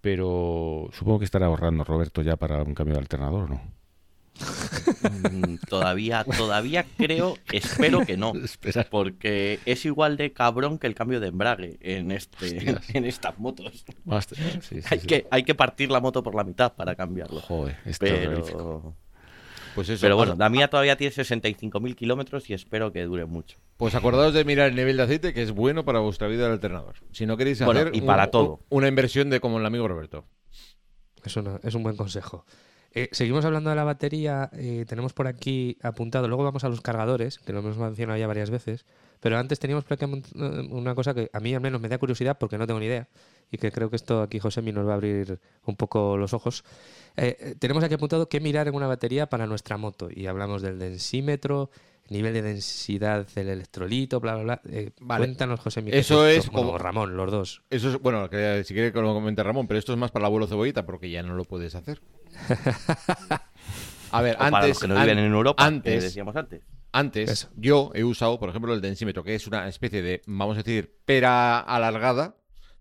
Pero 0.00 0.88
supongo 0.92 1.18
que 1.18 1.24
estará 1.26 1.46
ahorrando 1.46 1.84
Roberto 1.84 2.22
ya 2.22 2.36
para 2.36 2.62
un 2.62 2.74
cambio 2.74 2.94
de 2.94 3.00
alternador, 3.00 3.50
¿no? 3.50 3.60
Mm, 5.32 5.56
todavía, 5.68 6.24
todavía 6.24 6.84
creo, 6.96 7.36
espero 7.52 8.04
que 8.06 8.16
no. 8.16 8.32
Espera. 8.44 8.86
Porque 8.90 9.60
es 9.64 9.84
igual 9.84 10.16
de 10.16 10.32
cabrón 10.32 10.78
que 10.78 10.86
el 10.86 10.94
cambio 10.94 11.20
de 11.20 11.28
embrague 11.28 11.76
en 11.80 12.10
este 12.12 12.46
Hostias. 12.58 12.90
en 12.94 13.04
estas 13.04 13.38
motos. 13.38 13.84
Basta. 14.04 14.34
Sí, 14.36 14.42
sí, 14.60 14.80
Hay 14.90 15.00
sí. 15.00 15.06
que, 15.06 15.26
hay 15.30 15.42
que 15.44 15.54
partir 15.54 15.90
la 15.90 16.00
moto 16.00 16.22
por 16.22 16.34
la 16.34 16.44
mitad 16.44 16.72
para 16.74 16.94
cambiarlo. 16.94 17.40
Joder, 17.40 17.76
es 17.84 17.98
terrorífico. 17.98 18.56
Pero, 18.58 18.96
Pues 19.74 19.88
eso. 19.88 20.00
pero 20.00 20.16
bueno, 20.16 20.34
la 20.38 20.48
mía 20.48 20.68
todavía 20.68 20.96
tiene 20.96 21.14
65.000 21.14 21.94
kilómetros 21.94 22.48
y 22.50 22.54
espero 22.54 22.92
que 22.92 23.02
dure 23.04 23.24
mucho. 23.26 23.58
Pues 23.76 23.94
acordaos 23.94 24.34
de 24.34 24.44
mirar 24.44 24.70
el 24.70 24.74
nivel 24.76 24.96
de 24.96 25.02
aceite, 25.04 25.32
que 25.32 25.42
es 25.42 25.52
bueno 25.52 25.84
para 25.84 26.00
vuestra 26.00 26.26
vida 26.26 26.44
del 26.44 26.52
alternador. 26.52 26.96
Si 27.12 27.26
no 27.26 27.36
queréis 27.36 27.64
Bueno, 27.64 27.80
hacer 27.80 27.94
y 27.96 28.00
para 28.00 28.24
un- 28.24 28.30
todo. 28.30 28.60
una 28.70 28.88
inversión 28.88 29.30
de 29.30 29.38
como 29.40 29.58
el 29.58 29.66
amigo 29.66 29.86
Roberto. 29.86 30.24
Es, 31.24 31.36
una- 31.36 31.60
es 31.62 31.74
un 31.74 31.82
buen 31.84 31.96
consejo. 31.96 32.44
Eh, 32.94 33.08
seguimos 33.12 33.44
hablando 33.44 33.70
de 33.70 33.76
la 33.76 33.84
batería. 33.84 34.50
eh, 34.54 34.84
tenemos 34.88 35.12
por 35.12 35.26
aquí 35.26 35.76
apuntado. 35.82 36.26
Luego 36.28 36.44
vamos 36.44 36.64
a 36.64 36.68
los 36.68 36.80
cargadores, 36.80 37.38
que 37.38 37.52
lo 37.52 37.60
hemos 37.60 37.76
mencionado 37.76 38.18
ya 38.18 38.26
varias 38.26 38.50
veces. 38.50 38.86
Pero 39.20 39.36
antes 39.36 39.58
teníamos 39.58 39.84
por 39.84 39.94
aquí 39.94 40.04
apunt- 40.06 40.70
una 40.70 40.94
cosa 40.94 41.12
que 41.12 41.28
a 41.32 41.40
mí 41.40 41.54
al 41.54 41.60
menos 41.60 41.80
me 41.80 41.88
da 41.88 41.98
curiosidad 41.98 42.38
porque 42.38 42.56
no 42.56 42.66
tengo 42.66 42.80
ni 42.80 42.86
idea. 42.86 43.08
Y 43.50 43.58
que 43.58 43.72
creo 43.72 43.90
que 43.90 43.96
esto 43.96 44.22
aquí 44.22 44.38
Josemi 44.38 44.72
nos 44.72 44.86
va 44.86 44.92
a 44.92 44.94
abrir 44.94 45.38
un 45.64 45.76
poco 45.76 46.16
los 46.16 46.32
ojos. 46.34 46.64
Eh, 47.16 47.36
eh, 47.40 47.54
tenemos 47.58 47.82
aquí 47.82 47.94
apuntado 47.94 48.28
qué 48.28 48.40
mirar 48.40 48.68
en 48.68 48.74
una 48.74 48.86
batería 48.86 49.26
para 49.28 49.46
nuestra 49.46 49.76
moto. 49.76 50.08
Y 50.14 50.26
hablamos 50.26 50.62
del 50.62 50.78
densímetro, 50.78 51.70
nivel 52.10 52.32
de 52.34 52.42
densidad 52.42 53.26
del 53.34 53.48
electrolito, 53.48 54.20
bla, 54.20 54.34
bla, 54.36 54.42
bla. 54.44 54.60
Eh, 54.70 54.90
Vale. 55.00 55.24
Cuéntanos, 55.26 55.60
qué 55.60 55.98
Eso 55.98 56.26
es 56.26 56.38
esto. 56.38 56.52
Como- 56.52 56.78
Ramón, 56.78 57.16
los 57.16 57.30
dos. 57.30 57.62
Eso 57.70 57.88
es, 57.90 58.00
bueno, 58.00 58.28
que, 58.30 58.62
si 58.64 58.72
quiere 58.74 58.92
que 58.92 59.00
lo 59.00 59.12
comente 59.14 59.42
Ramón, 59.42 59.66
pero 59.66 59.78
esto 59.78 59.92
es 59.92 59.98
más 59.98 60.10
para 60.10 60.22
el 60.24 60.26
abuelo 60.26 60.46
cebollita, 60.46 60.86
porque 60.86 61.10
ya 61.10 61.22
no 61.22 61.34
lo 61.34 61.44
puedes 61.44 61.74
hacer. 61.74 62.00
A 64.10 64.22
ver, 64.22 64.36
O 64.36 64.38
para 64.38 64.56
antes, 64.58 64.68
los 64.70 64.78
que 64.80 64.88
no 64.88 64.94
an- 64.96 65.02
viven 65.02 65.18
en 65.18 65.32
Europa, 65.32 65.62
que 65.62 65.66
antes, 65.68 66.02
decíamos 66.04 66.34
antes. 66.36 66.62
Antes, 66.92 67.30
Eso. 67.30 67.50
yo 67.56 67.90
he 67.94 68.02
usado, 68.04 68.38
por 68.40 68.48
ejemplo, 68.48 68.72
el 68.72 68.80
densímetro, 68.80 69.22
que 69.22 69.34
es 69.34 69.46
una 69.46 69.68
especie 69.68 70.00
de, 70.00 70.22
vamos 70.26 70.56
a 70.56 70.62
decir, 70.62 70.96
pera 71.04 71.60
alargada, 71.60 72.36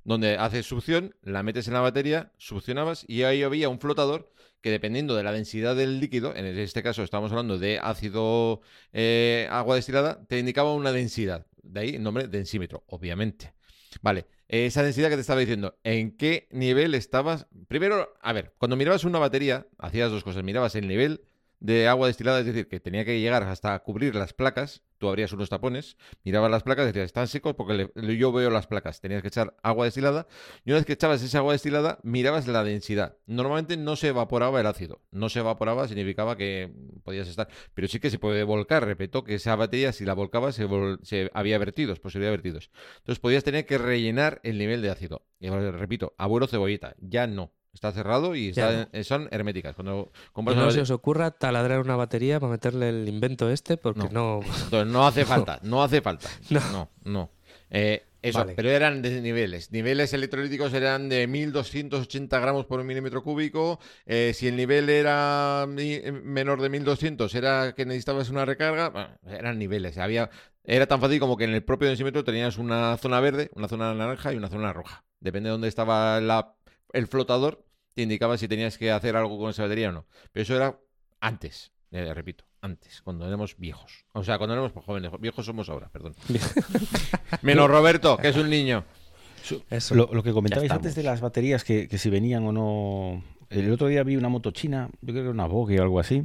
donde 0.05 0.37
haces 0.37 0.65
succión, 0.65 1.13
la 1.21 1.43
metes 1.43 1.67
en 1.67 1.73
la 1.73 1.81
batería, 1.81 2.31
succionabas 2.37 3.03
y 3.09 3.23
ahí 3.23 3.43
había 3.43 3.67
un 3.67 3.79
flotador 3.81 4.31
que 4.61 4.71
dependiendo 4.71 5.15
de 5.15 5.23
la 5.23 5.33
densidad 5.33 5.75
del 5.75 5.99
líquido, 5.99 6.33
en 6.33 6.45
este 6.45 6.81
caso 6.81 7.03
estamos 7.03 7.31
hablando 7.31 7.59
de 7.59 7.79
ácido 7.79 8.61
eh, 8.93 9.47
agua 9.51 9.75
destilada, 9.75 10.25
te 10.27 10.39
indicaba 10.39 10.73
una 10.73 10.93
densidad. 10.93 11.45
De 11.61 11.81
ahí 11.81 11.89
el 11.95 12.03
nombre 12.03 12.29
densímetro, 12.29 12.85
obviamente. 12.87 13.53
Vale, 14.01 14.27
esa 14.47 14.83
densidad 14.83 15.09
que 15.09 15.15
te 15.15 15.21
estaba 15.21 15.39
diciendo, 15.39 15.77
¿en 15.83 16.15
qué 16.15 16.47
nivel 16.51 16.95
estabas? 16.95 17.47
Primero, 17.67 18.13
a 18.21 18.33
ver, 18.33 18.53
cuando 18.57 18.75
mirabas 18.75 19.03
una 19.03 19.19
batería, 19.19 19.67
hacías 19.77 20.11
dos 20.11 20.23
cosas. 20.23 20.43
Mirabas 20.43 20.75
el 20.75 20.87
nivel 20.87 21.25
de 21.59 21.87
agua 21.87 22.07
destilada, 22.07 22.39
es 22.39 22.45
decir, 22.45 22.67
que 22.67 22.79
tenía 22.79 23.05
que 23.05 23.19
llegar 23.19 23.43
hasta 23.43 23.77
cubrir 23.79 24.15
las 24.15 24.33
placas. 24.33 24.83
Tú 24.97 25.07
abrías 25.09 25.31
unos 25.31 25.49
tapones, 25.49 25.95
mirabas 26.23 26.49
las 26.49 26.63
placas, 26.63 26.87
decías, 26.87 27.05
están 27.05 27.27
secos 27.27 27.53
porque 27.53 27.91
yo 28.17 28.31
veo 28.31 28.49
las 28.49 28.65
placas. 28.65 28.99
Tenías 28.99 29.21
que 29.21 29.27
echar 29.27 29.55
agua 29.61 29.85
destilada 29.85 30.27
y 30.65 30.71
una 30.71 30.77
vez 30.79 30.85
que 30.85 30.93
echabas 30.93 31.21
esa 31.21 31.37
agua 31.39 31.53
destilada, 31.53 31.99
mirabas 32.03 32.47
la 32.47 32.63
densidad. 32.63 33.17
Normalmente 33.27 33.77
no 33.77 33.95
se 33.95 34.07
evaporaba 34.09 34.59
el 34.59 34.65
ácido. 34.67 35.01
No 35.11 35.29
se 35.29 35.39
evaporaba 35.39 35.87
significaba 35.87 36.35
que 36.35 36.73
podías 37.03 37.27
estar. 37.27 37.47
Pero 37.73 37.87
sí 37.87 37.99
que 37.99 38.09
se 38.09 38.19
puede 38.19 38.43
volcar. 38.43 38.85
Repito 38.85 39.23
que 39.23 39.35
esa 39.35 39.55
batería, 39.55 39.93
si 39.93 40.05
la 40.05 40.13
volcabas, 40.13 40.55
se, 40.55 40.67
se- 41.03 41.29
había 41.33 41.57
vertidos, 41.57 41.99
posibilidad 41.99 42.31
de 42.31 42.37
vertidos. 42.37 42.71
Entonces 42.97 43.19
podías 43.19 43.43
tener 43.43 43.65
que 43.65 43.77
rellenar 43.77 44.39
el 44.43 44.57
nivel 44.57 44.81
de 44.81 44.89
ácido. 44.89 45.25
Y 45.39 45.49
repito, 45.49 46.15
abuelo 46.17 46.47
cebollita, 46.47 46.95
ya 46.99 47.27
no. 47.27 47.53
Está 47.77 47.91
cerrado 47.91 48.33
y 48.33 48.49
está- 48.49 48.89
son 49.03 49.27
herméticas. 49.29 49.75
Cuando 49.75 50.11
compras 50.33 50.57
no 50.57 50.63
una 50.63 50.71
se 50.71 50.81
os 50.81 50.89
ocurra 50.89 51.29
taladrar 51.29 51.79
una 51.79 51.95
batería 51.95 52.39
para 52.39 52.53
meterle 52.53 52.89
el 52.89 53.07
invento 53.07 53.51
este, 53.51 53.77
porque 53.77 54.09
no. 54.11 54.39
Entonces, 54.63 54.87
no 54.91 55.05
hace 55.05 55.25
falta, 55.25 55.59
no 55.63 55.83
hace 55.83 56.01
falta. 56.01 56.27
No. 56.49 56.59
No, 56.71 56.89
no. 57.03 57.31
Eh, 57.69 58.03
eso, 58.23 58.39
Vale. 58.39 58.53
pero 58.55 58.71
eran 58.71 59.03
de 59.03 59.21
niveles. 59.21 59.71
Niveles 59.71 60.11
electrolíticos 60.11 60.73
eran 60.73 61.07
de 61.07 61.27
1280 61.27 62.39
gramos 62.39 62.65
por 62.65 62.83
milímetro 62.83 63.21
cúbico. 63.21 63.79
Eh, 64.07 64.31
si 64.33 64.47
el 64.47 64.55
nivel 64.55 64.89
era 64.89 65.67
mi- 65.69 66.01
menor 66.23 66.59
de 66.61 66.69
1200, 66.69 67.35
era 67.35 67.73
que 67.75 67.85
necesitabas 67.85 68.31
una 68.31 68.43
recarga. 68.43 68.89
Bueno, 68.89 69.09
eran 69.27 69.59
niveles. 69.59 69.99
Había, 69.99 70.31
era 70.63 70.87
tan 70.87 70.99
fácil 70.99 71.19
como 71.19 71.37
que 71.37 71.43
en 71.43 71.53
el 71.53 71.63
propio 71.63 71.89
densímetro 71.89 72.23
tenías 72.23 72.57
una 72.57 72.97
zona 72.97 73.19
verde, 73.19 73.51
una 73.53 73.67
zona 73.67 73.93
naranja 73.93 74.33
y 74.33 74.37
una 74.37 74.49
zona 74.49 74.73
roja. 74.73 75.03
Depende 75.19 75.49
de 75.49 75.51
dónde 75.51 75.67
estaba 75.67 76.19
la- 76.19 76.55
el 76.93 77.05
flotador, 77.07 77.65
te 77.97 78.03
indicaba 78.03 78.37
si 78.37 78.47
tenías 78.47 78.77
que 78.77 78.91
hacer 78.91 79.15
algo 79.15 79.39
con 79.39 79.49
esa 79.49 79.63
batería 79.63 79.89
o 79.89 79.91
no. 79.91 80.05
Pero 80.31 80.43
eso 80.43 80.55
era 80.55 80.79
antes, 81.19 81.71
eh, 81.89 82.13
repito, 82.13 82.45
antes, 82.61 83.01
cuando 83.01 83.25
éramos 83.27 83.57
viejos. 83.57 84.05
O 84.13 84.23
sea, 84.23 84.37
cuando 84.37 84.53
éramos 84.53 84.71
jóvenes. 84.85 85.11
Viejos 85.19 85.47
somos 85.47 85.67
ahora, 85.67 85.89
perdón. 85.89 86.13
Menos 87.41 87.67
Roberto, 87.69 88.15
que 88.17 88.29
es 88.29 88.35
un 88.37 88.51
niño. 88.51 88.83
Eso. 89.71 89.95
Lo, 89.95 90.09
lo 90.13 90.21
que 90.21 90.31
comentabais 90.31 90.69
antes 90.71 90.93
de 90.93 91.01
las 91.01 91.21
baterías, 91.21 91.63
que, 91.63 91.87
que 91.87 91.97
si 91.97 92.11
venían 92.11 92.45
o 92.45 92.51
no. 92.51 93.23
El 93.49 93.71
otro 93.71 93.87
día 93.87 94.03
vi 94.03 94.15
una 94.15 94.29
moto 94.29 94.51
china, 94.51 94.89
yo 95.01 95.07
creo 95.07 95.15
que 95.15 95.19
era 95.21 95.31
una 95.31 95.47
Vogue 95.47 95.79
o 95.79 95.83
algo 95.83 95.99
así, 95.99 96.21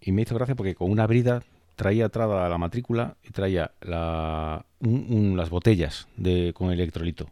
y 0.00 0.10
me 0.10 0.22
hizo 0.22 0.34
gracia 0.34 0.54
porque 0.56 0.74
con 0.74 0.90
una 0.90 1.06
brida 1.06 1.42
traía 1.76 2.06
atrás 2.06 2.28
la 2.28 2.58
matrícula 2.58 3.16
y 3.22 3.30
traía 3.30 3.70
la, 3.80 4.64
un- 4.80 5.06
un- 5.08 5.36
las 5.36 5.50
botellas 5.50 6.08
de, 6.16 6.52
con 6.54 6.72
electrolito. 6.72 7.28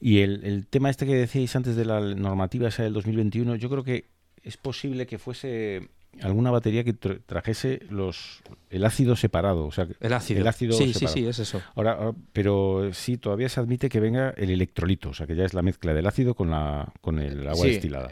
Y 0.00 0.20
el, 0.20 0.44
el 0.44 0.66
tema 0.66 0.90
este 0.90 1.06
que 1.06 1.14
decíais 1.14 1.54
antes 1.56 1.74
de 1.76 1.84
la 1.84 2.00
normativa 2.00 2.68
esa 2.68 2.82
del 2.84 2.92
2021, 2.92 3.56
yo 3.56 3.68
creo 3.68 3.82
que 3.84 4.06
es 4.42 4.56
posible 4.56 5.06
que 5.06 5.18
fuese 5.18 5.88
alguna 6.22 6.50
batería 6.50 6.84
que 6.84 6.94
tra- 6.94 7.20
trajese 7.26 7.80
los 7.90 8.40
el 8.70 8.84
ácido 8.84 9.14
separado. 9.16 9.66
O 9.66 9.72
sea, 9.72 9.86
El 10.00 10.12
ácido. 10.12 10.40
El 10.40 10.46
ácido 10.46 10.72
sí, 10.72 10.86
sí, 10.86 10.92
separado. 10.94 11.14
sí, 11.14 11.26
es 11.26 11.38
eso. 11.40 11.62
Ahora, 11.74 11.92
ahora- 11.92 12.18
pero 12.32 12.90
sí, 12.92 13.16
todavía 13.18 13.48
se 13.48 13.60
admite 13.60 13.88
que 13.88 14.00
venga 14.00 14.30
el 14.36 14.50
electrolito, 14.50 15.10
o 15.10 15.14
sea, 15.14 15.26
que 15.26 15.34
ya 15.36 15.44
es 15.44 15.54
la 15.54 15.62
mezcla 15.62 15.92
del 15.94 16.06
ácido 16.06 16.34
con 16.34 16.50
la 16.50 16.92
con 17.00 17.18
el 17.18 17.46
agua 17.48 17.64
Sí. 17.66 17.70
destilada. 17.72 18.10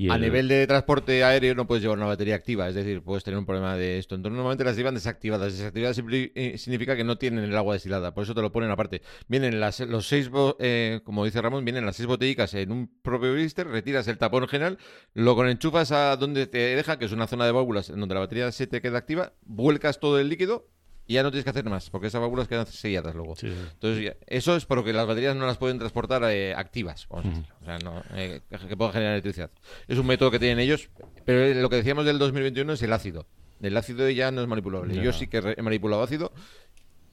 Y 0.00 0.08
A 0.10 0.14
el- 0.14 0.20
nivel 0.20 0.46
de 0.46 0.64
transporte 0.68 1.24
aéreo 1.24 1.56
no 1.56 1.66
puedes 1.66 1.82
llevar 1.82 1.98
una 1.98 2.06
batería 2.06 2.36
activa, 2.36 2.68
es 2.68 2.76
decir, 2.76 3.02
puedes 3.02 3.24
tener 3.24 3.36
un 3.36 3.44
problema 3.44 3.74
de 3.74 3.98
esto. 3.98 4.14
Entonces 4.14 4.36
normalmente 4.36 4.62
las 4.62 4.76
llevan 4.76 4.94
desactivadas. 4.94 5.52
Desactivadas 5.54 6.00
eh, 6.08 6.54
significa 6.56 6.94
que 6.94 7.02
no 7.02 7.18
tienen 7.18 7.42
el 7.42 7.56
agua 7.56 7.74
destilada, 7.74 8.14
por 8.14 8.22
eso 8.22 8.32
te 8.32 8.40
lo 8.40 8.52
ponen 8.52 8.70
aparte. 8.70 9.02
Vienen 9.26 9.58
las, 9.58 9.80
los 9.80 10.06
seis, 10.06 10.30
eh, 10.60 11.00
como 11.02 11.24
dice 11.24 11.42
Ramón, 11.42 11.64
vienen 11.64 11.84
las 11.84 11.96
seis 11.96 12.06
botellicas 12.06 12.54
en 12.54 12.70
un 12.70 12.86
propio 13.02 13.32
blister, 13.32 13.66
retiras 13.66 14.06
el 14.06 14.18
tapón 14.18 14.46
general, 14.46 14.78
lo 15.14 15.34
con 15.34 15.48
enchufas 15.48 15.90
a 15.90 16.16
donde 16.16 16.46
te 16.46 16.58
deja, 16.76 16.96
que 17.00 17.06
es 17.06 17.12
una 17.12 17.26
zona 17.26 17.46
de 17.46 17.50
válvulas 17.50 17.90
en 17.90 17.98
donde 17.98 18.14
la 18.14 18.20
batería 18.20 18.52
se 18.52 18.68
te 18.68 18.80
queda 18.80 18.98
activa, 18.98 19.32
vuelcas 19.46 19.98
todo 19.98 20.20
el 20.20 20.28
líquido 20.28 20.68
y 21.08 21.14
ya 21.14 21.22
no 21.24 21.30
tienes 21.30 21.42
que 21.44 21.50
hacer 21.50 21.64
más, 21.64 21.88
porque 21.90 22.06
esas 22.06 22.20
válvulas 22.20 22.46
quedan 22.46 22.66
selladas 22.66 23.14
luego. 23.14 23.34
Sí, 23.34 23.48
sí. 23.48 23.56
Entonces, 23.72 24.16
eso 24.26 24.54
es 24.54 24.66
porque 24.66 24.92
las 24.92 25.06
baterías 25.06 25.34
no 25.34 25.46
las 25.46 25.56
pueden 25.56 25.78
transportar 25.78 26.22
eh, 26.24 26.54
activas, 26.54 27.08
vamos. 27.08 27.38
O 27.60 27.64
sea, 27.64 27.78
no, 27.78 28.02
eh, 28.14 28.42
que 28.68 28.76
puedan 28.76 28.92
generar 28.92 29.14
electricidad. 29.14 29.50
Es 29.88 29.98
un 29.98 30.06
método 30.06 30.30
que 30.30 30.38
tienen 30.38 30.60
ellos, 30.60 30.90
pero 31.24 31.60
lo 31.60 31.70
que 31.70 31.76
decíamos 31.76 32.04
del 32.04 32.18
2021 32.18 32.74
es 32.74 32.82
el 32.82 32.92
ácido. 32.92 33.26
El 33.60 33.76
ácido 33.76 34.08
ya 34.10 34.30
no 34.30 34.42
es 34.42 34.46
manipulable. 34.46 34.94
Ya. 34.94 35.02
Yo 35.02 35.12
sí 35.12 35.26
que 35.26 35.54
he 35.56 35.62
manipulado 35.62 36.02
ácido 36.02 36.30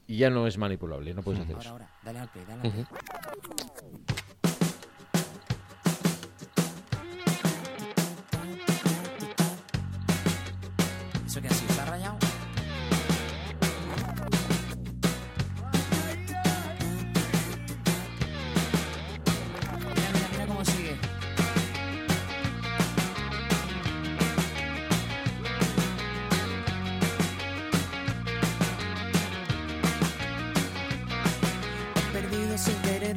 y 0.07 0.17
ya 0.17 0.29
no 0.29 0.45
es 0.45 0.57
manipulable, 0.57 1.13
no 1.13 1.23
puedes 1.23 1.41
hacer 1.41 1.55
Ahora, 1.55 1.63
eso. 1.65 1.71
ahora, 1.71 1.89
dale 2.03 2.19
al 2.19 2.29
play, 2.29 2.45
dale 2.47 2.61
al 2.61 2.71
play. 2.71 2.85
¿Eso 4.43 4.54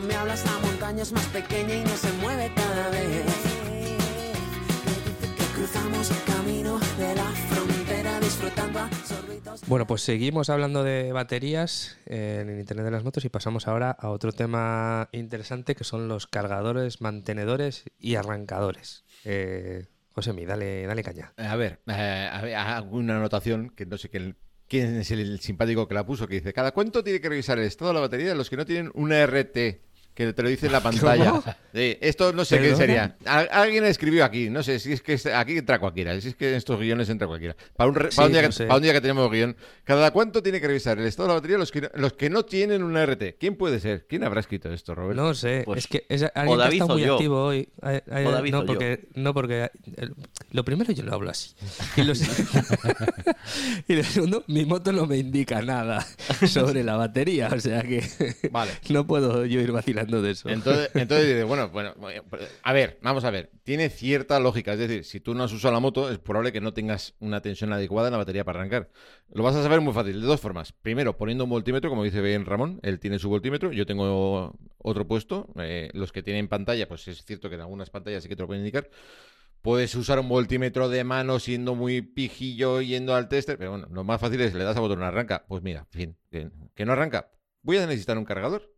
Cuando 0.00 0.14
me 0.14 0.18
hablas 0.18 0.44
la 0.46 0.58
montaña 0.66 1.02
es 1.02 1.12
más 1.12 1.26
pequeña 1.26 1.74
y 1.74 1.80
no 1.84 1.90
se 1.90 2.10
mueve 2.22 2.50
cada 2.56 2.88
vez. 2.88 3.22
Que 5.36 5.44
cruzamos 5.54 6.10
el 6.10 6.24
camino 6.24 6.80
de 6.96 7.14
la 7.14 7.24
frontera 7.24 8.18
disfrutando 8.20 8.78
a 8.78 8.90
sorbitos. 9.04 9.60
Bueno, 9.66 9.86
pues 9.86 10.00
seguimos 10.00 10.48
hablando 10.48 10.84
de 10.84 11.12
baterías 11.12 11.98
en 12.06 12.48
el 12.48 12.60
Internet 12.60 12.86
de 12.86 12.90
las 12.92 13.04
Motos 13.04 13.26
y 13.26 13.28
pasamos 13.28 13.68
ahora 13.68 13.90
a 13.90 14.08
otro 14.08 14.32
tema 14.32 15.10
interesante 15.12 15.74
que 15.74 15.84
son 15.84 16.08
los 16.08 16.26
cargadores, 16.26 17.02
mantenedores 17.02 17.84
y 17.98 18.14
arrancadores. 18.14 19.04
Eh, 19.26 19.84
Josemi, 20.12 20.46
dale, 20.46 20.86
dale 20.86 21.02
caña. 21.02 21.34
A 21.36 21.56
ver, 21.56 21.82
eh, 21.88 22.30
a 22.32 22.40
ver, 22.40 22.54
hago 22.54 22.96
una 22.96 23.18
anotación 23.18 23.68
que 23.68 23.84
no 23.84 23.98
sé 23.98 24.08
quién, 24.08 24.38
quién 24.66 24.96
es 24.96 25.10
el, 25.10 25.40
simpático 25.40 25.86
que 25.86 25.94
la 25.94 26.06
puso, 26.06 26.26
que 26.26 26.36
dice, 26.36 26.54
¿cada 26.54 26.72
cuánto 26.72 27.04
tiene 27.04 27.20
que 27.20 27.28
revisar 27.28 27.58
el 27.58 27.66
estado 27.66 27.90
de 27.90 27.94
la 27.96 28.00
batería 28.00 28.28
de 28.30 28.34
los 28.34 28.48
que 28.48 28.56
no 28.56 28.64
tienen 28.64 28.90
una 28.94 29.26
RT? 29.26 29.89
Que 30.20 30.34
te 30.34 30.42
lo 30.42 30.50
dice 30.50 30.66
en 30.66 30.72
la 30.72 30.82
pantalla. 30.82 31.42
Esto 31.72 32.34
no 32.34 32.44
sé 32.44 32.56
qué 32.56 32.62
¿Perdona? 32.74 32.76
sería. 32.78 33.16
Al- 33.24 33.48
alguien 33.50 33.84
escribió 33.86 34.22
aquí, 34.22 34.50
no 34.50 34.62
sé 34.62 34.78
si 34.78 34.92
es 34.92 35.00
que 35.00 35.18
aquí 35.34 35.56
entra 35.56 35.78
cualquiera, 35.78 36.20
si 36.20 36.28
es 36.28 36.34
que 36.34 36.50
en 36.50 36.56
estos 36.56 36.78
guiones 36.78 37.08
entra 37.08 37.26
cualquiera. 37.26 37.56
Para 37.74 37.88
un, 37.88 37.94
re- 37.94 38.10
Sí, 38.10 38.16
para 38.16 38.26
un 38.26 38.32
día, 38.32 38.42
no 38.42 38.48
que, 38.48 38.52
sé. 38.52 38.64
para 38.66 38.76
un 38.76 38.82
día 38.82 38.92
que 38.92 39.00
tenemos 39.00 39.30
guion, 39.30 39.56
¿cada 39.84 40.10
cuánto 40.10 40.42
tiene 40.42 40.60
que 40.60 40.66
revisar 40.66 40.98
el 40.98 41.06
estado 41.06 41.28
de 41.28 41.30
la 41.30 41.34
batería 41.36 41.56
los 41.56 41.72
que, 41.72 41.80
no- 41.80 41.88
los 41.94 42.12
que 42.12 42.28
no 42.28 42.44
tienen 42.44 42.82
una 42.82 43.06
RT? 43.06 43.36
¿Quién 43.40 43.56
puede 43.56 43.80
ser? 43.80 44.04
¿Quién 44.06 44.24
habrá 44.24 44.40
escrito 44.40 44.70
esto, 44.70 44.94
Robert? 44.94 45.16
No 45.16 45.32
sé, 45.32 45.62
Pues, 45.64 45.78
es 45.78 45.86
que 45.86 46.04
es 46.10 46.22
alguien 46.34 46.58
que 46.68 46.68
está 46.76 46.84
o 46.84 46.88
muy 46.88 47.02
yo. 47.02 47.14
activo 47.14 47.42
hoy. 47.44 47.68
Ay, 47.80 48.00
ay, 48.10 48.50
no, 48.50 48.66
porque, 48.66 49.08
no, 49.14 49.32
porque 49.32 49.70
el- 49.96 50.12
lo 50.52 50.64
primero 50.66 50.92
yo 50.92 51.02
lo 51.02 51.14
hablo 51.14 51.30
así. 51.30 51.54
Y 51.96 52.02
lo, 52.02 52.12
y 53.88 53.94
lo 53.96 54.04
segundo, 54.04 54.44
mi 54.48 54.64
moto 54.64 54.92
no 54.92 55.06
me 55.06 55.16
indica 55.16 55.62
nada 55.62 56.06
sobre 56.46 56.84
la 56.84 56.96
batería. 56.96 57.48
O 57.54 57.60
sea 57.60 57.82
que 57.82 58.02
Vale. 58.50 58.72
no 58.88 59.06
puedo 59.06 59.46
yo 59.46 59.60
ir 59.60 59.72
vacilando 59.72 60.09
de 60.10 60.32
eso. 60.32 60.48
Entonces, 60.48 60.90
entonces 60.94 61.26
dice, 61.26 61.44
bueno, 61.44 61.68
bueno, 61.70 61.94
bueno, 61.96 62.22
a 62.62 62.72
ver, 62.72 62.98
vamos 63.02 63.24
a 63.24 63.30
ver. 63.30 63.50
Tiene 63.62 63.88
cierta 63.88 64.40
lógica. 64.40 64.72
Es 64.72 64.78
decir, 64.78 65.04
si 65.04 65.20
tú 65.20 65.34
no 65.34 65.44
has 65.44 65.52
usado 65.52 65.72
la 65.72 65.80
moto, 65.80 66.10
es 66.10 66.18
probable 66.18 66.52
que 66.52 66.60
no 66.60 66.74
tengas 66.74 67.14
una 67.20 67.40
tensión 67.40 67.72
adecuada 67.72 68.08
en 68.08 68.12
la 68.12 68.18
batería 68.18 68.44
para 68.44 68.58
arrancar. 68.58 68.90
Lo 69.32 69.42
vas 69.42 69.54
a 69.54 69.62
saber 69.62 69.80
muy 69.80 69.94
fácil, 69.94 70.20
de 70.20 70.26
dos 70.26 70.40
formas. 70.40 70.72
Primero, 70.72 71.16
poniendo 71.16 71.44
un 71.44 71.50
voltímetro, 71.50 71.88
como 71.88 72.04
dice 72.04 72.20
bien 72.20 72.44
Ramón, 72.44 72.80
él 72.82 72.98
tiene 72.98 73.18
su 73.18 73.28
voltímetro, 73.28 73.72
yo 73.72 73.86
tengo 73.86 74.58
otro 74.78 75.06
puesto. 75.06 75.48
Eh, 75.56 75.90
los 75.94 76.12
que 76.12 76.22
tienen 76.22 76.48
pantalla, 76.48 76.88
pues 76.88 77.06
es 77.08 77.24
cierto 77.24 77.48
que 77.48 77.54
en 77.54 77.62
algunas 77.62 77.90
pantallas 77.90 78.22
sí 78.22 78.28
que 78.28 78.36
te 78.36 78.42
lo 78.42 78.48
pueden 78.48 78.62
indicar. 78.62 78.90
Puedes 79.62 79.94
usar 79.94 80.18
un 80.18 80.28
voltímetro 80.28 80.88
de 80.88 81.04
mano 81.04 81.38
siendo 81.38 81.74
muy 81.74 82.00
pijillo 82.00 82.80
yendo 82.80 83.14
al 83.14 83.28
tester, 83.28 83.58
pero 83.58 83.72
bueno, 83.72 83.88
lo 83.90 84.04
más 84.04 84.18
fácil 84.20 84.40
es 84.40 84.54
le 84.54 84.64
das 84.64 84.76
a 84.76 84.80
botón 84.80 85.02
arranca. 85.02 85.44
Pues 85.46 85.62
mira, 85.62 85.86
fin, 85.90 86.16
que 86.30 86.86
no 86.86 86.92
arranca. 86.92 87.30
Voy 87.62 87.76
a 87.76 87.86
necesitar 87.86 88.16
un 88.16 88.24
cargador. 88.24 88.72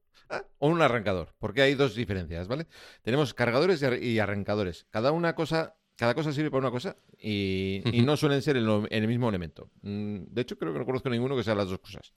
O 0.58 0.68
un 0.68 0.80
arrancador, 0.82 1.34
porque 1.38 1.62
hay 1.62 1.74
dos 1.74 1.94
diferencias, 1.94 2.48
¿vale? 2.48 2.66
Tenemos 3.02 3.34
cargadores 3.34 3.82
y 3.82 3.84
ar- 3.84 4.02
y 4.02 4.18
arrancadores. 4.18 4.86
Cada 4.90 5.12
una 5.12 5.34
cosa, 5.34 5.74
cada 5.96 6.14
cosa 6.14 6.32
sirve 6.32 6.50
para 6.50 6.60
una 6.60 6.70
cosa 6.70 6.96
y, 7.18 7.82
no 8.04 8.16
suelen 8.16 8.40
ser 8.42 8.56
en, 8.56 8.66
lo- 8.66 8.86
en 8.90 9.02
el 9.02 9.08
mismo 9.08 9.28
elemento. 9.28 9.70
Mm, 9.82 10.24
De 10.28 10.42
hecho, 10.42 10.56
creo 10.58 10.72
que 10.72 10.78
no 10.78 10.86
conozco 10.86 11.10
ninguno 11.10 11.36
que 11.36 11.42
sea 11.44 11.54
las 11.54 11.68
dos 11.68 11.78
cosas. 11.80 12.12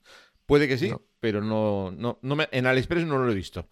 Puede 0.46 0.66
que 0.68 0.78
sí, 0.78 0.90
No. 0.90 1.02
pero 1.20 1.40
no, 1.42 1.90
no, 1.90 2.18
no 2.22 2.36
me- 2.36 2.48
en 2.52 2.66
AliExpress 2.66 3.04
no 3.04 3.18
lo 3.18 3.30
he 3.30 3.34
visto. 3.34 3.68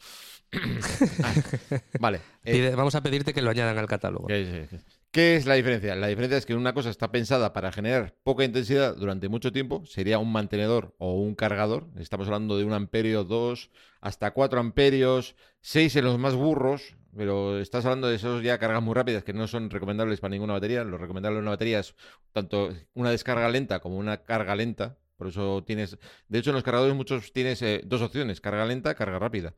Ah, 1.22 1.32
vale. 2.00 2.20
eh, 2.44 2.52
Pide- 2.52 2.74
vamos 2.76 2.94
a 2.94 3.02
pedirte 3.02 3.32
que 3.32 3.42
lo 3.42 3.50
añadan 3.50 3.78
al 3.78 3.86
catálogo. 3.86 4.26
¿Qué 4.26 4.42
es, 4.70 4.84
qué 5.14 5.36
es 5.36 5.46
la 5.46 5.54
diferencia? 5.54 5.94
La 5.94 6.08
diferencia 6.08 6.36
es 6.36 6.44
que 6.44 6.56
una 6.56 6.74
cosa 6.74 6.90
está 6.90 7.12
pensada 7.12 7.52
para 7.52 7.70
generar 7.70 8.16
poca 8.24 8.42
intensidad 8.42 8.96
durante 8.96 9.28
mucho 9.28 9.52
tiempo, 9.52 9.86
sería 9.86 10.18
un 10.18 10.32
mantenedor 10.32 10.92
o 10.98 11.14
un 11.14 11.36
cargador. 11.36 11.86
Estamos 11.96 12.26
hablando 12.26 12.58
de 12.58 12.64
un 12.64 12.72
amperio, 12.72 13.22
dos, 13.22 13.70
hasta 14.00 14.32
cuatro 14.32 14.58
amperios, 14.58 15.36
seis 15.60 15.94
en 15.94 16.04
los 16.04 16.18
más 16.18 16.34
burros, 16.34 16.96
pero 17.16 17.60
estás 17.60 17.84
hablando 17.84 18.08
de 18.08 18.16
esos 18.16 18.42
ya 18.42 18.58
cargas 18.58 18.82
muy 18.82 18.92
rápidas 18.92 19.22
que 19.22 19.32
no 19.32 19.46
son 19.46 19.70
recomendables 19.70 20.18
para 20.18 20.32
ninguna 20.32 20.54
batería. 20.54 20.82
Lo 20.82 20.98
recomendable 20.98 21.38
en 21.38 21.44
una 21.44 21.52
batería 21.52 21.78
es 21.78 21.94
tanto 22.32 22.74
una 22.94 23.12
descarga 23.12 23.48
lenta 23.48 23.78
como 23.78 23.98
una 23.98 24.24
carga 24.24 24.56
lenta. 24.56 24.98
Por 25.14 25.28
eso 25.28 25.62
tienes, 25.64 25.96
de 26.26 26.38
hecho 26.40 26.50
en 26.50 26.54
los 26.54 26.64
cargadores 26.64 26.96
muchos 26.96 27.32
tienes 27.32 27.62
eh, 27.62 27.82
dos 27.84 28.02
opciones, 28.02 28.40
carga 28.40 28.66
lenta, 28.66 28.96
carga 28.96 29.20
rápida. 29.20 29.54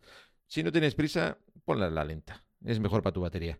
Si 0.48 0.62
no 0.62 0.70
tienes 0.70 0.94
prisa, 0.94 1.38
ponla 1.64 1.88
la 1.88 2.04
lenta. 2.04 2.44
Es 2.62 2.78
mejor 2.78 3.02
para 3.02 3.14
tu 3.14 3.22
batería. 3.22 3.58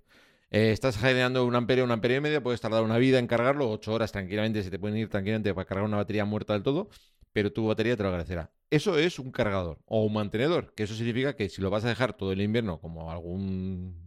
Eh, 0.50 0.70
estás 0.70 0.96
generando 0.96 1.44
un 1.44 1.54
amperio, 1.56 1.84
un 1.84 1.90
amperio 1.90 2.18
y 2.18 2.20
medio, 2.20 2.42
puedes 2.42 2.60
tardar 2.60 2.82
una 2.82 2.98
vida 2.98 3.18
en 3.18 3.26
cargarlo, 3.26 3.70
ocho 3.70 3.92
horas 3.92 4.12
tranquilamente, 4.12 4.62
se 4.62 4.70
te 4.70 4.78
pueden 4.78 4.96
ir 4.96 5.08
tranquilamente 5.08 5.52
para 5.52 5.66
cargar 5.66 5.84
una 5.84 5.96
batería 5.96 6.24
muerta 6.24 6.52
del 6.52 6.62
todo, 6.62 6.88
pero 7.32 7.52
tu 7.52 7.66
batería 7.66 7.96
te 7.96 8.02
lo 8.02 8.10
agradecerá. 8.10 8.52
Eso 8.70 8.98
es 8.98 9.18
un 9.18 9.32
cargador 9.32 9.80
o 9.86 10.04
un 10.04 10.12
mantenedor, 10.12 10.72
que 10.74 10.84
eso 10.84 10.94
significa 10.94 11.34
que 11.36 11.48
si 11.48 11.60
lo 11.60 11.70
vas 11.70 11.84
a 11.84 11.88
dejar 11.88 12.16
todo 12.16 12.32
el 12.32 12.40
invierno 12.40 12.80
como 12.80 13.10
algún 13.10 14.05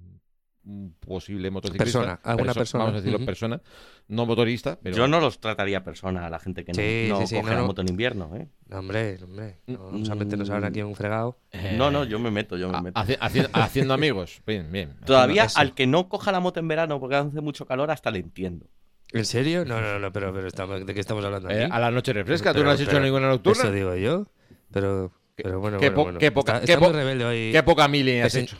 posible 0.99 1.49
motociclista. 1.51 1.99
Persona, 1.99 2.19
alguna 2.23 2.53
persona. 2.53 2.83
Vamos 2.85 2.97
a 2.97 3.01
decirlo, 3.01 3.17
Ujú. 3.17 3.25
persona. 3.25 3.61
No 4.07 4.25
motorista, 4.25 4.77
pero. 4.81 4.95
Yo 4.95 5.07
no 5.07 5.19
los 5.19 5.39
trataría 5.39 5.83
persona 5.83 6.25
a 6.25 6.29
la 6.29 6.39
gente 6.39 6.65
que 6.65 6.71
no, 6.71 6.75
Sí, 6.75 7.05
no 7.09 7.19
sí, 7.21 7.27
sí, 7.27 7.35
coge 7.35 7.49
no, 7.49 7.55
la 7.55 7.61
no. 7.61 7.67
moto 7.67 7.81
en 7.81 7.89
invierno. 7.89 8.35
¿eh? 8.35 8.47
No, 8.67 8.79
hombre, 8.79 9.17
hombre. 9.23 9.57
No, 9.67 9.77
Mm, 9.79 9.91
vamos 9.91 10.09
a 10.09 10.15
meternos 10.15 10.49
ahora 10.49 10.67
aquí 10.69 10.79
en 10.79 10.87
un 10.87 10.95
fregado. 10.95 11.37
Eh, 11.51 11.75
No, 11.77 11.91
no, 11.91 12.03
yo 12.05 12.19
me 12.19 12.31
meto, 12.31 12.57
yo 12.57 12.69
me 12.69 12.81
meto. 12.81 12.99
haci- 12.99 13.17
haci- 13.19 13.49
haciendo 13.53 13.93
amigos. 13.93 14.41
Bien, 14.47 14.71
bien. 14.71 14.95
Todavía 15.05 15.43
eso. 15.45 15.59
al 15.59 15.73
que 15.75 15.85
no 15.87 16.09
coja 16.09 16.31
la 16.31 16.39
moto 16.39 16.59
en 16.59 16.67
verano 16.67 16.99
porque 16.99 17.15
hace 17.17 17.41
mucho 17.41 17.65
calor, 17.65 17.91
hasta 17.91 18.09
le 18.11 18.19
entiendo. 18.19 18.65
¿En 19.11 19.25
serio? 19.25 19.65
No, 19.65 19.81
no, 19.81 19.97
no, 19.99 20.11
pero, 20.11 20.31
pero 20.33 20.47
estamos, 20.47 20.85
¿de 20.85 20.93
qué 20.93 20.99
estamos 20.99 21.25
hablando 21.25 21.49
Eh, 21.49 21.63
aquí? 21.65 21.71
a 21.73 21.79
la 21.79 21.89
noche 21.91 22.13
refresca, 22.13 22.51
¿tú 22.51 22.57
Pero- 22.59 22.65
no 22.65 22.71
has 22.71 22.79
hecho 22.79 22.91
pero- 22.91 23.03
ninguna 23.03 23.27
nocturna? 23.27 23.63
Eso 23.63 23.71
digo 23.71 23.95
yo. 23.95 24.27
Pero, 24.71 25.11
pero 25.35 25.59
bueno, 25.59 25.77
qué 25.79 25.89
bueno, 25.89 25.95
po- 25.95 26.03
bueno. 26.03 26.19
qué 26.19 26.31
poca- 26.31 26.53
Está, 26.57 26.65
qué 26.65 26.71
está 26.73 26.79
muy 26.85 26.89
po- 26.89 26.95
rebelde 26.97 27.25
hoy. 27.25 27.49
Qué 27.51 27.63
poca 27.63 27.87
mili 27.87 28.19
has 28.19 28.35
hecho. 28.35 28.55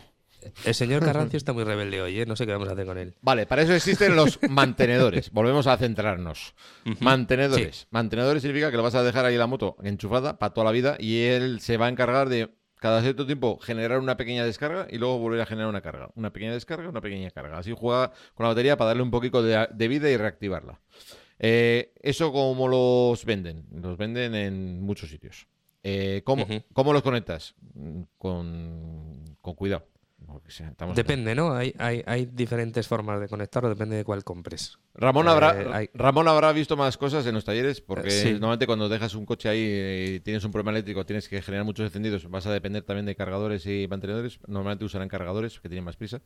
El 0.66 0.74
señor 0.74 1.04
Carrancio 1.04 1.38
está 1.38 1.54
muy 1.54 1.64
rebelde 1.64 2.02
hoy, 2.02 2.20
¿eh? 2.22 2.26
No 2.26 2.36
sé 2.36 2.46
qué 2.46 2.52
vamos 2.54 2.70
a 2.70 2.74
hacer 2.74 2.86
con 2.86 2.98
él. 2.98 3.16
Vale, 3.22 3.46
para 3.46 3.62
eso 3.64 3.74
existen 3.74 4.16
los 4.16 4.40
mantenedores. 4.50 5.32
Volvemos 5.32 5.68
a 5.68 5.78
centrarnos. 5.78 6.54
Mantenedores. 7.00 7.88
Mantenedores 7.92 8.42
significa 8.42 8.72
que 8.72 8.78
lo 8.78 8.84
vas 8.84 8.96
a 8.96 9.04
dejar 9.04 9.26
ahí 9.26 9.38
la 9.38 9.48
moto 9.48 9.76
enchufada 9.84 10.38
para 10.40 10.54
toda 10.54 10.66
la 10.66 10.72
vida 10.72 10.96
y 11.00 11.22
él 11.24 11.60
se 11.62 11.78
va 11.78 11.88
a 11.88 11.90
encargar 11.90 12.30
de 12.30 12.50
cada 12.76 13.02
cierto 13.02 13.26
tiempo 13.26 13.58
generar 13.60 14.00
una 14.00 14.16
pequeña 14.16 14.46
descarga 14.46 14.88
y 14.90 14.98
luego 14.98 15.18
volver 15.20 15.42
a 15.42 15.46
generar 15.46 15.70
una 15.70 15.82
carga. 15.82 16.10
Una 16.16 16.32
pequeña 16.32 16.54
descarga, 16.54 16.88
una 16.90 17.02
pequeña 17.02 17.30
carga. 17.32 17.58
Así 17.58 17.74
juega 17.78 18.12
con 18.36 18.46
la 18.46 18.50
batería 18.50 18.78
para 18.78 18.90
darle 18.90 19.04
un 19.04 19.12
poquito 19.12 19.44
de, 19.44 19.68
de 19.72 19.88
vida 19.88 20.10
y 20.10 20.16
reactivarla. 20.18 20.80
Eh, 21.40 21.94
¿Eso 22.02 22.32
cómo 22.32 22.68
los 22.68 23.24
venden? 23.26 23.66
Los 23.72 23.98
venden 23.98 24.36
en 24.36 24.82
muchos 24.82 25.10
sitios. 25.10 25.48
Eh, 25.84 26.22
¿cómo, 26.26 26.46
cómo 26.74 26.92
los 26.94 27.02
conectas? 27.02 27.56
Mm, 27.74 28.02
Con, 28.18 29.38
con 29.42 29.56
cuidado. 29.56 29.86
Porque, 30.32 30.50
o 30.50 30.52
sea, 30.52 30.70
estamos- 30.70 30.96
Depende, 30.96 31.34
¿no? 31.36 31.54
Hay, 31.54 31.74
hay, 31.80 32.04
hay 32.06 32.26
diferentes 32.26 32.88
formas 32.88 33.20
de 33.20 33.28
conectarlo, 33.28 33.70
depende 33.70 33.96
de 33.96 34.04
cuál 34.04 34.24
compres. 34.24 34.78
Ramón 34.94 35.28
Eh, 35.28 35.30
habrá, 35.32 35.50
hay- 35.76 35.90
Ramón 35.94 36.28
habrá 36.28 36.52
visto 36.52 36.76
más 36.78 36.98
cosas 36.98 37.26
en 37.26 37.34
los 37.36 37.46
talleres 37.46 37.82
porque 37.82 38.10
Eh, 38.10 38.12
sí. 38.12 38.32
normalmente 38.34 38.68
cuando 38.68 38.90
dejas 38.90 39.16
un 39.16 39.26
coche 39.26 39.50
ahí 39.50 39.60
eh, 39.62 40.14
y 40.16 40.20
tienes 40.20 40.44
un 40.44 40.52
problema 40.52 40.72
eléctrico, 40.72 41.06
tienes 41.06 41.28
que 41.30 41.42
generar 41.42 41.66
muchos 41.66 41.86
encendidos, 41.86 42.30
vas 42.30 42.46
a 42.48 42.52
depender 42.54 42.84
también 42.84 43.06
de 43.06 43.16
cargadores 43.16 43.66
y 43.66 43.88
mantenedores. 43.90 44.40
Normalmente 44.48 44.86
usarán 44.86 45.08
cargadores 45.10 45.60
que 45.60 45.70
tienen 45.70 45.84
más 45.86 45.96
prisa. 45.96 46.22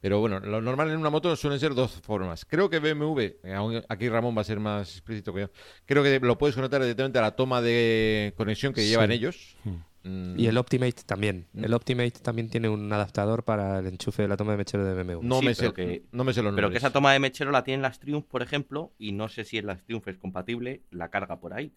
Pero 0.00 0.20
bueno, 0.20 0.40
lo 0.40 0.60
normal 0.60 0.90
en 0.90 0.98
una 0.98 1.10
moto 1.10 1.34
suelen 1.36 1.58
ser 1.58 1.74
dos 1.74 1.90
formas. 2.02 2.44
Creo 2.44 2.68
que 2.70 2.78
BMW, 2.80 3.20
eh, 3.44 3.82
aquí 3.88 4.08
Ramón 4.08 4.36
va 4.36 4.42
a 4.42 4.44
ser 4.44 4.60
más 4.60 4.90
explícito 4.92 5.32
que 5.34 5.40
yo, 5.42 5.50
creo 5.86 6.02
que 6.02 6.20
lo 6.20 6.38
puedes 6.38 6.54
conectar 6.54 6.80
directamente 6.80 7.18
a 7.18 7.22
la 7.22 7.32
toma 7.36 7.60
de 7.62 8.34
conexión 8.36 8.72
que 8.72 8.82
Sí. 8.82 8.88
llevan 8.88 9.10
ellos. 9.10 9.56
Hmm. 9.64 9.76
Mm, 10.08 10.38
Y 10.40 10.46
el 10.46 10.56
Optimate 10.56 11.02
también. 11.04 11.46
Mm. 11.52 11.64
El 11.64 11.74
Optimate 11.74 12.10
también 12.22 12.48
tiene 12.48 12.68
un 12.68 12.90
adaptador 12.92 13.44
para 13.44 13.78
el 13.80 13.86
enchufe 13.86 14.22
de 14.22 14.28
la 14.28 14.36
toma 14.36 14.52
de 14.52 14.58
mechero 14.58 14.84
de 14.84 14.94
BMW. 14.94 15.20
no, 15.22 15.40
sí, 15.40 15.46
me 15.46 15.54
sé, 15.54 15.72
que- 15.72 16.02
no 16.12 16.24
me 16.24 16.32
sé 16.32 16.42
los 16.42 16.54
Pero 16.54 16.70
que 16.70 16.78
esa 16.78 16.90
toma 16.90 17.12
de 17.12 17.18
mechero 17.18 17.50
la 17.50 17.64
tienen 17.64 17.82
las 17.82 17.98
Triumph, 18.00 18.24
por 18.26 18.42
ejemplo, 18.42 18.92
y 18.98 19.12
no 19.12 19.28
sé 19.28 19.44
si 19.44 19.58
en 19.58 19.66
las 19.66 19.82
Triumph 19.84 20.08
es 20.08 20.16
compatible 20.18 20.82
la 20.90 21.10
carga 21.10 21.40
por 21.40 21.52
ahí. 21.52 21.72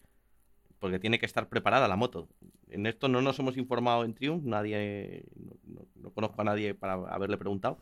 Porque 0.78 0.98
tiene 0.98 1.18
que 1.18 1.26
estar 1.26 1.48
preparada 1.48 1.86
la 1.86 1.94
moto. 1.96 2.28
En 2.68 2.86
esto 2.86 3.06
no 3.08 3.20
nos 3.22 3.38
hemos 3.38 3.56
informado 3.56 4.04
en 4.04 4.14
Triumph, 4.14 4.44
nadie, 4.44 5.24
no, 5.36 5.52
no- 5.66 5.86
no 6.02 6.10
conozco 6.10 6.40
a 6.40 6.44
nadie 6.44 6.74
para 6.74 6.94
haberle 6.94 7.36
preguntado. 7.36 7.78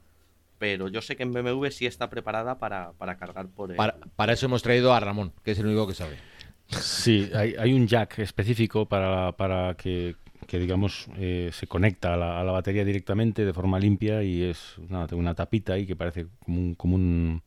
Pero 0.58 0.88
yo 0.88 1.00
sé 1.00 1.16
que 1.16 1.22
en 1.22 1.32
BMW 1.32 1.70
sí 1.70 1.86
está 1.86 2.10
preparada 2.10 2.58
para, 2.58 2.92
para 2.92 3.16
cargar 3.16 3.48
por 3.48 3.70
el... 3.70 3.76
Para, 3.78 3.96
para 4.16 4.34
eso 4.34 4.44
hemos 4.44 4.62
traído 4.62 4.92
a 4.92 5.00
Ramón, 5.00 5.32
que 5.42 5.52
es 5.52 5.58
el 5.58 5.66
único 5.66 5.86
que 5.86 5.94
sabe. 5.94 6.18
Sí, 6.66 7.30
hay, 7.34 7.54
hay 7.58 7.72
un 7.72 7.86
jack 7.86 8.18
específico 8.18 8.86
para, 8.86 9.32
para 9.32 9.74
que, 9.74 10.16
que, 10.50 10.58
digamos, 10.58 11.06
eh, 11.16 11.50
se 11.52 11.68
conecta 11.68 12.14
a 12.14 12.16
la, 12.16 12.50
batería 12.50 12.84
directamente 12.84 13.44
de 13.44 13.52
forma 13.52 13.78
limpia 13.78 14.24
y 14.24 14.42
es 14.42 14.74
nada, 14.88 15.06
tengo 15.06 15.20
una 15.20 15.36
tapita 15.36 15.74
ahí 15.74 15.86
que 15.86 15.94
parece 15.94 16.26
como 16.44 16.58
un, 16.58 16.74
como 16.74 16.96
un, 16.96 17.42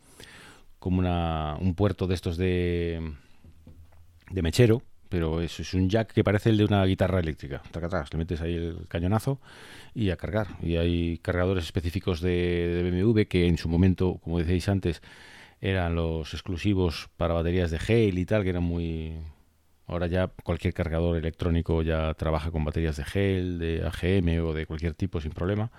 como 0.79 1.01
un 1.59 1.75
puerto 1.75 2.07
de 2.07 2.15
estos 2.15 2.37
de, 2.37 3.11
de 4.31 4.41
mechero, 4.41 4.83
pero 5.09 5.41
eso 5.41 5.63
es 5.63 5.73
un 5.73 5.89
jack 5.89 6.13
que 6.13 6.23
parece 6.23 6.49
el 6.49 6.57
de 6.57 6.63
una 6.63 6.85
guitarra 6.85 7.19
eléctrica. 7.19 7.61
Tacatás, 7.71 8.13
le 8.13 8.19
metes 8.19 8.39
ahí 8.39 8.55
el 8.55 8.87
cañonazo 8.87 9.41
y 9.93 10.09
a 10.09 10.15
cargar. 10.15 10.47
Y 10.61 10.77
hay 10.77 11.17
cargadores 11.17 11.65
específicos 11.65 12.21
de, 12.21 12.31
de 12.31 12.89
BMW 12.89 13.23
que 13.23 13.47
en 13.47 13.57
su 13.57 13.67
momento, 13.67 14.21
como 14.23 14.39
decíais 14.39 14.69
antes, 14.69 15.01
eran 15.59 15.95
los 15.95 16.33
exclusivos 16.33 17.09
para 17.17 17.33
baterías 17.33 17.69
de 17.69 17.79
gel 17.79 18.17
y 18.17 18.25
tal, 18.25 18.43
que 18.43 18.51
eran 18.51 18.63
muy... 18.63 19.17
Ahora 19.93 20.07
ya 20.07 20.27
cualquier 20.43 20.73
cargador 20.73 21.17
electrónico 21.17 21.83
ya 21.83 22.13
trabaja 22.15 22.49
con 22.49 22.65
baterías 22.65 22.97
de 22.97 23.03
gel, 23.05 23.59
de 23.59 23.85
AGM 23.85 24.43
o 24.43 24.53
de 24.53 24.65
cualquier 24.65 24.95
tipo 24.95 25.21
sin 25.21 25.31
problema. 25.31 25.71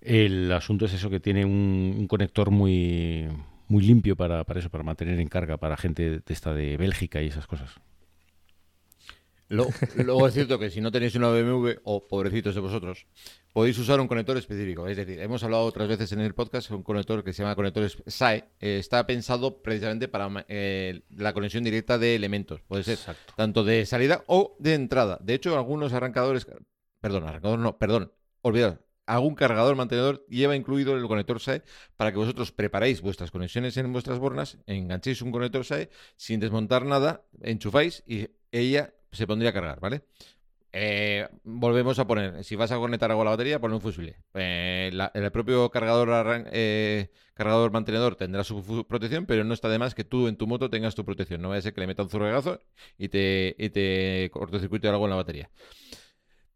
El 0.00 0.50
asunto 0.52 0.86
es 0.86 0.94
eso 0.94 1.10
que 1.10 1.20
tiene 1.20 1.44
un, 1.44 1.96
un 1.98 2.06
conector 2.06 2.50
muy 2.50 3.28
muy 3.68 3.82
limpio 3.82 4.16
para, 4.16 4.44
para 4.44 4.60
eso, 4.60 4.70
para 4.70 4.84
mantener 4.84 5.18
en 5.18 5.28
carga 5.28 5.56
para 5.56 5.76
gente 5.76 6.10
de 6.10 6.22
esta 6.28 6.54
de 6.54 6.76
Bélgica 6.76 7.22
y 7.22 7.28
esas 7.28 7.46
cosas. 7.46 7.80
Lo- 9.52 9.68
Luego 9.96 10.26
es 10.26 10.34
cierto 10.34 10.58
que 10.58 10.70
si 10.70 10.80
no 10.80 10.90
tenéis 10.90 11.14
una 11.14 11.28
BMW 11.30 11.72
o 11.84 12.08
pobrecitos 12.08 12.54
de 12.54 12.60
vosotros, 12.62 13.06
podéis 13.52 13.78
usar 13.78 14.00
un 14.00 14.08
conector 14.08 14.36
específico. 14.36 14.88
Es 14.88 14.96
decir, 14.96 15.20
hemos 15.20 15.44
hablado 15.44 15.64
otras 15.64 15.88
veces 15.88 16.10
en 16.12 16.20
el 16.20 16.34
podcast 16.34 16.70
un 16.70 16.82
conector 16.82 17.22
que 17.22 17.32
se 17.32 17.42
llama 17.42 17.54
conector 17.54 17.86
SAE. 18.06 18.44
eh, 18.60 18.78
está 18.78 19.06
pensado 19.06 19.62
precisamente 19.62 20.08
para 20.08 20.46
eh, 20.48 21.02
la 21.10 21.32
conexión 21.34 21.64
directa 21.64 21.98
de 21.98 22.14
elementos. 22.14 22.62
Puede 22.62 22.82
ser 22.82 22.98
tanto 23.36 23.62
de 23.62 23.84
salida 23.84 24.24
o 24.26 24.56
de 24.58 24.72
entrada. 24.74 25.18
De 25.22 25.34
hecho, 25.34 25.54
algunos 25.56 25.92
arrancadores, 25.92 26.46
perdón, 27.00 27.24
arrancador 27.28 27.58
no, 27.58 27.78
perdón, 27.78 28.10
olvidad. 28.40 28.80
Algún 29.04 29.34
cargador 29.34 29.76
mantenedor 29.76 30.24
lleva 30.28 30.56
incluido 30.56 30.96
el 30.96 31.06
conector 31.08 31.40
SAE 31.40 31.62
para 31.96 32.10
que 32.12 32.18
vosotros 32.18 32.52
preparéis 32.52 33.02
vuestras 33.02 33.30
conexiones 33.30 33.76
en 33.76 33.92
vuestras 33.92 34.18
bornas, 34.18 34.58
enganchéis 34.66 35.20
un 35.20 35.32
conector 35.32 35.64
SAE 35.64 35.90
sin 36.16 36.40
desmontar 36.40 36.86
nada, 36.86 37.24
enchufáis 37.42 38.02
y 38.06 38.28
ella 38.52 38.94
se 39.12 39.26
pondría 39.26 39.50
a 39.50 39.52
cargar, 39.52 39.80
¿vale? 39.80 40.02
Eh, 40.74 41.28
volvemos 41.44 41.98
a 41.98 42.06
poner, 42.06 42.44
si 42.44 42.56
vas 42.56 42.72
a 42.72 42.76
conectar 42.78 43.10
algo 43.10 43.22
a 43.22 43.24
la 43.26 43.30
batería, 43.32 43.60
pon 43.60 43.74
un 43.74 43.80
fusible. 43.82 44.16
Eh, 44.34 44.90
la- 44.94 45.10
el 45.14 45.30
propio 45.30 45.70
cargador, 45.70 46.08
arran- 46.10 46.48
eh, 46.52 47.10
cargador 47.34 47.72
mantenedor 47.72 48.16
tendrá 48.16 48.42
su 48.44 48.86
protección, 48.88 49.26
pero 49.26 49.44
no 49.44 49.52
está 49.54 49.68
de 49.68 49.78
más 49.78 49.94
que 49.94 50.04
tú 50.04 50.28
en 50.28 50.36
tu 50.36 50.46
moto 50.46 50.70
tengas 50.70 50.94
tu 50.94 51.04
protección. 51.04 51.42
No 51.42 51.50
vaya 51.50 51.58
a 51.60 51.62
ser 51.62 51.74
que 51.74 51.80
le 51.82 51.86
meta 51.88 52.02
un 52.04 52.10
zurregazo 52.10 52.60
y 52.98 53.08
te, 53.10 53.54
y 53.58 53.68
te 53.70 54.30
cortocircuite 54.32 54.88
algo 54.88 55.04
en 55.04 55.10
la 55.10 55.16
batería. 55.16 55.50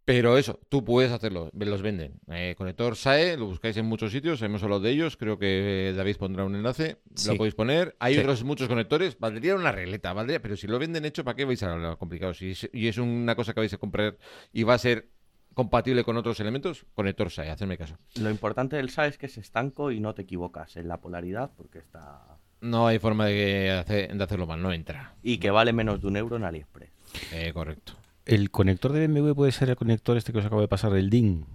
Pero 0.07 0.39
eso, 0.39 0.61
tú 0.69 0.85
puedes 0.85 1.11
hacerlo, 1.11 1.51
los 1.53 1.83
venden. 1.83 2.21
Eh, 2.31 2.55
conector 2.57 2.95
SAE, 2.95 3.37
lo 3.37 3.47
buscáis 3.47 3.77
en 3.77 3.87
muchos 3.87 4.13
sitios, 4.13 4.41
hemos 4.41 4.63
hablado 4.63 4.81
de 4.81 4.91
ellos, 4.93 5.17
creo 5.17 5.37
que 5.37 5.89
eh, 5.89 5.93
David 5.95 6.17
pondrá 6.17 6.45
un 6.45 6.55
enlace, 6.55 6.99
Sí. 7.17 7.29
lo 7.29 7.37
podéis 7.37 7.57
poner. 7.57 7.97
Hay 7.99 8.15
Sí. 8.15 8.21
otros 8.21 8.45
muchos 8.45 8.69
conectores, 8.69 9.19
valdría 9.19 9.57
una 9.57 9.73
regleta, 9.73 10.13
valdría, 10.13 10.41
pero 10.41 10.57
si 10.57 10.69
lo 10.69 10.79
venden 10.79 11.05
hecho, 11.07 11.25
¿para 11.25 11.35
qué 11.35 11.45
vais 11.45 11.61
a 11.65 11.73
hablar 11.73 11.99
complicado? 11.99 12.35
Si 12.35 12.53
es- 12.53 12.71
y 12.73 12.87
es 12.87 12.99
una 12.99 13.35
cosa 13.35 13.53
que 13.53 13.59
vais 13.61 13.73
a 13.75 13.79
comprar 13.79 14.17
y 14.53 14.63
va 14.63 14.75
a 14.75 14.79
ser 14.79 15.09
compatible 15.55 16.05
con 16.05 16.17
otros 16.17 16.39
elementos, 16.39 16.87
conector 16.95 17.29
SAE, 17.29 17.51
hacedme 17.51 17.77
caso. 17.77 17.99
Lo 18.21 18.31
importante 18.31 18.77
del 18.77 18.91
SA 18.91 19.09
es 19.09 19.19
que 19.19 19.27
es 19.27 19.37
estanco 19.39 19.91
y 19.91 19.99
no 19.99 20.15
te 20.15 20.23
equivocas 20.23 20.77
en 20.77 20.87
la 20.87 21.01
polaridad 21.01 21.51
porque 21.57 21.79
está... 21.81 22.39
No 22.61 22.87
hay 22.87 23.01
forma 23.01 23.27
de, 23.27 23.73
hacer- 23.73 24.15
de 24.17 24.23
hacerlo 24.23 24.47
mal, 24.47 24.63
no 24.63 24.73
entra. 24.73 25.17
Y 25.25 25.39
que 25.39 25.51
vale 25.51 25.73
menos 25.73 26.01
de 26.01 26.07
un 26.07 26.17
euro 26.17 26.37
en 26.37 26.45
AliExpress. 26.45 26.91
Eh, 27.33 27.51
correcto. 27.53 27.95
El 28.27 28.51
conector 28.51 28.93
de 28.93 29.07
BMW 29.07 29.33
puede 29.35 29.53
ser 29.53 29.71
el 29.71 29.77
conector 29.77 30.17
este 30.17 30.33
que 30.33 30.39
os 30.39 30.45
acabo 30.45 30.61
de 30.61 30.69
pasar, 30.69 30.95
el 30.97 31.09
DIN. 31.11 31.47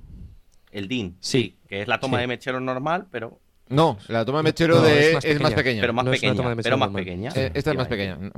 El 0.72 0.88
DIN, 0.88 1.18
Sí. 1.19 1.57
que 1.68 1.81
es 1.81 1.88
la 1.88 1.99
toma 1.99 2.18
Sí. 2.18 2.22
de 2.22 2.27
mechero 2.27 2.60
normal, 2.61 3.07
pero, 3.11 3.39
No, 3.69 3.98
la 4.07 4.26
toma 4.26 4.39
de 4.39 4.43
mechero 4.43 4.76
No, 4.76 4.81
de, 4.81 5.11
es 5.18 5.26
es, 5.26 5.35
más 5.39 5.52
más 5.52 5.53
pequeña. 5.53 5.81
pero 5.81 5.93
más 5.93 6.06
No 6.06 6.11
pequeña. 6.11 6.56
pero 6.64 6.77
más 6.77 6.89
pequeña. 6.89 7.31
Eh, 7.35 7.52
esta 7.53 7.72
es 7.72 7.77
más 7.77 7.88
pequeña. 7.88 8.15
no. 8.15 8.31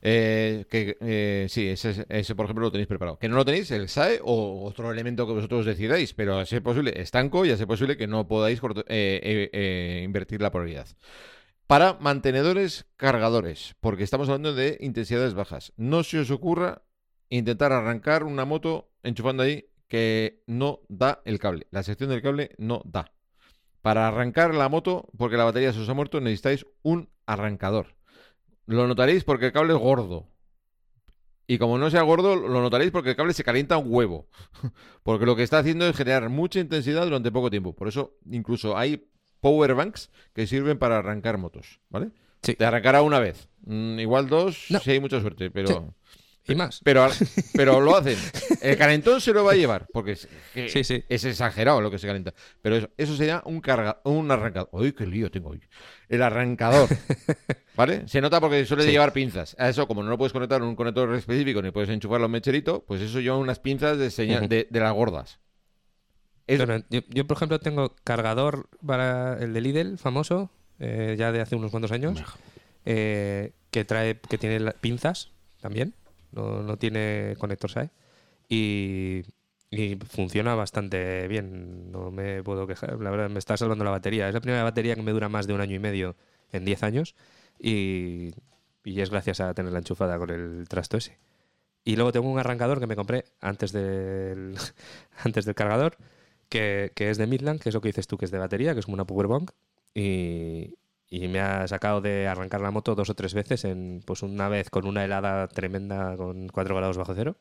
Eh, 0.00 0.64
que 0.70 0.96
eh, 1.00 1.46
sí, 1.48 1.66
ese, 1.68 2.06
ese, 2.08 2.34
por 2.36 2.44
ejemplo 2.44 2.64
lo 2.66 2.70
tenéis 2.70 2.86
preparado. 2.86 3.18
Que 3.18 3.28
no 3.28 3.34
lo 3.34 3.44
tenéis, 3.44 3.70
el 3.72 3.88
SAE 3.88 4.20
o 4.22 4.62
otro 4.64 4.92
elemento 4.92 5.26
que 5.26 5.32
vosotros 5.32 5.66
decidáis, 5.66 6.14
pero 6.14 6.38
a 6.38 6.46
ser 6.46 6.62
posible 6.62 6.92
estanco 7.00 7.44
y 7.44 7.50
a 7.50 7.56
ser 7.56 7.66
posible 7.66 7.96
que 7.96 8.06
no 8.06 8.28
podáis 8.28 8.60
corto- 8.60 8.84
eh, 8.88 9.20
eh, 9.22 9.50
eh, 9.52 10.02
invertir 10.04 10.40
la 10.40 10.52
polaridad. 10.52 10.86
Para 11.66 11.94
mantenedores 12.00 12.86
cargadores, 12.96 13.74
porque 13.80 14.04
estamos 14.04 14.28
hablando 14.28 14.54
de 14.54 14.78
intensidades 14.80 15.34
bajas. 15.34 15.72
No 15.76 16.04
se 16.04 16.20
os 16.20 16.30
ocurra 16.30 16.82
intentar 17.30 17.72
arrancar 17.72 18.24
una 18.24 18.44
moto 18.44 18.90
enchufando 19.02 19.42
ahí 19.42 19.66
que 19.88 20.42
no 20.46 20.80
da 20.88 21.22
el 21.24 21.38
cable. 21.38 21.66
La 21.70 21.82
sección 21.82 22.10
del 22.10 22.22
cable 22.22 22.50
no 22.58 22.82
da. 22.84 23.12
Para 23.82 24.08
arrancar 24.08 24.54
la 24.54 24.68
moto, 24.68 25.08
porque 25.16 25.36
la 25.36 25.44
batería 25.44 25.72
se 25.72 25.80
os 25.80 25.88
ha 25.88 25.94
muerto, 25.94 26.20
necesitáis 26.20 26.66
un 26.82 27.08
arrancador. 27.26 27.96
Lo 28.66 28.86
notaréis 28.86 29.24
porque 29.24 29.46
el 29.46 29.52
cable 29.52 29.72
es 29.72 29.78
gordo. 29.78 30.28
Y 31.46 31.56
como 31.56 31.78
no 31.78 31.88
sea 31.88 32.02
gordo, 32.02 32.36
lo 32.36 32.60
notaréis 32.60 32.90
porque 32.90 33.10
el 33.10 33.16
cable 33.16 33.32
se 33.32 33.44
calienta 33.44 33.78
un 33.78 33.86
huevo. 33.88 34.28
Porque 35.02 35.24
lo 35.24 35.34
que 35.34 35.42
está 35.42 35.60
haciendo 35.60 35.86
es 35.88 35.96
generar 35.96 36.28
mucha 36.28 36.60
intensidad 36.60 37.04
durante 37.04 37.32
poco 37.32 37.48
tiempo. 37.48 37.74
Por 37.74 37.88
eso, 37.88 38.18
incluso 38.30 38.76
hay 38.76 39.08
power 39.40 39.74
banks 39.74 40.10
que 40.34 40.46
sirven 40.46 40.78
para 40.78 40.98
arrancar 40.98 41.38
motos, 41.38 41.80
¿vale? 41.88 42.10
Sí. 42.42 42.54
Te 42.54 42.66
arrancará 42.66 43.00
una 43.00 43.18
vez. 43.18 43.48
Mm, 43.64 43.98
igual 44.00 44.28
dos, 44.28 44.66
No. 44.68 44.78
si 44.80 44.90
hay 44.90 45.00
mucha 45.00 45.22
suerte, 45.22 45.50
pero... 45.50 45.94
Y 46.48 46.54
más. 46.54 46.80
Pero, 46.82 47.06
pero 47.54 47.80
lo 47.80 47.94
hacen. 47.96 48.16
El 48.62 48.76
calentón 48.78 49.20
se 49.20 49.32
lo 49.32 49.44
va 49.44 49.52
a 49.52 49.54
llevar, 49.54 49.86
porque 49.92 50.12
es, 50.12 50.28
que 50.54 50.68
Sí, 50.70 50.82
sí. 50.82 51.04
es 51.08 51.24
exagerado 51.24 51.80
lo 51.80 51.90
que 51.90 51.98
se 51.98 52.06
calienta. 52.06 52.32
Pero 52.62 52.76
eso, 52.76 52.90
eso 52.96 53.14
sería 53.16 53.42
un 53.44 53.60
carga, 53.60 54.00
un 54.04 54.30
arrancador. 54.30 54.68
¡Uy, 54.72 54.92
qué 54.92 55.06
lío 55.06 55.30
tengo 55.30 55.50
hoy! 55.50 55.60
El 56.08 56.22
arrancador. 56.22 56.88
¿Vale? 57.76 58.08
Se 58.08 58.20
nota 58.20 58.40
porque 58.40 58.64
suele 58.64 58.84
Sí. 58.84 58.90
llevar 58.90 59.12
pinzas. 59.12 59.54
A 59.58 59.68
eso, 59.68 59.86
como 59.86 60.02
no 60.02 60.08
lo 60.10 60.18
puedes 60.18 60.32
conectar 60.32 60.60
en 60.60 60.66
un 60.68 60.74
conector 60.74 61.14
específico 61.14 61.60
ni 61.62 61.70
puedes 61.70 61.90
enchufarlo 61.90 62.24
a 62.24 62.26
un 62.26 62.32
mecherito, 62.32 62.82
pues 62.86 63.00
eso 63.02 63.20
lleva 63.20 63.36
unas 63.36 63.60
pinzas 63.60 63.98
de, 63.98 64.10
señal, 64.10 64.48
de, 64.48 64.66
de 64.70 64.80
las 64.80 64.92
gordas. 64.94 65.38
Es- 66.46 66.58
yo, 66.90 67.00
yo, 67.08 67.26
por 67.26 67.36
ejemplo, 67.36 67.60
tengo 67.60 67.94
cargador 68.04 68.68
para 68.84 69.38
el 69.38 69.52
de 69.52 69.60
Lidl, 69.60 69.98
famoso, 69.98 70.50
eh, 70.78 71.14
ya 71.18 71.30
de 71.30 71.40
hace 71.42 71.56
unos 71.56 71.70
cuantos 71.70 71.92
años, 71.92 72.22
eh, 72.86 73.52
que 73.70 73.84
trae, 73.84 74.18
que 74.18 74.38
tiene 74.38 74.72
pinzas 74.80 75.30
también, 75.60 75.94
no, 76.32 76.62
no 76.62 76.76
tiene 76.78 77.36
conector 77.38 77.70
SAE, 77.70 77.90
y, 78.48 79.24
y 79.70 79.96
funciona 79.96 80.54
bastante 80.54 81.28
bien, 81.28 81.90
no 81.92 82.10
me 82.10 82.42
puedo 82.42 82.66
quejar, 82.66 83.00
la 83.00 83.10
verdad, 83.10 83.30
me 83.30 83.38
está 83.38 83.56
salvando 83.56 83.84
la 83.84 83.90
batería. 83.90 84.28
Es 84.28 84.34
la 84.34 84.40
primera 84.40 84.62
batería 84.64 84.94
que 84.94 85.02
me 85.02 85.12
dura 85.12 85.28
más 85.28 85.46
de 85.46 85.54
un 85.54 85.60
año 85.60 85.76
y 85.76 85.78
medio 85.78 86.16
en 86.52 86.64
10 86.64 86.82
años, 86.82 87.14
y, 87.58 88.32
y 88.84 89.00
es 89.00 89.10
gracias 89.10 89.40
a 89.40 89.54
tenerla 89.54 89.78
enchufada 89.78 90.18
con 90.18 90.30
el 90.30 90.66
trasto 90.68 90.96
ese. 90.96 91.18
Y 91.84 91.96
luego 91.96 92.12
tengo 92.12 92.30
un 92.30 92.38
arrancador 92.38 92.80
que 92.80 92.86
me 92.86 92.96
compré 92.96 93.24
antes 93.40 93.72
del, 93.72 94.56
antes 95.24 95.44
del 95.44 95.54
cargador, 95.54 95.96
que, 96.48 96.92
que 96.94 97.10
es 97.10 97.18
de 97.18 97.26
Midland, 97.26 97.60
que 97.60 97.70
es 97.70 97.74
lo 97.74 97.80
que 97.80 97.88
dices 97.88 98.06
tú, 98.06 98.18
que 98.18 98.24
es 98.26 98.30
de 98.30 98.38
batería, 98.38 98.74
que 98.74 98.80
es 98.80 98.86
como 98.86 98.94
una 98.94 99.06
powerbank. 99.06 99.52
Y, 99.94 100.76
y 101.10 101.28
me 101.28 101.40
ha 101.40 101.66
sacado 101.68 102.00
de 102.00 102.26
arrancar 102.28 102.60
la 102.60 102.70
moto 102.70 102.94
dos 102.94 103.08
o 103.10 103.14
tres 103.14 103.34
veces, 103.34 103.64
en, 103.64 104.02
pues 104.04 104.22
una 104.22 104.48
vez 104.48 104.68
con 104.70 104.86
una 104.86 105.04
helada 105.04 105.48
tremenda 105.48 106.16
con 106.16 106.48
4 106.48 106.76
grados 106.76 106.96
bajo 106.98 107.14
cero. 107.14 107.36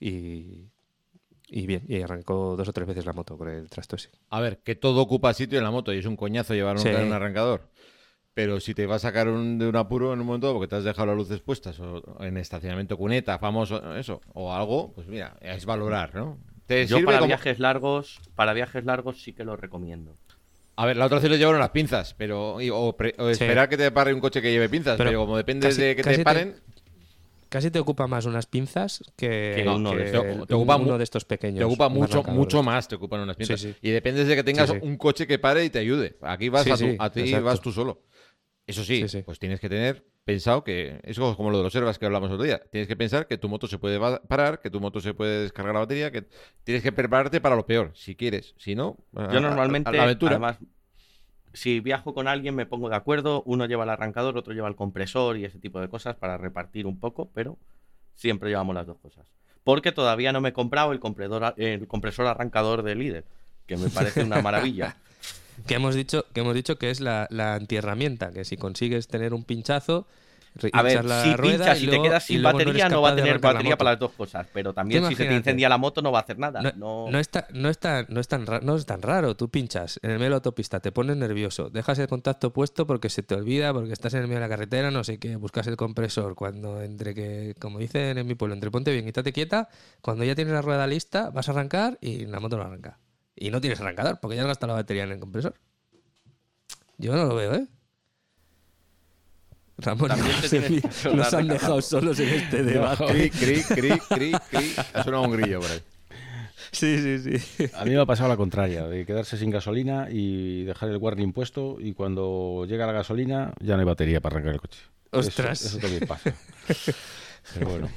Y, 0.00 0.68
y 1.48 1.66
bien, 1.66 1.84
y 1.88 2.00
arrancó 2.02 2.56
dos 2.56 2.68
o 2.68 2.72
tres 2.72 2.86
veces 2.88 3.06
la 3.06 3.12
moto 3.12 3.36
con 3.38 3.48
el 3.48 3.68
trasto 3.70 3.96
ese. 3.96 4.10
A 4.30 4.40
ver, 4.40 4.58
que 4.58 4.74
todo 4.74 5.00
ocupa 5.00 5.32
sitio 5.34 5.58
en 5.58 5.64
la 5.64 5.70
moto 5.70 5.92
y 5.92 5.98
es 5.98 6.06
un 6.06 6.16
coñazo 6.16 6.54
llevar 6.54 6.76
un, 6.76 6.82
Sí. 6.82 6.88
un 6.88 7.12
arrancador. 7.12 7.68
Pero 8.34 8.60
si 8.60 8.74
te 8.74 8.86
va 8.86 8.96
a 8.96 8.98
sacar 8.98 9.28
un- 9.28 9.58
de 9.58 9.68
un 9.68 9.76
apuro 9.76 10.12
en 10.14 10.20
un 10.20 10.26
momento 10.26 10.52
porque 10.54 10.66
te 10.66 10.76
has 10.76 10.84
dejado 10.84 11.06
las 11.08 11.16
luces 11.16 11.40
puestas 11.40 11.78
o 11.80 12.02
en 12.20 12.38
estacionamiento 12.38 12.96
cuneta, 12.96 13.38
famoso, 13.38 13.94
eso, 13.96 14.22
o 14.32 14.52
algo, 14.54 14.92
pues 14.94 15.06
mira, 15.06 15.36
es 15.42 15.66
valorar, 15.66 16.14
¿no? 16.14 16.38
Te 16.66 16.86
Yo 16.86 16.96
sirve 16.96 17.06
para 17.06 17.18
como- 17.18 17.28
viajes 17.28 17.58
largos, 17.58 18.20
para 18.34 18.54
viajes 18.54 18.84
largos 18.86 19.22
sí 19.22 19.34
que 19.34 19.44
lo 19.44 19.56
recomiendo. 19.56 20.16
A 20.76 20.86
ver, 20.86 20.96
la 20.96 21.04
otra 21.06 21.18
opción 21.18 21.32
es 21.34 21.38
llevar 21.38 21.54
unas 21.54 21.70
pinzas, 21.70 22.14
pero 22.14 22.60
y- 22.60 22.70
o, 22.70 22.96
pre- 22.96 23.14
o 23.18 23.26
Sí. 23.26 23.32
esperar 23.32 23.68
que 23.68 23.76
te 23.76 23.90
pare 23.90 24.12
un 24.14 24.20
coche 24.20 24.40
que 24.40 24.50
lleve 24.50 24.68
pinzas, 24.68 24.96
pero, 24.96 25.10
Pero 25.10 25.20
como 25.20 25.36
depende 25.36 25.68
casi- 25.68 25.82
de 25.82 25.96
que 25.96 26.02
te 26.02 26.16
te- 26.16 26.24
paren, 26.24 26.56
Casi 27.50 27.70
te 27.70 27.78
ocupa 27.78 28.06
más 28.06 28.24
unas 28.24 28.46
pinzas 28.46 29.04
que, 29.14 29.52
Que 29.62 29.68
uno 29.68 29.90
de 29.90 30.04
que 30.06 30.10
Te 30.46 30.54
ocupa 30.54 30.76
uno 30.76 30.96
de 30.96 31.04
estos 31.04 31.26
pequeños. 31.26 31.58
te 31.58 31.64
ocupa 31.64 31.90
mucho, 31.90 32.22
mucho 32.22 32.62
más, 32.62 32.88
te 32.88 32.94
ocupan 32.94 33.20
unas 33.20 33.36
pinzas. 33.36 33.60
Sí, 33.60 33.72
sí. 33.72 33.78
Y 33.82 33.90
depende 33.90 34.24
de 34.24 34.34
que 34.34 34.42
tengas 34.42 34.70
un 34.70 34.96
coche 34.96 35.26
que 35.26 35.38
pare 35.38 35.62
y 35.62 35.68
te 35.68 35.78
ayude. 35.78 36.16
Aquí 36.22 36.48
vas 36.48 36.66
a, 36.66 36.78
tu- 36.78 36.96
a 36.98 37.10
ti 37.12 37.30
vas 37.34 37.60
tú 37.60 37.70
solo. 37.70 38.00
Eso 38.66 38.82
sí. 38.82 39.04
pues 39.26 39.38
tienes 39.38 39.60
que 39.60 39.68
tener 39.68 40.02
pensado 40.24 40.62
que 40.62 41.00
es 41.02 41.18
como 41.18 41.50
lo 41.50 41.58
de 41.58 41.64
los 41.64 41.72
servas 41.72 41.98
que 41.98 42.06
hablamos 42.06 42.28
el 42.28 42.34
otro 42.34 42.44
día. 42.44 42.62
Tienes 42.70 42.88
que 42.88 42.96
pensar 42.96 43.26
que 43.26 43.38
tu 43.38 43.48
moto 43.48 43.66
se 43.66 43.78
puede 43.78 43.98
parar, 44.28 44.60
que 44.60 44.70
tu 44.70 44.80
moto 44.80 45.00
se 45.00 45.14
puede 45.14 45.42
descargar 45.42 45.74
la 45.74 45.80
batería, 45.80 46.10
que 46.10 46.24
tienes 46.64 46.82
que 46.82 46.92
prepararte 46.92 47.40
para 47.40 47.56
lo 47.56 47.66
peor, 47.66 47.90
si 47.94 48.14
quieres. 48.14 48.54
Si 48.58 48.74
no, 48.74 48.98
Yo 49.12 49.20
a- 49.38 49.40
normalmente, 49.40 49.88
a 49.90 49.92
la 49.92 50.04
aventura. 50.04 50.32
además, 50.32 50.58
si 51.52 51.80
viajo 51.80 52.14
con 52.14 52.28
alguien 52.28 52.54
me 52.54 52.66
pongo 52.66 52.88
de 52.88 52.96
acuerdo, 52.96 53.42
uno 53.46 53.66
lleva 53.66 53.84
el 53.84 53.90
arrancador, 53.90 54.36
otro 54.36 54.54
lleva 54.54 54.68
el 54.68 54.76
compresor 54.76 55.36
y 55.36 55.44
ese 55.44 55.58
tipo 55.58 55.80
de 55.80 55.88
cosas 55.88 56.16
para 56.16 56.38
repartir 56.38 56.86
un 56.86 56.98
poco, 56.98 57.30
pero 57.34 57.58
siempre 58.14 58.48
llevamos 58.50 58.74
las 58.74 58.86
dos 58.86 58.98
cosas. 58.98 59.26
Porque 59.64 59.92
todavía 59.92 60.32
no 60.32 60.40
me 60.40 60.50
he 60.50 60.52
comprado 60.52 60.92
el, 60.92 61.00
compresor, 61.00 61.54
el 61.56 61.86
compresor 61.86 62.26
arrancador 62.26 62.82
de 62.82 62.94
líder, 62.94 63.24
que 63.66 63.76
me 63.76 63.88
parece 63.90 64.22
una 64.24 64.40
maravilla. 64.40 64.96
Que 65.66 65.74
hemos 65.74 65.94
dicho 65.94 66.24
que, 66.32 66.40
hemos 66.40 66.54
dicho 66.54 66.76
que 66.78 66.90
es 66.90 67.00
la, 67.00 67.26
la 67.30 67.54
antiherramienta, 67.54 68.32
que 68.32 68.44
si 68.44 68.56
consigues 68.56 69.06
tener 69.08 69.34
un 69.34 69.44
pinchazo, 69.44 70.06
A 70.72 70.82
ver, 70.82 71.02
la 71.06 71.22
si 71.24 71.34
rueda 71.34 71.56
pinchas 71.64 71.82
y 71.82 71.86
luego- 71.86 72.02
te 72.02 72.08
quedas 72.10 72.24
sin 72.24 72.42
batería, 72.42 72.88
no, 72.90 73.00
va 73.00 73.08
a 73.10 73.16
tener 73.16 73.40
la 73.40 73.52
batería 73.52 73.76
para 73.78 73.92
las 73.92 73.98
dos 74.00 74.12
cosas. 74.12 74.46
Pero 74.52 74.74
también 74.74 75.02
si 75.08 75.14
se 75.14 75.24
te 75.24 75.34
incendia 75.34 75.68
la 75.70 75.78
moto 75.78 76.02
no 76.02 76.12
va 76.12 76.18
a 76.18 76.22
hacer 76.22 76.38
nada. 76.38 76.60
No, 76.60 76.72
No, 76.76 77.10
no, 77.10 77.18
está, 77.18 77.46
no, 77.54 77.70
está, 77.70 78.04
no, 78.10 78.20
es 78.20 78.28
tan 78.28 78.44
ra- 78.44 78.60
no 78.60 78.76
es 78.76 78.84
tan 78.84 79.00
raro. 79.00 79.34
Tú 79.34 79.48
pinchas 79.48 79.98
en 80.02 80.10
el 80.10 80.16
medio 80.18 80.26
de 80.26 80.30
la 80.30 80.36
autopista, 80.36 80.80
te 80.80 80.92
pones 80.92 81.16
nervioso, 81.16 81.70
dejas 81.70 81.98
el 82.00 82.06
contacto 82.08 82.52
puesto 82.52 82.86
porque 82.86 83.08
se 83.08 83.22
te 83.22 83.34
olvida, 83.34 83.72
porque 83.72 83.94
estás 83.94 84.12
en 84.12 84.20
el 84.20 84.26
medio 84.26 84.40
de 84.40 84.46
la 84.46 84.50
carretera, 84.50 84.90
no 84.90 85.04
sé 85.04 85.18
qué, 85.18 85.36
buscas 85.36 85.66
el 85.68 85.76
compresor. 85.78 86.34
Cuando 86.34 86.82
entre 86.82 87.14
que, 87.14 87.54
como 87.58 87.78
dicen 87.78 88.18
en 88.18 88.26
mi 88.26 88.34
pueblo, 88.34 88.52
entre 88.54 88.70
ponte 88.70 88.92
bien 88.92 89.06
y 89.06 89.08
estate 89.08 89.32
quieta, 89.32 89.70
cuando 90.02 90.22
ya 90.24 90.34
tienes 90.34 90.52
la 90.52 90.60
rueda 90.60 90.86
lista, 90.86 91.30
vas 91.30 91.48
a 91.48 91.52
arrancar 91.52 91.96
y 92.02 92.26
la 92.26 92.40
moto 92.40 92.58
no 92.58 92.64
arranca. 92.64 92.98
Y 93.36 93.50
no 93.50 93.60
tienes 93.60 93.80
arrancador 93.80 94.18
porque 94.20 94.36
ya 94.36 94.42
has 94.42 94.48
gastado 94.48 94.72
la 94.72 94.80
batería 94.80 95.04
en 95.04 95.12
el 95.12 95.18
compresor. 95.20 95.54
Yo 96.98 97.14
no 97.16 97.24
lo 97.24 97.34
veo, 97.34 97.54
¿eh? 97.54 97.66
Ramón, 99.78 100.08
nos, 100.10 100.20
acordar 100.20 101.14
nos 101.16 101.34
han 101.34 101.48
dejado 101.48 101.82
solos 101.82 102.18
en 102.20 102.28
este 102.28 102.62
debate. 102.62 103.30
Cri, 103.30 103.30
cri, 103.30 103.62
cri, 103.62 103.98
cri, 104.08 104.32
cri. 104.50 104.72
Ha 104.94 105.02
sonado 105.02 105.24
un 105.24 105.32
grillo 105.32 105.60
por 105.60 105.70
ahí. 105.70 105.80
Sí, 106.70 106.98
sí, 107.18 107.38
sí. 107.38 107.64
A 107.74 107.84
mí 107.84 107.90
me 107.90 108.00
ha 108.00 108.06
pasado 108.06 108.28
la 108.28 108.36
contraria, 108.36 108.86
de 108.86 109.04
quedarse 109.04 109.36
sin 109.36 109.50
gasolina 109.50 110.08
y 110.10 110.64
dejar 110.64 110.88
el 110.90 110.98
warning 110.98 111.32
puesto 111.32 111.76
y 111.80 111.92
cuando 111.94 112.64
llega 112.68 112.86
la 112.86 112.92
gasolina 112.92 113.52
ya 113.60 113.74
no 113.74 113.80
hay 113.80 113.86
batería 113.86 114.20
para 114.20 114.34
arrancar 114.36 114.54
el 114.54 114.60
coche. 114.60 114.80
Eso- 115.10 115.28
Ostras. 115.28 115.62
Eso, 115.62 115.78
también 115.78 116.06
pasa. 116.06 116.32
Pero 117.54 117.68
bueno. 117.68 117.88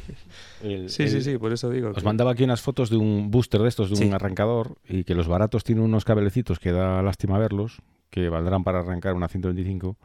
El- 0.63 0.89
Sí, 0.89 1.03
el- 1.03 1.09
sí, 1.09 1.21
sí, 1.21 1.37
por 1.37 1.51
eso 1.53 1.69
digo. 1.69 1.89
Os 1.89 1.97
que- 1.97 2.03
mandaba 2.03 2.31
aquí 2.31 2.43
unas 2.43 2.61
fotos 2.61 2.89
de 2.89 2.97
un 2.97 3.31
booster 3.31 3.61
de 3.61 3.69
estos, 3.69 3.89
de 3.97 4.05
un 4.05 4.13
arrancador, 4.13 4.77
y 4.87 5.03
que 5.03 5.15
los 5.15 5.27
baratos 5.27 5.63
tienen 5.63 5.83
unos 5.83 6.05
cabelecitos 6.05 6.59
que 6.59 6.71
da 6.71 7.01
lástima 7.01 7.37
verlos, 7.37 7.81
que 8.09 8.29
valdrán 8.29 8.63
para 8.63 8.79
arrancar 8.79 9.13
una 9.15 9.27
125, 9.27 9.97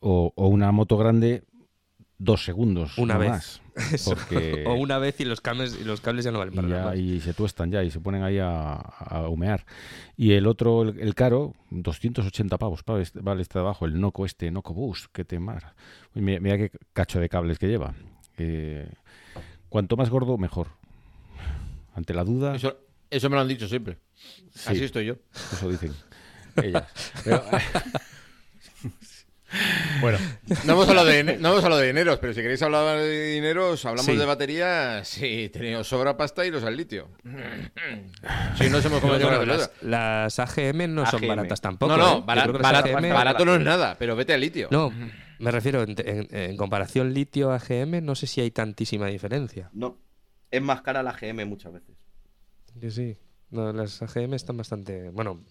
o, 0.00 0.32
o 0.34 0.46
una 0.48 0.70
moto 0.72 0.96
grande 0.96 1.42
dos 2.20 2.44
segundos. 2.44 2.98
Una 2.98 3.14
no 3.14 3.20
vez. 3.20 3.28
más, 3.30 3.62
Eso. 3.92 4.10
porque 4.14 4.64
O 4.66 4.74
una 4.74 4.98
vez 4.98 5.20
y 5.20 5.24
los 5.24 5.40
cables, 5.40 5.78
y 5.80 5.84
los 5.84 6.00
cables 6.00 6.24
ya 6.24 6.32
no 6.32 6.38
valen 6.40 6.54
para 6.54 6.66
y, 6.66 6.70
nada 6.70 6.84
más. 6.86 6.96
y 6.98 7.20
se 7.20 7.32
tuestan 7.32 7.70
ya 7.70 7.84
y 7.84 7.90
se 7.92 8.00
ponen 8.00 8.22
ahí 8.24 8.38
a, 8.38 8.72
a 8.74 9.28
humear. 9.28 9.64
Y 10.16 10.32
el 10.32 10.46
otro, 10.48 10.82
el, 10.82 10.98
el 10.98 11.14
caro, 11.14 11.54
280 11.70 12.58
pavos, 12.58 12.82
vale 12.84 13.02
este, 13.02 13.20
vale 13.20 13.42
este 13.42 13.58
de 13.58 13.64
abajo, 13.64 13.86
el 13.86 14.00
Noco 14.00 14.26
este, 14.26 14.50
Noco 14.50 14.74
Boost, 14.74 15.06
que 15.12 15.24
te 15.24 15.38
mar. 15.38 15.74
Mira, 16.14 16.40
mira 16.40 16.56
qué 16.58 16.70
cacho 16.92 17.20
de 17.20 17.28
cables 17.28 17.58
que 17.60 17.68
lleva. 17.68 17.94
Eh, 18.36 18.90
cuanto 19.68 19.96
más 19.96 20.10
gordo, 20.10 20.38
mejor. 20.38 20.68
Ante 21.94 22.14
la 22.14 22.24
duda, 22.24 22.54
eso, 22.56 22.68
Eso, 22.68 22.78
eso 23.10 23.30
me 23.30 23.36
lo 23.36 23.42
han 23.42 23.48
dicho 23.48 23.66
siempre. 23.68 23.98
Sí. 24.54 24.68
Así 24.70 24.84
estoy 24.84 25.06
yo. 25.06 25.16
dicen 25.68 25.92
ellas. 26.62 26.84
Pero, 27.24 27.42
Bueno, 30.02 30.18
no 30.66 30.72
hemos 30.74 30.86
hablado 30.90 31.08
de, 31.08 31.24
no 31.24 31.48
hemos 31.52 31.64
hablado 31.64 31.80
de 31.80 31.86
dineros, 31.86 32.18
pero 32.18 32.34
si 32.34 32.42
queréis 32.42 32.60
hablar 32.60 32.98
de 32.98 33.32
dineros, 33.32 33.82
hablamos 33.86 34.04
Sí. 34.04 34.16
de 34.16 34.26
batería. 34.26 35.02
Sí, 35.04 35.48
tenemos 35.50 35.88
sobra 35.88 36.18
pasta 36.18 36.44
y 36.44 36.50
los 36.50 36.62
al 36.64 36.76
litio. 36.76 37.08
Si 38.58 38.68
no 38.68 38.78
hemos 38.78 39.00
comido 39.00 39.26
bueno, 39.26 39.46
las, 39.46 39.70
las 39.80 40.38
AGM 40.38 40.94
no 40.94 41.06
son 41.06 41.26
baratas 41.26 41.62
tampoco. 41.62 41.96
No, 41.96 42.22
no, 42.26 42.34
¿eh? 42.34 42.58
AGM 42.62 43.08
barato 43.08 43.46
no 43.46 43.54
es 43.54 43.62
nada, 43.62 43.96
pero 43.98 44.14
vete 44.16 44.34
al 44.34 44.40
litio. 44.42 44.68
No, 44.70 44.92
me 45.38 45.50
refiero 45.50 45.82
en, 45.82 45.94
en- 45.98 46.28
en 46.34 46.56
comparación 46.56 47.12
litio 47.14 47.52
AGM, 47.52 48.04
no 48.04 48.14
sé 48.14 48.26
si 48.26 48.40
hay 48.40 48.50
tantísima 48.50 49.06
diferencia. 49.08 49.70
No. 49.72 49.98
Es 50.50 50.62
más 50.62 50.80
cara 50.82 51.02
la 51.02 51.12
GM 51.12 51.44
muchas 51.46 51.72
veces. 51.72 51.96
Que 52.80 52.90
sí. 52.90 53.16
No, 53.50 53.72
las 53.72 54.00
AGM 54.02 54.34
están 54.34 54.56
bastante. 54.56 55.10
Bueno, 55.10 55.42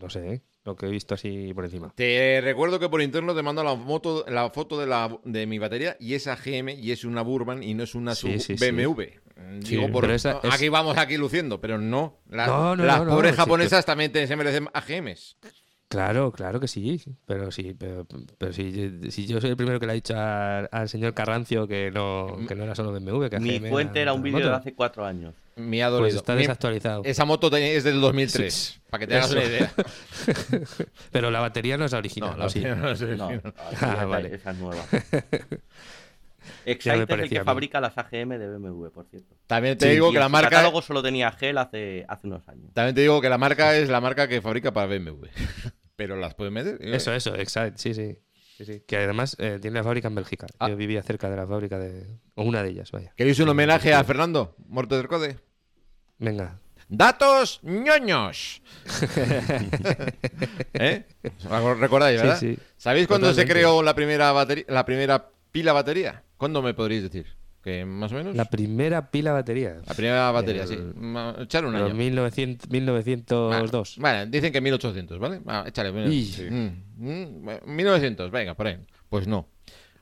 no 0.00 0.10
sé, 0.10 0.32
¿eh? 0.34 0.42
lo 0.64 0.76
que 0.76 0.86
he 0.86 0.90
visto 0.90 1.14
así 1.14 1.52
por 1.54 1.64
encima. 1.64 1.92
Te 1.94 2.40
recuerdo 2.42 2.78
que 2.78 2.88
por 2.90 3.00
interno 3.00 3.34
te 3.34 3.42
mando 3.42 3.64
la 3.64 3.74
foto, 3.74 4.24
la 4.28 4.50
foto 4.50 4.78
de, 4.78 4.86
la, 4.86 5.18
de 5.24 5.46
mi 5.46 5.58
batería 5.58 5.96
y 5.98 6.12
es 6.12 6.26
AGM 6.26 6.68
y 6.70 6.90
es 6.92 7.04
una 7.04 7.22
Burman 7.22 7.62
y 7.62 7.72
no 7.72 7.84
es 7.84 7.94
una 7.94 8.14
Sí, 8.14 8.32
sub- 8.38 8.40
sí, 8.40 8.58
sí. 8.58 8.70
BMW. 8.70 9.02
Sí, 9.64 9.76
Digo, 9.76 9.90
por, 9.90 10.10
esa 10.10 10.40
es- 10.42 10.52
aquí 10.52 10.68
vamos 10.68 10.98
aquí 10.98 11.16
luciendo, 11.16 11.58
pero 11.60 11.78
no. 11.78 12.18
La- 12.28 12.46
No, 12.46 12.76
no, 12.76 12.84
las 12.84 12.98
no, 12.98 13.04
no, 13.06 13.10
pobres 13.12 13.30
sí, 13.32 13.36
japonesas 13.38 13.86
también 13.86 14.12
te- 14.12 14.26
se 14.26 14.36
merecen 14.36 14.68
AGMs. 14.74 15.38
Claro, 15.88 16.32
claro 16.32 16.60
que 16.60 16.68
sí, 16.68 17.02
pero 17.24 17.50
sí, 17.50 17.74
pero, 17.78 18.06
pero 18.36 18.52
si, 18.52 19.10
si 19.10 19.26
yo 19.26 19.40
soy 19.40 19.48
el 19.50 19.56
primero 19.56 19.80
que 19.80 19.86
le 19.86 19.92
ha 19.92 19.94
dicho 19.94 20.14
al, 20.18 20.68
al 20.70 20.86
señor 20.88 21.14
Carrancio 21.14 21.66
que 21.66 21.90
no, 21.90 22.36
que 22.46 22.54
no 22.54 22.64
era 22.64 22.74
solo 22.74 22.92
BMW, 22.92 23.28
que 23.30 23.40
Mi 23.40 23.56
AGM 23.56 23.68
fuente 23.70 24.02
era 24.02 24.12
un 24.12 24.22
vídeo 24.22 24.40
de 24.50 24.54
hace 24.54 24.74
cuatro 24.74 25.06
años. 25.06 25.34
Me 25.56 25.82
ha 25.82 25.88
Pues 25.88 25.98
dolido. 26.00 26.18
está 26.18 26.34
Mi- 26.34 26.42
desactualizado. 26.42 27.02
esa 27.04 27.24
moto 27.24 27.50
es 27.56 27.84
del 27.84 28.02
2003, 28.02 28.80
para 28.90 28.98
que 29.00 29.06
te 29.06 29.16
hagas 29.16 29.30
una 29.32 29.44
idea. 29.44 29.72
Pero 31.10 31.30
la 31.30 31.40
batería 31.40 31.78
no 31.78 31.86
es 31.86 31.92
la 31.92 31.98
original, 31.98 32.30
No, 32.32 32.36
la 32.36 32.44
¿o 32.44 32.50
sí? 32.50 32.60
batería 32.60 32.74
no 32.82 32.90
es 32.90 33.00
No, 33.00 33.26
original. 33.28 33.54
Ah, 33.80 34.04
vale. 34.04 34.34
esa 34.34 34.50
es 34.50 34.58
nueva. 34.58 34.84
Excite 36.64 37.02
es 37.02 37.20
el 37.20 37.28
que 37.28 37.44
fabrica 37.44 37.80
las 37.80 37.96
AGM 37.96 38.38
de 38.38 38.46
BMW, 38.48 38.88
por 38.90 39.06
cierto. 39.06 39.34
También 39.46 39.76
te 39.78 39.86
Sí, 39.86 39.92
digo 39.92 40.12
que 40.12 40.18
la 40.18 40.28
marca 40.28 40.50
catálogo 40.50 40.82
solo 40.82 41.02
tenía 41.02 41.30
Gel 41.32 41.56
hace, 41.58 42.04
hace 42.08 42.26
unos 42.26 42.46
años. 42.48 42.72
también 42.74 42.94
te 42.94 43.00
digo 43.02 43.20
que 43.20 43.28
la 43.28 43.38
marca 43.38 43.74
es 43.76 43.88
la 43.88 44.00
marca 44.00 44.28
que 44.28 44.40
fabrica 44.42 44.72
para 44.72 44.86
BMW. 44.86 45.26
Pero 45.98 46.14
las 46.14 46.34
puedes 46.34 46.52
meter. 46.52 46.78
Eso, 46.80 47.12
eso, 47.12 47.34
exacto, 47.34 47.76
sí, 47.76 47.92
sí. 47.92 48.16
Sí, 48.56 48.64
sí. 48.64 48.82
Que 48.86 48.98
además 48.98 49.34
eh, 49.40 49.58
tiene 49.60 49.78
la 49.78 49.82
fábrica 49.82 50.06
en 50.06 50.14
Bélgica. 50.14 50.46
Ah. 50.60 50.68
Yo 50.68 50.76
vivía 50.76 51.02
cerca 51.02 51.28
de 51.28 51.34
la 51.34 51.44
fábrica 51.44 51.76
de. 51.76 52.06
O 52.36 52.44
una 52.44 52.62
de 52.62 52.70
ellas, 52.70 52.92
vaya. 52.92 53.12
¿Queréis 53.16 53.40
un 53.40 53.48
homenaje 53.48 53.92
a 53.92 54.04
Fernando, 54.04 54.54
muerto 54.68 54.96
del 54.96 55.08
code? 55.08 55.40
Venga. 56.18 56.60
Datos 56.88 57.58
ñoños. 57.64 58.62
¿Eh? 60.74 61.04
¿Os 61.50 61.78
¿Recordáis, 61.80 62.22
verdad? 62.22 62.38
sí. 62.38 62.56
¿Sabéis 62.76 63.08
cuándo 63.08 63.34
se 63.34 63.44
creó 63.44 63.82
la 63.82 63.96
primera 63.96 64.30
batería, 64.30 64.66
la 64.68 64.84
primera 64.84 65.30
pila 65.50 65.72
batería? 65.72 66.22
¿Cuándo 66.36 66.62
me 66.62 66.74
podréis 66.74 67.02
decir? 67.02 67.26
¿Que 67.68 67.84
más 67.84 68.10
o 68.12 68.14
menos? 68.14 68.34
La 68.34 68.46
primera 68.46 69.10
pila 69.10 69.32
batería. 69.34 69.76
La 69.86 69.92
primera 69.92 70.30
batería, 70.30 70.62
El- 70.62 70.68
sí. 70.68 70.78
Echar 71.42 71.66
un 71.66 71.76
año. 71.76 71.92
1900, 71.92 72.70
1902. 72.70 73.96
Vale, 73.98 74.26
dicen 74.30 74.52
que 74.54 74.62
1800, 74.62 75.18
¿vale? 75.18 75.40
Va, 75.40 75.68
échale. 75.68 75.90
Y- 76.10 76.24
Sí. 76.24 76.44
Mm, 76.44 76.70
mm, 76.96 77.44
bueno, 77.44 77.60
1900, 77.66 78.30
venga, 78.30 78.54
por 78.54 78.68
ahí. 78.68 78.78
Pues 79.10 79.26
no. 79.28 79.48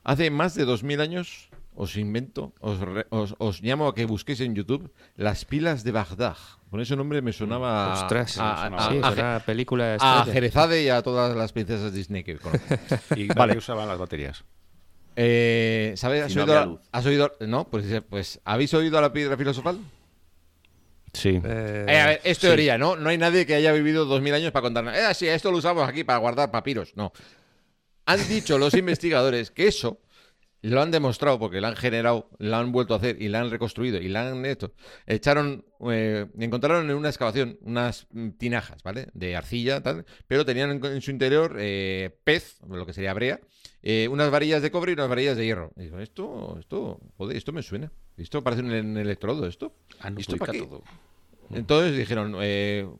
Hace 0.05 0.29
más 0.31 0.55
de 0.55 0.63
2000 0.63 1.01
años 1.01 1.49
os 1.75 1.97
invento, 1.97 2.53
os, 2.61 2.79
re- 2.79 3.05
os, 3.09 3.35
os 3.37 3.61
llamo 3.61 3.89
a 3.89 3.93
que 3.93 4.05
busquéis 4.05 4.39
en 4.39 4.55
YouTube 4.55 4.89
las 5.17 5.43
pilas 5.43 5.83
de 5.83 5.91
Bagdad. 5.91 6.37
Con 6.69 6.79
ese 6.79 6.95
nombre 6.95 7.21
me 7.21 7.33
sonaba 7.33 7.91
a- 7.91 7.93
Ostras, 8.03 8.37
a, 8.37 8.67
a, 8.67 8.89
sí, 8.89 8.99
a- 9.03 9.11
una 9.11 9.39
película 9.45 9.97
a. 9.99 10.23
Jerezade 10.23 10.83
y 10.83 10.87
a 10.89 11.01
todas 11.01 11.35
las 11.35 11.51
princesas 11.51 11.93
Disney 11.93 12.23
que 12.23 12.37
conozco. 12.37 12.65
¿Y 13.17 13.27
Vale. 13.27 13.57
usaban 13.57 13.89
las 13.89 13.97
baterías? 13.97 14.45
Eh, 15.19 15.93
¿sabes? 15.97 16.25
¿Has, 16.25 16.31
Si 16.31 16.37
no 16.37 16.43
oído, 16.43 16.53
había 16.53 16.65
la- 16.67 16.71
luz. 16.73 16.81
has 16.91 17.05
oído- 17.07 17.31
No, 17.39 17.67
pues, 17.67 17.85
pues 18.07 18.39
¿habéis 18.45 18.71
oído 18.75 19.01
la 19.01 19.11
piedra 19.11 19.35
filosofal? 19.35 19.79
Sí. 21.11 21.41
Eh, 21.43 21.85
Eh, 21.87 21.99
a 21.99 22.05
ver, 22.07 22.21
es 22.23 22.37
sí. 22.37 22.41
teoría, 22.41 22.77
¿no? 22.77 22.95
No 22.95 23.09
hay 23.09 23.17
nadie 23.17 23.47
que 23.47 23.55
haya 23.55 23.71
vivido 23.71 24.05
2000 24.05 24.35
años 24.35 24.51
para 24.51 24.61
contarnos. 24.61 24.95
Eh, 24.95 25.13
sí, 25.15 25.27
esto 25.27 25.49
lo 25.51 25.57
usamos 25.57 25.89
aquí 25.89 26.03
para 26.03 26.19
guardar 26.19 26.51
papiros. 26.51 26.91
No. 26.95 27.11
Han 28.05 28.27
dicho 28.29 28.59
los 28.59 28.73
investigadores 28.75 29.49
que 29.49 29.67
eso 29.67 29.99
lo 30.61 30.81
han 30.81 30.91
demostrado 30.91 31.39
porque 31.39 31.61
lo 31.61 31.67
han 31.67 31.75
generado, 31.75 32.29
lo 32.39 32.55
han 32.55 32.71
vuelto 32.71 32.93
a 32.93 32.97
hacer 32.97 33.21
y 33.21 33.27
lo 33.29 33.37
han 33.37 33.49
reconstruido 33.49 33.99
y 34.01 34.07
lo 34.09 34.19
han 34.19 34.45
hecho. 34.45 34.73
Echaron, 35.05 35.65
eh, 35.91 36.27
encontraron 36.39 36.89
en 36.89 36.95
una 36.95 37.09
excavación 37.09 37.57
unas 37.61 38.07
mm, 38.11 38.29
tinajas, 38.31 38.81
¿vale? 38.83 39.07
De 39.13 39.35
arcilla, 39.35 39.81
tal, 39.81 40.05
pero 40.27 40.45
tenían 40.45 40.71
en, 40.71 40.85
en 40.85 41.01
su 41.01 41.11
interior 41.11 41.55
eh, 41.59 42.17
pez, 42.23 42.59
lo 42.67 42.85
que 42.85 42.93
sería 42.93 43.13
brea, 43.13 43.39
eh, 43.83 44.07
unas 44.09 44.31
varillas 44.31 44.61
de 44.61 44.71
cobre 44.71 44.91
y 44.91 44.95
unas 44.95 45.09
varillas 45.09 45.37
de 45.37 45.45
hierro. 45.45 45.71
Y 45.77 45.83
digo, 45.83 45.99
esto, 45.99 46.57
esto, 46.59 46.99
joder, 47.17 47.37
esto 47.37 47.51
me 47.53 47.61
suena. 47.61 47.91
Esto 48.17 48.43
parece 48.43 48.63
un, 48.63 48.71
un 48.71 48.97
electrodo, 48.97 49.47
esto. 49.47 49.75
Ah, 49.99 50.09
no, 50.09 50.17
¿Y 50.19 50.21
esto 50.21 50.37
para 50.37 50.53
qué? 50.53 50.59
todo. 50.59 50.83
Entonces 51.51 51.95
dijeron, 51.95 52.35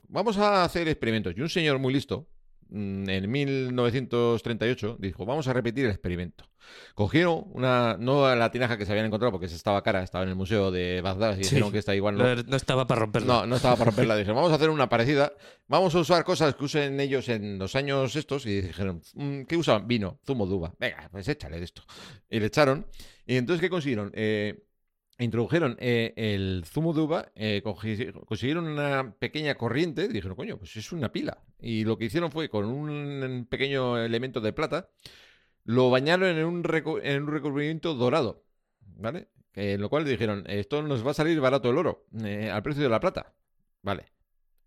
vamos 0.07 0.38
a 0.38 0.63
hacer 0.63 0.88
experimentos. 0.88 1.34
Y 1.35 1.41
un 1.41 1.49
señor 1.49 1.79
muy 1.79 1.93
listo, 1.93 2.27
en 2.72 3.31
1938, 3.31 4.98
dijo, 4.99 5.26
vamos 5.26 5.48
a 5.48 5.53
repetir 5.53 5.85
el 5.85 5.91
experimento. 5.91 6.45
Cogieron 6.95 7.45
una, 7.53 7.95
no 7.98 8.34
la 8.35 8.52
tinaja 8.52 8.77
que 8.77 8.85
se 8.85 8.91
habían 8.91 9.06
encontrado 9.06 9.31
porque 9.31 9.45
esa 9.45 9.56
estaba 9.56 9.81
cara, 9.84 10.03
estaba 10.03 10.23
en 10.26 10.31
el 10.31 10.35
museo 10.35 10.69
de 10.69 10.99
Bagdad 11.02 11.38
y 11.38 11.44
Sí. 11.45 11.52
dijeron 11.52 11.72
que 11.72 11.77
esta 11.77 11.95
igual 11.95 12.18
no, 12.18 12.35
No, 12.35 12.44
no 12.44 12.56
estaba 12.57 12.85
para 12.85 12.99
romperla. 13.02 13.34
no, 13.41 13.45
no 13.48 13.56
estaba 13.56 13.76
para 13.77 13.91
romperla. 13.91 14.15
Dijeron, 14.18 14.35
vamos 14.35 14.52
a 14.52 14.56
hacer 14.56 14.69
una 14.69 14.89
parecida. 14.89 15.31
Vamos 15.68 15.95
a 15.95 15.99
usar 15.99 16.26
cosas 16.26 16.56
que 16.56 16.65
usen 16.65 16.99
ellos 16.99 17.30
en 17.30 17.57
los 17.57 17.76
años 17.76 18.15
estos. 18.18 18.45
Y 18.45 18.60
dijeron, 18.61 19.02
"Mm, 19.14 19.44
¿qué 19.44 19.56
usaban? 19.56 19.88
Vino, 19.88 20.19
zumo 20.26 20.45
de 20.45 20.53
uva. 20.56 20.73
Venga, 20.77 21.07
pues 21.10 21.27
échale 21.30 21.57
de 21.60 21.64
esto. 21.65 21.84
Y 22.30 22.39
le 22.41 22.48
echaron. 22.48 22.85
Y 23.26 23.38
entonces, 23.38 23.61
¿qué 23.61 23.69
consiguieron? 23.69 24.11
Eh, 24.14 24.66
introdujeron 25.19 25.77
eh, 25.80 26.14
el 26.15 26.64
zumo 26.65 26.94
de 26.94 27.02
uva, 27.02 27.31
eh, 27.35 27.61
consiguieron 27.64 28.68
una 28.68 29.15
pequeña 29.18 29.56
corriente. 29.56 30.07
Dijeron, 30.07 30.35
coño, 30.35 30.57
pues 30.57 30.76
es 30.77 30.91
una 30.91 31.11
pila. 31.11 31.44
Y 31.60 31.85
lo 31.85 31.98
que 31.98 32.06
hicieron 32.06 32.31
fue 32.31 32.49
con 32.49 32.65
un 32.65 33.48
pequeño 33.49 33.98
elemento 33.98 34.41
de 34.41 34.53
plata, 34.53 34.89
lo 35.64 35.89
bañaron 35.89 36.38
en 36.38 36.45
un, 36.45 36.64
en 37.03 37.23
un 37.23 37.27
recubrimiento 37.31 37.94
dorado. 37.95 38.44
¿Vale? 38.80 39.30
En 39.53 39.81
lo 39.81 39.89
cual 39.89 40.06
dijeron, 40.06 40.44
esto 40.48 40.81
nos 40.84 41.06
va 41.06 41.11
a 41.11 41.15
salir 41.15 41.39
barato 41.39 41.69
el 41.69 41.77
oro, 41.77 42.06
eh, 42.23 42.49
al 42.52 42.61
precio 42.61 42.84
de 42.84 42.89
la 42.89 42.99
plata. 42.99 43.34
Vale. 43.81 44.06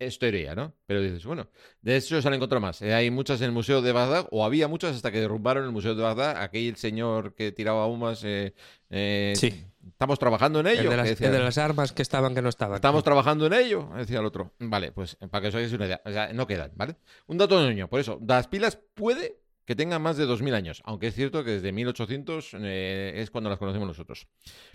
Es 0.01 0.19
teoría, 0.19 0.55
¿no? 0.55 0.73
Pero 0.87 1.03
dices, 1.03 1.25
bueno, 1.27 1.47
de 1.83 1.97
hecho 1.97 2.21
se 2.21 2.27
han 2.27 2.33
encontrado 2.35 2.61
más. 2.63 2.81
Eh, 2.81 2.95
hay 2.95 3.11
muchas 3.11 3.39
en 3.43 3.47
el 3.47 3.53
Museo 3.53 3.83
de 3.83 3.93
Bagdad, 3.93 4.27
o 4.31 4.45
había 4.47 4.67
muchas 4.67 4.97
hasta 4.97 5.13
que 5.13 5.21
derrumbaron 5.21 5.65
el 5.65 5.73
Museo 5.73 5.95
de 5.95 6.03
Bagdad. 6.03 6.43
Aquel 6.43 6.77
señor 6.77 7.35
que 7.35 7.53
tiraba 7.53 7.87
humas. 7.87 8.25
eh, 8.25 8.55
eh, 8.89 9.35
Sí. 9.37 9.67
Estamos 9.87 10.19
trabajando 10.19 10.61
en 10.61 10.67
El 10.69 10.79
ello. 10.79 10.91
de, 10.91 10.97
las, 10.97 11.05
que 11.05 11.11
decía. 11.11 11.27
el 11.27 11.33
de 11.35 11.39
las 11.41 11.59
armas 11.59 11.93
que 11.93 12.01
estaban, 12.03 12.35
que 12.35 12.41
no 12.43 12.49
estaban. 12.49 12.77
Estamos 12.77 13.05
trabajando 13.05 13.47
en 13.47 13.53
ello, 13.53 13.91
decía 13.97 14.21
el 14.21 14.25
otro. 14.27 14.53
Vale, 14.59 14.93
pues 14.93 15.17
para 15.31 15.43
que 15.43 15.49
os 15.49 15.55
hagáis 15.55 15.73
una 15.75 15.87
idea. 15.87 16.01
O 16.05 16.11
sea, 16.11 16.33
no 16.33 16.47
quedan, 16.47 16.73
¿vale? 16.75 16.97
Un 17.27 17.37
dato 17.39 17.63
de 17.63 17.69
niño, 17.69 17.89
por 17.89 18.01
eso. 18.01 18.19
Las 18.27 18.49
pilas 18.49 18.79
puede 18.95 19.39
que 19.67 19.77
tengan 19.77 20.01
más 20.03 20.17
de 20.17 20.25
2000 20.27 20.55
años, 20.55 20.83
aunque 20.85 21.09
es 21.09 21.15
cierto 21.15 21.45
que 21.45 21.53
desde 21.53 21.73
1800 21.73 22.57
eh, 22.61 23.13
es 23.17 23.31
cuando 23.31 23.51
las 23.51 23.59
conocemos 23.59 23.87
nosotros. 23.87 24.27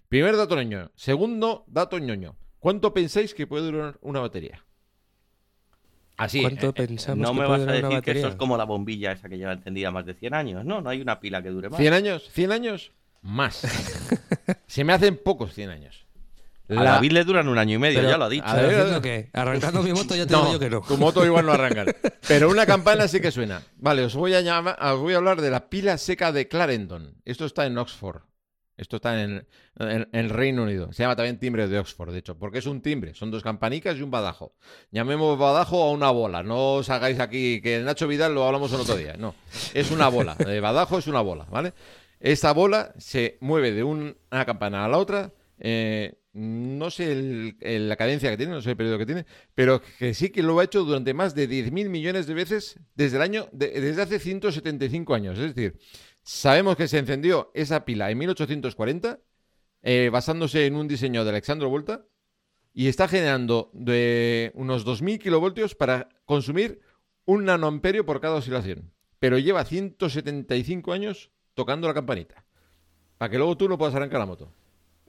Primer 0.08 0.38
dato 0.38 0.56
ñoño. 0.56 0.92
Segundo 0.96 1.66
dato 1.68 1.98
ñoño. 2.00 2.38
¿Cuánto 2.60 2.94
pensáis 2.94 3.34
que 3.34 3.46
puede 3.48 3.66
durar 3.66 3.98
una 4.02 4.20
batería? 4.20 4.64
Así, 6.18 6.42
¿Cuánto 6.42 6.70
eh, 6.70 6.74
pensamos 6.74 7.20
No 7.20 7.34
que 7.34 7.40
me 7.42 7.46
puede 7.48 7.66
vas 7.66 7.68
a 7.68 7.72
decir 7.88 8.02
que 8.02 8.12
eso 8.12 8.28
es 8.30 8.36
como 8.36 8.58
la 8.58 8.64
bombilla 8.64 9.12
esa 9.12 9.28
que 9.28 9.38
lleva 9.38 9.54
encendida 9.54 9.92
más 9.92 10.06
de 10.06 10.14
100 10.14 10.34
años. 10.34 10.66
No, 10.66 10.82
no 10.82 10.90
hay 10.90 11.02
una 11.02 11.20
pila 11.20 11.42
que 11.44 11.50
dure 11.50 11.70
más. 11.70 11.80
¿100 11.80 11.94
años? 11.94 12.30
¿100 12.34 12.52
años? 12.54 12.92
Más. 13.22 13.62
Se 14.68 14.84
me 14.84 14.94
hacen 14.94 15.18
pocos 15.18 15.54
100 15.54 15.70
años. 15.70 16.06
A 16.70 16.74
La- 16.76 16.84
David 16.94 17.12
le 17.12 17.24
duran 17.26 17.48
un 17.48 17.58
año 17.58 17.76
y 17.76 17.80
medio, 17.80 18.00
Pero- 18.00 18.10
ya 18.10 18.18
lo 18.18 18.26
ha 18.26 18.30
dicho. 18.30 18.46
A. 18.46 19.42
Arrancando 19.42 19.84
mi 19.84 19.92
moto 19.94 20.16
ya 20.16 20.26
te 20.26 20.34
digo 20.36 20.54
yo 20.54 20.60
que 20.60 20.70
no. 20.70 20.82
Tu 20.82 20.98
moto 20.98 21.24
igual 21.26 21.46
no 21.46 21.52
arrancan. 21.52 21.88
Pero 22.28 22.50
una 22.50 22.66
campana 22.66 23.08
sí 23.08 23.20
que 23.20 23.30
suena. 23.32 23.62
Vale, 23.78 24.04
os 24.04 24.16
voy 24.16 24.34
a 24.34 24.42
llamar, 24.42 24.78
os 24.82 25.00
voy 25.00 25.14
a 25.14 25.18
hablar 25.18 25.42
de 25.42 25.52
la 25.52 25.70
pila 25.70 25.98
seca 25.98 26.32
de 26.32 26.48
Clarendon. 26.48 27.16
Esto 27.26 27.46
está 27.46 27.66
en 27.68 27.78
Oxford. 27.78 28.22
Esto 28.78 28.98
está 28.98 29.24
en, 29.24 29.46
en- 29.80 29.90
en 29.90 30.08
el 30.12 30.30
Reino 30.30 30.64
Unido. 30.64 30.92
Se 30.92 31.04
llama 31.04 31.16
también 31.16 31.40
timbre 31.40 31.68
de 31.68 31.80
Oxford, 31.80 32.12
de 32.12 32.20
hecho, 32.20 32.38
porque 32.38 32.60
es 32.60 32.66
un 32.66 32.82
timbre. 32.82 33.14
Son 33.14 33.32
dos 33.32 33.42
campanicas 33.44 33.98
y 33.98 34.02
un 34.02 34.12
badajo. 34.12 34.54
Llamemos 34.92 35.38
badajo 35.40 35.84
a 35.84 35.92
una 35.92 36.10
bola. 36.12 36.44
No 36.44 36.74
os 36.76 36.90
hagáis 36.90 37.20
aquí 37.20 37.62
que 37.62 37.78
el 37.78 37.86
Nacho 37.86 38.08
Vidal 38.08 38.34
lo 38.36 38.46
hablamos 38.46 38.74
el 38.74 38.82
otro 38.82 38.98
día. 38.98 39.16
No, 39.18 39.34
es 39.74 39.92
una 39.92 40.10
bola. 40.10 40.36
De 40.36 40.60
badajo 40.62 40.98
es 40.98 41.08
una 41.08 41.22
bola, 41.22 41.46
¿vale? 41.46 41.74
Esta 42.20 42.52
bola 42.54 42.94
se 42.98 43.38
mueve 43.42 43.72
de 43.72 43.84
un- 43.84 44.18
una 44.32 44.46
campana 44.46 44.84
a 44.86 44.90
la 44.90 44.98
otra. 44.98 45.32
eh, 45.58 46.16
no 46.38 46.92
sé 46.92 47.14
el- 47.14 47.56
el- 47.62 47.88
la 47.88 47.96
cadencia 47.96 48.30
que 48.30 48.36
tiene, 48.36 48.52
no 48.52 48.62
sé 48.62 48.72
el 48.72 48.76
periodo 48.76 48.98
que 48.98 49.06
tiene, 49.06 49.26
pero 49.54 49.82
que 49.98 50.14
sí 50.14 50.30
que 50.32 50.44
lo 50.44 50.60
ha 50.60 50.66
hecho 50.66 50.84
durante 50.84 51.14
más 51.14 51.34
de 51.34 51.48
10.000 51.48 51.88
millones 51.88 52.28
de 52.28 52.34
veces 52.34 52.78
desde 52.94 53.16
el 53.16 53.22
año, 53.24 53.48
de- 53.54 53.70
desde 53.80 54.02
hace 54.02 54.20
175 54.20 55.16
años. 55.16 55.40
Es 55.40 55.56
decir, 55.56 55.80
sabemos 56.26 56.76
que 56.76 56.88
se 56.88 56.98
encendió 56.98 57.52
esa 57.54 57.86
pila 57.86 58.12
en 58.12 58.18
1840, 58.18 59.20
eh, 59.84 60.10
basándose 60.12 60.66
en 60.66 60.76
un 60.76 60.88
diseño 60.88 61.24
de 61.24 61.30
Alexandro 61.30 61.70
Volta, 61.70 62.06
y 62.74 62.88
está 62.88 63.08
generando 63.08 63.70
de 63.74 64.52
unos 64.56 64.86
2.000 64.86 65.20
kilovoltios 65.20 65.76
para 65.76 66.10
consumir 66.26 66.82
un 67.24 67.46
nanoamperio 67.46 68.06
por 68.06 68.20
cada 68.20 68.36
oscilación. 68.36 68.92
Pero 69.20 69.38
lleva 69.38 69.64
175 69.64 70.92
años 70.92 71.32
tocando 71.54 71.88
la 71.88 71.94
campanita. 71.94 72.44
Para 73.18 73.32
que 73.32 73.38
luego 73.38 73.56
tú 73.56 73.70
no 73.70 73.78
puedas 73.78 73.96
arrancar 73.96 74.20
la 74.20 74.26
moto. 74.26 74.52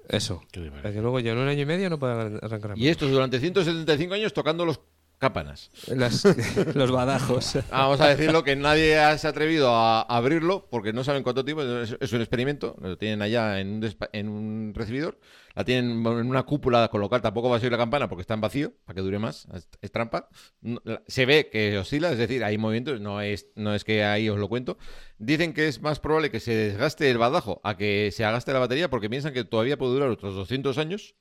Eso. 0.09 0.43
Para 0.53 0.93
que 0.93 1.01
luego 1.01 1.19
yo 1.19 1.33
en 1.33 1.39
un 1.39 1.49
año 1.49 1.63
y 1.63 1.67
medio 1.67 1.91
no 1.91 1.99
pueda 1.99 2.27
arrancar 2.41 2.71
la 2.71 2.79
Y 2.79 2.87
esto 2.87 3.09
durante 3.09 3.41
175 3.41 4.15
años 4.15 4.33
tocando 4.33 4.65
los 4.65 4.81
campanas. 5.19 5.71
Las- 5.89 6.25
los 6.75 6.91
badajos. 6.91 7.59
Vamos 7.71 8.01
a 8.01 8.09
decirlo 8.09 8.45
que 8.45 8.57
nadie 8.57 8.99
ha- 8.99 9.17
se 9.19 9.27
ha 9.27 9.31
atrevido 9.31 9.71
a 9.75 10.03
abrirlo 10.03 10.69
porque 10.71 10.93
no 10.93 11.05
saben 11.05 11.23
cuánto 11.23 11.45
tiempo. 11.45 11.63
Es, 11.63 11.97
es 12.01 12.13
un 12.13 12.21
experimento. 12.21 12.77
Lo 12.81 12.97
tienen 12.99 13.23
allá 13.23 13.61
en 13.61 13.69
un, 13.75 13.83
despa- 13.83 14.11
en 14.13 14.29
un 14.29 14.73
recibidor. 14.75 15.19
La 15.55 15.65
tienen 15.65 16.05
en 16.07 16.27
una 16.29 16.43
cúpula, 16.43 16.89
con 16.89 17.01
lo 17.01 17.09
cual 17.09 17.23
tampoco 17.23 17.49
va 17.49 17.57
a 17.57 17.61
seguir 17.61 17.73
la 17.73 17.79
campana 17.79 18.09
porque 18.11 18.21
está 18.21 18.35
en 18.35 18.43
vacío 18.43 18.75
para 18.85 18.95
que 18.95 19.01
dure 19.01 19.19
más. 19.19 19.47
Es, 19.55 19.69
es 19.81 19.91
trampa. 19.91 20.29
No- 20.61 20.83
la- 20.85 21.03
Se 21.07 21.25
ve 21.27 21.49
que 21.51 21.79
oscila, 21.79 22.13
es 22.13 22.19
decir, 22.19 22.45
hay 22.45 22.59
movimientos. 22.59 23.01
No 23.01 23.21
es, 23.23 23.47
no 23.55 23.75
es 23.75 23.85
que 23.85 24.05
ahí 24.05 24.29
os 24.29 24.39
lo 24.39 24.49
cuento. 24.49 24.77
Dicen 25.19 25.55
que 25.55 25.67
es 25.69 25.81
más 25.81 25.99
probable 25.99 26.31
que 26.31 26.41
se 26.41 26.55
desgaste 26.55 27.11
el 27.11 27.19
badajo 27.19 27.61
a 27.65 27.77
que 27.77 28.11
se 28.13 28.25
agaste 28.25 28.53
la 28.53 28.59
batería 28.59 28.91
porque 28.91 29.09
piensan 29.09 29.33
que 29.33 29.45
todavía 29.45 29.79
puede 29.79 29.93
durar 29.95 30.11
otros 30.11 30.35
200 30.35 30.77
años. 30.79 31.15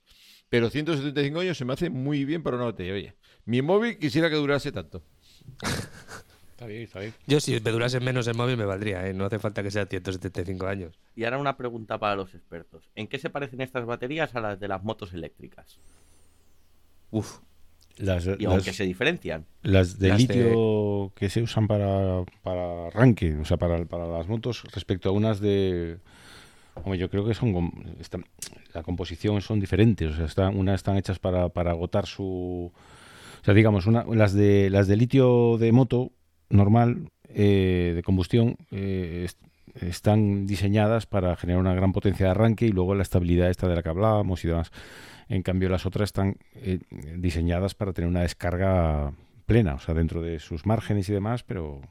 Pero 0.47 0.69
175 0.69 1.39
años 1.39 1.57
se 1.57 1.65
me 1.65 1.73
hace 1.73 1.89
muy 1.89 2.23
bien 2.23 2.43
para 2.43 2.57
una 2.57 2.65
batería. 2.65 2.93
Oye, 2.93 3.15
mi 3.45 3.61
móvil 3.61 3.97
quisiera 3.97 4.29
que 4.29 4.35
durase 4.35 4.71
tanto. 4.71 5.01
Está 6.51 6.67
bien, 6.67 6.83
está 6.83 6.99
bien. 7.01 7.13
Yo 7.27 7.39
si 7.39 7.59
me 7.59 7.71
durase 7.71 7.99
menos 7.99 8.27
el 8.27 8.35
móvil 8.35 8.57
me 8.57 8.65
valdría, 8.65 9.07
¿eh? 9.07 9.13
No 9.13 9.25
hace 9.25 9.39
falta 9.39 9.61
que 9.61 9.71
sea 9.71 9.85
175 9.85 10.65
años. 10.67 10.97
Y 11.15 11.23
ahora 11.25 11.37
una 11.37 11.57
pregunta 11.57 11.97
para 11.97 12.15
los 12.15 12.33
expertos. 12.33 12.89
¿En 12.95 13.07
qué 13.07 13.19
se 13.19 13.29
parecen 13.29 13.61
estas 13.61 13.85
baterías 13.85 14.33
a 14.35 14.39
las 14.39 14.59
de 14.59 14.67
las 14.67 14.83
motos 14.83 15.13
eléctricas? 15.13 15.79
Uf. 17.11 17.39
Las, 17.97 18.25
Y 18.25 18.43
las- 18.43 18.53
aunque 18.53 18.73
se 18.73 18.83
diferencian. 18.85 19.45
las 19.61 19.99
de 19.99 20.09
las 20.09 20.27
de- 20.27 20.35
litio 20.35 21.13
que 21.15 21.29
se 21.29 21.41
usan 21.41 21.67
para, 21.67 22.23
para 22.43 22.87
arranque, 22.87 23.35
o 23.37 23.45
sea, 23.45 23.55
para, 23.57 23.85
para 23.85 24.07
las 24.07 24.27
motos, 24.27 24.63
respecto 24.73 25.09
a 25.09 25.11
unas 25.13 25.39
de... 25.39 25.97
Hombre, 26.73 26.97
yo 26.99 27.09
creo 27.09 27.25
que 27.25 27.33
son... 27.33 27.71
la 28.73 28.83
composición 28.83 29.41
son 29.41 29.61
diferentes, 29.61 30.11
o 30.11 30.15
sea, 30.15 30.25
están, 30.25 30.57
unas 30.57 30.75
están 30.75 30.97
hechas 30.97 31.19
para, 31.19 31.47
para 31.49 31.71
agotar 31.71 32.05
su... 32.05 32.71
O 33.45 33.47
sea, 33.47 33.53
digamos, 33.53 33.85
las, 33.85 34.33
de, 34.33 34.71
las 34.71 34.87
de 34.87 34.95
litio 34.97 35.59
de 35.59 35.71
moto 35.71 36.11
normal, 36.49 37.09
eh, 37.29 37.91
de 37.95 38.01
combustión, 38.01 38.57
eh, 38.71 39.25
es- 39.25 39.37
están 39.85 40.47
diseñadas 40.47 41.05
para 41.05 41.35
generar 41.35 41.59
una 41.61 41.75
gran 41.75 41.91
potencia 41.91 42.25
de 42.25 42.31
arranque 42.31 42.65
y 42.65 42.69
luego 42.71 42.95
la 42.95 43.03
estabilidad 43.03 43.51
esta 43.51 43.67
de 43.67 43.75
la 43.75 43.83
que 43.83 43.89
hablábamos 43.89 44.43
y 44.43 44.47
demás. 44.47 44.71
En 45.29 45.43
cambio, 45.43 45.69
las 45.69 45.85
otras 45.85 46.07
están 46.07 46.37
eh, 46.55 46.79
diseñadas 47.17 47.75
para 47.75 47.93
tener 47.93 48.09
una 48.09 48.21
descarga 48.21 49.13
plena, 49.45 49.75
o 49.75 49.79
sea, 49.79 49.93
dentro 49.93 50.23
de 50.23 50.39
sus 50.39 50.65
márgenes 50.65 51.07
y 51.09 51.13
demás, 51.13 51.43
pero 51.43 51.81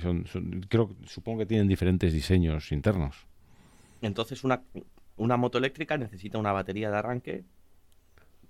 son- 0.00 0.24
creo, 0.70 0.96
supongo 1.04 1.40
que 1.40 1.46
tienen 1.46 1.68
diferentes 1.68 2.14
diseños 2.14 2.72
internos. 2.72 3.26
Entonces, 4.00 4.42
una, 4.42 4.62
una 5.18 5.36
moto 5.36 5.58
eléctrica 5.58 5.98
necesita 5.98 6.38
una 6.38 6.52
batería 6.52 6.90
de 6.90 6.96
arranque 6.96 7.44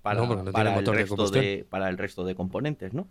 para, 0.05 0.21
No, 0.21 0.27
porque 0.27 0.43
no 0.43 0.51
tiene 0.51 0.69
para, 0.69 0.77
el, 0.77 0.85
de 0.85 0.91
resto 0.91 1.29
de, 1.31 1.65
para 1.67 1.89
el 1.89 1.97
resto 1.97 2.23
de 2.23 2.35
componentes, 2.35 2.93
¿no? 2.93 3.07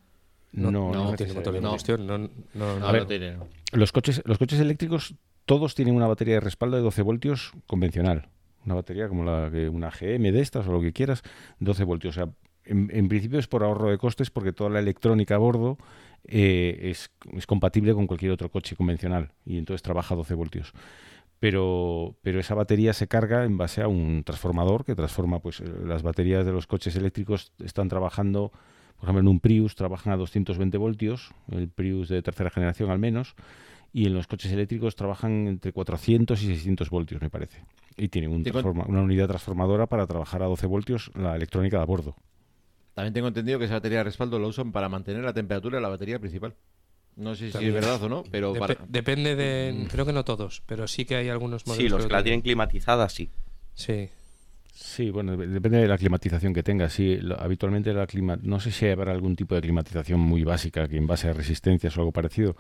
No, 0.53 0.71
No, 0.71 0.93
no 0.93 1.17
tiene 1.17 1.33
motor 1.33 1.53
de 1.53 1.61
no. 1.61 1.67
combustión. 1.71 2.07
No, 2.07 2.19
no, 2.19 2.31
no, 2.55 2.79
No, 2.79 2.87
A 2.87 2.93
ver, 2.93 3.03
no 3.03 3.09
tiene, 3.09 3.33
no. 3.33 3.49
Los 3.73 3.91
coches, 3.91 4.23
los 4.25 4.39
coches 4.39 4.61
eléctricos 4.61 5.17
todos 5.45 5.75
tienen 5.75 5.97
una 5.97 6.07
batería 6.07 6.35
de 6.35 6.41
respaldo 6.41 6.77
de 6.77 6.85
12 6.85 7.03
voltios 7.03 7.53
convencional. 7.67 8.29
Una 8.65 8.77
batería 8.77 9.09
como 9.09 9.25
la 9.25 9.51
que 9.51 9.69
una 9.69 9.91
GM 9.91 10.31
de 10.31 10.41
estas 10.41 10.69
o 10.69 10.73
lo 10.73 10.81
que 10.81 10.93
quieras, 10.93 11.25
12 11.59 11.83
voltios. 11.83 12.17
O 12.17 12.21
sea, 12.23 12.33
en, 12.65 12.89
en 12.93 13.09
principio 13.09 13.41
es 13.41 13.49
por 13.49 13.65
ahorro 13.65 13.91
de 13.91 13.99
costes 13.99 14.31
porque 14.31 14.53
toda 14.53 14.71
la 14.71 14.79
electrónica 14.79 15.35
a 15.35 15.39
bordo 15.39 15.77
eh, 16.29 16.79
es, 16.91 17.11
es 17.37 17.47
compatible 17.49 17.93
con 17.93 18.07
cualquier 18.07 18.31
otro 18.31 18.49
coche 18.51 18.77
convencional 18.77 19.33
y 19.45 19.59
entonces 19.59 19.83
trabaja 19.83 20.15
a 20.15 20.17
12 20.17 20.35
voltios. 20.35 20.73
Pero, 21.45 22.17
pero 22.23 22.41
esa 22.41 22.55
batería 22.55 22.95
se 22.95 23.07
carga 23.07 23.45
en 23.45 23.59
base 23.59 23.83
a 23.83 23.87
un 23.89 24.23
transformador 24.25 24.83
que 24.87 24.95
transforma, 24.95 25.41
pues 25.41 25.61
eh, 25.61 25.65
las 25.85 26.03
baterías 26.03 26.47
de 26.47 26.53
los 26.53 26.67
coches 26.67 26.97
eléctricos 26.97 27.53
están 27.63 27.91
trabajando, 27.91 28.51
por 28.97 29.05
ejemplo, 29.05 29.21
en 29.21 29.29
un 29.29 29.41
Prius 29.41 29.75
trabajan 29.75 30.15
a 30.15 30.17
220 30.17 30.79
voltios, 30.79 31.33
el 31.51 31.69
Prius 31.69 32.09
de 32.09 32.23
tercera 32.23 32.49
generación 32.49 32.91
al 32.91 32.99
menos, 32.99 33.35
y 33.93 34.07
en 34.07 34.15
los 34.15 34.27
coches 34.27 34.53
eléctricos 34.53 34.97
trabajan 34.97 35.47
entre 35.47 35.75
400 35.75 36.43
y 36.43 36.47
600 36.47 36.89
voltios, 36.89 37.21
me 37.21 37.29
parece. 37.29 37.63
Y 37.99 38.09
tienen 38.09 38.31
un 38.33 38.43
Tengo- 38.43 38.61
transforma- 38.63 38.87
una 38.89 39.03
unidad 39.03 39.29
transformadora 39.29 39.87
para 39.87 40.07
trabajar 40.07 40.43
a 40.43 40.47
12 40.47 40.67
voltios 40.67 41.11
la 41.15 41.37
electrónica 41.37 41.77
de 41.77 41.83
a 41.83 41.87
bordo. 41.87 42.17
También 42.95 43.13
tengo 43.13 43.29
entendido 43.29 43.59
que 43.59 43.67
esa 43.67 43.75
batería 43.75 43.99
de 43.99 44.05
respaldo 44.05 44.39
la 44.39 44.47
usan 44.47 44.73
para 44.73 44.89
mantener 44.89 45.23
la 45.23 45.35
temperatura 45.35 45.77
de 45.77 45.83
la 45.83 45.91
batería 45.91 46.19
principal. 46.19 46.55
No 47.17 47.35
sé 47.35 47.47
si 47.47 47.53
También. 47.53 47.75
es 47.77 47.81
verdad 47.81 48.03
o 48.03 48.09
no, 48.09 48.25
pero 48.31 48.55
para... 48.55 48.77
Depende 48.89 49.37
de. 49.37 49.73
Mm. 49.73 49.85
Creo 49.87 50.05
que 50.07 50.13
no 50.13 50.25
todos, 50.25 50.63
pero 50.67 50.89
sí 50.89 51.05
que 51.05 51.15
hay 51.17 51.29
algunos 51.29 51.67
modelos. 51.67 51.83
Sí, 51.85 51.89
los 51.89 52.07
que 52.07 52.13
la 52.13 52.23
tienen 52.23 52.41
climatizada, 52.43 53.09
sí. 53.09 53.31
Sí. 53.75 54.09
Sí, 54.77 55.11
bueno, 55.11 55.37
de- 55.37 55.47
depende 55.47 55.79
de 55.79 55.87
la 55.87 55.97
climatización 55.97 56.53
que 56.53 56.65
tenga. 56.65 56.89
Sí, 56.91 57.17
lo- 57.19 57.41
habitualmente 57.41 57.93
la 57.95 58.09
clima, 58.09 58.37
no 58.43 58.59
sé 58.59 58.73
si 58.73 58.87
habrá 58.89 59.13
algún 59.13 59.37
tipo 59.37 59.55
de 59.55 59.61
climatización 59.61 60.19
muy 60.19 60.43
básica 60.43 60.89
que 60.89 60.97
en 60.97 61.07
base 61.07 61.29
a 61.29 61.33
resistencias 61.33 61.97
o 61.97 62.01
algo 62.01 62.11
parecido. 62.11 62.57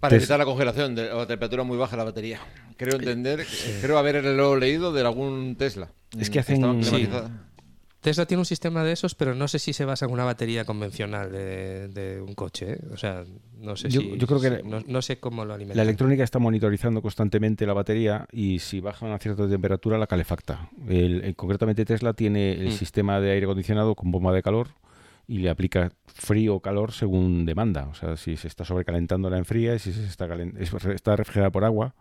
Para 0.00 0.16
evitar 0.16 0.38
la 0.40 0.44
congelación 0.44 0.96
de 0.96 1.06
la 1.08 1.26
temperatura 1.26 1.62
muy 1.62 1.76
baja 1.78 1.92
de 1.92 1.98
la 1.98 2.04
batería. 2.04 2.40
Creo 2.76 2.96
entender, 2.96 3.46
creo 3.80 3.96
haberlo 3.98 4.56
leído 4.56 4.92
de 4.92 5.02
algún 5.02 5.54
Tesla. 5.56 5.92
Es 6.18 6.28
que 6.30 6.40
hacen-. 6.40 6.82
Tesla 8.02 8.26
tiene 8.26 8.40
un 8.40 8.44
sistema 8.44 8.84
de 8.84 8.92
esos, 8.92 9.14
pero 9.14 9.34
no 9.34 9.46
sé 9.48 9.58
si 9.58 9.72
se 9.72 9.84
basa 9.84 10.04
en 10.06 10.12
una 10.12 10.24
batería 10.24 10.64
convencional 10.64 11.30
de, 11.32 11.88
de 11.88 12.20
un 12.20 12.34
coche. 12.34 12.72
¿eh? 12.72 12.78
O 12.92 12.96
sea, 12.96 13.24
no 13.60 13.76
sé 13.76 13.88
Yo- 13.88 14.00
si. 14.00 14.18
yo 14.18 14.26
creo 14.26 14.40
que 14.40 14.62
no, 14.64 14.80
no 14.86 15.00
sé 15.02 15.18
cómo 15.20 15.44
lo 15.44 15.54
alimentan. 15.54 15.76
La 15.76 15.84
electrónica 15.84 16.24
está 16.24 16.38
monitorizando 16.40 17.00
constantemente 17.00 17.64
la 17.64 17.72
batería 17.74 18.26
y 18.32 18.58
si 18.58 18.80
baja 18.80 19.06
una 19.06 19.18
cierta 19.18 19.48
temperatura 19.48 19.98
la 19.98 20.08
calefacta. 20.08 20.68
El- 20.88 21.24
eh, 21.24 21.34
concretamente 21.34 21.84
Tesla 21.84 22.12
tiene 22.12 22.52
el 22.52 22.68
Mm. 22.68 22.72
sistema 22.72 23.20
de 23.20 23.30
aire 23.30 23.46
acondicionado 23.46 23.94
con 23.94 24.10
bomba 24.10 24.32
de 24.32 24.42
calor 24.42 24.68
y 25.28 25.38
le 25.38 25.48
aplica 25.50 25.92
frío 26.06 26.56
o 26.56 26.60
calor 26.60 26.90
según 26.90 27.46
demanda. 27.46 27.86
O 27.88 27.94
sea, 27.94 28.16
si 28.16 28.36
se 28.36 28.48
está 28.48 28.64
sobrecalentando 28.64 29.30
la 29.30 29.38
enfría 29.38 29.76
y 29.76 29.78
si 29.78 29.92
se 29.92 30.04
está, 30.04 30.26
está 30.92 31.14
refrigerada 31.14 31.50
por 31.52 31.64
agua 31.64 31.94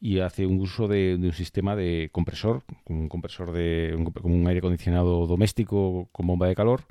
y 0.00 0.20
hace 0.20 0.46
un 0.46 0.60
uso 0.60 0.88
de, 0.88 1.16
de 1.18 1.26
un 1.28 1.32
sistema 1.32 1.74
de 1.76 2.08
compresor, 2.12 2.62
un 2.86 3.08
compresor 3.08 3.52
de 3.52 3.94
un- 3.96 4.04
como 4.04 4.34
un 4.34 4.46
aire 4.46 4.58
acondicionado 4.58 5.26
doméstico 5.26 6.08
con 6.12 6.26
bomba 6.26 6.46
de 6.48 6.54
calor 6.54 6.82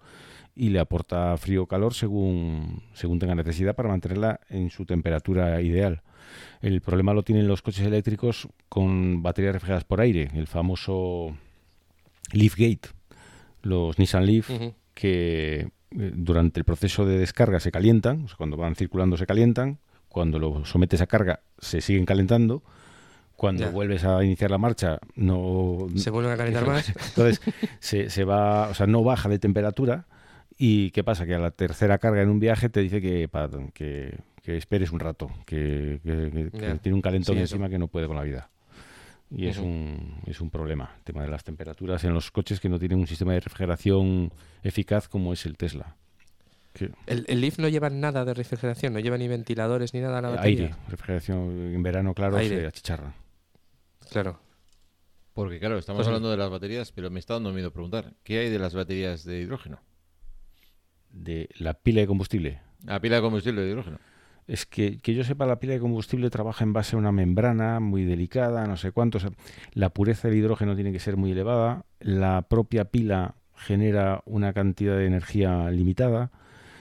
y 0.55 0.69
le 0.69 0.79
aporta 0.79 1.35
frío 1.37 1.63
o 1.63 1.67
calor 1.67 1.93
según, 1.93 2.81
según 2.93 3.19
tenga 3.19 3.35
necesidad 3.35 3.75
para 3.75 3.89
mantenerla 3.89 4.39
en 4.49 4.69
su 4.69 4.85
temperatura 4.85 5.61
ideal. 5.61 6.01
El 6.61 6.81
problema 6.81 7.13
lo 7.13 7.23
tienen 7.23 7.47
los 7.47 7.61
coches 7.61 7.85
eléctricos 7.85 8.47
con 8.69 9.21
baterías 9.21 9.53
refrigeradas 9.53 9.83
por 9.83 10.01
aire, 10.01 10.29
el 10.33 10.47
famoso 10.47 11.35
Leafgate, 12.31 12.89
los 13.61 13.99
Nissan 13.99 14.25
Leaf, 14.25 14.49
que 14.93 15.59
eh, 15.91 16.11
durante 16.15 16.59
el 16.59 16.63
proceso 16.65 17.05
de 17.05 17.17
descarga 17.19 17.59
se 17.59 17.71
calientan, 17.71 18.23
o 18.23 18.27
sea, 18.27 18.37
cuando 18.37 18.57
van 18.57 18.75
circulando 18.75 19.17
se 19.17 19.25
calientan, 19.27 19.79
cuando 20.09 20.39
lo 20.39 20.65
sometes 20.65 21.01
a 21.01 21.07
carga 21.07 21.41
se 21.59 21.81
siguen 21.81 22.05
calentando, 22.05 22.63
cuando 23.35 23.63
Ya. 23.63 23.69
vuelves 23.69 24.03
a 24.05 24.23
iniciar 24.23 24.49
la 24.51 24.57
marcha 24.57 24.99
no 25.15 25.87
Se 25.95 26.09
vuelven 26.09 26.31
a 26.33 26.37
calentar 26.37 26.65
más. 26.65 26.89
es. 26.89 26.95
Entonces, 27.09 27.41
se, 27.79 28.09
se 28.09 28.23
va, 28.23 28.69
o 28.69 28.73
sea, 28.73 28.87
no 28.87 29.03
baja 29.03 29.29
de 29.29 29.39
temperatura. 29.39 30.05
¿Y 30.57 30.91
qué 30.91 31.03
pasa? 31.03 31.25
Que 31.25 31.35
a 31.35 31.39
la 31.39 31.51
tercera 31.51 31.97
carga 31.97 32.21
en 32.21 32.29
un 32.29 32.39
viaje 32.39 32.69
te 32.69 32.79
dice 32.79 33.01
que, 33.01 33.29
que, 33.73 34.17
que 34.41 34.55
esperes 34.57 34.91
un 34.91 34.99
rato, 35.01 35.29
que, 35.45 35.99
que- 36.03 36.79
tiene 36.81 36.95
un 36.95 37.01
calentón 37.01 37.35
Sí, 37.35 37.41
encima 37.41 37.67
que 37.67 37.77
no 37.77 37.87
puede 37.89 38.07
con 38.07 38.15
la 38.15 38.23
vida. 38.23 38.49
Y 39.29 39.47
es, 39.47 39.57
un, 39.57 40.21
es 40.27 40.39
un 40.39 40.49
problema, 40.51 40.91
el 40.97 41.03
tema 41.03 41.23
de 41.23 41.29
las 41.29 41.43
temperaturas 41.43 42.03
en 42.05 42.13
los 42.13 42.31
coches 42.31 42.59
que 42.61 42.69
no 42.69 42.79
tienen 42.79 42.99
un 42.99 43.07
sistema 43.07 43.33
de 43.33 43.39
refrigeración 43.41 44.31
eficaz 44.63 45.09
como 45.09 45.33
es 45.33 45.45
el 45.45 45.57
Tesla. 45.57 45.95
El, 47.07 47.25
el 47.27 47.41
Leaf 47.41 47.57
no 47.59 47.67
lleva 47.67 47.89
nada 47.89 48.23
de 48.23 48.33
refrigeración, 48.33 48.93
no 48.93 48.99
lleva 48.99 49.17
ni 49.17 49.27
ventiladores 49.27 49.93
ni 49.93 49.99
nada 50.01 50.19
a 50.19 50.21
la 50.21 50.29
batería. 50.29 50.65
aire, 50.67 50.75
refrigeración 50.89 51.73
en 51.73 51.83
verano, 51.83 52.13
claro, 52.13 52.37
Aire. 52.37 52.59
se 52.61 52.67
achicharra. 52.67 53.13
Claro. 54.09 54.39
Porque 55.33 55.59
claro, 55.59 55.77
estamos 55.77 55.99
Pues- 55.99 56.07
hablando 56.07 56.31
de 56.31 56.37
las 56.37 56.49
baterías, 56.49 56.91
pero 56.91 57.09
me 57.11 57.19
está 57.19 57.33
dando 57.33 57.51
miedo 57.51 57.71
preguntar, 57.71 58.13
¿qué 58.23 58.39
hay 58.39 58.49
de 58.49 58.59
las 58.59 58.73
baterías 58.73 59.25
de 59.25 59.39
hidrógeno? 59.41 59.79
De 61.11 61.49
la 61.59 61.73
pila 61.73 62.01
de 62.01 62.07
combustible. 62.07 62.61
La 62.85 62.99
pila 62.99 63.17
de 63.17 63.21
combustible 63.21 63.61
de 63.61 63.69
hidrógeno. 63.71 63.99
Es 64.47 64.65
que, 64.65 64.99
que 64.99 65.13
yo 65.15 65.23
sepa, 65.23 65.45
la 65.45 65.59
pila 65.59 65.73
de 65.73 65.79
combustible 65.79 66.29
trabaja 66.29 66.63
en 66.63 66.73
base 66.73 66.95
a 66.95 66.99
una 66.99 67.11
membrana 67.11 67.79
muy 67.79 68.05
delicada, 68.05 68.67
no 68.67 68.77
sé 68.77 68.91
cuánto. 68.91 69.17
o 69.17 69.21
sea, 69.21 69.31
la 69.73 69.89
pureza 69.89 70.27
del 70.27 70.37
hidrógeno 70.37 70.75
tiene 70.75 70.91
que 70.91 70.99
ser 70.99 71.17
muy 71.17 71.31
elevada. 71.31 71.85
La 71.99 72.43
propia 72.43 72.85
pila 72.85 73.35
genera 73.55 74.21
una 74.25 74.53
cantidad 74.53 74.95
de 74.97 75.07
energía 75.07 75.69
limitada. 75.71 76.31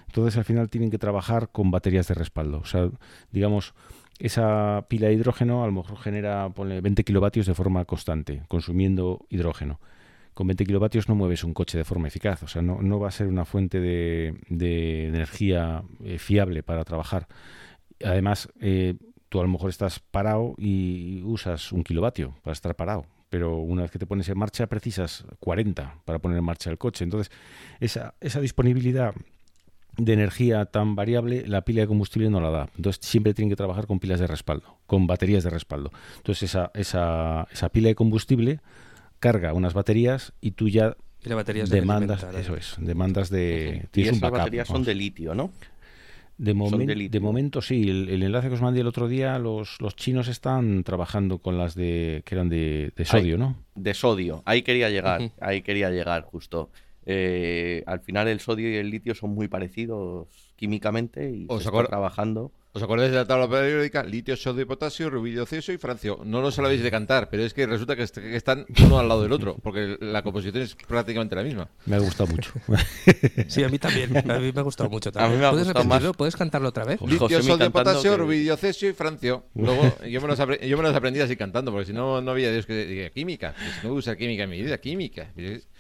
Entonces, 0.09 0.37
al 0.37 0.45
final 0.45 0.69
tienen 0.69 0.91
que 0.91 0.99
trabajar 0.99 1.51
con 1.51 1.71
baterías 1.71 2.07
de 2.09 2.15
respaldo. 2.15 2.59
O 2.59 2.65
sea, 2.67 2.91
digamos, 3.31 3.75
esa 4.19 4.87
pila 4.89 5.09
de 5.09 5.15
hidrógeno 5.15 5.63
a 5.63 5.67
lo 5.67 5.73
mejor 5.73 5.99
genera 5.99 6.49
ponle, 6.51 6.81
20 6.81 7.05
kilovatios 7.05 7.47
de 7.47 7.55
forma 7.55 7.85
constante, 7.85 8.43
consumiendo 8.49 9.27
hidrógeno. 9.29 9.81
Con 10.35 10.49
20 10.49 10.67
kilovatios 10.67 11.09
no 11.09 11.15
mueves 11.15 11.45
un 11.45 11.55
coche 11.55 11.79
de 11.79 11.85
forma 11.85 12.09
eficaz, 12.09 12.43
o 12.43 12.49
sea, 12.49 12.61
no, 12.61 12.83
no 12.83 12.99
va 12.99 13.09
a 13.09 13.13
ser 13.13 13.29
una 13.29 13.45
fuente 13.45 13.81
de, 13.81 14.35
de 14.49 15.07
energía 15.07 15.85
eh, 16.03 16.19
fiable 16.19 16.63
para 16.63 16.85
trabajar. 16.85 17.29
Además, 18.05 18.49
eh, 18.61 18.95
tú 19.29 19.41
a 19.41 19.43
lo 19.45 19.49
mejor 19.49 19.71
estás 19.71 20.01
parado 20.01 20.55
y 20.59 21.23
usas 21.23 21.71
un 21.71 21.85
kilovatio 21.85 22.35
para 22.43 22.53
estar 22.53 22.75
parado, 22.75 23.07
pero 23.31 23.59
una 23.59 23.83
vez 23.83 23.93
que 23.93 23.99
te 23.99 24.07
pones 24.07 24.29
en 24.29 24.39
marcha 24.39 24.67
precisas 24.67 25.25
40 25.39 26.03
para 26.05 26.19
poner 26.19 26.39
en 26.39 26.45
marcha 26.45 26.71
el 26.71 26.79
coche. 26.79 27.05
Entonces, 27.05 27.33
esa, 27.79 28.15
esa 28.21 28.41
disponibilidad 28.41 29.15
de 29.97 30.13
energía 30.13 30.65
tan 30.67 30.95
variable, 30.97 31.47
la 31.47 31.63
pila 31.63 31.83
de 31.83 31.87
combustible 31.87 32.31
no 32.31 32.41
la 32.41 32.51
da. 32.51 32.69
Entonces 32.77 33.05
siempre 33.07 33.35
tienen 33.35 33.51
que 33.51 33.57
trabajar 33.57 33.87
con 33.87 34.01
pilas 34.01 34.21
de 34.21 34.27
respaldo, 34.27 34.79
con 34.87 35.07
baterías 35.07 35.45
de 35.45 35.51
respaldo. 35.51 35.91
Entonces 36.17 36.45
esa, 36.51 36.71
esa, 36.75 37.47
esa 37.53 37.69
pila 37.69 37.89
de 37.89 37.95
combustible 37.95 38.61
carga 39.21 39.53
unas 39.55 39.73
baterías 39.75 40.33
y 40.41 40.53
tú 40.53 40.69
ya 40.69 40.97
Y 41.25 41.29
la 41.29 41.37
batería 41.37 41.65
demandas, 41.65 42.25
eso 42.37 42.57
es, 42.57 42.75
demandas 42.79 43.31
de... 43.31 43.83
Y 43.85 43.87
tienes 43.89 44.13
un 44.13 44.17
esas 44.19 44.21
backup, 44.21 44.39
baterías 44.39 44.67
son 44.67 44.75
vamos. 44.75 44.87
de 44.87 44.95
litio, 44.95 45.35
¿no? 45.35 45.51
De, 46.37 46.51
Son 46.51 46.59
momen- 46.81 47.09
de 47.09 47.21
momento 47.21 47.63
sí, 47.63 47.89
el, 47.89 48.09
el 48.09 48.23
enlace 48.25 48.49
que 48.49 48.55
os 48.55 48.61
mandé 48.61 48.81
el 48.81 48.89
otro 48.89 49.07
día, 49.07 49.39
los, 49.39 49.81
los 49.81 49.95
chinos 49.95 50.27
están 50.27 50.83
trabajando 50.83 51.39
con 51.39 51.57
las 51.59 51.77
de 51.77 52.23
que 52.25 52.35
eran 52.35 52.49
de, 52.49 52.93
de 52.97 53.05
sodio, 53.05 53.35
Ay, 53.37 53.39
¿no? 53.39 53.57
De 53.77 53.95
sodio. 53.95 54.43
Ahí 54.45 54.63
quería 54.63 54.91
llegar. 54.91 55.31
Ahí 55.41 55.63
quería 55.63 55.91
llegar, 55.91 56.23
justo. 56.23 56.71
Eh, 57.07 57.83
al 57.87 58.01
final 58.01 58.29
el 58.29 58.41
sodio 58.41 58.71
y 58.71 58.77
el 58.77 58.91
litio 58.91 59.15
son 59.15 59.31
muy 59.31 59.49
parecidos 59.49 60.29
químicamente 60.57 61.31
y 61.31 61.47
¿Os 61.49 61.63
se 61.63 61.69
está 61.69 61.85
trabajando. 61.87 62.53
¿Os 62.77 62.83
acordáis 62.83 63.13
de 63.13 63.19
la 63.19 63.25
tabla 63.25 63.49
periódica? 63.49 64.03
Litio, 64.03 64.37
sodio 64.37 64.63
y 64.63 64.65
potasio, 64.65 65.09
rubidio, 65.09 65.47
cesio 65.47 65.73
y 65.73 65.79
francio. 65.79 66.19
No 66.25 66.41
lo 66.41 66.51
sabéis 66.51 66.83
de 66.83 66.91
cantar, 66.91 67.29
pero 67.31 67.45
es 67.45 67.55
que 67.55 67.67
resulta 67.69 67.95
que, 67.95 68.03
est- 68.03 68.19
que 68.19 68.35
están 68.35 68.67
uno 68.85 68.99
al 68.99 69.07
lado 69.07 69.23
del 69.23 69.31
otro, 69.31 69.57
porque 69.63 69.97
la 70.01 70.23
composición 70.23 70.61
es 70.61 70.75
prácticamente 70.75 71.37
la 71.37 71.45
misma. 71.45 71.69
Me 71.87 71.95
ha 71.95 71.99
gustado 72.01 72.33
mucho. 72.33 72.53
Sí, 73.47 73.63
a 73.63 73.69
mí 73.69 73.79
también. 73.79 74.17
A 74.29 74.39
mí 74.41 74.51
me 74.53 74.61
ha 74.61 74.63
gustado 74.65 74.91
mucho 74.91 75.13
también. 75.13 75.31
A 75.31 75.35
mí 75.35 75.41
me 75.41 75.47
ha 75.47 75.51
¿Puedes 75.51 75.67
gustado 75.69 75.85
repetirlo? 75.85 76.09
más. 76.11 76.17
¿Puedes 76.17 76.37
cantarlo 76.37 76.69
otra 76.71 76.85
vez? 76.85 76.99
José 76.99 77.13
Litio, 77.13 77.39
mi 77.39 77.45
sodio, 77.45 77.71
potasio, 77.71 78.11
que- 78.13 78.17
rubidio, 78.17 78.57
cesio 78.57 78.89
y 78.89 78.93
francio. 78.93 79.45
Luego 79.55 79.83
yo 80.11 80.21
me 80.21 80.27
los, 80.29 80.39
yo 80.39 80.77
me 80.77 80.83
los 80.83 80.95
aprendí 80.97 81.21
así 81.21 81.37
cantando, 81.37 81.71
porque 81.71 81.87
si 81.87 81.93
no, 81.93 82.21
no 82.23 82.31
había 82.33 82.51
Dios 82.51 82.67
que 82.67 82.87
diga 82.87 83.11
química. 83.11 83.55
Pues 83.57 83.85
no 83.85 83.91
voy 83.91 83.97
a 83.97 84.01
usar 84.01 84.17
química 84.17 84.43
en 84.45 84.51
mi 84.51 84.61
vida, 84.61 84.79
química. 84.79 85.31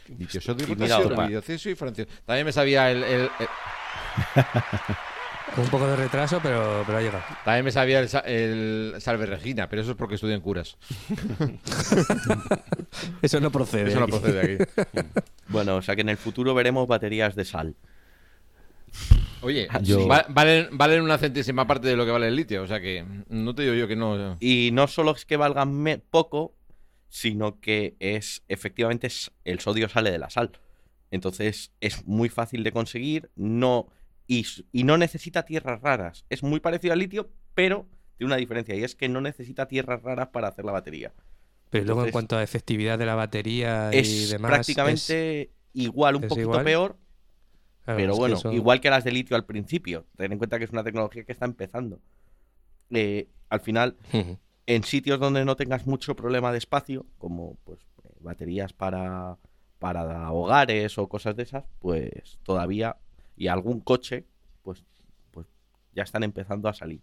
Y 0.08 1.74
francio. 1.76 2.06
También 2.26 2.46
me 2.46 2.52
sabía 2.52 2.90
el... 2.90 3.02
el- 3.02 3.30
el- 3.38 3.48
Con 5.54 5.64
un 5.64 5.70
poco 5.70 5.86
de 5.86 5.94
retraso, 5.96 6.40
pero, 6.42 6.82
pero 6.84 6.98
ha 6.98 7.00
llegado. 7.00 7.22
También 7.44 7.64
me 7.64 7.70
sabía 7.70 8.00
el, 8.00 8.08
el 8.24 8.94
Salve 9.00 9.26
Regina, 9.26 9.68
pero 9.68 9.82
eso 9.82 9.92
es 9.92 9.96
porque 9.96 10.16
estudian 10.16 10.40
curas. 10.40 10.76
Eso 13.22 13.40
no 13.40 13.50
procede. 13.50 13.90
Eso 13.90 14.00
no 14.00 14.06
procede 14.08 14.40
aquí. 14.64 14.98
Bueno, 15.48 15.76
o 15.76 15.82
sea 15.82 15.94
que 15.94 16.00
en 16.00 16.08
el 16.08 16.16
futuro 16.16 16.54
veremos 16.54 16.88
baterías 16.88 17.34
de 17.36 17.44
sal. 17.44 17.76
Oye, 19.42 19.68
Yo- 19.82 20.08
va- 20.08 20.24
valen, 20.28 20.68
valen 20.72 21.02
una 21.02 21.18
centésima 21.18 21.66
parte 21.66 21.86
de 21.88 21.96
lo 21.96 22.06
que 22.06 22.12
vale 22.12 22.28
el 22.28 22.36
litio, 22.36 22.62
o 22.62 22.66
sea 22.66 22.80
que 22.80 23.04
no 23.28 23.54
te 23.54 23.62
digo 23.62 23.74
yo 23.74 23.86
que 23.86 23.96
no. 23.96 24.36
Y 24.40 24.70
no 24.72 24.88
solo 24.88 25.12
es 25.12 25.24
que 25.26 25.36
valgan 25.36 26.02
poco, 26.10 26.54
sino 27.14 27.60
que 27.60 27.94
es 28.00 28.42
efectivamente 28.48 29.06
el 29.44 29.60
sodio 29.60 29.88
sale 29.88 30.10
de 30.10 30.18
la 30.18 30.30
sal. 30.30 30.50
Entonces 31.12 31.70
es 31.80 32.04
muy 32.08 32.28
fácil 32.28 32.64
de 32.64 32.72
conseguir 32.72 33.30
no, 33.36 33.86
y, 34.26 34.44
y 34.72 34.82
no 34.82 34.98
necesita 34.98 35.44
tierras 35.44 35.80
raras. 35.80 36.24
Es 36.28 36.42
muy 36.42 36.58
parecido 36.58 36.92
al 36.92 36.98
litio, 36.98 37.30
pero 37.54 37.86
tiene 38.16 38.30
una 38.32 38.36
diferencia 38.36 38.74
y 38.74 38.82
es 38.82 38.96
que 38.96 39.08
no 39.08 39.20
necesita 39.20 39.68
tierras 39.68 40.02
raras 40.02 40.28
para 40.32 40.48
hacer 40.48 40.64
la 40.64 40.72
batería. 40.72 41.12
Pero 41.70 41.84
luego 41.84 42.04
en 42.04 42.10
cuanto 42.10 42.36
a 42.36 42.42
efectividad 42.42 42.98
de 42.98 43.06
la 43.06 43.14
batería 43.14 43.90
y 43.92 43.98
Es 43.98 44.30
demás. 44.30 44.50
prácticamente 44.50 45.52
igual, 45.72 46.16
un 46.16 46.22
poquito 46.22 46.40
igual. 46.40 46.64
peor, 46.64 46.96
claro, 47.84 47.96
pero 47.96 48.12
que 48.14 48.18
bueno, 48.18 48.36
eso- 48.38 48.52
igual 48.52 48.80
que 48.80 48.90
las 48.90 49.04
de 49.04 49.12
litio 49.12 49.36
al 49.36 49.46
principio. 49.46 50.04
Ten 50.16 50.32
en 50.32 50.38
cuenta 50.38 50.58
que 50.58 50.64
es 50.64 50.70
una 50.72 50.82
tecnología 50.82 51.22
que 51.22 51.30
está 51.30 51.44
empezando. 51.44 52.00
Eh, 52.90 53.28
al 53.50 53.60
final. 53.60 53.96
En 54.66 54.82
sitios 54.84 55.20
donde 55.20 55.44
no 55.44 55.56
tengas 55.56 55.86
mucho 55.86 56.14
problema 56.16 56.52
de 56.52 56.58
espacio, 56.58 57.04
como 57.18 57.56
pues 57.64 57.78
baterías 58.20 58.72
para, 58.72 59.36
para 59.78 60.30
hogares 60.32 60.96
o 60.98 61.08
cosas 61.08 61.36
de 61.36 61.42
esas, 61.42 61.64
pues 61.80 62.38
todavía, 62.42 62.96
y 63.36 63.48
algún 63.48 63.80
coche, 63.80 64.24
pues, 64.62 64.82
pues 65.30 65.46
ya 65.94 66.02
están 66.04 66.22
empezando 66.22 66.68
a 66.68 66.74
salir. 66.74 67.00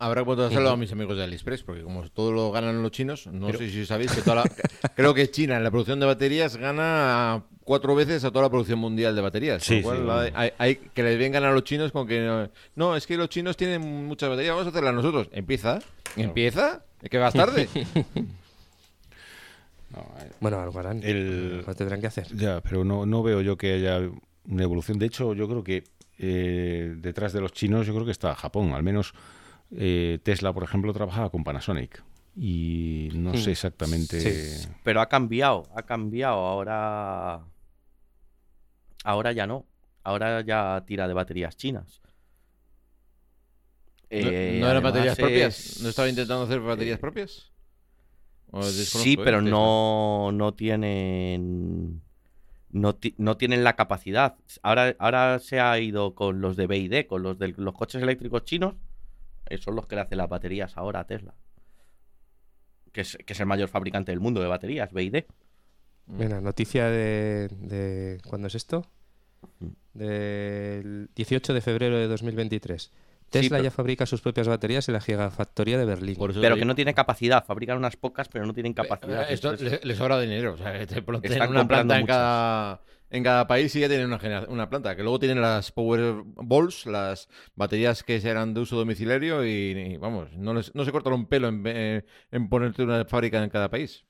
Habrá 0.00 0.24
que 0.24 0.30
Ujú. 0.30 0.68
a 0.68 0.76
mis 0.76 0.92
amigos 0.92 1.16
de 1.16 1.24
AliExpress, 1.24 1.64
porque 1.64 1.82
como 1.82 2.08
todo 2.10 2.30
lo 2.30 2.52
ganan 2.52 2.80
los 2.82 2.92
chinos, 2.92 3.26
no 3.26 3.46
Pero- 3.46 3.58
sé 3.58 3.70
si 3.70 3.84
sabéis 3.84 4.12
que 4.12 4.22
toda 4.22 4.36
la- 4.36 4.44
creo 4.94 5.12
que 5.12 5.28
China 5.30 5.56
en 5.56 5.64
la 5.64 5.70
producción 5.72 5.98
de 5.98 6.06
baterías 6.06 6.56
gana 6.56 7.42
cuatro 7.64 7.96
veces 7.96 8.22
a 8.24 8.30
toda 8.30 8.44
la 8.44 8.48
producción 8.50 8.78
mundial 8.78 9.16
de 9.16 9.22
baterías. 9.22 9.62
Sí, 9.64 9.82
Con 9.82 9.94
lo 9.94 10.00
sí, 10.00 10.06
cual, 10.06 10.16
vamos. 10.30 10.32
hay, 10.36 10.50
hay- 10.58 10.76
que 10.76 11.02
les 11.02 11.18
vengan 11.18 11.42
a 11.44 11.50
los 11.50 11.64
chinos 11.64 11.90
con 11.90 12.06
que 12.06 12.20
no, 12.20 12.48
no, 12.76 12.94
es 12.96 13.08
que 13.08 13.16
los 13.16 13.28
chinos 13.28 13.56
tienen 13.56 14.06
muchas 14.06 14.28
baterías, 14.28 14.52
vamos 14.54 14.66
a 14.66 14.70
hacerlas 14.70 14.94
nosotros. 14.94 15.28
Empieza, 15.32 15.80
empieza, 16.16 16.84
es 17.02 17.10
que 17.10 17.18
vas 17.18 17.34
tarde. 17.34 17.68
No, 19.90 20.00
eh, 20.20 20.30
Bueno, 20.40 20.60
algo 20.60 20.78
harán. 20.80 21.02
el- 21.02 21.56
Algo 21.60 21.74
tendrán 21.74 22.00
que 22.00 22.08
hacer. 22.08 22.26
Ya, 22.36 22.60
pero 22.60 22.84
no, 22.84 23.06
no 23.06 23.22
veo 23.22 23.40
yo 23.40 23.56
que 23.56 23.72
haya 23.72 24.00
una 24.46 24.62
evolución. 24.62 24.98
De 24.98 25.06
hecho, 25.06 25.32
yo 25.34 25.48
creo 25.48 25.64
que 25.64 25.84
eh, 26.18 26.94
detrás 26.98 27.32
de 27.32 27.40
los 27.40 27.52
chinos, 27.52 27.86
yo 27.86 27.94
creo 27.94 28.04
que 28.04 28.12
está 28.12 28.34
Japón. 28.34 28.72
Al 28.74 28.82
menos 28.82 29.14
eh, 29.70 30.18
Tesla, 30.22 30.52
por 30.52 30.62
ejemplo, 30.64 30.92
trabajaba 30.92 31.30
con 31.30 31.42
Panasonic. 31.42 32.02
Y 32.36 33.08
no 33.14 33.32
sé 33.34 33.48
Hmm. 33.48 33.52
exactamente. 33.52 34.20
Sí. 34.20 34.68
Pero 34.84 35.00
ha 35.00 35.08
cambiado, 35.08 35.66
ha 35.74 35.82
cambiado. 35.82 36.34
Ahora. 36.36 37.40
Ahora 39.04 39.32
ya 39.32 39.46
no. 39.46 39.64
Ahora 40.04 40.42
ya 40.42 40.84
tira 40.86 41.08
de 41.08 41.14
baterías 41.14 41.56
chinas. 41.56 42.02
¿No, 44.10 44.16
Eh, 44.30 44.58
no 44.60 44.70
eran 44.70 44.82
baterías 44.82 45.16
propias? 45.16 45.80
¿No 45.82 45.88
estaba 45.90 46.08
intentando 46.08 46.44
hacer 46.44 46.60
baterías 46.60 46.96
eh, 46.96 47.00
propias? 47.00 47.52
Sí, 49.02 49.12
¿eh? 49.12 49.20
pero 49.22 49.42
no, 49.42 50.30
no 50.32 50.54
tienen. 50.54 52.00
No, 52.70 52.94
ti- 52.94 53.14
no 53.18 53.36
tienen 53.36 53.64
la 53.64 53.76
capacidad. 53.76 54.36
Ahora, 54.62 54.94
ahora 54.98 55.38
se 55.38 55.60
ha 55.60 55.78
ido 55.78 56.14
con 56.14 56.40
los 56.40 56.56
de 56.56 56.66
BID, 56.66 57.06
con 57.06 57.22
los 57.22 57.38
de 57.38 57.48
los 57.56 57.74
coches 57.74 58.02
eléctricos 58.02 58.44
chinos. 58.44 58.74
eh, 59.50 59.58
son 59.58 59.74
los 59.76 59.86
que 59.86 59.94
le 59.96 60.02
hacen 60.02 60.18
las 60.18 60.28
baterías 60.28 60.76
ahora 60.76 61.00
a 61.00 61.06
Tesla. 61.06 61.34
Que 62.92 63.02
es, 63.02 63.16
que 63.24 63.32
es 63.34 63.40
el 63.40 63.46
mayor 63.46 63.68
fabricante 63.68 64.12
del 64.12 64.20
mundo 64.20 64.40
de 64.40 64.48
baterías, 64.48 64.92
BID. 64.92 65.24
Mira, 66.06 66.40
noticia 66.40 66.86
de, 66.86 67.48
de- 67.48 68.18
¿Cuándo 68.26 68.46
es 68.48 68.54
esto? 68.54 68.86
Del 69.94 71.10
18 71.14 71.52
de 71.54 71.60
febrero 71.60 71.96
de 71.98 72.06
2023. 72.08 72.90
Tesla 73.30 73.56
pero- 73.58 73.64
ya 73.64 73.70
fabrica 73.70 74.06
sus 74.06 74.20
propias 74.20 74.48
baterías 74.48 74.88
en 74.88 74.94
la 74.94 75.00
gigafactoría 75.00 75.76
de 75.78 75.84
Berlín. 75.84 76.16
Por 76.16 76.30
eso 76.30 76.40
Pero 76.40 76.56
que 76.56 76.64
no 76.64 76.74
tiene 76.74 76.94
capacidad. 76.94 77.44
Fabrican 77.44 77.76
unas 77.76 77.96
pocas, 77.96 78.28
pero 78.28 78.46
no 78.46 78.54
tienen 78.54 78.72
capacidad. 78.74 79.22
Eh, 79.28 79.34
Esto 79.34 79.52
Esto 79.52 79.66
es- 79.66 79.72
les, 79.72 79.84
les 79.84 79.98
sobra 79.98 80.18
dinero. 80.20 80.54
O 80.54 80.56
sea, 80.56 80.74
Están 80.80 81.00
una 81.50 81.60
comprando 81.60 81.66
planta 81.66 81.98
en 81.98 82.06
cada, 82.06 82.82
en 83.10 83.22
cada 83.22 83.46
país 83.46 83.74
y 83.76 83.80
ya 83.80 83.88
tienen 83.88 84.06
una, 84.06 84.18
genera- 84.18 84.46
una 84.48 84.68
planta. 84.70 84.96
Que 84.96 85.02
luego 85.02 85.18
tienen 85.18 85.40
las 85.42 85.72
Power 85.72 86.22
Balls, 86.36 86.86
las 86.86 87.28
baterías 87.54 88.02
que 88.02 88.20
serán 88.20 88.54
de 88.54 88.60
uso 88.60 88.76
domiciliario 88.76 89.44
y, 89.44 89.50
y, 89.72 89.96
vamos, 89.98 90.32
no, 90.32 90.54
les- 90.54 90.74
no 90.74 90.84
se 90.84 90.92
cortan 90.92 91.12
un 91.12 91.26
pelo 91.26 91.48
en, 91.48 91.66
en- 91.66 92.04
en 92.30 92.48
ponerte 92.48 92.82
una 92.82 93.04
fábrica 93.04 93.42
en 93.44 93.50
cada 93.50 93.68
país. 93.70 94.04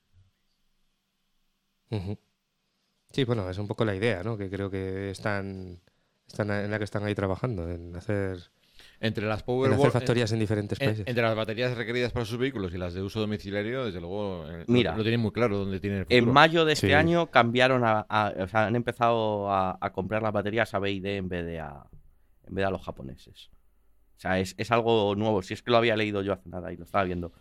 Sí, 3.11 3.23
bueno, 3.23 3.49
es 3.49 3.57
un 3.57 3.67
poco 3.67 3.83
la 3.85 3.95
idea, 3.95 4.21
¿no? 4.23 4.37
Que 4.37 4.49
creo 4.49 4.69
que 4.69 5.09
están, 5.09 5.81
están 6.27 6.51
en 6.51 6.69
la 6.69 6.77
que 6.77 6.83
están 6.83 7.03
ahí 7.03 7.15
trabajando, 7.15 7.69
en 7.69 7.95
hacer, 7.95 8.51
Entre 9.01 9.25
las 9.25 9.39
en 9.39 9.45
Power 9.45 9.69
hacer 9.71 9.79
Balls, 9.81 9.93
factorías 9.93 10.31
en 10.33 10.39
diferentes 10.39 10.79
en- 10.81 10.87
países. 10.87 11.07
entre 11.07 11.23
las 11.23 11.35
baterías 11.35 11.75
requeridas 11.77 12.11
para 12.11 12.25
sus 12.25 12.37
vehículos 12.37 12.73
y 12.73 12.77
las 12.77 12.93
de 12.93 13.01
uso 13.01 13.19
domiciliario, 13.21 13.85
desde 13.85 14.01
luego, 14.01 14.45
eh, 14.49 14.65
lo- 14.67 14.73
Mira. 14.73 14.95
lo, 14.95 15.03
tienen 15.03 15.21
muy 15.21 15.31
claro 15.31 15.57
dónde 15.57 15.79
tienen 15.79 15.99
el 15.99 16.05
En 16.09 16.19
futuro. 16.23 16.33
mayo 16.33 16.65
de 16.65 16.73
este 16.73 16.87
Sí. 16.87 16.93
año 16.93 17.27
cambiaron 17.27 17.83
a, 17.85 18.05
a- 18.09 18.33
o 18.37 18.47
sea, 18.47 18.65
han 18.65 18.75
empezado 18.75 19.49
a, 19.51 19.77
a 19.79 19.91
comprar 19.93 20.21
las 20.21 20.33
baterías 20.33 20.73
a 20.73 20.79
BID 20.79 21.05
en 21.05 21.29
vez 21.29 21.45
de 21.45 21.59
a, 21.61 21.85
en 22.47 22.55
vez 22.55 22.63
de 22.63 22.65
a 22.65 22.71
los 22.71 22.81
japoneses. 22.83 23.49
O 24.17 24.19
sea, 24.19 24.37
es, 24.37 24.53
es 24.57 24.69
algo 24.69 25.15
nuevo. 25.15 25.41
Si 25.43 25.53
es 25.53 25.63
que 25.63 25.71
lo 25.71 25.77
había 25.77 25.95
leído 25.95 26.21
yo 26.21 26.33
hace 26.33 26.49
nada 26.49 26.73
y 26.73 26.75
lo 26.75 26.83
estaba 26.83 27.05
viendo. 27.05 27.31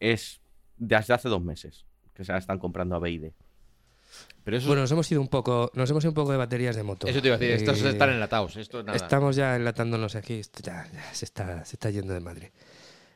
Es 0.00 0.40
desde 0.76 1.14
hace 1.14 1.28
dos 1.28 1.40
meses 1.42 1.86
que 2.14 2.24
se 2.24 2.32
la 2.32 2.38
están 2.38 2.58
comprando 2.58 2.96
a 2.96 2.98
BID. 2.98 3.30
Pero 4.44 4.56
eso, 4.56 4.66
Bueno, 4.66 4.82
nos 4.82 4.90
hemos 4.92 5.10
ido 5.12 5.20
un 5.20 5.28
poco, 5.28 5.70
nos 5.74 5.90
hemos 5.90 6.02
ido 6.04 6.10
un 6.10 6.14
poco 6.14 6.32
de 6.32 6.38
baterías 6.38 6.74
de 6.76 6.82
moto. 6.82 7.06
eso 7.06 7.20
te 7.20 7.28
iba 7.28 7.36
a 7.36 7.38
decir, 7.38 7.54
estos 7.56 7.82
Eh, 7.82 7.90
están 7.90 8.10
enlatados. 8.10 8.56
Esto 8.56 8.82
nada. 8.82 8.96
Estamos 8.96 9.36
ya 9.36 9.56
enlatándonos 9.56 10.14
aquí. 10.16 10.34
Esto 10.34 10.62
ya, 10.62 10.88
ya 10.92 11.14
se, 11.14 11.24
está, 11.24 11.64
se 11.64 11.76
está 11.76 11.90
yendo 11.90 12.14
de 12.14 12.20
madre. 12.20 12.52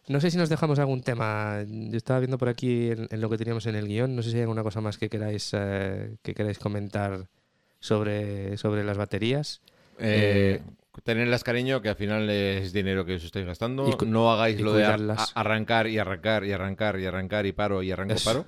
No 0.06 0.20
sé 0.20 0.30
si 0.30 0.36
nos 0.36 0.50
dejamos 0.50 0.78
algún 0.78 1.02
tema. 1.02 1.64
Yo 1.66 1.96
estaba 1.96 2.18
viendo 2.20 2.36
por 2.36 2.48
aquí 2.50 2.90
en, 2.90 3.08
en 3.10 3.20
lo 3.20 3.30
que 3.30 3.38
teníamos 3.38 3.64
en 3.66 3.74
el 3.74 3.88
guion. 3.88 4.14
No 4.14 4.22
sé 4.22 4.30
si 4.30 4.36
hay 4.36 4.42
alguna 4.42 4.62
cosa 4.62 4.80
más 4.82 4.98
que 4.98 5.08
queráis, 5.08 5.50
eh, 5.54 6.16
que 6.22 6.34
queráis 6.34 6.58
comentar 6.58 7.26
sobre, 7.80 8.56
sobre 8.58 8.84
las 8.84 8.96
baterías. 8.98 9.60
Eh, 9.98 10.60
Tenerlas 11.02 11.42
cariño, 11.42 11.82
que 11.82 11.88
al 11.88 11.96
final 11.96 12.30
es 12.30 12.72
dinero 12.72 13.04
que 13.04 13.14
os 13.16 13.24
estáis 13.24 13.44
gastando. 13.46 13.88
Y 13.88 14.06
no 14.06 14.30
hagáis 14.30 14.60
lo 14.60 14.74
de 14.74 14.84
arrancar 14.84 15.88
y 15.88 15.98
arrancar 15.98 16.44
y 16.44 16.52
arrancar 16.52 17.00
y 17.00 17.06
arrancar 17.06 17.46
y 17.46 17.52
paro 17.52 17.82
y 17.82 17.90
arranco 17.90 18.14
paro. 18.24 18.44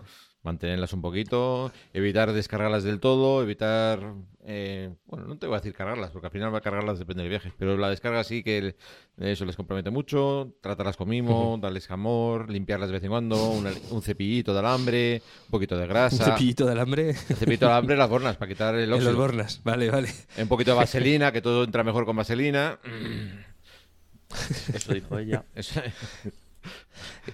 Mantenerlas 0.46 0.92
un 0.92 1.02
poquito, 1.02 1.72
evitar 1.92 2.32
descargarlas 2.32 2.84
del 2.84 3.00
todo, 3.00 3.42
evitar... 3.42 4.14
eh, 4.44 4.94
bueno, 5.06 5.26
no 5.26 5.36
te 5.38 5.48
voy 5.48 5.56
a 5.56 5.58
decir 5.58 5.72
cargarlas, 5.74 6.12
porque 6.12 6.28
al 6.28 6.30
final 6.32 6.54
va 6.54 6.58
a 6.58 6.60
cargarlas 6.60 7.00
depende 7.00 7.24
del 7.24 7.30
viaje, 7.30 7.52
pero 7.58 7.76
la 7.76 7.90
descarga 7.90 8.22
sí 8.22 8.44
que 8.44 8.58
el- 8.58 8.76
eso 9.18 9.44
les 9.44 9.56
compromete 9.56 9.90
mucho, 9.90 10.52
tratarlas 10.60 10.96
con 10.96 11.08
mimo, 11.08 11.58
darles 11.60 11.90
amor, 11.90 12.48
limpiarlas 12.48 12.90
de 12.90 12.92
vez 12.92 13.02
en 13.02 13.10
cuando, 13.10 13.48
una- 13.50 13.72
un 13.90 14.02
cepillito 14.02 14.52
de 14.52 14.60
alambre, 14.60 15.20
un 15.46 15.50
poquito 15.50 15.76
de 15.76 15.82
Un 15.82 15.88
grasa. 15.88 16.24
cepillito 16.26 16.64
de 16.64 16.72
alambre 16.72 17.10
El 17.10 17.16
cepillito 17.16 17.66
de 17.66 17.72
alambre, 17.72 17.96
las 17.96 18.08
bornas, 18.08 18.36
para 18.36 18.48
quitar 18.48 18.76
el 18.76 18.84
en 18.84 18.90
los 18.90 19.00
óxido. 19.00 19.16
bornas. 19.16 19.60
Vale, 19.64 19.90
vale. 19.90 20.08
Un 20.38 20.46
poquito 20.46 20.70
de 20.70 20.76
vaselina, 20.76 21.32
que 21.32 21.42
todo 21.42 21.64
entra 21.64 21.82
mejor 21.82 22.04
con 22.06 22.14
vaselina. 22.14 22.78
Eso 24.72 24.94
dijo 24.94 25.18
ella. 25.18 25.44
Eso- 25.56 25.80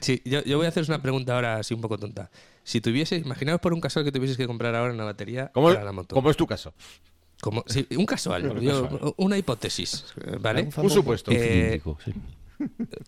Sí, 0.00 0.20
yo, 0.24 0.42
yo 0.44 0.56
voy 0.56 0.66
a 0.66 0.68
haceros 0.70 0.88
una 0.88 1.00
pregunta 1.02 1.34
ahora 1.34 1.56
así 1.56 1.74
un 1.74 1.80
poco 1.80 1.98
tonta. 1.98 2.30
Si 2.64 2.80
tuviese, 2.80 3.16
imaginaos 3.16 3.60
por 3.60 3.72
un 3.72 3.80
casual 3.80 4.04
que 4.04 4.12
tuvieses 4.12 4.36
que 4.36 4.46
comprar 4.46 4.74
ahora 4.74 4.92
una 4.92 5.04
batería 5.04 5.50
¿Cómo, 5.52 5.68
para 5.68 5.84
la 5.84 5.92
moto. 5.92 6.14
cómo 6.14 6.30
es 6.30 6.36
tu 6.36 6.46
caso? 6.46 6.72
Como- 7.40 7.64
sí, 7.66 7.86
un 7.96 8.06
casual, 8.06 8.60
yo- 8.60 9.14
una 9.16 9.36
hipótesis, 9.36 10.04
¿vale? 10.40 10.68
Un 10.76 10.90
supuesto. 10.90 11.30
Eh, 11.34 11.80
sí. 12.04 12.12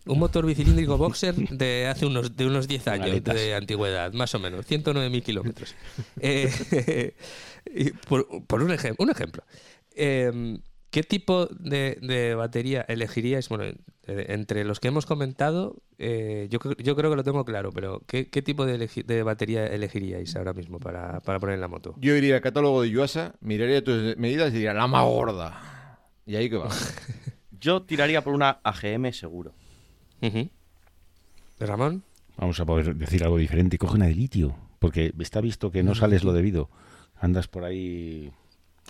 Un 0.06 0.18
motor 0.18 0.44
bicilíndrico 0.44 0.98
boxer 0.98 1.34
de 1.36 1.86
hace 1.86 2.04
unos, 2.06 2.36
de 2.36 2.44
unos 2.46 2.66
10 2.66 2.88
años 2.88 3.06
Maletas. 3.08 3.36
de 3.36 3.54
antigüedad, 3.54 4.12
más 4.12 4.34
o 4.34 4.40
menos, 4.40 4.66
109.000 4.66 5.22
kilómetros. 5.22 5.76
Eh, 6.20 7.14
y 7.72 7.90
por, 7.92 8.26
por 8.48 8.62
un, 8.64 8.70
ejem- 8.70 8.96
un 8.98 9.10
ejemplo, 9.10 9.44
eh, 9.94 10.58
¿qué 10.94 11.02
tipo 11.02 11.46
de, 11.46 11.98
de 12.00 12.36
batería 12.36 12.82
elegiríais? 12.82 13.48
Bueno, 13.48 13.64
eh, 13.64 14.26
entre 14.28 14.62
los 14.64 14.78
que 14.78 14.86
hemos 14.86 15.06
comentado, 15.06 15.82
eh, 15.98 16.46
yo, 16.52 16.60
cre- 16.60 16.80
yo 16.80 16.94
creo 16.94 17.10
que 17.10 17.16
lo 17.16 17.24
tengo 17.24 17.44
claro, 17.44 17.72
pero 17.72 18.00
¿qué, 18.06 18.28
qué 18.30 18.42
tipo 18.42 18.64
de, 18.64 19.22
batería 19.24 19.66
elegiríais 19.66 20.36
ahora 20.36 20.52
mismo 20.52 20.78
para, 20.78 21.18
para 21.22 21.40
poner 21.40 21.56
en 21.56 21.62
la 21.62 21.66
moto? 21.66 21.96
Yo 21.98 22.14
iría 22.14 22.36
al 22.36 22.42
catálogo 22.42 22.80
de 22.82 22.90
Yuasa, 22.90 23.34
miraría 23.40 23.82
tus 23.82 24.16
medidas 24.18 24.50
y 24.50 24.54
diría, 24.54 24.72
la 24.72 24.86
más 24.86 25.04
gorda. 25.04 25.98
Y 26.26 26.36
ahí 26.36 26.48
que 26.48 26.58
va. 26.58 26.68
Yo 27.60 27.82
tiraría 27.82 28.22
por 28.22 28.32
una 28.32 28.60
AGM 28.62 29.10
seguro. 29.12 29.52
¿Ramón? 31.58 32.04
Vamos 32.36 32.60
a 32.60 32.64
poder 32.66 32.94
decir 32.94 33.24
algo 33.24 33.38
diferente. 33.38 33.78
Coge 33.78 33.96
una 33.96 34.06
de 34.06 34.14
litio, 34.14 34.54
porque 34.78 35.12
está 35.18 35.40
visto 35.40 35.72
que 35.72 35.82
no 35.82 35.96
sales 35.96 36.22
lo 36.22 36.32
debido. 36.32 36.70
Andas 37.16 37.48
por 37.48 37.64
ahí 37.64 38.30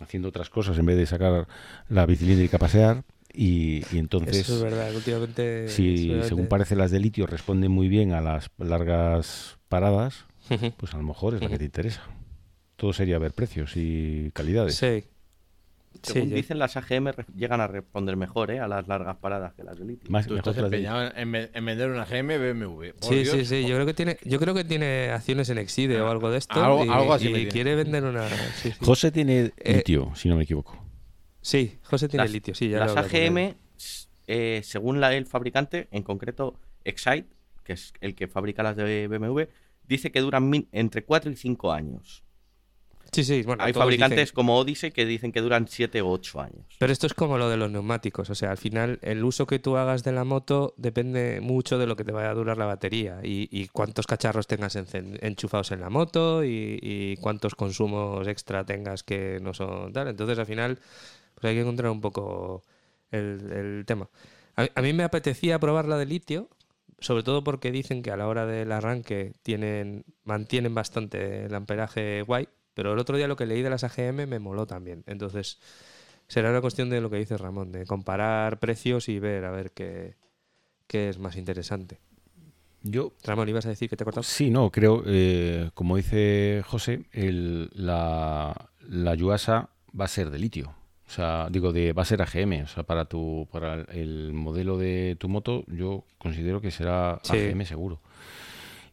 haciendo 0.01 0.29
otras 0.29 0.51
cosas 0.51 0.79
en 0.79 0.87
vez 0.87 0.97
de 0.97 1.07
sacar 1.07 1.47
la 1.89 2.07
bicilíndrica 2.07 2.57
a 2.57 2.61
pasear 2.61 3.05
Y, 3.33 3.83
y 3.93 3.99
entonces, 3.99 4.37
Eso 4.37 4.57
es 4.57 4.63
verdad, 4.63 4.95
últimamente. 4.95 5.69
si 5.69 6.09
según 6.25 6.47
parece 6.47 6.77
las 6.77 6.91
de 6.91 7.01
litio 7.01 7.27
responden 7.27 7.73
muy 7.73 7.89
bien 7.89 8.13
a 8.13 8.21
las 8.21 8.51
largas 8.59 9.59
paradas, 9.69 10.27
pues 10.77 10.95
a 10.95 10.99
lo 10.99 11.03
mejor 11.03 11.35
es 11.35 11.41
la 11.43 11.49
que 11.49 11.59
te 11.59 11.65
interesa. 11.65 12.03
Todo 12.77 12.93
sería 12.93 13.19
ver 13.19 13.33
precios 13.33 13.73
y 13.77 14.31
calidades. 14.35 14.77
Sí. 14.77 15.05
Según 16.05 16.29
Sí, 16.29 16.35
dicen, 16.35 16.59
las 16.59 16.77
AGM 16.77 17.11
llegan 17.35 17.61
a 17.61 17.67
responder 17.67 18.17
mejor 18.17 18.51
¿eh? 18.51 18.61
a 18.61 18.69
las 18.69 18.87
largas 18.89 19.17
paradas 19.17 19.55
que 19.55 19.65
las 19.65 19.79
de 19.79 19.85
litio. 19.85 20.11
Más, 20.11 20.27
Tú 20.27 20.37
estás 20.37 20.57
empeñado 20.59 21.11
en, 21.17 21.33
ve- 21.33 21.51
en 21.53 21.65
vender 21.65 21.91
una 21.91 22.05
GM 22.05 22.39
BMW. 22.39 22.91
Sí, 23.01 23.15
Dios. 23.17 23.29
sí, 23.31 23.45
sí. 23.45 23.63
Yo 23.67 23.75
creo 23.75 23.87
que 23.87 23.95
tiene, 23.95 24.19
yo 24.25 24.39
creo 24.39 24.55
que 24.55 24.65
tiene 24.65 25.11
acciones 25.11 25.49
en 25.49 25.59
Exide 25.59 26.01
o 26.01 26.09
algo 26.11 26.31
de 26.31 26.39
esto. 26.39 26.63
Algo- 26.63 26.85
y, 26.85 26.89
algo 26.89 27.15
así 27.15 27.29
y 27.35 27.47
quiere 27.49 27.75
vender 27.75 28.05
una. 28.05 28.29
sí, 28.29 28.71
sí. 28.71 28.73
José 28.85 29.11
tiene 29.11 29.53
Eh, 29.57 29.77
litio, 29.77 30.13
si 30.15 30.29
no 30.29 30.37
me 30.37 30.45
equivoco. 30.45 30.79
Sí, 31.41 31.79
José 31.83 32.09
tiene 32.09 32.25
Las- 32.25 32.33
litio, 32.33 32.55
sí, 32.55 32.69
ya 32.69 32.79
las. 32.81 32.97
AGM, 32.97 33.55
eh, 34.27 34.61
según 34.65 35.01
la, 35.01 35.15
el 35.15 35.27
fabricante, 35.27 35.89
en 35.91 36.03
concreto 36.03 36.59
Excite, 36.85 37.29
que 37.65 37.75
es 37.75 37.93
el 38.01 38.15
que 38.15 38.29
fabrica 38.29 38.63
las 38.63 38.77
de 38.77 39.09
BMW, 39.09 39.43
dice 39.87 40.11
que 40.13 40.21
duran 40.21 40.49
min- 40.49 40.69
entre 40.73 41.05
4 41.05 41.31
y 41.31 41.37
5 41.37 41.73
años. 41.73 42.23
Sí, 43.15 43.25
sí, 43.25 43.43
bueno. 43.43 43.63
Hay 43.63 43.73
fabricantes 43.73 44.19
dicen- 44.31 44.35
como 44.35 44.59
Odyssey 44.59 44.91
que 44.91 45.07
dicen 45.07 45.33
que 45.33 45.41
duran 45.41 45.69
7 45.69 46.03
o 46.03 46.11
8 46.11 46.41
años. 46.41 46.67
Pero 46.79 46.93
esto 46.93 47.07
es 47.07 47.15
como 47.15 47.39
lo 47.39 47.49
de 47.49 47.57
los 47.57 47.71
neumáticos, 47.71 48.29
o 48.31 48.35
sea, 48.35 48.51
al 48.51 48.59
final 48.59 48.99
el 49.03 49.23
uso 49.25 49.47
que 49.47 49.59
tú 49.59 49.77
hagas 49.77 50.03
de 50.05 50.13
la 50.13 50.25
moto 50.25 50.75
depende 50.77 51.41
mucho 51.41 51.79
de 51.79 51.87
lo 51.87 51.97
que 51.97 52.05
te 52.05 52.13
vaya 52.13 52.31
a 52.31 52.35
durar 52.35 52.59
la 52.59 52.67
batería 52.67 53.21
y, 53.23 53.49
y 53.51 53.69
cuántos 53.69 54.07
cacharros 54.07 54.47
tengas 54.47 54.77
enchufados 54.77 55.71
en 55.73 55.81
la 55.81 55.91
moto 55.91 56.45
y, 56.45 56.79
y 56.83 57.17
cuántos 57.19 57.55
consumos 57.55 58.27
extra 58.29 58.65
tengas 58.65 59.03
que 59.03 59.39
no 59.41 59.55
son 59.55 59.93
tal. 59.93 60.09
Entonces 60.09 60.39
al 60.39 60.47
final 60.47 60.79
pues 61.35 61.45
hay 61.51 61.55
que 61.55 61.61
encontrar 61.63 61.91
un 61.91 62.01
poco 62.01 62.63
el, 63.11 63.51
el 63.53 63.85
tema. 63.87 64.09
A, 64.57 64.69
a 64.75 64.83
mí 64.83 64.93
me 64.93 65.05
apetecía 65.05 65.59
probar 65.59 65.87
la 65.87 65.99
de 65.99 66.07
litio, 66.07 66.49
sobre 67.01 67.23
todo 67.23 67.43
porque 67.45 67.71
dicen 67.73 68.03
que 68.03 68.11
a 68.11 68.17
la 68.17 68.29
hora 68.29 68.47
del 68.47 68.71
arranque 68.73 69.33
tienen 69.43 70.05
mantienen 70.25 70.75
bastante 70.75 71.47
el 71.47 71.55
amperaje 71.55 72.23
guay, 72.23 72.49
pero 72.75 72.93
el 72.93 72.99
otro 72.99 73.17
día 73.17 73.29
lo 73.29 73.37
que 73.37 73.47
leí 73.47 73.63
de 73.63 73.71
las 73.71 73.85
AGM 73.85 74.27
me 74.27 74.39
moló 74.39 74.67
también. 74.67 75.05
Entonces 75.07 75.59
será 76.29 76.51
una 76.51 76.61
cuestión 76.61 76.91
de 76.91 77.01
lo 77.01 77.11
que 77.11 77.17
dice 77.17 77.37
Ramón, 77.37 77.73
de 77.73 77.87
comparar 77.87 78.59
precios 78.59 79.09
y 79.09 79.19
ver 79.19 79.45
a 79.45 79.51
ver 79.51 79.73
qué, 79.73 80.15
qué 80.87 81.09
es 81.09 81.19
más 81.19 81.37
interesante. 81.37 81.99
Yo 82.83 83.13
Ramón, 83.25 83.49
¿ibas 83.49 83.65
a 83.65 83.71
decir 83.71 83.89
que 83.89 83.97
te 83.97 84.05
cortado? 84.05 84.23
Sí, 84.25 84.51
no, 84.51 84.71
creo, 84.71 85.03
eh, 85.07 85.71
como 85.75 85.97
dice 85.97 86.63
José, 86.67 87.05
el- 87.13 87.71
la, 87.73 88.71
la 88.89 89.15
Yuasa 89.15 89.71
va 89.99 90.05
a 90.05 90.09
ser 90.09 90.29
de 90.31 90.39
litio. 90.39 90.75
O 91.07 91.11
sea, 91.11 91.49
digo, 91.51 91.73
de, 91.73 91.93
va 91.93 92.03
a 92.03 92.07
ser 92.07 92.21
AGM. 92.23 92.63
O 92.65 92.67
sea, 92.67 92.83
para, 92.83 93.05
tu, 93.07 93.47
para 93.53 93.75
el, 93.75 93.87
el 93.91 94.33
modelo 94.33 94.77
de 94.79 95.17
tu 95.19 95.29
moto, 95.29 95.65
yo 95.69 96.05
considero 96.19 96.61
que 96.61 96.71
será 96.71 97.21
Sí. 97.23 97.33
AGM 97.37 97.65
seguro. 97.67 98.01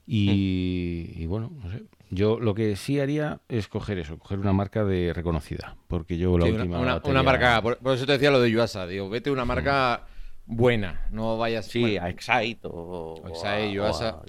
Y, 0.07 1.13
y 1.15 1.25
bueno, 1.25 1.51
no 1.63 1.71
sé. 1.71 1.83
Yo 2.13 2.39
lo 2.39 2.53
que 2.53 2.75
sí 2.75 2.99
haría 2.99 3.39
es 3.47 3.67
coger 3.69 3.97
eso, 3.97 4.19
coger 4.19 4.37
una 4.37 4.51
marca 4.53 4.83
de 4.83 5.13
reconocida. 5.13 5.77
Porque 5.87 6.17
yo 6.17 6.37
la 6.37 6.45
Sí, 6.45 6.51
una, 6.51 6.61
última. 6.63 6.79
una- 6.79 6.93
batería- 6.95 7.11
una 7.11 7.23
marca, 7.23 7.61
por, 7.61 7.77
por 7.77 7.95
eso 7.95 8.05
te 8.05 8.11
decía 8.11 8.29
lo 8.31 8.41
de 8.41 8.51
Yuasa, 8.51 8.85
digo, 8.85 9.09
vete 9.09 9.31
una 9.31 9.45
marca 9.45 10.05
buena, 10.45 11.07
no 11.11 11.37
vayas 11.37 11.67
Sí, 11.67 11.79
bueno, 11.81 12.03
a 12.03 12.09
Excite 12.09 12.59
o, 12.67 13.21
O 13.23 13.27
Excite, 13.29 13.69
o 13.69 13.71
Yuasa. 13.71 14.09
A 14.09 14.23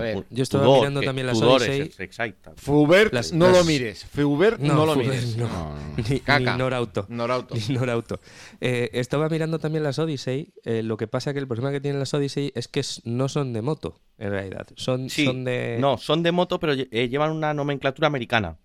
ver, 0.00 0.24
Yo 0.30 0.42
estaba 0.42 0.64
Tudor, 0.64 0.78
mirando 0.80 1.00
que 1.00 1.06
también 1.06 1.26
las 1.26 1.40
Odyssey. 1.40 1.80
es. 1.98 2.18
Fubert, 2.56 3.12
Las- 3.14 3.32
no 3.32 3.46
las- 3.48 3.56
lo 3.58 3.64
mires. 3.64 4.04
Fubert, 4.04 4.60
no, 4.60 4.84
lo 4.86 4.92
Fubert, 4.94 5.08
mires. 5.10 5.36
no. 5.36 5.48
No, 5.48 5.74
no, 5.74 5.74
no. 5.96 6.04
Ni, 6.08 6.20
Caca. 6.20 6.52
ni 6.52 6.58
Norauto. 6.58 7.06
Norauto. 7.08 7.54
Ni 7.54 7.74
Norauto. 7.74 8.20
Eh, 8.60 8.90
estaba 8.92 9.28
mirando 9.28 9.58
también 9.58 9.82
las 9.84 9.98
Odyssey. 9.98 10.52
eh, 10.64 10.82
lo 10.82 10.96
que 10.96 11.06
pasa 11.08 11.32
que 11.32 11.38
el 11.38 11.46
problema 11.48 11.70
que 11.72 11.80
tienen 11.80 11.98
las 11.98 12.12
Odyssey 12.12 12.52
es 12.54 12.68
que 12.68 12.82
no 13.04 13.28
son 13.28 13.52
de 13.52 13.62
moto, 13.62 13.98
en 14.18 14.30
realidad. 14.30 14.66
Son, 14.76 15.08
Sí, 15.08 15.24
son 15.24 15.44
de. 15.44 15.78
no, 15.80 15.96
son 15.98 16.22
de 16.22 16.32
moto, 16.32 16.60
pero 16.60 16.74
eh, 16.74 17.08
llevan 17.08 17.32
una 17.32 17.54
nomenclatura 17.54 18.06
americana. 18.08 18.56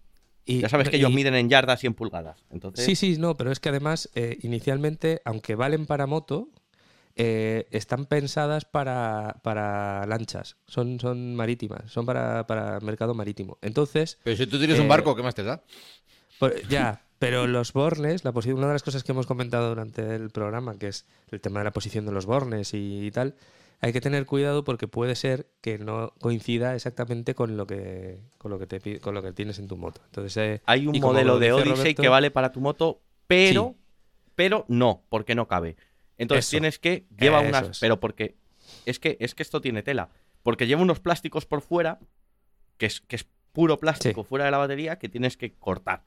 y- 0.45 0.59
ya 0.59 0.67
sabes 0.67 0.89
que 0.89 0.97
y- 0.97 0.99
ellos 0.99 1.13
miden 1.13 1.35
en 1.35 1.47
yardas 1.49 1.81
y 1.85 1.87
en 1.87 1.93
pulgadas. 1.93 2.43
Entonces, 2.51 2.83
Sí, 2.85 2.97
sí, 2.97 3.15
no, 3.17 3.37
pero 3.37 3.49
es 3.49 3.61
que 3.61 3.69
además, 3.69 4.09
eh, 4.13 4.37
inicialmente, 4.41 5.21
aunque 5.23 5.55
valen 5.55 5.85
para 5.85 6.05
moto, 6.05 6.49
eh, 7.15 7.67
están 7.71 8.05
pensadas 8.05 8.65
para, 8.65 9.39
para 9.43 10.05
lanchas. 10.07 10.57
Son, 10.67 10.99
son 10.99 11.35
marítimas, 11.35 11.91
son 11.91 12.05
para, 12.05 12.47
para 12.47 12.79
mercado 12.79 13.13
marítimo. 13.13 13.57
Entonces, 13.61 14.17
Pero 14.23 14.35
si 14.37 14.47
tú 14.47 14.57
tienes 14.57 14.79
Eh, 14.79 14.81
un 14.81 14.87
barco, 14.87 15.15
¿qué 15.15 15.23
más 15.23 15.35
te 15.35 15.43
da? 15.43 15.63
Por- 16.39 16.67
ya, 16.67 17.03
pero 17.19 17.47
los 17.47 17.73
bornes, 17.73 18.23
la 18.25 18.31
una 18.31 18.67
de 18.67 18.73
las 18.73 18.83
cosas 18.83 19.03
que 19.03 19.11
hemos 19.11 19.27
comentado 19.27 19.69
durante 19.69 20.15
el 20.15 20.29
programa, 20.31 20.77
que 20.77 20.87
es 20.87 21.05
el 21.31 21.39
tema 21.39 21.59
de 21.59 21.65
la 21.65 21.71
posición 21.71 22.05
de 22.05 22.11
los 22.11 22.25
bornes 22.25 22.71
y, 22.73 23.09
tal, 23.11 23.35
hay 23.79 23.93
que 23.93 24.01
tener 24.01 24.25
cuidado 24.25 24.63
porque 24.63 24.87
puede 24.87 25.15
ser 25.15 25.47
que 25.61 25.77
no 25.77 26.13
coincida 26.19 26.73
exactamente 26.73 27.35
con 27.35 27.57
lo 27.57 27.67
que 27.67 28.21
con 28.37 28.49
lo 28.49 28.57
que 28.57 28.65
te 28.65 28.99
con 29.01 29.13
lo 29.13 29.21
que 29.21 29.33
tienes 29.33 29.59
en 29.59 29.67
tu 29.67 29.75
moto. 29.77 30.01
Entonces 30.05 30.37
eh, 30.37 30.61
hay 30.65 30.87
un 30.87 30.97
modelo 30.99 31.33
lo 31.33 31.39
de 31.39 31.51
Odyssey 31.51 31.71
Roberto- 31.75 32.01
que 32.01 32.07
vale 32.09 32.31
para 32.31 32.51
tu 32.53 32.61
moto, 32.61 33.01
pero, 33.27 33.75
Sí. 33.77 33.83
pero 34.35 34.65
no, 34.69 35.03
porque 35.09 35.35
no 35.35 35.47
cabe. 35.49 35.75
Entonces 36.17 36.45
Eso. 36.45 36.51
tienes 36.51 36.79
que 36.79 37.05
lleva 37.19 37.39
Eso 37.41 37.49
unas, 37.49 37.69
es. 37.69 37.79
pero 37.79 37.99
porque 37.99 38.35
es 38.85 38.99
que 38.99 39.17
es 39.19 39.35
que 39.35 39.43
esto 39.43 39.61
tiene 39.61 39.83
tela, 39.83 40.09
porque 40.43 40.67
lleva 40.67 40.81
unos 40.81 40.99
plásticos 40.99 41.45
por 41.45 41.61
fuera 41.61 41.99
que 42.77 42.85
es 42.87 43.01
que 43.01 43.15
es 43.17 43.27
puro 43.51 43.79
plástico 43.79 44.23
Sí. 44.23 44.27
fuera 44.29 44.45
de 44.45 44.51
la 44.51 44.57
batería 44.57 44.97
que 44.97 45.09
tienes 45.09 45.37
que 45.37 45.53
cortar. 45.55 46.03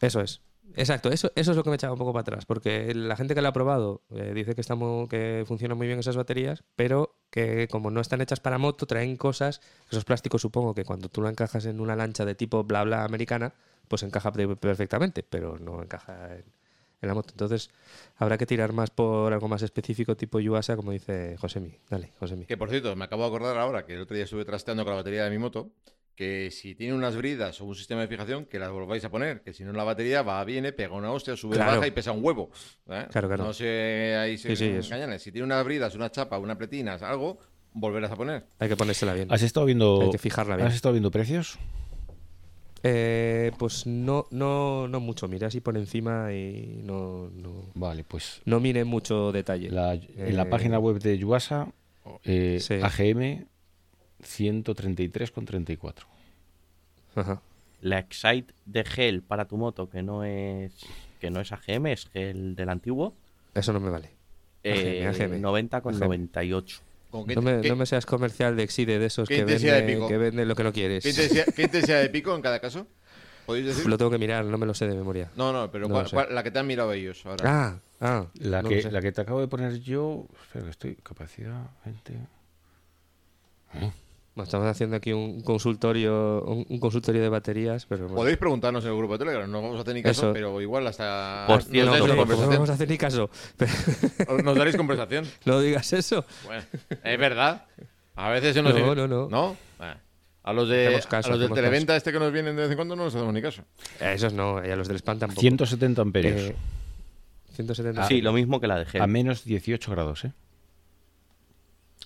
Eso 0.00 0.20
es. 0.20 0.40
Exacto, 0.76 1.10
eso, 1.10 1.32
eso 1.34 1.50
es 1.52 1.56
lo 1.56 1.64
que 1.64 1.70
me 1.70 1.76
echaba 1.76 1.94
un 1.94 1.98
poco 1.98 2.12
para 2.12 2.20
atrás, 2.20 2.44
porque 2.44 2.94
la 2.94 3.16
gente 3.16 3.34
que 3.34 3.40
lo 3.40 3.48
ha 3.48 3.52
probado 3.52 4.02
eh, 4.10 4.32
dice 4.34 4.54
que, 4.54 4.60
estamos, 4.60 5.08
que 5.08 5.44
funcionan 5.46 5.78
muy 5.78 5.86
bien 5.86 5.98
esas 5.98 6.16
baterías, 6.16 6.62
pero 6.76 7.16
que 7.30 7.68
como 7.68 7.90
no 7.90 8.00
están 8.02 8.20
hechas 8.20 8.38
para 8.40 8.58
moto, 8.58 8.86
traen 8.86 9.16
cosas, 9.16 9.62
esos 9.90 10.04
plásticos 10.04 10.42
supongo 10.42 10.74
que 10.74 10.84
cuando 10.84 11.08
tú 11.08 11.22
lo 11.22 11.28
encajas 11.30 11.64
en 11.64 11.80
una 11.80 11.96
lancha 11.96 12.26
de 12.26 12.34
tipo 12.34 12.64
bla 12.64 12.84
bla 12.84 13.04
americana, 13.04 13.54
pues 13.88 14.02
encaja 14.02 14.30
perfectamente, 14.30 15.22
pero 15.22 15.58
no 15.58 15.82
encaja 15.82 16.36
en, 16.36 16.44
en 17.00 17.08
la 17.08 17.14
moto. 17.14 17.30
Entonces 17.32 17.70
habrá 18.16 18.38
que 18.38 18.46
tirar 18.46 18.72
más 18.72 18.90
por 18.90 19.32
algo 19.32 19.48
más 19.48 19.62
específico 19.62 20.16
tipo 20.16 20.40
Yuasa, 20.40 20.76
como 20.76 20.92
dice 20.92 21.36
Josemi. 21.38 21.78
Dale, 21.88 22.12
Josemi. 22.18 22.46
Que 22.46 22.56
por 22.56 22.70
cierto, 22.70 22.94
me 22.96 23.04
acabo 23.04 23.22
de 23.22 23.28
acordar 23.28 23.56
ahora 23.58 23.84
que 23.84 23.94
el 23.94 24.00
otro 24.00 24.14
día 24.14 24.24
estuve 24.24 24.44
trasteando 24.44 24.84
con 24.84 24.92
la 24.92 24.96
batería 24.98 25.24
de 25.24 25.30
mi 25.30 25.38
moto, 25.38 25.70
que 26.14 26.50
si 26.50 26.74
tiene 26.74 26.94
unas 26.94 27.14
bridas 27.14 27.60
o 27.60 27.64
un 27.64 27.76
sistema 27.76 28.00
de 28.00 28.08
fijación, 28.08 28.44
que 28.46 28.58
las 28.58 28.70
volváis 28.70 29.04
a 29.04 29.10
poner, 29.10 29.42
que 29.42 29.52
si 29.52 29.62
no 29.62 29.72
la 29.72 29.84
batería 29.84 30.22
va, 30.22 30.42
viene, 30.44 30.72
pega 30.72 30.94
una 30.94 31.12
hostia, 31.12 31.36
sube, 31.36 31.54
Claro. 31.54 31.76
baja 31.76 31.86
y 31.86 31.92
pesa 31.92 32.10
un 32.10 32.24
huevo. 32.24 32.50
¿eh? 32.88 33.06
Claro, 33.10 33.28
claro. 33.28 33.44
No 33.44 33.52
sé, 33.52 34.16
ahí 34.16 34.36
se 34.36 34.56
Sí, 34.56 34.80
sí. 34.82 35.18
Si 35.20 35.30
tiene 35.30 35.44
unas 35.44 35.64
bridas, 35.64 35.94
una 35.94 36.10
chapa, 36.10 36.38
una 36.38 36.58
pletinas, 36.58 37.02
algo, 37.02 37.38
volverás 37.72 38.10
a 38.10 38.16
poner. 38.16 38.46
Hay 38.58 38.68
que 38.68 38.76
ponérsela 38.76 39.14
bien. 39.14 39.30
¿Has 39.32 39.42
estado 39.42 39.66
viendo, 39.66 40.00
Hay 40.02 40.10
que 40.10 40.18
fijarla 40.18 40.56
bien. 40.56 40.66
¿Has 40.66 40.74
estado 40.74 40.92
viendo 40.92 41.12
precios? 41.12 41.56
Eh, 42.82 43.50
pues 43.58 43.86
no, 43.86 44.26
no, 44.30 44.86
no 44.88 45.00
mucho, 45.00 45.26
miré 45.28 45.46
así 45.46 45.60
por 45.60 45.76
encima 45.76 46.32
y 46.32 46.80
no, 46.84 47.28
no, 47.34 47.64
Vale, 47.74 48.04
pues 48.04 48.40
no 48.44 48.60
miré 48.60 48.84
mucho 48.84 49.32
detalle. 49.32 49.70
la- 49.70 49.94
en 49.94 50.36
la 50.36 50.42
Eh, 50.44 50.46
página 50.46 50.78
web 50.78 51.00
de 51.00 51.18
Yuasa, 51.18 51.72
eh, 52.24 52.58
Sí. 52.60 52.74
AGM 52.74 53.46
133,34. 54.22 56.06
Ajá. 57.14 57.40
La 57.80 57.98
Excite 58.00 58.54
de 58.66 58.84
gel 58.84 59.22
para 59.22 59.46
tu 59.46 59.56
moto 59.56 59.88
que 59.88 60.02
no 60.02 60.24
es 60.24 60.72
que 61.20 61.30
no 61.30 61.40
es 61.40 61.50
AGM, 61.52 61.86
es 61.92 62.06
gel 62.06 62.54
del 62.54 62.68
antiguo, 62.68 63.14
Eso 63.54 63.72
no 63.72 63.80
me 63.80 63.90
vale. 63.90 64.10
eh, 64.62 65.04
AGM. 65.06 65.40
90 65.40 65.80
con 65.80 65.94
AGM. 65.94 66.04
98. 66.06 66.80
¿Con 67.10 67.26
qué, 67.26 67.34
No 67.34 67.42
me, 67.42 67.60
qué- 67.62 67.68
no 67.70 67.76
me 67.76 67.86
seas 67.86 68.04
comercial 68.06 68.54
de 68.56 68.62
Exide 68.64 68.98
de 68.98 69.06
esos 69.06 69.28
que 69.28 69.44
venden, 69.44 70.46
lo 70.48 70.54
que 70.54 70.62
no 70.64 70.72
quieres. 70.72 71.02
qué 71.02 71.10
intensidad, 71.10 71.46
qué 71.54 71.62
intensidad 71.62 72.00
de 72.02 72.08
pico 72.10 72.34
en 72.34 72.42
cada 72.42 72.60
caso? 72.60 72.86
¿Podéis 73.46 73.64
decir? 73.66 73.86
Lo 73.86 73.96
tengo 73.96 74.10
que 74.10 74.18
mirar, 74.18 74.44
no 74.44 74.58
me 74.58 74.66
lo 74.66 74.74
sé 74.74 74.86
de 74.86 74.94
memoria. 74.94 75.30
No, 75.34 75.52
no, 75.52 75.70
pero 75.70 75.88
No 75.88 75.94
¿cuál- 75.94 76.02
lo 76.04 76.08
sé. 76.10 76.14
cuál- 76.16 76.34
la 76.34 76.42
que 76.42 76.50
te 76.50 76.58
han 76.58 76.66
mirado 76.66 76.92
ellos 76.92 77.24
ahora. 77.24 77.44
Ah, 77.46 77.78
ah. 78.00 78.26
La, 78.34 78.60
no 78.62 78.68
que, 78.68 78.82
la 78.90 79.00
que 79.00 79.10
te 79.10 79.22
acabo 79.22 79.40
de 79.40 79.48
poner 79.48 79.80
yo, 79.80 80.26
espera 80.42 80.64
que 80.66 80.70
estoy, 80.70 80.96
capacidad, 80.96 81.70
20. 81.86 82.12
Bueno, 83.72 83.92
estamos 84.44 84.66
haciendo 84.66 84.96
aquí 84.96 85.12
un 85.12 85.40
consultorio, 85.42 86.42
un, 86.44 86.66
un 86.68 86.80
consultorio 86.80 87.22
de 87.22 87.28
baterías, 87.28 87.86
pero 87.86 88.02
bueno. 88.02 88.16
Podéis 88.16 88.38
preguntarnos 88.38 88.84
en 88.84 88.90
el 88.90 88.96
grupo 88.96 89.14
de 89.14 89.18
Telegram, 89.20 89.50
no 89.50 89.62
vamos 89.62 89.78
a 89.78 89.82
hacer 89.82 89.94
ni 89.94 90.02
caso, 90.02 90.26
Eso. 90.26 90.32
pero 90.32 90.60
igual 90.60 90.86
hasta 90.86 91.44
Por 91.46 91.58
nos 91.58 92.08
No, 92.08 92.26
pues 92.26 92.38
no 92.38 92.48
vamos 92.48 92.70
a 92.70 92.72
hacer 92.74 92.88
ni 92.88 92.98
caso. 92.98 93.30
Pero 93.56 93.72
Nos 94.42 94.56
daréis 94.56 94.76
conversación. 94.76 95.26
no 95.44 95.60
digas 95.60 95.92
eso. 95.92 96.24
Bueno, 96.44 96.62
es 97.04 97.18
verdad. 97.18 97.64
A 98.16 98.30
veces 98.30 98.54
se 98.54 98.62
nos 98.62 98.74
No, 98.74 98.94
no, 98.94 99.06
no. 99.06 99.28
¿No? 99.28 99.56
Bueno, 99.78 99.94
a 100.42 100.52
los 100.52 100.68
de 100.68 101.00
caso, 101.08 101.28
a 101.28 101.32
los 101.32 101.40
hacemos 101.40 101.56
televenta 101.56 101.94
este 101.96 102.10
que 102.12 102.18
nos 102.18 102.32
vienen 102.32 102.56
de 102.56 102.62
vez 102.62 102.70
en 102.70 102.76
cuando 102.76 102.96
no 102.96 103.04
nos 103.04 103.14
hacemos 103.14 103.34
ni 103.34 103.42
caso. 103.42 103.62
A 104.00 104.12
esos 104.12 104.32
no, 104.32 104.64
y 104.64 104.70
a 104.70 104.76
los 104.76 104.88
del 104.88 104.96
spam 104.96 105.18
tampoco. 105.18 105.40
170 105.40 106.02
amperios. 106.02 106.40
Eh, 106.40 106.56
170. 107.54 108.06
sí, 108.06 108.20
lo 108.20 108.32
mismo 108.32 108.60
que 108.60 108.66
la 108.66 108.78
de 108.78 108.86
gel. 108.86 109.02
a 109.02 109.06
menos 109.06 109.44
18 109.44 109.90
grados, 109.90 110.24
¿eh? 110.24 110.32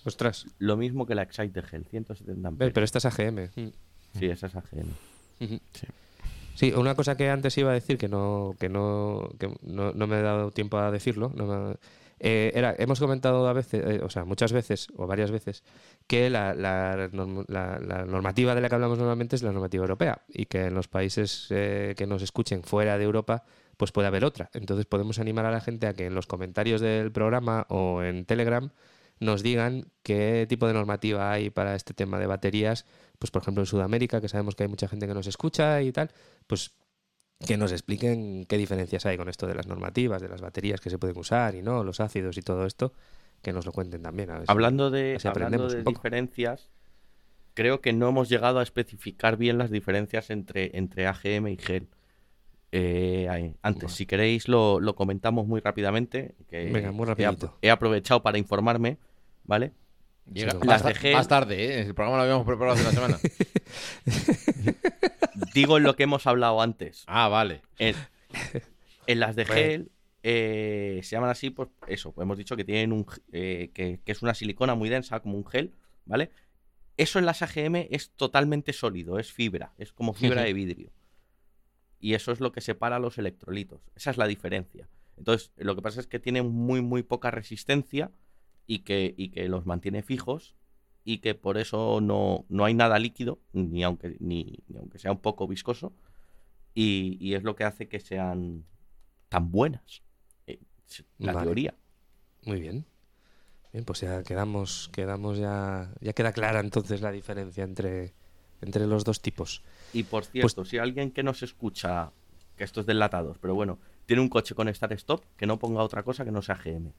Ostras. 0.05 0.45
Lo 0.59 0.77
mismo 0.77 1.05
que 1.05 1.15
la 1.15 1.23
Excite 1.23 1.61
gel, 1.61 1.85
170 1.85 2.41
Ve, 2.41 2.47
amperios. 2.47 2.73
Pero 2.73 2.83
esta 2.85 2.97
es 2.99 3.05
AGM. 3.05 3.49
Mm. 3.55 3.69
Sí, 4.19 4.25
esa 4.27 4.47
es 4.47 4.55
AGM. 4.55 4.87
Ujú. 5.41 5.59
Sí, 6.55 6.71
una 6.75 6.93
cosa 6.95 7.17
que 7.17 7.29
antes 7.29 7.57
iba 7.57 7.71
a 7.71 7.73
decir 7.73 7.97
que 7.97 8.07
no, 8.07 8.55
que 8.59 8.69
no, 8.69 9.29
que 9.39 9.49
no, 9.63 9.91
no 9.91 10.07
me 10.07 10.19
he 10.19 10.21
dado 10.21 10.51
tiempo 10.51 10.77
a 10.77 10.91
decirlo. 10.91 11.31
no 11.35 11.45
me- 11.47 11.75
Eh, 12.25 12.51
era, 12.55 12.73
hemos 12.77 13.01
comentado 13.01 13.45
a 13.49 13.53
veces, 13.53 13.83
eh, 13.85 13.99
o 14.01 14.09
sea, 14.09 14.23
muchas 14.23 14.53
veces 14.53 14.87
o 14.95 15.07
varias 15.07 15.29
veces, 15.29 15.61
que 16.07 16.29
la, 16.29 16.53
la 16.53 17.09
norm- 17.11 17.43
la- 17.49 17.79
la 17.79 18.05
normativa 18.05 18.55
de 18.55 18.61
la 18.61 18.69
que 18.69 18.75
hablamos 18.75 18.97
normalmente 18.97 19.35
es 19.35 19.43
la 19.43 19.51
normativa 19.51 19.83
europea 19.83 20.21
y 20.29 20.45
que 20.45 20.65
en 20.67 20.73
los 20.73 20.87
países 20.87 21.47
eh, 21.49 21.95
que 21.97 22.07
nos 22.07 22.21
escuchen 22.21 22.63
fuera 22.63 22.97
de 22.97 23.03
Europa 23.03 23.43
pues 23.75 23.91
puede 23.91 24.07
haber 24.07 24.23
otra. 24.23 24.49
Entonces 24.53 24.85
podemos 24.85 25.19
animar 25.19 25.45
a 25.47 25.51
la 25.51 25.59
gente 25.59 25.85
a 25.87 25.93
que 25.93 26.05
en 26.05 26.15
los 26.15 26.25
comentarios 26.27 26.79
del 26.79 27.11
programa 27.11 27.65
o 27.67 28.03
en 28.03 28.23
Telegram 28.23 28.69
nos 29.23 29.41
digan 29.43 29.85
qué 30.03 30.45
tipo 30.47 30.67
de 30.67 30.73
normativa 30.73 31.31
hay 31.31 31.49
para 31.49 31.75
este 31.75 31.93
tema 31.93 32.19
de 32.19 32.27
baterías, 32.27 32.85
pues 33.19 33.31
por 33.31 33.41
ejemplo 33.41 33.61
en 33.63 33.67
Sudamérica, 33.67 34.21
que 34.21 34.29
sabemos 34.29 34.55
que 34.55 34.63
hay 34.63 34.69
mucha 34.69 34.87
gente 34.87 35.07
que 35.07 35.13
nos 35.13 35.27
escucha 35.27 35.81
y 35.81 35.91
tal, 35.91 36.11
pues 36.47 36.71
que 37.45 37.57
nos 37.57 37.71
expliquen 37.71 38.45
qué 38.45 38.57
diferencias 38.57 39.05
hay 39.05 39.17
con 39.17 39.27
esto 39.29 39.47
de 39.47 39.55
las 39.55 39.67
normativas, 39.67 40.21
de 40.21 40.29
las 40.29 40.41
baterías 40.41 40.79
que 40.79 40.89
se 40.89 40.97
pueden 40.97 41.17
usar 41.17 41.55
y 41.55 41.61
no, 41.61 41.83
los 41.83 41.99
ácidos 41.99 42.37
y 42.37 42.41
todo 42.41 42.65
esto, 42.65 42.93
que 43.41 43.51
nos 43.51 43.65
lo 43.65 43.71
cuenten 43.73 44.01
también. 44.01 44.29
A 44.29 44.33
ver 44.39 44.43
si- 44.47 44.51
Hablando 44.51 44.91
de, 44.91 45.15
así 45.17 45.27
hablando 45.27 45.67
de 45.67 45.83
diferencias, 45.83 46.69
creo 47.53 47.81
que 47.81 47.91
no 47.93 48.07
hemos 48.09 48.29
llegado 48.29 48.59
a 48.59 48.63
especificar 48.63 49.35
bien 49.37 49.57
las 49.57 49.71
diferencias 49.71 50.29
entre, 50.29 50.77
entre 50.77 51.05
AGM 51.07 51.47
y 51.49 51.57
GEL. 51.57 51.87
Eh, 52.75 53.53
antes, 53.61 53.91
si 53.91 54.05
queréis, 54.07 54.47
lo, 54.47 54.79
lo 54.79 54.95
comentamos 54.95 55.45
muy 55.45 55.59
rápidamente. 55.61 56.33
Que 56.49 56.71
Venga, 56.71 56.91
muy 56.91 57.05
rapidito. 57.05 57.47
apro- 57.49 57.57
He, 57.61 57.69
aprovechado 57.69 58.23
para 58.23 58.37
informarme, 58.39 58.97
¿vale? 59.43 59.73
Llega 60.31 60.53
Las 60.63 60.83
más, 60.83 61.03
más 61.03 61.27
tarde, 61.27 61.65
¿eh? 61.65 61.81
El 61.81 61.93
programa 61.93 62.17
lo 62.17 62.23
habíamos 62.23 62.45
preparado 62.45 62.77
hace 62.77 62.83
una 62.83 62.91
semana. 62.91 63.19
Digo 65.53 65.77
en 65.77 65.83
lo 65.83 65.95
que 65.95 66.03
hemos 66.03 66.25
hablado 66.27 66.61
antes. 66.61 67.03
Ah, 67.07 67.27
vale. 67.27 67.61
En, 67.77 67.95
en 69.07 69.19
las 69.19 69.35
de 69.35 69.45
gel 69.45 69.91
eh, 70.23 71.01
se 71.03 71.15
llaman 71.15 71.29
así, 71.29 71.49
pues 71.49 71.69
eso, 71.87 72.13
pues 72.13 72.23
hemos 72.23 72.37
dicho 72.37 72.55
que 72.55 72.63
tienen 72.63 72.93
un 72.93 73.05
eh, 73.33 73.71
que, 73.73 73.99
que 74.03 74.11
es 74.11 74.21
una 74.21 74.33
silicona 74.33 74.75
muy 74.75 74.87
densa, 74.87 75.19
como 75.19 75.37
un 75.37 75.45
gel, 75.45 75.73
¿vale? 76.05 76.31
Eso 76.95 77.19
en 77.19 77.25
las 77.25 77.41
AGM 77.41 77.87
es 77.89 78.11
totalmente 78.11 78.71
sólido, 78.71 79.19
es 79.19 79.31
fibra, 79.31 79.73
es 79.77 79.91
como 79.91 80.13
fibra 80.13 80.43
de 80.43 80.53
vidrio. 80.53 80.91
Y 81.99 82.13
eso 82.13 82.31
es 82.31 82.39
lo 82.39 82.51
que 82.51 82.61
separa 82.61 82.99
los 82.99 83.17
electrolitos. 83.17 83.81
Esa 83.95 84.11
es 84.11 84.17
la 84.17 84.27
diferencia. 84.27 84.87
Entonces, 85.17 85.51
lo 85.57 85.75
que 85.75 85.81
pasa 85.81 85.99
es 85.99 86.07
que 86.07 86.19
tienen 86.19 86.49
muy, 86.49 86.81
muy 86.81 87.01
poca 87.01 87.31
resistencia 87.31 88.11
y 88.67 88.79
que, 88.79 89.13
y 89.17 89.29
que 89.29 89.47
los 89.49 89.65
mantiene 89.65 90.03
fijos 90.03 90.55
y 91.05 91.17
que 91.17 91.35
por 91.35 91.57
eso 91.57 91.99
no, 92.01 92.45
no 92.49 92.63
hay 92.65 92.73
nada 92.73 92.97
líquido, 92.99 93.39
ni 93.51 93.83
aunque, 93.83 94.15
ni, 94.19 94.59
ni 94.67 94.77
aunque 94.77 94.99
sea 94.99 95.11
un 95.11 95.19
poco 95.19 95.47
viscoso, 95.47 95.91
y, 96.73 97.17
y 97.19 97.33
es 97.35 97.43
lo 97.43 97.55
que 97.55 97.65
hace 97.65 97.87
que 97.87 97.99
sean 97.99 98.63
tan 99.29 99.51
buenas. 99.51 100.01
eh, 100.47 100.59
la 101.19 101.33
Vale. 101.33 101.45
teoría. 101.45 101.73
Muy 102.45 102.61
bien. 102.61 102.85
Bien, 103.73 103.85
pues 103.85 104.01
ya 104.01 104.23
quedamos, 104.23 104.89
quedamos 104.93 105.37
ya, 105.39 105.91
ya 105.99 106.13
queda 106.13 106.31
clara 106.31 106.59
entonces 106.59 107.01
la 107.01 107.11
diferencia 107.11 107.63
entre, 107.63 108.13
entre 108.61 108.85
los 108.87 109.03
dos 109.03 109.21
tipos. 109.21 109.63
Y 109.93 110.03
por 110.03 110.25
cierto, 110.25 110.63
si 110.63 110.77
alguien 110.77 111.11
que 111.11 111.23
nos 111.23 111.41
escucha, 111.43 112.11
que 112.55 112.63
esto 112.63 112.81
es 112.81 112.85
de 112.85 112.93
enlatados, 112.93 113.37
pero 113.39 113.55
bueno, 113.55 113.79
tiene 114.05 114.21
un 114.21 114.29
coche 114.29 114.53
con 114.55 114.73
Start 114.73 114.93
Stop, 114.93 115.23
que 115.37 115.47
no 115.47 115.57
ponga 115.57 115.81
otra 115.81 116.03
cosa 116.03 116.23
que 116.23 116.31
no 116.31 116.41
sea 116.41 116.55
GM. 116.55 116.93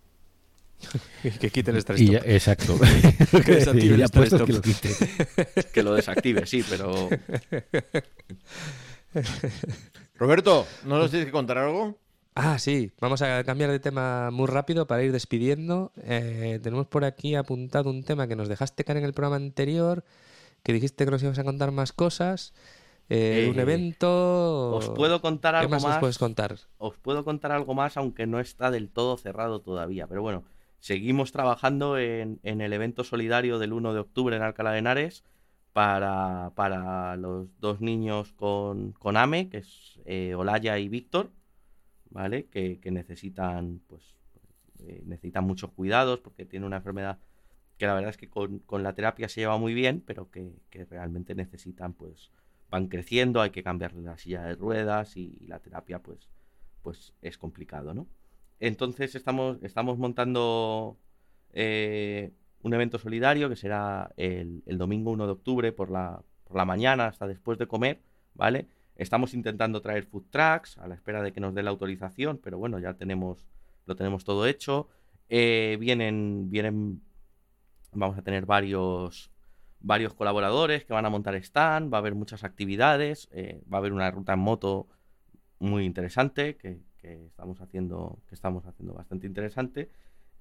que 1.40 1.50
quiten 1.50 1.74
el 1.76 1.82
Start 1.82 1.98
Y 1.98 2.10
ya- 2.12 2.18
Stop. 2.18 2.30
exacto. 2.30 2.78
Que 3.44 3.52
desactive 3.52 3.94
el 4.04 4.10
que 4.46 4.52
lo 4.52 4.60
quite. 4.62 4.88
Que 5.72 5.82
lo 5.82 5.94
desactive, 5.94 6.46
sí, 6.46 6.64
pero 6.68 7.08
Roberto, 10.16 10.66
¿no 10.84 10.98
nos 10.98 11.10
tienes 11.10 11.26
que 11.26 11.32
contar 11.32 11.58
algo? 11.58 11.96
Ah, 12.36 12.58
sí, 12.58 12.90
vamos 13.00 13.22
a 13.22 13.44
cambiar 13.44 13.70
de 13.70 13.78
tema 13.78 14.30
muy 14.32 14.46
rápido 14.48 14.86
para 14.86 15.02
ir 15.04 15.12
despidiendo. 15.12 15.92
Eh, 16.02 16.58
tenemos 16.62 16.86
por 16.86 17.04
aquí 17.04 17.34
apuntado 17.36 17.90
un 17.90 18.02
tema 18.02 18.26
que 18.26 18.34
nos 18.36 18.48
dejaste 18.48 18.84
caer 18.84 18.98
en 18.98 19.04
el 19.04 19.12
programa 19.12 19.36
anterior, 19.36 20.04
que 20.64 20.72
dijiste 20.72 21.04
que 21.04 21.10
nos 21.12 21.22
ibas 21.22 21.38
a 21.38 21.44
contar 21.44 21.70
más 21.70 21.92
cosas. 21.92 22.52
Eh, 23.10 23.48
un 23.52 23.58
Eh, 23.58 23.62
evento. 23.62 24.70
os 24.76 24.88
puedo 24.90 25.20
contar 25.20 25.54
¿Qué 25.54 25.58
algo 25.58 25.70
más 25.70 25.82
nos 25.82 25.90
más. 25.90 25.98
puedes 26.00 26.18
contar? 26.18 26.56
os 26.78 26.96
puedo 26.96 27.22
contar 27.24 27.52
algo 27.52 27.74
más, 27.74 27.96
aunque 27.98 28.26
no 28.26 28.40
está 28.40 28.70
del 28.70 28.88
todo 28.88 29.16
cerrado 29.16 29.60
todavía. 29.60 30.06
Pero 30.08 30.22
bueno, 30.22 30.42
seguimos 30.84 31.32
trabajando 31.32 31.96
en, 31.96 32.40
en 32.42 32.60
el 32.60 32.74
evento 32.74 33.04
solidario 33.04 33.58
del 33.58 33.72
1 33.72 33.94
de 33.94 34.00
octubre 34.00 34.36
en 34.36 34.42
Alcalá 34.42 34.72
de 34.72 34.80
Henares 34.80 35.24
para, 35.72 37.16
los 37.16 37.58
dos 37.58 37.80
niños 37.80 38.34
con, 38.34 38.94
AME, 39.02 39.48
que 39.48 39.58
es 39.58 39.98
eh, 40.04 40.34
Olaya 40.34 40.78
y 40.78 40.90
Víctor, 40.90 41.30
¿vale? 42.10 42.48
Que, 42.48 42.78
necesitan, 42.90 43.80
pues, 43.86 44.14
eh, 44.80 45.02
necesitan 45.06 45.44
muchos 45.44 45.70
cuidados 45.70 46.20
porque 46.20 46.44
tiene 46.44 46.66
una 46.66 46.76
enfermedad 46.76 47.18
que 47.78 47.86
la 47.86 47.94
verdad 47.94 48.10
es 48.10 48.18
que 48.18 48.28
con, 48.28 48.62
la 48.82 48.94
terapia 48.94 49.30
se 49.30 49.40
lleva 49.40 49.56
muy 49.56 49.72
bien, 49.72 50.02
pero 50.06 50.30
que, 50.30 50.52
que 50.68 50.84
realmente 50.84 51.34
necesitan, 51.34 51.94
pues, 51.94 52.30
van 52.68 52.88
creciendo, 52.88 53.40
hay 53.40 53.52
que 53.52 53.62
cambiarle 53.62 54.02
la 54.02 54.18
silla 54.18 54.42
de 54.42 54.54
ruedas 54.54 55.16
y, 55.16 55.38
y 55.40 55.46
la 55.46 55.60
terapia, 55.60 56.00
pues, 56.00 56.28
pues 56.82 57.14
es 57.22 57.38
complicado, 57.38 57.94
¿no? 57.94 58.06
Entonces 58.66 59.14
estamos, 59.14 59.58
estamos 59.62 59.98
montando 59.98 60.96
eh, 61.52 62.32
un 62.62 62.72
evento 62.72 62.98
solidario 62.98 63.50
que 63.50 63.56
será 63.56 64.10
el, 64.16 64.62
domingo 64.66 65.10
1 65.10 65.26
de 65.26 65.32
octubre 65.32 65.72
por 65.72 65.90
la, 65.90 66.22
por 66.44 66.56
la 66.56 66.64
mañana 66.64 67.08
hasta 67.08 67.26
después 67.26 67.58
de 67.58 67.66
comer, 67.66 68.00
¿vale? 68.32 68.68
Estamos 68.96 69.34
intentando 69.34 69.82
traer 69.82 70.04
food 70.04 70.24
trucks 70.30 70.78
a 70.78 70.88
la 70.88 70.94
espera 70.94 71.22
de 71.22 71.30
que 71.34 71.40
nos 71.40 71.54
dé 71.54 71.62
la 71.62 71.68
autorización, 71.68 72.38
pero 72.38 72.56
bueno, 72.56 72.78
ya 72.78 72.94
tenemos, 72.94 73.46
lo 73.84 73.96
tenemos 73.96 74.24
todo 74.24 74.46
hecho. 74.46 74.88
Eh, 75.28 75.76
vienen, 75.78 76.48
vienen, 76.48 77.02
vamos 77.92 78.16
a 78.16 78.22
tener 78.22 78.46
varios, 78.46 79.30
varios 79.80 80.14
colaboradores 80.14 80.86
que 80.86 80.94
van 80.94 81.04
a 81.04 81.10
montar 81.10 81.34
stand, 81.34 81.92
va 81.92 81.98
a 81.98 82.00
haber 82.00 82.14
muchas 82.14 82.44
actividades, 82.44 83.28
eh, 83.30 83.62
va 83.70 83.76
a 83.76 83.80
haber 83.80 83.92
una 83.92 84.10
ruta 84.10 84.32
en 84.32 84.38
moto 84.38 84.88
muy 85.58 85.84
interesante 85.84 86.56
que, 86.56 86.80
que 87.04 87.26
estamos 87.26 87.60
haciendo, 87.60 88.18
que 88.28 88.34
estamos 88.34 88.64
haciendo 88.66 88.94
bastante 88.94 89.26
interesante. 89.26 89.90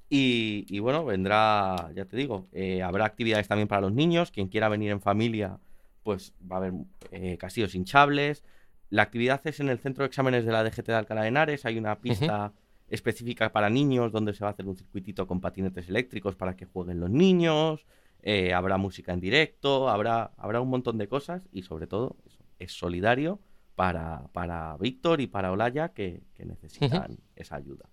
Y, 0.10 0.65
y 0.69 0.80
bueno, 0.80 1.03
vendrá, 1.03 1.91
ya 1.95 2.06
te 2.06 2.15
digo, 2.15 2.48
eh, 2.52 2.81
habrá 2.81 3.06
actividades 3.06 3.48
también 3.48 3.68
para 3.68 3.81
los 3.81 3.94
niños. 3.94 4.31
Quien 4.31 4.48
quiera 4.48 4.69
venir 4.69 4.91
en 4.91 5.02
familia, 5.02 5.60
pues 6.03 6.34
va 6.49 6.57
a 6.57 6.60
haber 6.60 6.73
eh, 7.11 7.38
castillos 7.38 7.76
hinchables. 7.76 8.44
La 8.90 9.02
actividad 9.03 9.41
es 9.45 9.60
en 9.60 9.69
el 9.69 9.80
centro 9.80 10.03
de 10.03 10.07
exámenes 10.07 10.45
de 10.45 10.52
la 10.52 10.64
DGT 10.64 10.88
de 10.88 10.94
Alcalá 10.94 11.23
de 11.23 11.30
Henares. 11.30 11.65
Hay 11.65 11.77
una 11.77 11.99
pista 11.99 12.53
específica 12.90 13.52
para 13.52 13.69
niños 13.69 14.11
donde 14.11 14.34
se 14.34 14.44
va 14.44 14.49
a 14.49 14.53
hacer 14.53 14.68
un 14.68 14.76
circuitito 14.76 15.26
con 15.27 15.41
patinetes 15.41 15.90
eléctricos 15.90 16.35
para 16.35 16.56
que 16.56 16.65
jueguen 16.65 16.99
los 16.99 17.10
niños. 17.10 17.85
eh, 18.22 18.53
habrá 18.53 18.77
música 18.77 19.11
en 19.14 19.19
directo, 19.19 19.90
habrá, 19.90 20.31
habrá 20.38 20.61
un 20.61 20.69
montón 20.69 20.98
de 20.98 21.07
cosas 21.10 21.41
y 21.52 21.64
sobre 21.64 21.88
todo 21.88 22.15
eso, 22.26 22.40
es 22.57 22.72
solidario 22.72 23.40
para, 23.75 24.27
para 24.33 24.77
Víctor 24.77 25.21
y 25.21 25.27
para 25.27 25.51
Olaya 25.51 25.89
que, 25.89 26.23
que 26.35 26.45
necesitan 26.45 27.17
esa 27.35 27.55
ayuda. 27.55 27.89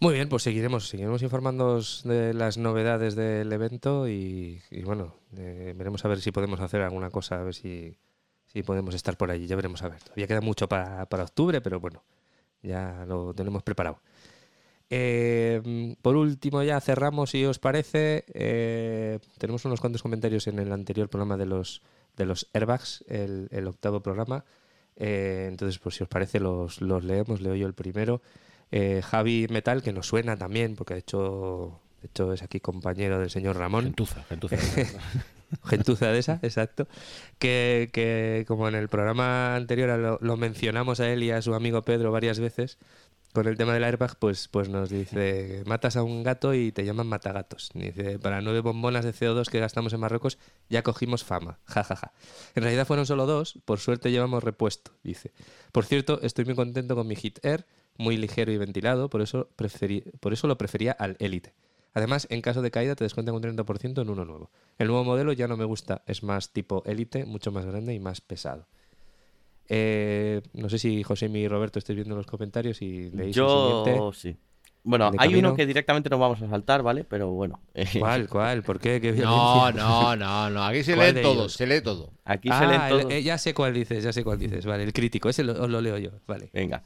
Muy 0.00 0.14
bien, 0.14 0.28
pues 0.28 0.42
seguiremos, 0.42 0.88
seguiremos 0.88 1.22
informándoos 1.22 2.02
de 2.04 2.34
las 2.34 2.58
novedades 2.58 3.14
del 3.14 3.50
evento 3.52 4.08
y, 4.08 4.60
y 4.70 4.82
bueno, 4.82 5.14
eh, 5.36 5.72
veremos 5.76 6.04
a 6.04 6.08
ver 6.08 6.20
si 6.20 6.32
podemos 6.32 6.60
hacer 6.60 6.82
alguna 6.82 7.10
cosa, 7.10 7.40
a 7.40 7.44
ver 7.44 7.54
si, 7.54 7.96
si 8.44 8.62
podemos 8.62 8.94
estar 8.94 9.16
por 9.16 9.30
allí, 9.30 9.46
ya 9.46 9.56
veremos 9.56 9.82
a 9.82 9.88
ver. 9.88 10.00
Todavía 10.00 10.26
queda 10.26 10.40
mucho 10.40 10.68
para, 10.68 11.06
para 11.06 11.22
octubre, 11.24 11.60
pero 11.60 11.80
bueno, 11.80 12.02
ya 12.62 13.04
lo 13.06 13.32
tenemos 13.34 13.62
preparado. 13.62 14.00
Eh, 14.90 15.96
por 16.02 16.16
último, 16.16 16.62
ya 16.62 16.80
cerramos, 16.80 17.30
si 17.30 17.44
os 17.46 17.58
parece. 17.58 18.24
eh, 18.34 19.18
tenemos 19.38 19.64
unos 19.64 19.80
cuantos 19.80 20.02
comentarios 20.02 20.46
en 20.48 20.58
el 20.58 20.70
anterior 20.72 21.08
programa 21.08 21.36
de 21.36 21.46
los, 21.46 21.82
de 22.16 22.26
los 22.26 22.48
airbags, 22.52 23.04
el, 23.08 23.48
el 23.50 23.66
octavo 23.66 24.02
programa. 24.02 24.44
Eh, 24.96 25.46
entonces, 25.48 25.78
pues 25.78 25.96
si 25.96 26.02
os 26.02 26.08
parece, 26.08 26.40
los, 26.40 26.80
los 26.80 27.04
leemos. 27.04 27.40
Leo 27.40 27.54
yo 27.54 27.66
el 27.66 27.74
primero. 27.74 28.22
Eh, 28.70 29.02
Javi 29.04 29.46
Metal, 29.50 29.82
que 29.82 29.92
nos 29.92 30.06
suena 30.06 30.36
también, 30.36 30.74
porque 30.74 30.94
de 30.94 31.00
hecho, 31.00 31.80
de 32.02 32.08
hecho 32.08 32.32
es 32.32 32.42
aquí 32.42 32.60
compañero 32.60 33.18
del 33.18 33.30
señor 33.30 33.56
Ramón. 33.56 33.84
Gentuza, 33.84 34.22
gentuza. 34.24 34.56
Gentuza 35.64 36.10
de 36.10 36.18
esa, 36.18 36.40
exacto. 36.42 36.88
Que, 37.38 37.90
que 37.92 38.44
como 38.48 38.68
en 38.68 38.74
el 38.74 38.88
programa 38.88 39.54
anterior 39.54 39.96
lo, 39.98 40.18
lo 40.20 40.36
mencionamos 40.36 40.98
a 40.98 41.08
él 41.12 41.22
y 41.22 41.30
a 41.30 41.42
su 41.42 41.54
amigo 41.54 41.82
Pedro 41.82 42.10
varias 42.10 42.40
veces, 42.40 42.78
con 43.34 43.46
el 43.48 43.56
tema 43.58 43.74
del 43.74 43.84
airbag, 43.84 44.16
pues, 44.18 44.48
pues 44.48 44.68
nos 44.70 44.88
dice, 44.88 45.62
matas 45.66 45.96
a 45.96 46.02
un 46.02 46.22
gato 46.22 46.54
y 46.54 46.72
te 46.72 46.84
llaman 46.86 47.06
matagatos. 47.08 47.70
Dice, 47.74 48.18
para 48.18 48.40
nueve 48.40 48.60
bombonas 48.60 49.04
de 49.04 49.12
CO2 49.12 49.50
que 49.50 49.60
gastamos 49.60 49.92
en 49.92 50.00
Marruecos, 50.00 50.38
ya 50.70 50.82
cogimos 50.82 51.24
fama. 51.24 51.58
Ja, 51.66 51.84
ja, 51.84 51.96
ja. 51.96 52.12
En 52.54 52.62
realidad 52.62 52.86
fueron 52.86 53.04
solo 53.04 53.26
dos, 53.26 53.58
por 53.66 53.80
suerte 53.80 54.10
llevamos 54.10 54.42
repuesto, 54.42 54.92
dice. 55.02 55.32
Por 55.72 55.84
cierto, 55.84 56.20
estoy 56.22 56.44
muy 56.46 56.54
contento 56.54 56.94
con 56.94 57.06
mi 57.06 57.16
Hit 57.16 57.44
Air, 57.44 57.66
muy 57.98 58.16
ligero 58.16 58.50
y 58.52 58.56
ventilado, 58.56 59.10
por 59.10 59.20
eso, 59.20 59.50
preferí- 59.58 60.04
por 60.20 60.32
eso 60.32 60.46
lo 60.46 60.56
prefería 60.56 60.92
al 60.92 61.16
Elite. 61.18 61.52
Además, 61.92 62.26
en 62.30 62.40
caso 62.40 62.62
de 62.62 62.70
caída 62.70 62.94
te 62.96 63.04
descuentan 63.04 63.34
un 63.34 63.42
30% 63.42 64.00
en 64.02 64.10
uno 64.10 64.24
nuevo. 64.24 64.50
El 64.78 64.88
nuevo 64.88 65.04
modelo 65.04 65.32
ya 65.32 65.46
no 65.48 65.56
me 65.56 65.64
gusta, 65.64 66.02
es 66.06 66.22
más 66.22 66.52
tipo 66.52 66.82
Elite, 66.86 67.24
mucho 67.24 67.52
más 67.52 67.66
grande 67.66 67.94
y 67.94 68.00
más 68.00 68.20
pesado. 68.20 68.66
Eh, 69.68 70.42
no 70.54 70.68
sé 70.68 70.78
si 70.78 71.02
José 71.02 71.26
y 71.26 71.48
Roberto 71.48 71.78
estáis 71.78 71.96
viendo 71.96 72.14
los 72.16 72.26
comentarios 72.26 72.82
y 72.82 73.10
leéis 73.10 73.36
el 73.36 73.42
Yo 73.42 74.10
sí. 74.14 74.36
Bueno, 74.86 75.10
hay 75.16 75.34
uno 75.34 75.54
que 75.54 75.64
directamente 75.64 76.10
nos 76.10 76.20
vamos 76.20 76.42
a 76.42 76.48
saltar, 76.50 76.82
¿vale? 76.82 77.04
Pero 77.04 77.30
bueno. 77.30 77.58
¿Cuál? 77.98 78.28
¿Cuál? 78.28 78.62
¿Por 78.62 78.78
qué? 78.78 79.00
¿Qué 79.00 79.12
No, 79.12 79.72
no, 79.72 80.14
no, 80.14 80.50
no. 80.50 80.64
Aquí 80.64 80.82
se 80.82 80.94
¿Cuál 80.94 81.14
lee 81.14 81.22
todo, 81.22 81.32
ellos? 81.40 81.52
se 81.54 81.66
lee 81.66 81.80
todo. 81.80 82.12
Aquí 82.26 82.48
se 82.48 82.54
Ah, 82.54 82.66
leen 82.66 82.80
el- 82.82 82.88
todos. 83.00 83.12
eh, 83.14 83.22
ya 83.22 83.38
sé 83.38 83.54
cuál 83.54 83.72
dices, 83.72 84.04
ya 84.04 84.12
sé 84.12 84.22
cuál 84.22 84.38
dices. 84.38 84.66
Vale, 84.66 84.84
el 84.84 84.92
crítico, 84.92 85.30
ese 85.30 85.42
lo, 85.42 85.52
os 85.54 85.70
lo 85.70 85.80
leo 85.80 85.96
yo. 85.96 86.10
Vale. 86.26 86.50
Venga. 86.52 86.82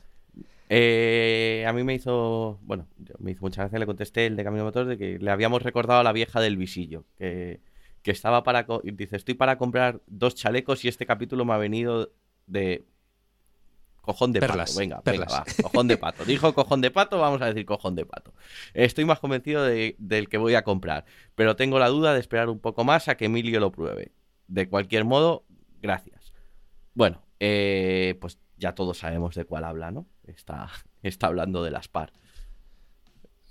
Eh, 0.70 1.64
a 1.66 1.72
mí 1.72 1.82
me 1.82 1.94
hizo, 1.94 2.59
bueno, 2.62 2.86
me 3.18 3.30
hizo 3.32 3.40
mucha 3.40 3.62
gracia, 3.62 3.78
le 3.78 3.86
contesté 3.86 4.26
el 4.26 4.36
de 4.36 4.44
Camino 4.44 4.64
Motor 4.64 4.86
de 4.86 4.98
que 4.98 5.18
le 5.18 5.30
habíamos 5.30 5.62
recordado 5.62 6.00
a 6.00 6.05
la 6.05 6.12
vieja 6.12 6.40
del 6.40 6.56
visillo, 6.56 7.05
que, 7.16 7.60
que 8.02 8.10
estaba 8.10 8.44
para, 8.44 8.66
dice, 8.84 9.16
estoy 9.16 9.34
para 9.34 9.56
comprar 9.59 10.00
dos 10.06 10.34
chalecos 10.34 10.84
y 10.84 10.88
este 10.88 11.06
capítulo 11.06 11.44
me 11.46 11.55
ha 11.55 11.56
venido 11.56 12.10
de 12.49 12.85
cojón 14.01 14.33
de 14.33 14.41
Perlas, 14.41 14.70
pato. 14.70 14.79
Venga, 14.81 15.01
perlas. 15.03 15.29
venga, 15.29 15.45
va, 15.45 15.62
cojón 15.62 15.87
de 15.89 15.97
pato. 15.99 16.25
Dijo 16.27 16.55
cojón 16.55 16.81
de 16.81 16.91
pato, 16.91 17.19
vamos 17.19 17.43
a 17.43 17.47
decir 17.47 17.66
cojón 17.66 17.95
de 17.95 18.07
pato. 18.07 18.33
Estoy 18.75 19.05
más 19.05 19.19
convencido 19.20 19.62
de- 19.65 19.97
del 19.99 20.29
que 20.29 20.39
voy 20.39 20.55
a 20.55 20.65
comprar, 20.65 21.05
pero 21.35 21.57
tengo 21.57 21.79
la 21.79 21.89
duda 21.89 22.15
de 22.15 22.20
esperar 22.20 22.49
un 22.49 22.59
poco 22.59 22.85
más 22.85 23.09
a 23.09 23.16
que 23.16 23.27
Emilio 23.27 23.61
lo 23.61 23.70
pruebe. 23.70 24.12
De 24.47 24.69
cualquier 24.69 25.05
modo, 25.05 25.45
gracias. 25.83 26.33
Bueno, 26.95 27.23
eh, 27.39 28.16
pues 28.20 28.39
ya 28.57 28.75
todos 28.75 28.99
sabemos 28.99 29.35
de 29.35 29.45
cuál 29.45 29.65
habla, 29.65 29.91
¿no? 29.91 30.07
Está, 30.25 30.69
está 31.03 31.27
hablando 31.27 31.62
de 31.62 31.70
las 31.70 31.89
par. 31.89 32.12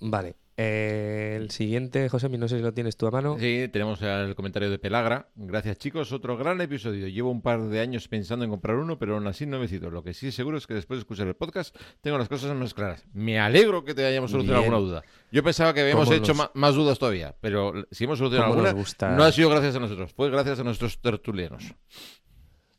Vale. 0.01 0.35
Eh, 0.59 1.37
el 1.39 1.51
siguiente, 1.51 2.09
José, 2.09 2.29
no 2.29 2.47
sé 2.47 2.57
si 2.57 2.63
lo 2.63 2.73
tienes 2.73 2.97
tú 2.97 3.05
a 3.05 3.11
mano. 3.11 3.37
Sí, 3.39 3.69
tenemos 3.71 4.01
el 4.01 4.33
comentario 4.33 4.71
de 4.71 4.79
Pelagra. 4.79 5.29
Gracias, 5.35 5.77
chicos. 5.77 6.11
Otro 6.11 6.35
gran 6.35 6.59
episodio. 6.61 7.07
Llevo 7.07 7.29
un 7.29 7.43
par 7.43 7.61
de 7.61 7.79
años 7.79 8.07
pensando 8.07 8.43
en 8.43 8.49
comprar 8.49 8.77
uno, 8.77 8.97
pero 8.97 9.13
aún 9.13 9.27
así 9.27 9.45
no 9.45 9.57
he 9.57 9.59
decidido. 9.59 9.91
Lo 9.91 10.03
que 10.03 10.15
sí 10.15 10.29
es 10.29 10.35
seguro 10.35 10.57
es 10.57 10.65
que 10.65 10.73
después 10.73 10.97
de 10.97 11.01
escuchar 11.01 11.27
el 11.27 11.35
podcast 11.35 11.75
tengo 12.01 12.17
las 12.17 12.27
cosas 12.27 12.55
más 12.55 12.73
claras. 12.73 13.05
Me 13.13 13.39
alegro 13.39 13.85
que 13.85 13.93
te 13.93 14.03
hayamos 14.03 14.31
solucionado 14.31 14.63
Bien. 14.63 14.73
alguna 14.73 14.89
duda. 14.91 15.03
Yo 15.31 15.43
pensaba 15.43 15.75
que 15.75 15.81
habíamos 15.81 16.05
¿Cómo 16.05 16.17
hecho 16.17 16.33
más 16.55 16.73
dudas 16.73 16.97
todavía, 16.97 17.35
pero 17.39 17.73
si 17.91 18.05
hemos 18.05 18.17
solucionado 18.17 18.49
¿Cómo 18.49 18.63
nos 18.63 18.69
alguna, 18.69 18.81
gusta? 18.81 19.11
no 19.15 19.23
ha 19.23 19.31
sido 19.31 19.49
gracias 19.51 19.75
a 19.75 19.79
nosotros, 19.79 20.11
fue 20.13 20.31
gracias 20.31 20.59
a 20.59 20.63
nuestros 20.63 20.99
tertulianos. 20.99 21.75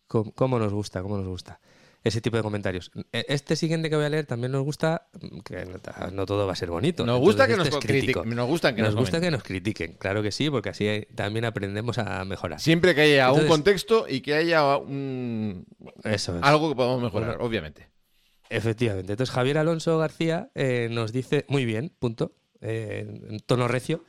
¿Cómo, 0.09 0.33
cómo 0.33 0.59
nos 0.59 0.73
gusta? 0.73 1.01
¿Cómo 1.03 1.17
nos 1.17 1.29
gusta? 1.29 1.61
Ese 2.05 2.21
tipo 2.21 2.37
de 2.37 2.43
comentarios. 2.45 2.91
E- 3.13 3.27
Este 3.29 3.57
siguiente 3.57 3.91
que 3.91 3.97
voy 3.97 4.05
a 4.05 4.09
leer 4.09 4.25
también 4.25 4.53
nos 4.53 4.63
gusta, 4.63 5.09
mm, 5.21 5.39
que 5.41 5.67
no, 6.13 6.27
todo 6.27 6.47
va 6.47 6.53
a 6.53 6.57
ser 6.57 6.71
bonito. 6.71 7.05
Nos 7.05 7.19
gusta 7.19 7.45
Entonces, 7.45 7.65
que 7.71 7.71
nos 7.77 7.85
este 7.85 7.93
crítico. 8.01 8.25
nos 8.25 8.47
gusta 8.49 8.75
que 8.75 8.83
nos 8.83 8.95
gusta 8.95 9.11
comenten. 9.19 9.27
que 9.27 9.31
nos 9.33 9.43
critiquen, 9.43 9.93
claro 9.95 10.23
que 10.23 10.31
sí, 10.31 10.49
porque 10.49 10.69
así 10.71 10.87
eh, 10.87 11.09
también 11.15 11.45
aprendemos 11.45 11.99
a 11.99 12.25
mejorar. 12.25 12.61
Siempre 12.61 12.95
que 12.95 13.01
haya 13.03 13.33
un 13.33 13.47
contexto 13.47 14.07
y 14.09 14.21
que 14.21 14.35
haya 14.35 14.77
un... 14.77 15.67
Eso 16.05 16.37
es. 16.39 16.43
algo 16.43 16.69
que 16.71 16.77
podamos 16.77 17.03
mejorar, 17.03 17.31
Bueno, 17.31 17.45
obviamente. 17.45 17.89
Efectivamente. 18.51 19.13
Entonces 19.13 19.35
Javier 19.35 19.59
Alonso 19.59 19.99
García 19.99 20.51
eh, 20.55 20.89
nos 20.91 21.13
dice, 21.13 21.45
muy 21.49 21.65
bien, 21.65 21.93
punto, 21.99 22.33
eh, 22.61 23.07
en 23.29 23.41
tono 23.41 23.69
recio, 23.69 24.05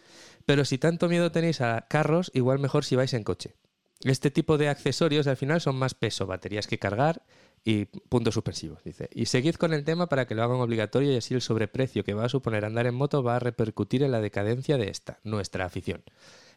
pero 0.46 0.64
si 0.64 0.78
tanto 0.78 1.10
miedo 1.10 1.32
tenéis 1.32 1.60
a 1.62 1.86
carros, 1.90 2.32
igual 2.34 2.60
mejor 2.60 2.86
si 2.86 2.96
vais 2.96 3.14
en 3.14 3.24
coche. 3.24 3.56
Este 4.04 4.32
tipo 4.32 4.58
de 4.58 4.70
accesorios 4.70 5.28
al 5.28 5.38
final 5.38 5.60
son 5.60 5.76
más 5.76 5.94
peso, 5.94 6.26
baterías 6.26 6.68
que 6.68 6.80
cargar 6.80 7.22
y 7.66 7.86
puntos 7.86 8.34
suspensivos, 8.34 8.82
dice. 8.84 9.10
Y 9.14 9.26
seguid 9.26 9.56
con 9.56 9.74
el 9.74 9.84
tema 9.84 10.08
para 10.08 10.26
que 10.26 10.36
lo 10.36 10.44
hagan 10.44 10.62
obligatorio 10.62 11.12
y 11.12 11.18
así 11.18 11.34
el 11.34 11.42
sobreprecio 11.42 12.06
que 12.06 12.14
va 12.14 12.26
a 12.26 12.30
suponer 12.30 12.64
andar 12.64 12.88
en 12.88 12.96
moto 12.96 13.24
va 13.24 13.36
a 13.36 13.40
repercutir 13.40 14.04
en 14.04 14.12
la 14.12 14.22
decadencia 14.22 14.78
de 14.78 14.90
esta, 14.90 15.20
nuestra 15.24 15.66
afición. 15.66 16.02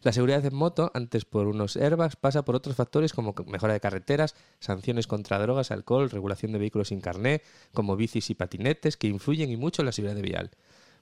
La 0.03 0.11
seguridad 0.11 0.45
en 0.45 0.55
moto, 0.55 0.91
antes 0.93 1.25
por 1.25 1.47
unos 1.47 1.75
airbags, 1.77 2.15
pasa 2.15 2.43
por 2.43 2.55
otros 2.55 2.75
factores 2.75 3.13
como 3.13 3.33
mejora 3.47 3.73
de 3.73 3.79
carreteras, 3.79 4.35
sanciones 4.59 5.07
contra 5.07 5.39
drogas, 5.39 5.71
alcohol, 5.71 6.09
regulación 6.09 6.51
de 6.51 6.59
vehículos 6.59 6.89
sin 6.89 7.01
carné, 7.01 7.41
como 7.73 7.95
bicis 7.95 8.29
y 8.29 8.35
patinetes, 8.35 8.97
que 8.97 9.07
influyen 9.07 9.49
y 9.49 9.57
mucho 9.57 9.81
en 9.81 9.87
la 9.87 9.91
seguridad 9.91 10.21
vial. 10.21 10.51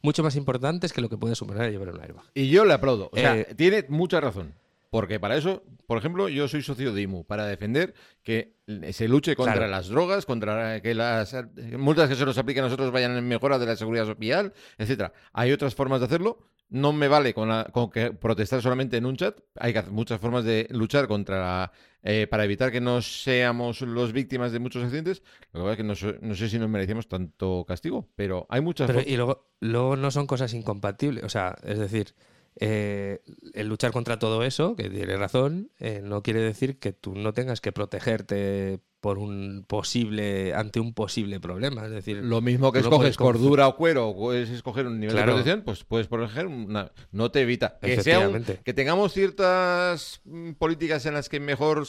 Mucho 0.04 0.24
más 0.24 0.36
importantes 0.36 0.94
que 0.94 1.02
lo 1.02 1.10
que 1.10 1.18
puede 1.18 1.36
suponer 1.36 1.72
llevar 1.72 1.90
un 1.90 2.02
airbag. 2.02 2.26
Y 2.34 2.50
yo 2.50 2.66
le 2.66 2.74
aplaudo. 2.74 3.10
O 3.12 3.16
sea, 3.16 3.38
Eh, 3.38 3.54
tiene 3.56 3.86
mucha 3.88 4.20
razón. 4.20 4.54
Porque 4.92 5.22
para 5.22 5.38
eso, 5.38 5.64
por 5.88 5.98
ejemplo, 5.98 6.28
yo 6.28 6.50
soy 6.50 6.62
socio 6.62 6.92
de 6.92 7.02
IMU, 7.02 7.24
para 7.26 7.46
defender 7.46 7.94
que 8.24 8.58
se 8.92 9.08
luche 9.08 9.38
contra 9.38 9.56
Claro. 9.56 9.72
las 9.72 9.88
drogas, 9.88 10.26
contra 10.26 10.82
que 10.82 10.94
las 10.94 11.34
multas 11.78 12.10
que 12.10 12.16
se 12.16 12.26
nos 12.26 12.38
apliquen 12.38 12.66
a 12.66 12.68
nosotros 12.68 12.92
vayan 12.92 13.16
en 13.18 13.26
mejora 13.26 13.58
de 13.58 13.68
la 13.68 13.78
seguridad 13.78 14.18
vial, 14.18 14.52
etcétera. 14.78 15.14
Hay 15.32 15.54
otras 15.54 15.76
formas 15.76 16.02
de 16.02 16.08
hacerlo. 16.08 16.40
No 16.70 16.92
me 16.92 17.08
vale 17.08 17.34
con, 17.34 17.48
la- 17.48 17.70
con 17.72 17.90
que 17.90 18.12
protestar 18.12 18.62
solamente 18.62 18.98
en 18.98 19.06
un 19.06 19.16
chat. 19.16 19.38
Hay 19.60 19.72
que 19.72 19.80
hacer 19.80 19.92
muchas 19.94 20.20
formas 20.20 20.44
de 20.44 20.68
luchar 20.72 21.08
contra 21.08 21.40
la- 21.40 21.72
eh, 22.04 22.28
para 22.30 22.44
evitar 22.44 22.70
que 22.70 22.82
no 22.82 23.02
seamos 23.02 23.80
los 23.82 24.12
víctimas 24.12 24.52
de 24.52 24.60
muchos 24.60 24.84
accidentes. 24.84 25.24
Lo 25.54 25.60
que 25.62 25.64
pasa 25.64 25.72
es 25.72 25.78
que 25.78 25.84
no, 25.84 25.96
sé- 25.96 26.18
no 26.22 26.36
sé 26.36 26.50
si 26.50 26.60
nos 26.60 26.70
merecemos 26.70 27.08
tanto 27.08 27.64
castigo, 27.66 28.10
pero 28.16 28.46
hay 28.50 28.60
muchas 28.60 28.88
Pero, 28.88 29.02
y 29.06 29.16
luego, 29.16 29.52
luego 29.62 29.96
no 29.96 30.12
son 30.12 30.28
cosas 30.28 30.54
incompatibles. 30.54 31.24
O 31.24 31.30
sea, 31.30 31.56
es 31.64 31.80
decir, 31.80 32.14
eh, 32.56 33.22
el 33.54 33.68
luchar 33.68 33.92
contra 33.92 34.20
todo 34.20 34.44
eso, 34.44 34.76
que 34.76 34.90
tiene 34.90 35.18
razón, 35.18 35.72
eh, 35.80 36.02
no 36.04 36.22
quiere 36.22 36.42
decir 36.42 36.80
que 36.80 36.94
tú 36.94 37.16
no 37.16 37.34
tengas 37.34 37.62
que 37.62 37.72
protegerte 37.72 38.80
por 39.02 39.18
un 39.18 39.66
posible, 39.68 40.54
ante 40.54 40.80
un 40.80 40.94
posible 40.94 41.40
problema. 41.40 41.86
Es 41.86 41.92
decir, 41.92 42.18
Lo 42.18 42.40
mismo 42.40 42.72
que 42.72 42.80
escoges 42.80 43.18
cordura 43.18 43.68
o 43.68 43.76
cuero, 43.76 44.10
o 44.10 44.16
puedes 44.16 44.50
escoger 44.52 44.86
un 44.86 45.00
nivel 45.00 45.16
Claro. 45.16 45.32
de 45.32 45.34
protección, 45.38 45.62
pues 45.66 45.84
puedes 45.84 46.08
proteger 46.08 46.46
una. 46.46 46.92
No 47.12 47.32
te 47.32 47.42
evita. 47.42 47.80
Que, 47.82 48.00
sea 48.00 48.20
un- 48.20 48.36
Efectivamente. 48.36 48.60
que 48.64 48.74
tengamos 48.76 49.12
ciertas 49.12 50.22
mm, 50.24 50.52
políticas 50.52 51.04
en 51.08 51.16
las 51.16 51.30
que 51.30 51.40
mejor 51.40 51.88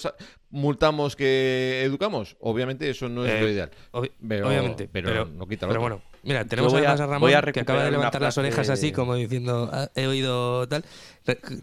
multamos 0.49 1.15
que 1.15 1.83
educamos. 1.85 2.37
Obviamente 2.41 2.89
eso 2.89 3.11
no 3.11 3.27
es 3.27 3.33
Eh, 3.33 3.41
lo 3.43 3.49
ideal. 3.49 3.71
obvi- 3.93 4.13
Pero- 4.27 4.49
obviamente, 4.49 4.89
pero 4.91 5.09
pero, 5.09 5.25
no 5.27 5.47
quita 5.47 5.67
lo 5.67 5.73
pero 5.73 5.83
otro. 5.83 5.97
bueno, 5.99 6.03
mira, 6.23 6.45
tenemos 6.47 6.73
voy 6.73 6.81
a- 6.81 6.93
además 6.93 7.01
a 7.01 7.07
Ramón 7.07 7.21
voy 7.21 7.33
a 7.35 7.43
que 7.43 7.61
acaba 7.61 7.85
de 7.85 7.91
levantar 7.91 8.23
las 8.23 8.39
orejas 8.39 8.71
así 8.71 8.91
como 8.91 9.15
diciendo, 9.17 9.69
"Ah, 9.71 9.91
he 9.95 10.07
oído 10.07 10.67
tal. 10.67 10.83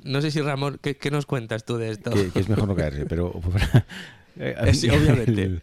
No 0.03 0.21
sé 0.21 0.29
si 0.29 0.41
Ramón, 0.41 0.79
¿qué, 0.81 0.95
qué 0.95 1.09
nos 1.09 1.25
cuentas 1.25 1.65
tú 1.65 1.77
de 1.77 1.89
esto? 1.89 2.11
que, 2.11 2.29
que 2.29 2.39
es 2.39 2.49
mejor 2.49 2.67
no 2.67 2.75
caerse, 2.75 3.05
pero 3.07 3.33
eh, 4.37 4.73
sí, 4.73 4.89
obviamente. 4.89 5.61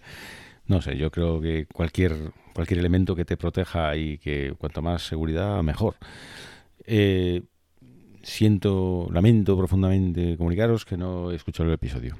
no 0.66 0.82
sé, 0.82 0.96
yo 0.96 1.10
creo 1.10 1.40
que 1.40 1.66
cualquier 1.66 2.14
cualquier 2.54 2.80
elemento 2.80 3.14
que 3.14 3.24
te 3.26 3.36
proteja 3.36 3.94
y 3.96 4.16
que 4.18 4.54
cuanto 4.58 4.80
más 4.82 5.02
seguridad 5.06 5.62
mejor. 5.62 5.96
Eh, 6.86 7.42
siento, 8.22 9.08
lamento 9.12 9.56
profundamente 9.56 10.36
comunicaros 10.36 10.84
que 10.84 10.96
no 10.96 11.30
he 11.30 11.36
escuchado 11.36 11.68
el 11.68 11.74
episodio, 11.74 12.16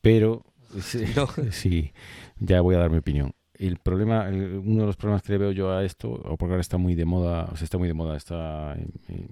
pero 0.00 0.44
No. 1.16 1.28
sí, 1.50 1.92
ya 2.38 2.60
voy 2.60 2.74
a 2.74 2.78
dar 2.78 2.90
mi 2.90 2.98
opinión. 2.98 3.32
El 3.56 3.76
problema, 3.78 4.28
el- 4.28 4.60
uno 4.64 4.80
de 4.80 4.86
los 4.86 4.96
problemas 4.96 5.22
que 5.22 5.32
le 5.32 5.38
veo 5.38 5.52
yo 5.52 5.70
a 5.72 5.84
esto, 5.84 6.10
o 6.10 6.36
porque 6.36 6.52
ahora 6.54 6.60
está 6.60 6.76
muy 6.76 6.96
de 6.96 7.04
moda, 7.04 7.44
o 7.52 7.56
sea, 7.56 7.64
está 7.64 7.78
muy 7.78 7.86
de 7.86 7.94
moda, 7.94 8.16
está, 8.16 8.74
eh, 8.74 8.86
eh, 9.10 9.26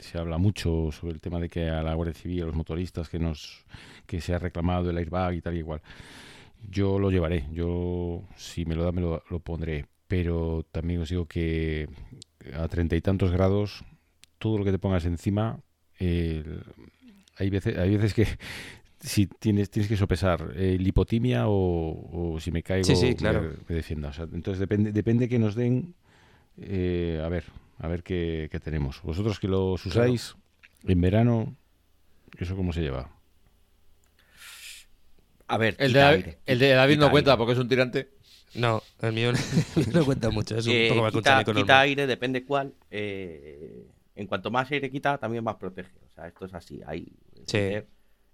se 0.00 0.18
habla 0.18 0.36
mucho 0.38 0.90
sobre 0.90 1.12
el 1.14 1.20
tema 1.20 1.38
de 1.38 1.48
que 1.48 1.68
a 1.68 1.82
la 1.82 1.94
Guardia 1.94 2.14
Civil, 2.14 2.42
a 2.42 2.46
los 2.46 2.56
motoristas, 2.56 3.08
que 3.08 3.20
nos, 3.20 3.64
que 4.08 4.20
se 4.20 4.34
ha 4.34 4.38
reclamado 4.40 4.90
el 4.90 4.96
airbag 4.96 5.34
y 5.34 5.40
tal 5.42 5.54
y 5.54 5.58
igual. 5.58 5.82
Yo 6.68 6.98
lo 6.98 7.10
llevaré, 7.12 7.44
yo 7.52 8.24
si 8.36 8.64
me 8.64 8.74
lo 8.74 8.82
da 8.82 8.90
me 8.90 9.00
lo, 9.02 9.22
lo 9.30 9.38
pondré, 9.38 9.84
pero 10.08 10.64
también 10.72 11.00
os 11.02 11.10
digo 11.10 11.26
que 11.26 11.88
a 12.52 12.66
treinta 12.66 12.96
y 12.96 13.00
tantos 13.00 13.30
grados, 13.30 13.84
todo 14.38 14.58
lo 14.58 14.64
que 14.64 14.72
te 14.72 14.78
pongas 14.80 15.04
encima, 15.04 15.60
eh, 16.00 16.42
hay 17.36 17.50
veces, 17.50 17.76
hay 17.78 17.96
veces 17.96 18.14
que 18.14 18.26
si 19.00 19.26
tienes, 19.26 19.70
tienes 19.70 19.88
que 19.88 19.96
sopesar 19.96 20.52
eh, 20.56 20.76
lipotimia 20.80 21.46
o, 21.48 22.34
o 22.34 22.40
si 22.40 22.50
me 22.50 22.62
caigo 22.62 22.86
Sí, 22.86 22.96
sí, 22.96 23.14
claro. 23.14 23.42
me, 23.42 23.48
me 23.68 23.74
defienda. 23.76 24.08
O 24.08 24.12
sea, 24.12 24.26
entonces 24.32 24.58
depende, 24.58 24.90
depende 24.90 25.28
que 25.28 25.38
nos 25.38 25.54
den, 25.54 25.94
eh, 26.56 27.20
a 27.24 27.28
ver, 27.28 27.44
a 27.78 27.86
ver 27.88 28.02
qué, 28.02 28.48
qué 28.50 28.58
tenemos. 28.58 29.00
Vosotros 29.02 29.38
que 29.38 29.48
los 29.48 29.84
usáis 29.86 30.34
en 30.84 31.00
verano, 31.00 31.54
¿eso 32.38 32.56
cómo 32.56 32.72
se 32.72 32.80
lleva? 32.80 33.10
A 35.48 35.56
ver, 35.58 35.74
El 35.78 35.92
de, 35.92 36.02
aire, 36.02 36.38
el 36.46 36.58
de 36.58 36.68
David 36.70 36.98
no 36.98 37.10
cuenta 37.10 37.30
aire. 37.32 37.38
porque 37.38 37.52
es 37.54 37.58
un 37.58 37.68
tirante. 37.68 38.10
No, 38.54 38.82
el 39.02 39.12
mío 39.12 39.32
no, 39.32 39.38
no 39.92 40.04
cuenta 40.04 40.30
mucho, 40.30 40.56
es 40.56 40.66
un 40.66 40.72
Eh, 40.72 40.88
poco 40.90 41.02
más 41.02 41.12
quita, 41.12 41.44
quita 41.44 41.80
aire, 41.80 42.06
depende 42.06 42.44
cuál. 42.44 42.74
eh, 42.90 43.86
en 44.14 44.26
cuanto 44.26 44.50
más 44.50 44.70
aire 44.72 44.90
quita, 44.90 45.16
también 45.18 45.44
más 45.44 45.56
protege. 45.56 45.92
O 46.10 46.14
sea, 46.14 46.26
esto 46.26 46.44
es 46.46 46.54
así. 46.54 46.80
Hay, 46.86 47.12
Sí. 47.46 47.58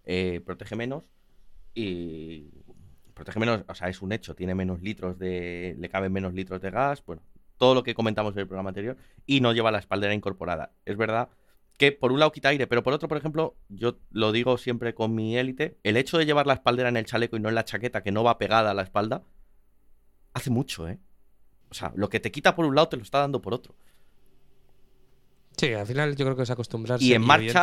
eh, 0.06 0.40
protege 0.44 0.76
menos 0.76 1.04
y 1.74 2.48
protege 3.12 3.38
menos, 3.38 3.62
o 3.68 3.74
sea, 3.74 3.88
es 3.88 4.00
un 4.02 4.12
hecho. 4.12 4.34
Tiene 4.34 4.54
menos 4.54 4.80
litros 4.82 5.18
de, 5.18 5.76
le 5.78 5.88
caben 5.88 6.12
menos 6.12 6.32
litros 6.34 6.60
de 6.62 6.70
gas. 6.70 7.04
Bueno, 7.04 7.22
todo 7.58 7.74
lo 7.74 7.82
que 7.82 7.94
comentamos 7.94 8.34
en 8.34 8.40
el 8.40 8.46
programa 8.48 8.70
anterior 8.70 8.96
y 9.26 9.40
no 9.40 9.52
lleva 9.52 9.70
la 9.70 9.78
espaldera 9.78 10.14
incorporada. 10.14 10.72
Es 10.84 10.96
verdad 10.96 11.28
que 11.76 11.90
por 11.92 12.12
un 12.12 12.20
lado 12.20 12.30
quita 12.32 12.48
aire, 12.50 12.66
pero 12.66 12.82
por 12.82 12.92
otro, 12.92 13.08
por 13.08 13.18
ejemplo, 13.18 13.56
yo 13.68 13.98
lo 14.10 14.30
digo 14.32 14.56
siempre 14.58 14.94
con 14.94 15.14
mi 15.14 15.36
élite, 15.36 15.76
el 15.82 15.96
hecho 15.96 16.18
de 16.18 16.26
llevar 16.26 16.46
la 16.46 16.54
espaldera 16.54 16.88
en 16.88 16.96
el 16.96 17.04
chaleco 17.04 17.36
y 17.36 17.40
no 17.40 17.48
en 17.48 17.54
la 17.56 17.64
chaqueta, 17.64 18.02
que 18.02 18.12
no 18.12 18.22
va 18.22 18.38
pegada 18.38 18.70
a 18.70 18.74
la 18.74 18.82
espalda, 18.82 19.22
hace 20.34 20.50
mucho, 20.50 20.88
¿eh? 20.88 20.98
O 21.70 21.74
sea, 21.74 21.92
lo 21.96 22.08
que 22.08 22.20
te 22.20 22.30
quita 22.30 22.54
por 22.54 22.64
un 22.66 22.74
lado 22.76 22.88
te 22.88 22.96
lo 22.96 23.02
está 23.02 23.18
dando 23.18 23.42
por 23.42 23.54
otro. 23.54 23.74
Sí, 25.56 25.72
al 25.72 25.86
final 25.86 26.16
yo 26.16 26.24
creo 26.24 26.36
que 26.36 26.42
es 26.42 26.50
acostumbrarse. 26.50 27.04
Y 27.04 27.14
en 27.14 27.22
marcha, 27.22 27.60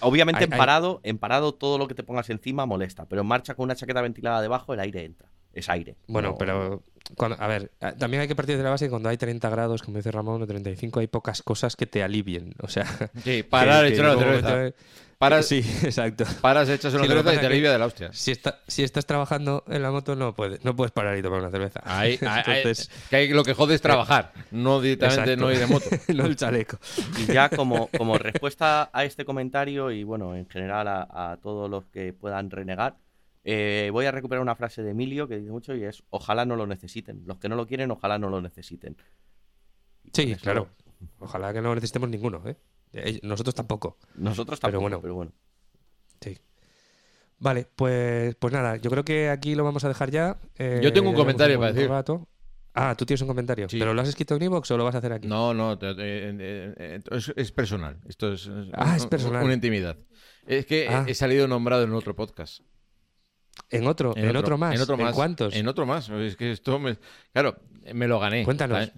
o- 0.00 0.08
obviamente 0.08 0.38
hay- 0.38 0.44
en 0.46 0.52
hay- 0.52 0.58
parado, 0.58 1.00
en 1.04 1.18
parado 1.18 1.54
todo 1.54 1.78
lo 1.78 1.86
que 1.86 1.94
te 1.94 2.02
pongas 2.02 2.28
encima 2.30 2.66
molesta, 2.66 3.06
pero 3.08 3.22
en 3.22 3.28
marcha 3.28 3.54
con 3.54 3.64
una 3.64 3.76
chaqueta 3.76 4.00
ventilada 4.02 4.40
debajo 4.42 4.74
el 4.74 4.80
aire 4.80 5.04
entra. 5.04 5.28
Es 5.52 5.68
aire. 5.68 5.96
Bueno, 6.06 6.30
No- 6.30 6.38
pero 6.38 6.82
cuando- 7.16 7.36
a 7.40 7.46
ver, 7.48 7.70
eh, 7.80 7.92
también 7.98 8.20
hay 8.22 8.28
que 8.28 8.36
partir 8.36 8.56
de 8.56 8.62
la 8.62 8.70
base 8.70 8.86
que 8.86 8.90
cuando 8.90 9.08
hay 9.08 9.16
30 9.16 9.48
grados, 9.50 9.82
como 9.82 9.96
dice 9.96 10.10
Ramón, 10.12 10.40
o 10.42 10.46
35, 10.46 11.00
hay 11.00 11.06
pocas 11.08 11.42
cosas 11.42 11.74
que 11.76 11.86
te 11.86 12.02
alivien. 12.02 12.54
O 12.62 12.68
sea, 12.68 12.86
Sí, 13.24 13.42
parar, 13.50 13.86
que- 13.86 13.94
echar 13.94 14.06
una 14.16 14.18
cerveza. 14.18 14.74
Paras, 15.18 15.44
Sí, 15.46 15.58
exacto. 15.82 16.24
paras, 16.40 16.66
echas 16.70 16.94
una 16.94 17.02
Sí, 17.02 17.08
cerveza 17.10 17.34
y 17.34 17.38
te 17.38 17.46
alivia 17.46 17.70
de 17.72 17.78
la 17.78 17.84
hostia. 17.84 18.10
Si, 18.10 18.30
está, 18.30 18.60
si 18.66 18.82
estás 18.84 19.04
trabajando 19.04 19.64
en 19.68 19.82
la 19.82 19.90
moto, 19.90 20.16
no 20.16 20.34
puedes, 20.34 20.64
no 20.64 20.74
puedes 20.74 20.92
parar 20.92 21.18
y 21.18 21.20
tomar 21.22 21.40
una 21.40 21.50
cerveza. 21.50 21.82
Ahí, 21.84 22.18
Entonces, 22.46 22.90
que 23.10 23.16
hay- 23.16 23.28
lo 23.28 23.44
que 23.44 23.52
jode 23.52 23.74
es 23.74 23.82
trabajar, 23.82 24.32
no 24.50 24.80
directamente 24.80 25.32
exacto. 25.32 25.44
no 25.44 25.52
ir 25.52 25.58
de 25.58 25.66
moto. 25.66 25.90
no 26.14 26.24
el 26.24 26.36
chaleco. 26.36 26.78
Y 27.18 27.30
ya 27.34 27.50
como, 27.50 27.88
como 27.88 28.16
respuesta 28.16 28.88
a 28.94 29.04
este 29.04 29.26
comentario 29.26 29.90
y 29.90 30.04
bueno, 30.04 30.34
en 30.36 30.48
general 30.48 30.88
a, 30.88 31.32
a 31.32 31.36
todos 31.36 31.68
los 31.68 31.84
que 31.86 32.14
puedan 32.14 32.50
renegar, 32.50 32.94
eh, 33.44 33.88
voy 33.92 34.06
a 34.06 34.10
recuperar 34.12 34.42
una 34.42 34.54
frase 34.54 34.82
de 34.82 34.90
Emilio 34.90 35.26
que 35.28 35.38
dice 35.38 35.50
mucho 35.50 35.74
y 35.74 35.84
es 35.84 36.02
ojalá 36.10 36.44
no 36.44 36.56
lo 36.56 36.66
necesiten. 36.66 37.22
Los 37.26 37.38
que 37.38 37.48
no 37.48 37.56
lo 37.56 37.66
quieren, 37.66 37.90
ojalá 37.90 38.18
no 38.18 38.28
lo 38.28 38.40
necesiten. 38.40 38.96
Y 40.04 40.10
Sí, 40.12 40.32
eso- 40.32 40.42
claro. 40.42 40.68
Ojalá 41.18 41.52
que 41.52 41.62
no 41.62 41.74
necesitemos 41.74 42.08
ninguno, 42.10 42.42
¿eh? 42.46 42.56
Eh, 42.92 43.20
Nosotros 43.22 43.54
tampoco. 43.54 43.98
Nosotros 44.16 44.58
Pero 44.60 44.72
tampoco, 44.72 44.82
bueno. 44.82 45.00
pero 45.00 45.14
bueno. 45.14 45.32
Sí. 46.20 46.36
Vale, 47.38 47.66
pues, 47.74 48.34
pues 48.34 48.52
nada, 48.52 48.76
yo 48.76 48.90
creo 48.90 49.04
que 49.04 49.30
aquí 49.30 49.54
lo 49.54 49.64
vamos 49.64 49.82
a 49.84 49.88
dejar 49.88 50.10
ya. 50.10 50.38
Eh, 50.58 50.80
Yo 50.82 50.92
tengo 50.92 51.08
un 51.08 51.16
comentario 51.16 51.58
para 51.58 51.72
decir. 51.72 51.88
rato. 51.88 52.28
Ah, 52.74 52.94
tú 52.96 53.04
tienes 53.06 53.22
un 53.22 53.28
comentario. 53.28 53.68
Sí. 53.68 53.78
¿Pero 53.78 53.94
lo 53.94 54.02
has 54.02 54.08
escrito 54.08 54.36
en 54.36 54.42
Evox 54.42 54.70
o 54.70 54.76
lo 54.76 54.84
vas 54.84 54.94
a 54.94 54.98
hacer 54.98 55.12
aquí? 55.12 55.26
No, 55.26 55.54
no, 55.54 55.76
te- 55.78 55.94
te- 55.94 57.00
es, 57.16 57.32
es 57.34 57.50
personal. 57.52 57.98
Esto 58.06 58.32
es, 58.34 58.46
es 58.46 58.68
Ah, 58.74 58.94
es 58.96 59.06
personal. 59.06 59.42
una 59.44 59.54
intimidad. 59.54 59.96
Es 60.46 60.66
que 60.66 60.86
Ah. 60.88 61.04
he 61.08 61.14
salido 61.14 61.48
nombrado 61.48 61.82
en 61.84 61.92
otro 61.92 62.14
podcast. 62.14 62.60
En 63.68 63.86
otro, 63.86 64.14
en, 64.16 64.36
otro, 64.36 64.56
más. 64.58 64.74
En 64.74 64.80
otro 64.80 64.96
más. 64.96 65.14
cuántos? 65.14 65.54
En 65.54 65.68
otro 65.68 65.86
más. 65.86 66.08
Es 66.08 66.36
que 66.36 66.50
esto 66.52 66.78
me. 66.78 66.96
Claro, 67.32 67.56
me 67.92 68.08
lo 68.08 68.18
gané. 68.18 68.44
Cuéntanos. 68.44 68.78
¿sabes? 68.78 68.92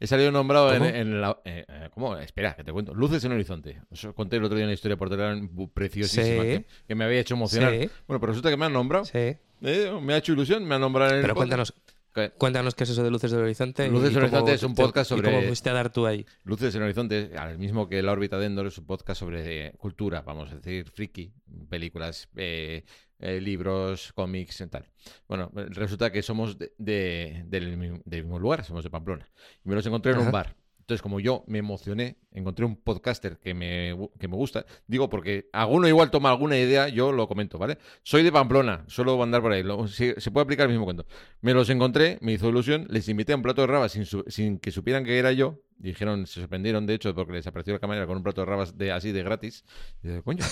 He 0.00 0.06
salido 0.06 0.30
nombrado 0.30 0.72
en, 0.72 0.78
¿Cómo? 0.78 0.90
en 0.90 1.20
la. 1.20 1.40
eh, 1.44 1.64
eh, 1.68 1.88
¿Cómo? 1.92 2.16
Espera, 2.18 2.54
que 2.54 2.62
te 2.62 2.72
cuento. 2.72 2.94
Luces 2.94 3.24
en 3.24 3.32
el 3.32 3.36
horizonte. 3.38 3.80
Os 3.90 4.06
conté 4.14 4.36
el 4.36 4.44
otro 4.44 4.56
día 4.56 4.64
una 4.66 4.74
historia 4.74 4.96
por 4.96 5.10
teléfono 5.10 5.48
bu- 5.52 5.72
preciosísima 5.72 6.42
Sí. 6.42 6.48
que, 6.48 6.64
que 6.86 6.94
me 6.94 7.04
había 7.04 7.18
hecho 7.20 7.34
emocionar. 7.34 7.72
Sí. 7.72 7.90
Bueno, 8.06 8.20
pero 8.20 8.26
resulta 8.32 8.50
que 8.50 8.56
me 8.56 8.66
han 8.66 8.72
nombrado. 8.72 9.04
Sí. 9.06 9.18
Eh, 9.62 9.98
me 10.00 10.14
ha 10.14 10.18
hecho 10.18 10.32
ilusión, 10.32 10.64
me 10.64 10.76
han 10.76 10.80
nombrado 10.82 11.10
en 11.10 11.16
el 11.16 11.22
Pero 11.22 11.34
podcast. 11.34 11.48
cuéntanos, 11.48 11.74
¿Qué? 12.14 12.30
cuéntanos 12.38 12.74
qué 12.76 12.84
es 12.84 12.90
eso 12.90 13.02
de 13.02 13.10
Luces 13.10 13.32
del 13.32 13.40
Horizonte. 13.40 13.88
Luces 13.88 14.10
y 14.12 14.14
del 14.14 14.22
Horizonte 14.24 14.52
es 14.54 14.62
un 14.62 14.74
te- 14.76 14.82
podcast 14.82 15.10
y 15.10 15.14
sobre- 15.16 15.30
cómo 15.32 15.42
fuiste 15.48 15.68
a 15.70 15.72
dar 15.72 15.90
tú 15.92 16.06
ahí. 16.06 16.24
Luces 16.44 16.72
en 16.76 16.82
el 16.82 16.84
Horizonte, 16.86 17.32
al 17.36 17.58
mismo 17.58 17.88
que 17.88 18.00
La 18.00 18.12
órbita 18.12 18.38
de 18.38 18.46
Endor, 18.46 18.68
es 18.68 18.78
un 18.78 18.86
podcast 18.86 19.18
sobre 19.18 19.66
eh, 19.66 19.72
cultura, 19.78 20.20
vamos 20.22 20.52
a 20.52 20.56
decir, 20.56 20.88
friki, 20.92 21.32
películas, 21.68 22.28
eh, 22.36 22.84
eh, 23.20 23.40
libros, 23.40 24.12
cómics 24.14 24.60
y 24.60 24.66
tal. 24.68 24.86
Bueno, 25.28 25.50
resulta 25.54 26.10
que 26.12 26.22
somos 26.22 26.58
de- 26.58 26.72
de- 26.78 27.42
del, 27.46 27.76
mi- 27.76 28.00
del 28.04 28.24
mismo 28.24 28.38
lugar, 28.38 28.64
somos 28.64 28.84
de 28.84 28.90
Pamplona. 28.90 29.28
Y 29.64 29.68
me 29.68 29.74
los 29.74 29.84
encontré 29.86 30.12
en 30.12 30.18
un 30.18 30.24
bar. 30.32 30.56
Entonces, 30.88 31.02
como 31.02 31.20
yo 31.20 31.44
me 31.46 31.58
emocioné, 31.58 32.16
encontré 32.32 32.64
un 32.64 32.74
podcaster 32.74 33.36
que 33.36 33.52
me, 33.52 33.94
que 34.18 34.26
me 34.26 34.36
gusta. 34.36 34.64
Digo, 34.86 35.10
porque 35.10 35.50
alguno 35.52 35.86
igual 35.86 36.10
toma 36.10 36.30
alguna 36.30 36.56
idea, 36.56 36.88
yo 36.88 37.12
lo 37.12 37.28
comento, 37.28 37.58
¿vale? 37.58 37.76
Soy 38.02 38.22
de 38.22 38.32
Pamplona, 38.32 38.84
suelo 38.86 39.22
andar 39.22 39.42
por 39.42 39.52
ahí. 39.52 39.62
se, 39.88 40.14
puede 40.30 40.44
aplicar 40.44 40.64
el 40.64 40.70
mismo 40.70 40.86
cuento. 40.86 41.04
Me 41.42 41.52
los 41.52 41.68
encontré, 41.68 42.16
me 42.22 42.32
hizo 42.32 42.48
ilusión, 42.48 42.86
les 42.88 43.06
invité 43.10 43.34
a 43.34 43.36
un 43.36 43.42
plato 43.42 43.60
de 43.60 43.66
rabas 43.66 43.98
sin, 44.28 44.58
que 44.60 44.70
supieran 44.70 45.04
que 45.04 45.18
era 45.18 45.30
yo. 45.32 45.60
Dijeron, 45.76 46.26
se 46.26 46.40
sorprendieron, 46.40 46.86
de 46.86 46.94
hecho, 46.94 47.14
porque 47.14 47.34
les 47.34 47.46
apareció 47.46 47.74
la 47.74 47.80
camarera 47.80 48.06
con 48.06 48.16
un 48.16 48.22
plato 48.22 48.40
de 48.40 48.46
rabas 48.46 48.74
así 48.94 49.12
de 49.12 49.22
gratis. 49.22 49.66
Y 50.02 50.08
dije, 50.08 50.22
coño. 50.22 50.42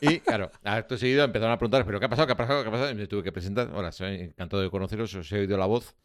y 0.00 0.20
claro, 0.20 0.52
acto 0.62 0.96
seguido 0.96 1.24
empezaron 1.24 1.52
a 1.52 1.58
preguntar, 1.58 1.84
¿pero 1.84 1.98
qué 1.98 2.06
ha 2.06 2.08
pasado? 2.08 2.28
¿Qué 2.28 2.34
ha 2.34 2.36
pasado? 2.36 2.62
¿Qué 2.62 2.68
ha 2.68 2.72
pasado? 2.72 2.92
Y 2.92 2.94
me 2.94 3.08
tuve 3.08 3.24
que 3.24 3.32
presentar. 3.32 3.68
Hola, 3.74 3.90
soy 3.90 4.14
encantado 4.14 4.62
de 4.62 4.70
conoceros, 4.70 5.12
os 5.12 5.32
he 5.32 5.40
oído 5.40 5.58
la 5.58 5.66
voz. 5.66 5.96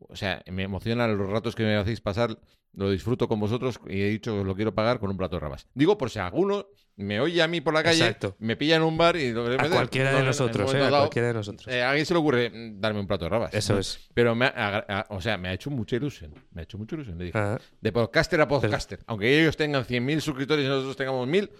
O 0.00 0.16
sea, 0.16 0.42
me 0.46 0.64
emocionan 0.64 1.16
los 1.16 1.30
ratos 1.30 1.54
que 1.54 1.62
me 1.62 1.76
hacéis 1.76 2.00
pasar, 2.00 2.38
lo 2.76 2.90
disfruto 2.90 3.26
con 3.28 3.40
vosotros 3.40 3.80
y 3.88 4.00
he 4.02 4.08
dicho 4.08 4.32
que 4.32 4.40
os 4.40 4.46
lo 4.46 4.54
quiero 4.54 4.74
pagar 4.74 5.00
con 5.00 5.10
un 5.10 5.16
plato 5.16 5.36
de 5.36 5.40
rabas. 5.40 5.66
Digo, 5.74 5.98
por 5.98 6.10
si 6.10 6.18
alguno 6.18 6.66
me 6.98 7.20
oye 7.20 7.42
a 7.42 7.48
mí 7.48 7.60
por 7.60 7.74
la 7.74 7.82
calle, 7.82 7.98
Exacto. 8.06 8.36
me 8.38 8.56
pilla 8.56 8.76
en 8.76 8.82
un 8.82 8.96
bar 8.96 9.16
y... 9.16 9.30
lo- 9.32 9.44
A 9.46 9.68
cualquiera 9.68 10.10
no, 10.12 10.16
de 10.16 10.20
en- 10.20 10.24
en 10.24 10.26
nosotros, 10.28 10.72
¿eh? 10.74 10.82
A 10.82 10.88
cualquiera 10.88 11.28
de 11.28 11.34
nosotros. 11.34 11.68
eh, 11.74 11.82
a 11.82 11.90
alguien 11.90 12.06
se 12.06 12.14
le 12.14 12.20
ocurre 12.20 12.48
mm, 12.50 12.80
darme 12.80 13.00
un 13.00 13.06
plato 13.06 13.24
de 13.26 13.28
rabas. 13.30 13.52
Eso 13.52 13.74
¿no? 13.74 13.80
es. 13.80 14.08
Pero 14.14 14.34
me 14.34 14.46
ha, 14.46 14.52
a- 14.54 15.00
a- 15.00 15.06
o 15.10 15.20
sea, 15.20 15.36
me 15.36 15.48
ha 15.48 15.52
hecho 15.52 15.70
mucha 15.70 15.96
ilusión. 15.96 16.32
Me 16.52 16.60
ha 16.60 16.64
hecho 16.64 16.78
mucha 16.78 16.94
ilusión. 16.94 17.18
Le 17.18 17.24
dije, 17.26 17.38
Ah. 17.38 17.58
de 17.80 17.92
podcaster 17.92 18.40
a 18.40 18.48
podcaster. 18.48 19.00
Aunque 19.06 19.40
ellos 19.40 19.56
tengan 19.58 19.84
100.000 19.84 20.20
suscriptores 20.20 20.64
y 20.64 20.68
nosotros 20.68 20.96
tengamos 20.96 21.28
1.000, 21.28 21.50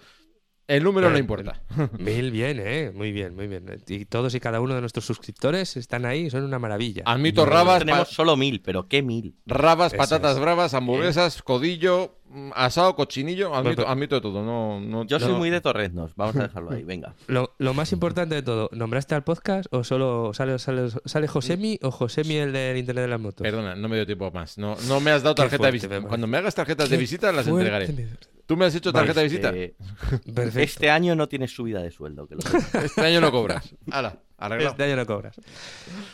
el 0.67 0.83
número 0.83 1.09
no 1.09 1.15
Eh, 1.15 1.19
importa. 1.19 1.61
Mil 1.97 2.31
bien, 2.31 2.59
¿eh? 2.61 2.91
Muy 2.93 3.11
bien, 3.11 3.35
muy 3.35 3.47
bien. 3.47 3.65
Y 3.87 4.05
todos 4.05 4.35
y 4.35 4.39
cada 4.39 4.59
uno 4.61 4.75
de 4.75 4.81
nuestros 4.81 5.05
suscriptores 5.05 5.77
están 5.77 6.05
ahí, 6.05 6.29
son 6.29 6.43
una 6.43 6.59
maravilla. 6.59 7.03
Admito 7.05 7.45
No- 7.45 7.51
rabas, 7.51 7.79
Tenemos 7.79 8.09
solo 8.09 8.35
mil, 8.35 8.61
pero 8.61 8.87
¿qué 8.87 9.01
mil? 9.01 9.35
rabas, 9.45 9.93
Eso 9.93 9.97
patatas 9.97 10.35
es. 10.35 10.41
bravas, 10.41 10.73
hamburguesas, 10.73 11.41
codillo, 11.41 12.17
mm, 12.26 12.26
asado, 12.55 12.95
cochinillo. 12.95 13.53
Admito, 13.55 13.87
admito 13.87 14.15
de 14.15 14.21
todo. 14.21 14.43
No, 14.43 14.79
no, 14.79 15.05
Yo 15.05 15.19
soy 15.19 15.31
no- 15.33 15.37
muy 15.37 15.49
de 15.49 15.61
Torreznos, 15.61 16.11
vamos 16.15 16.35
a 16.35 16.43
dejarlo 16.43 16.71
ahí, 16.71 16.83
venga. 16.83 17.13
Lo, 17.27 17.53
lo 17.57 17.73
más 17.73 17.91
importante 17.91 18.35
de 18.35 18.41
todo, 18.41 18.69
¿nombraste 18.73 19.15
al 19.15 19.23
podcast 19.23 19.67
o 19.73 19.83
solo 19.83 20.33
sale, 20.33 20.59
sale, 20.59 20.89
sale 21.05 21.27
Josemi 21.27 21.79
o 21.81 21.91
Josemi 21.91 22.35
el 22.35 22.53
del 22.53 22.77
Internet 22.77 23.03
de 23.03 23.07
las 23.09 23.19
motos? 23.19 23.43
Perdona, 23.43 23.75
no 23.75 23.87
me 23.89 23.95
dio 23.95 24.05
tiempo 24.05 24.29
más. 24.31 24.57
No, 24.57 24.75
no 24.87 24.99
me 24.99 25.11
has 25.11 25.23
dado 25.23 25.35
tarjeta 25.35 25.65
de 25.65 25.71
visita. 25.71 25.99
me. 25.99 26.07
Cuando 26.07 26.27
me 26.27 26.37
hagas 26.37 26.55
tarjetas 26.55 26.89
de 26.89 26.97
visita, 26.97 27.31
las 27.31 27.47
fuerte, 27.47 27.69
entregaré. 27.69 27.93
me- 27.93 28.17
¿Tú 28.45 28.55
me 28.55 28.63
has 28.65 28.73
hecho 28.75 28.93
tarjeta 28.93 29.19
de 29.19 29.25
visita? 29.25 29.49
Eh, 29.53 29.75
Perfecto. 30.33 30.59
este 30.61 30.89
año 30.89 31.15
no 31.15 31.27
tienes 31.27 31.51
subida 31.53 31.81
de 31.81 31.91
sueldo, 31.91 32.27
que 32.27 32.35
lo 32.35 32.41
sepas. 32.41 32.73
Este 32.85 33.01
año 33.01 33.19
no 33.19 33.29
cobras. 33.29 33.75
Hala, 33.91 34.19
arreglado. 34.37 34.71
Este 34.71 34.83
año 34.85 34.95
no 34.95 35.05
cobras. 35.05 35.35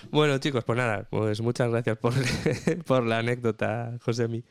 Bueno, 0.10 0.40
chicos, 0.40 0.64
pues 0.64 0.76
nada, 0.78 1.06
pues 1.12 1.42
muchas 1.42 1.70
gracias 1.70 1.96
por, 1.98 2.14
por 2.86 3.06
la 3.06 3.20
anécdota, 3.20 3.94
Josemi. 4.04 4.44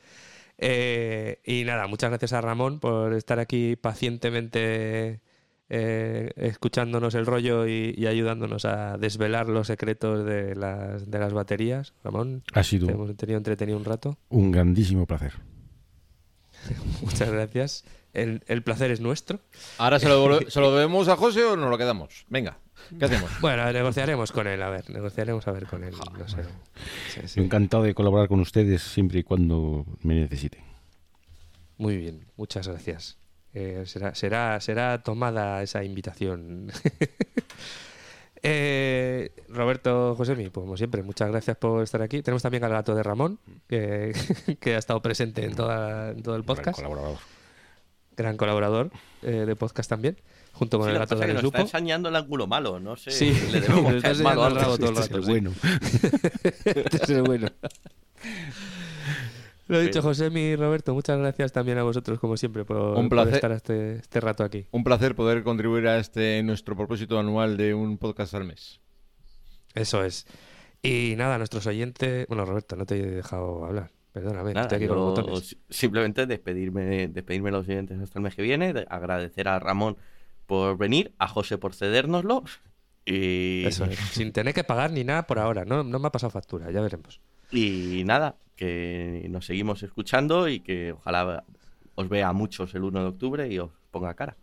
Eh, 0.65 1.41
y 1.45 1.65
nada, 1.65 1.89
muchas 1.89 2.11
gracias 2.11 2.33
a 2.35 2.41
Ramón 2.41 2.79
por 2.79 3.15
estar 3.15 3.41
aquí 3.41 3.75
pacientemente 3.75 5.21
eh, 5.69 6.31
escuchándonos 6.37 7.17
el 7.17 7.27
rollo 7.27 7.67
y, 7.67 7.95
y 7.99 8.07
ayudándonos 8.07 8.65
a 8.65 8.97
desvelar 8.97 9.49
los 9.49 9.67
secretos 9.67 10.25
de 10.25 10.55
las, 10.55 11.11
de 11.11 11.19
las 11.19 11.33
baterías. 11.33 11.95
Ramón, 12.05 12.45
Ha 12.53 12.63
sido 12.63 12.87
te 12.87 12.93
hemos 12.93 13.17
tenido 13.17 13.39
entretenido 13.39 13.77
un 13.77 13.85
rato. 13.85 14.19
un 14.29 14.53
grandísimo 14.53 15.05
placer. 15.05 15.33
Muchas 17.03 17.31
gracias. 17.31 17.85
El, 18.13 18.43
el 18.47 18.63
placer 18.63 18.91
es 18.93 19.01
nuestro. 19.01 19.41
Ahora 19.79 19.99
se 19.99 20.09
lo, 20.09 20.49
¿se 20.49 20.61
lo 20.61 20.73
debemos 20.77 21.09
a 21.09 21.17
José 21.17 21.43
o 21.45 21.57
nos 21.57 21.71
lo 21.71 21.79
quedamos. 21.79 22.25
Venga, 22.29 22.59
¿qué 22.99 23.05
hacemos? 23.05 23.31
Bueno, 23.41 23.73
negociaremos 23.73 24.33
con 24.33 24.47
él, 24.47 24.63
a 24.63 24.71
ver, 24.71 24.89
negociaremos 24.91 25.47
a 25.49 25.53
ver 25.53 25.67
con 25.67 25.85
él. 25.85 25.95
No 26.19 26.29
sé. 26.29 26.43
Sí, 27.09 27.21
sí. 27.27 27.41
Encantado 27.41 27.83
de 27.83 27.95
colaborar 27.95 28.29
con 28.29 28.41
ustedes 28.41 28.83
siempre 28.83 29.21
y 29.21 29.23
cuando 29.23 29.87
me 30.03 30.15
necesiten. 30.15 30.63
Muy 31.79 31.97
bien, 31.97 32.27
muchas 32.37 32.69
gracias. 32.69 33.19
Eh, 33.55 33.83
será, 33.87 34.15
será, 34.15 34.61
será 34.61 35.03
tomada 35.03 35.63
esa 35.63 35.85
invitación. 35.85 36.71
Eh, 38.45 39.31
Roberto 39.49 40.17
Josemi, 40.17 40.51
pues 40.51 40.65
como 40.65 40.77
siempre, 40.77 41.03
muchas 41.05 41.31
gracias 41.31 41.57
por 41.57 41.83
estar 41.85 42.03
aquí. 42.03 42.23
Tenemos 42.23 42.43
también 42.43 42.65
al 42.65 42.73
gato 42.73 42.95
de 42.95 43.03
Ramón, 43.03 43.39
que, 43.69 44.13
que 44.61 44.75
ha 44.75 44.79
estado 44.79 45.01
presente 45.01 45.45
en, 45.45 45.55
toda, 45.55 46.11
en 46.11 46.23
todo 46.23 46.35
el 46.35 46.43
podcast. 46.43 46.75
colaborador. 46.75 47.19
Gran 48.17 48.37
colaborador 48.37 48.91
eh, 49.23 49.45
de 49.47 49.57
podcast 49.57 49.89
también, 49.89 50.19
junto 50.63 50.79
con 50.79 50.87
Sí, 50.89 50.93
el 50.93 50.99
gato 50.99 51.17
de 51.17 51.35
nos 51.35 51.45
está 51.45 51.61
enseñando 51.61 52.09
el 52.09 52.17
ángulo 52.17 52.47
malo, 52.47 52.81
no 52.81 52.97
sé. 52.97 53.11
Sí, 53.11 53.33
le 53.53 53.61
debemos 53.61 53.95
está 53.97 54.11
enseñando 54.11 54.47
el 54.49 54.55
rabo 54.57 54.79
todo 54.79 54.91
el 54.91 54.97
Este 54.99 55.05
es 55.05 55.11
rato. 55.11 55.19
el 55.19 55.25
bueno. 55.29 55.53
Este 56.65 56.97
es 57.03 57.11
el 57.11 57.23
bueno. 57.23 57.49
Lo 59.69 59.81
he 59.81 59.85
dicho, 59.85 60.03
Josemi 60.03 60.41
y 60.41 60.57
Roberto, 60.57 60.93
muchas 60.93 61.19
gracias 61.19 61.53
también 61.53 61.79
a 61.79 61.83
vosotros, 61.83 62.19
como 62.19 62.37
siempre, 62.37 62.65
por, 62.65 62.77
Un 62.99 63.09
por 63.09 63.17
placer. 63.19 63.35
estar 63.35 63.53
este, 63.53 63.95
este 63.97 64.21
rato 64.21 64.45
aquí. 64.45 64.67
Un 64.73 64.85
placer 64.85 65.15
poder 65.15 65.43
contribuir 65.45 65.87
a 65.87 65.99
este 65.99 66.43
nuestro 66.43 66.77
propósito 66.77 67.19
anual 67.19 67.57
de 67.57 67.73
un 67.73 67.97
podcast 67.97 68.35
al 68.35 68.45
mes. 68.45 68.81
Eso 69.75 70.05
es. 70.05 70.27
Y 70.83 71.15
nada, 71.17 71.39
nuestros 71.39 71.67
oyentes. 71.67 72.27
Bueno, 72.27 72.45
Roberto, 72.45 72.77
no 72.77 72.85
te 72.85 72.99
he 72.99 73.07
dejado 73.07 73.65
hablar. 73.65 73.91
Perdóname, 74.13 74.53
Nada, 74.53 74.67
estoy 74.67 74.77
aquí 74.77 74.89
con 74.89 74.97
los 74.99 75.07
botones. 75.17 75.47
si- 75.49 75.59
simplemente 75.71 76.27
despedirme, 76.27 77.09
despedirme 77.09 77.49
de 77.51 77.57
los 77.57 77.67
oyentes 77.67 77.99
hasta 77.99 78.19
el 78.19 78.25
mes 78.25 78.35
que 78.35 78.43
viene, 78.43 78.75
de- 78.75 78.87
agradecer 78.91 79.49
a 79.49 79.59
Ramón 79.59 79.97
por 80.53 80.77
venir, 80.77 81.15
a 81.19 81.29
José 81.29 81.57
por 81.57 81.75
cedérnoslo 81.75 82.45
y, 83.07 83.65
Eso 83.65 83.87
es. 83.87 83.99
Sin 83.99 84.33
tener 84.33 84.53
que 84.53 84.65
pagar 84.65 84.93
ni 84.93 85.03
nada 85.03 85.27
por 85.27 85.39
ahora. 85.39 85.65
No, 85.65 85.83
no 85.83 85.99
me 85.99 86.09
ha 86.09 86.13
pasado 86.13 86.29
factura, 86.29 86.71
ya 86.71 86.83
veremos. 86.83 87.23
y 87.51 88.03
nada, 88.05 88.37
que 88.55 89.27
nos 89.31 89.47
seguimos 89.47 89.83
escuchando 89.83 90.51
y 90.51 90.61
que 90.61 90.93
ojalá 90.93 91.45
os 91.95 92.07
vea 92.11 92.29
a 92.29 92.35
muchos 92.35 92.75
el 92.75 92.85
1 92.85 93.01
de 93.01 93.07
octubre 93.07 93.49
y 93.49 93.61
os 93.61 93.71
ponga 93.91 94.13
cara. 94.13 94.37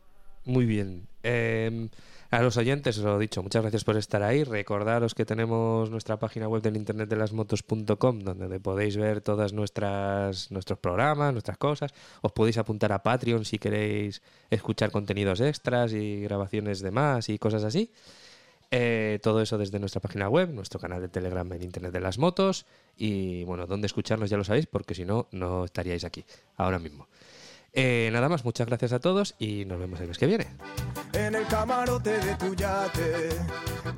Muy 0.45 0.65
bien. 0.65 1.07
Eh, 1.21 1.89
a 2.31 2.41
los 2.41 2.57
oyentes, 2.57 2.97
os 2.99 3.03
lo 3.03 3.17
he 3.17 3.19
dicho, 3.19 3.41
muchas 3.41 3.63
gracias 3.63 3.83
por 3.83 3.97
estar 3.97 4.21
ahí. 4.21 4.43
Recordaros 4.43 5.15
que 5.15 5.25
tenemos 5.25 5.89
nuestra 5.89 6.19
página 6.19 6.47
web 6.47 6.61
del 6.61 6.77
internet 6.77 7.09
de 7.09 7.15
las 7.15 7.33
motos.com, 7.33 8.19
donde 8.19 8.59
podéis 8.59 8.97
ver 8.97 9.21
todas 9.21 9.51
nuestras 9.53 10.51
nuestros 10.51 10.77
programas, 10.77 11.33
nuestras 11.33 11.57
cosas. 11.57 11.91
Os 12.21 12.31
podéis 12.31 12.57
apuntar 12.59 12.91
a 12.91 13.01
Patreon 13.01 13.45
si 13.45 13.57
queréis 13.57 14.21
escuchar 14.49 14.91
contenidos 14.91 15.41
extras 15.41 15.93
y 15.93 16.21
grabaciones 16.21 16.81
de 16.81 16.91
más 16.91 17.29
y 17.29 17.39
cosas 17.39 17.63
así. 17.63 17.91
Eh, 18.71 19.17
todo 19.23 19.41
eso 19.41 19.57
desde 19.57 19.79
nuestra 19.79 19.99
página 19.99 20.29
web, 20.29 20.49
nuestro 20.53 20.79
canal 20.79 21.01
de 21.01 21.09
Telegram 21.09 21.51
en 21.51 21.63
Internet 21.63 21.91
de 21.91 21.99
las 21.99 22.19
Motos 22.19 22.67
y 22.95 23.43
bueno, 23.45 23.65
dónde 23.65 23.87
escucharnos 23.87 24.29
ya 24.29 24.37
lo 24.37 24.43
sabéis 24.43 24.67
porque 24.67 24.93
si 24.93 25.05
no, 25.05 25.27
no 25.31 25.65
estaríais 25.65 26.03
aquí 26.03 26.23
ahora 26.55 26.77
mismo. 26.77 27.07
Eh, 27.73 28.09
nada 28.11 28.29
más, 28.29 28.43
muchas 28.43 28.67
gracias 28.67 28.93
a 28.93 28.99
todos 28.99 29.35
y 29.39 29.65
nos 29.65 29.79
vemos 29.79 29.99
el 29.99 30.07
mes 30.07 30.17
que 30.17 30.25
viene. 30.25 30.47
En 31.13 31.35
el 31.35 31.45
camarote 31.47 32.19
de 32.19 32.35
tu 32.35 32.55
yate 32.55 33.29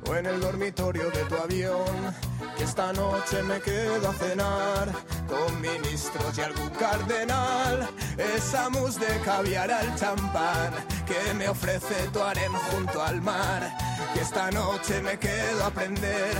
o 0.08 0.16
en 0.16 0.26
el 0.26 0.40
dormitorio 0.40 1.10
de 1.10 1.24
tu 1.24 1.34
avión. 1.36 2.14
Que 2.56 2.64
esta 2.64 2.92
noche 2.92 3.42
me 3.42 3.60
quedo 3.60 4.08
a 4.08 4.12
cenar 4.12 4.88
con 5.28 5.60
ministros 5.60 6.36
y 6.36 6.40
algún 6.40 6.70
cardenal. 6.70 7.88
Esa 8.36 8.68
mousse 8.68 8.98
de 8.98 9.20
caviar 9.20 9.70
al 9.70 9.94
champán 9.96 10.72
que 11.06 11.34
me 11.34 11.48
ofrece 11.48 11.94
tu 12.12 12.20
harem 12.20 12.52
junto 12.70 13.02
al 13.02 13.20
mar. 13.20 13.76
Que 14.14 14.20
esta 14.20 14.50
noche 14.50 15.00
me 15.02 15.18
quedo 15.18 15.64
a 15.64 15.68
aprender 15.68 16.36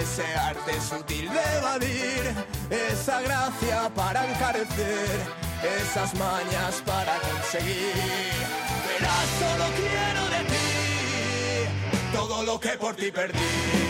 ese 0.00 0.24
arte 0.34 0.80
sutil 0.80 1.28
de 1.30 1.58
evadir, 1.58 2.22
esa 2.70 3.20
gracia 3.22 3.90
para 3.94 4.26
encarecer, 4.28 5.08
esas 5.62 6.14
mañas 6.14 6.82
para 6.84 7.18
conseguir. 7.20 7.92
Verás, 8.86 9.28
solo 9.38 9.64
quiero 9.76 10.22
de 10.34 10.44
ti 10.50 10.68
todo 12.12 12.42
lo 12.42 12.60
que 12.60 12.70
por 12.70 12.94
ti 12.94 13.10
perdí. 13.10 13.87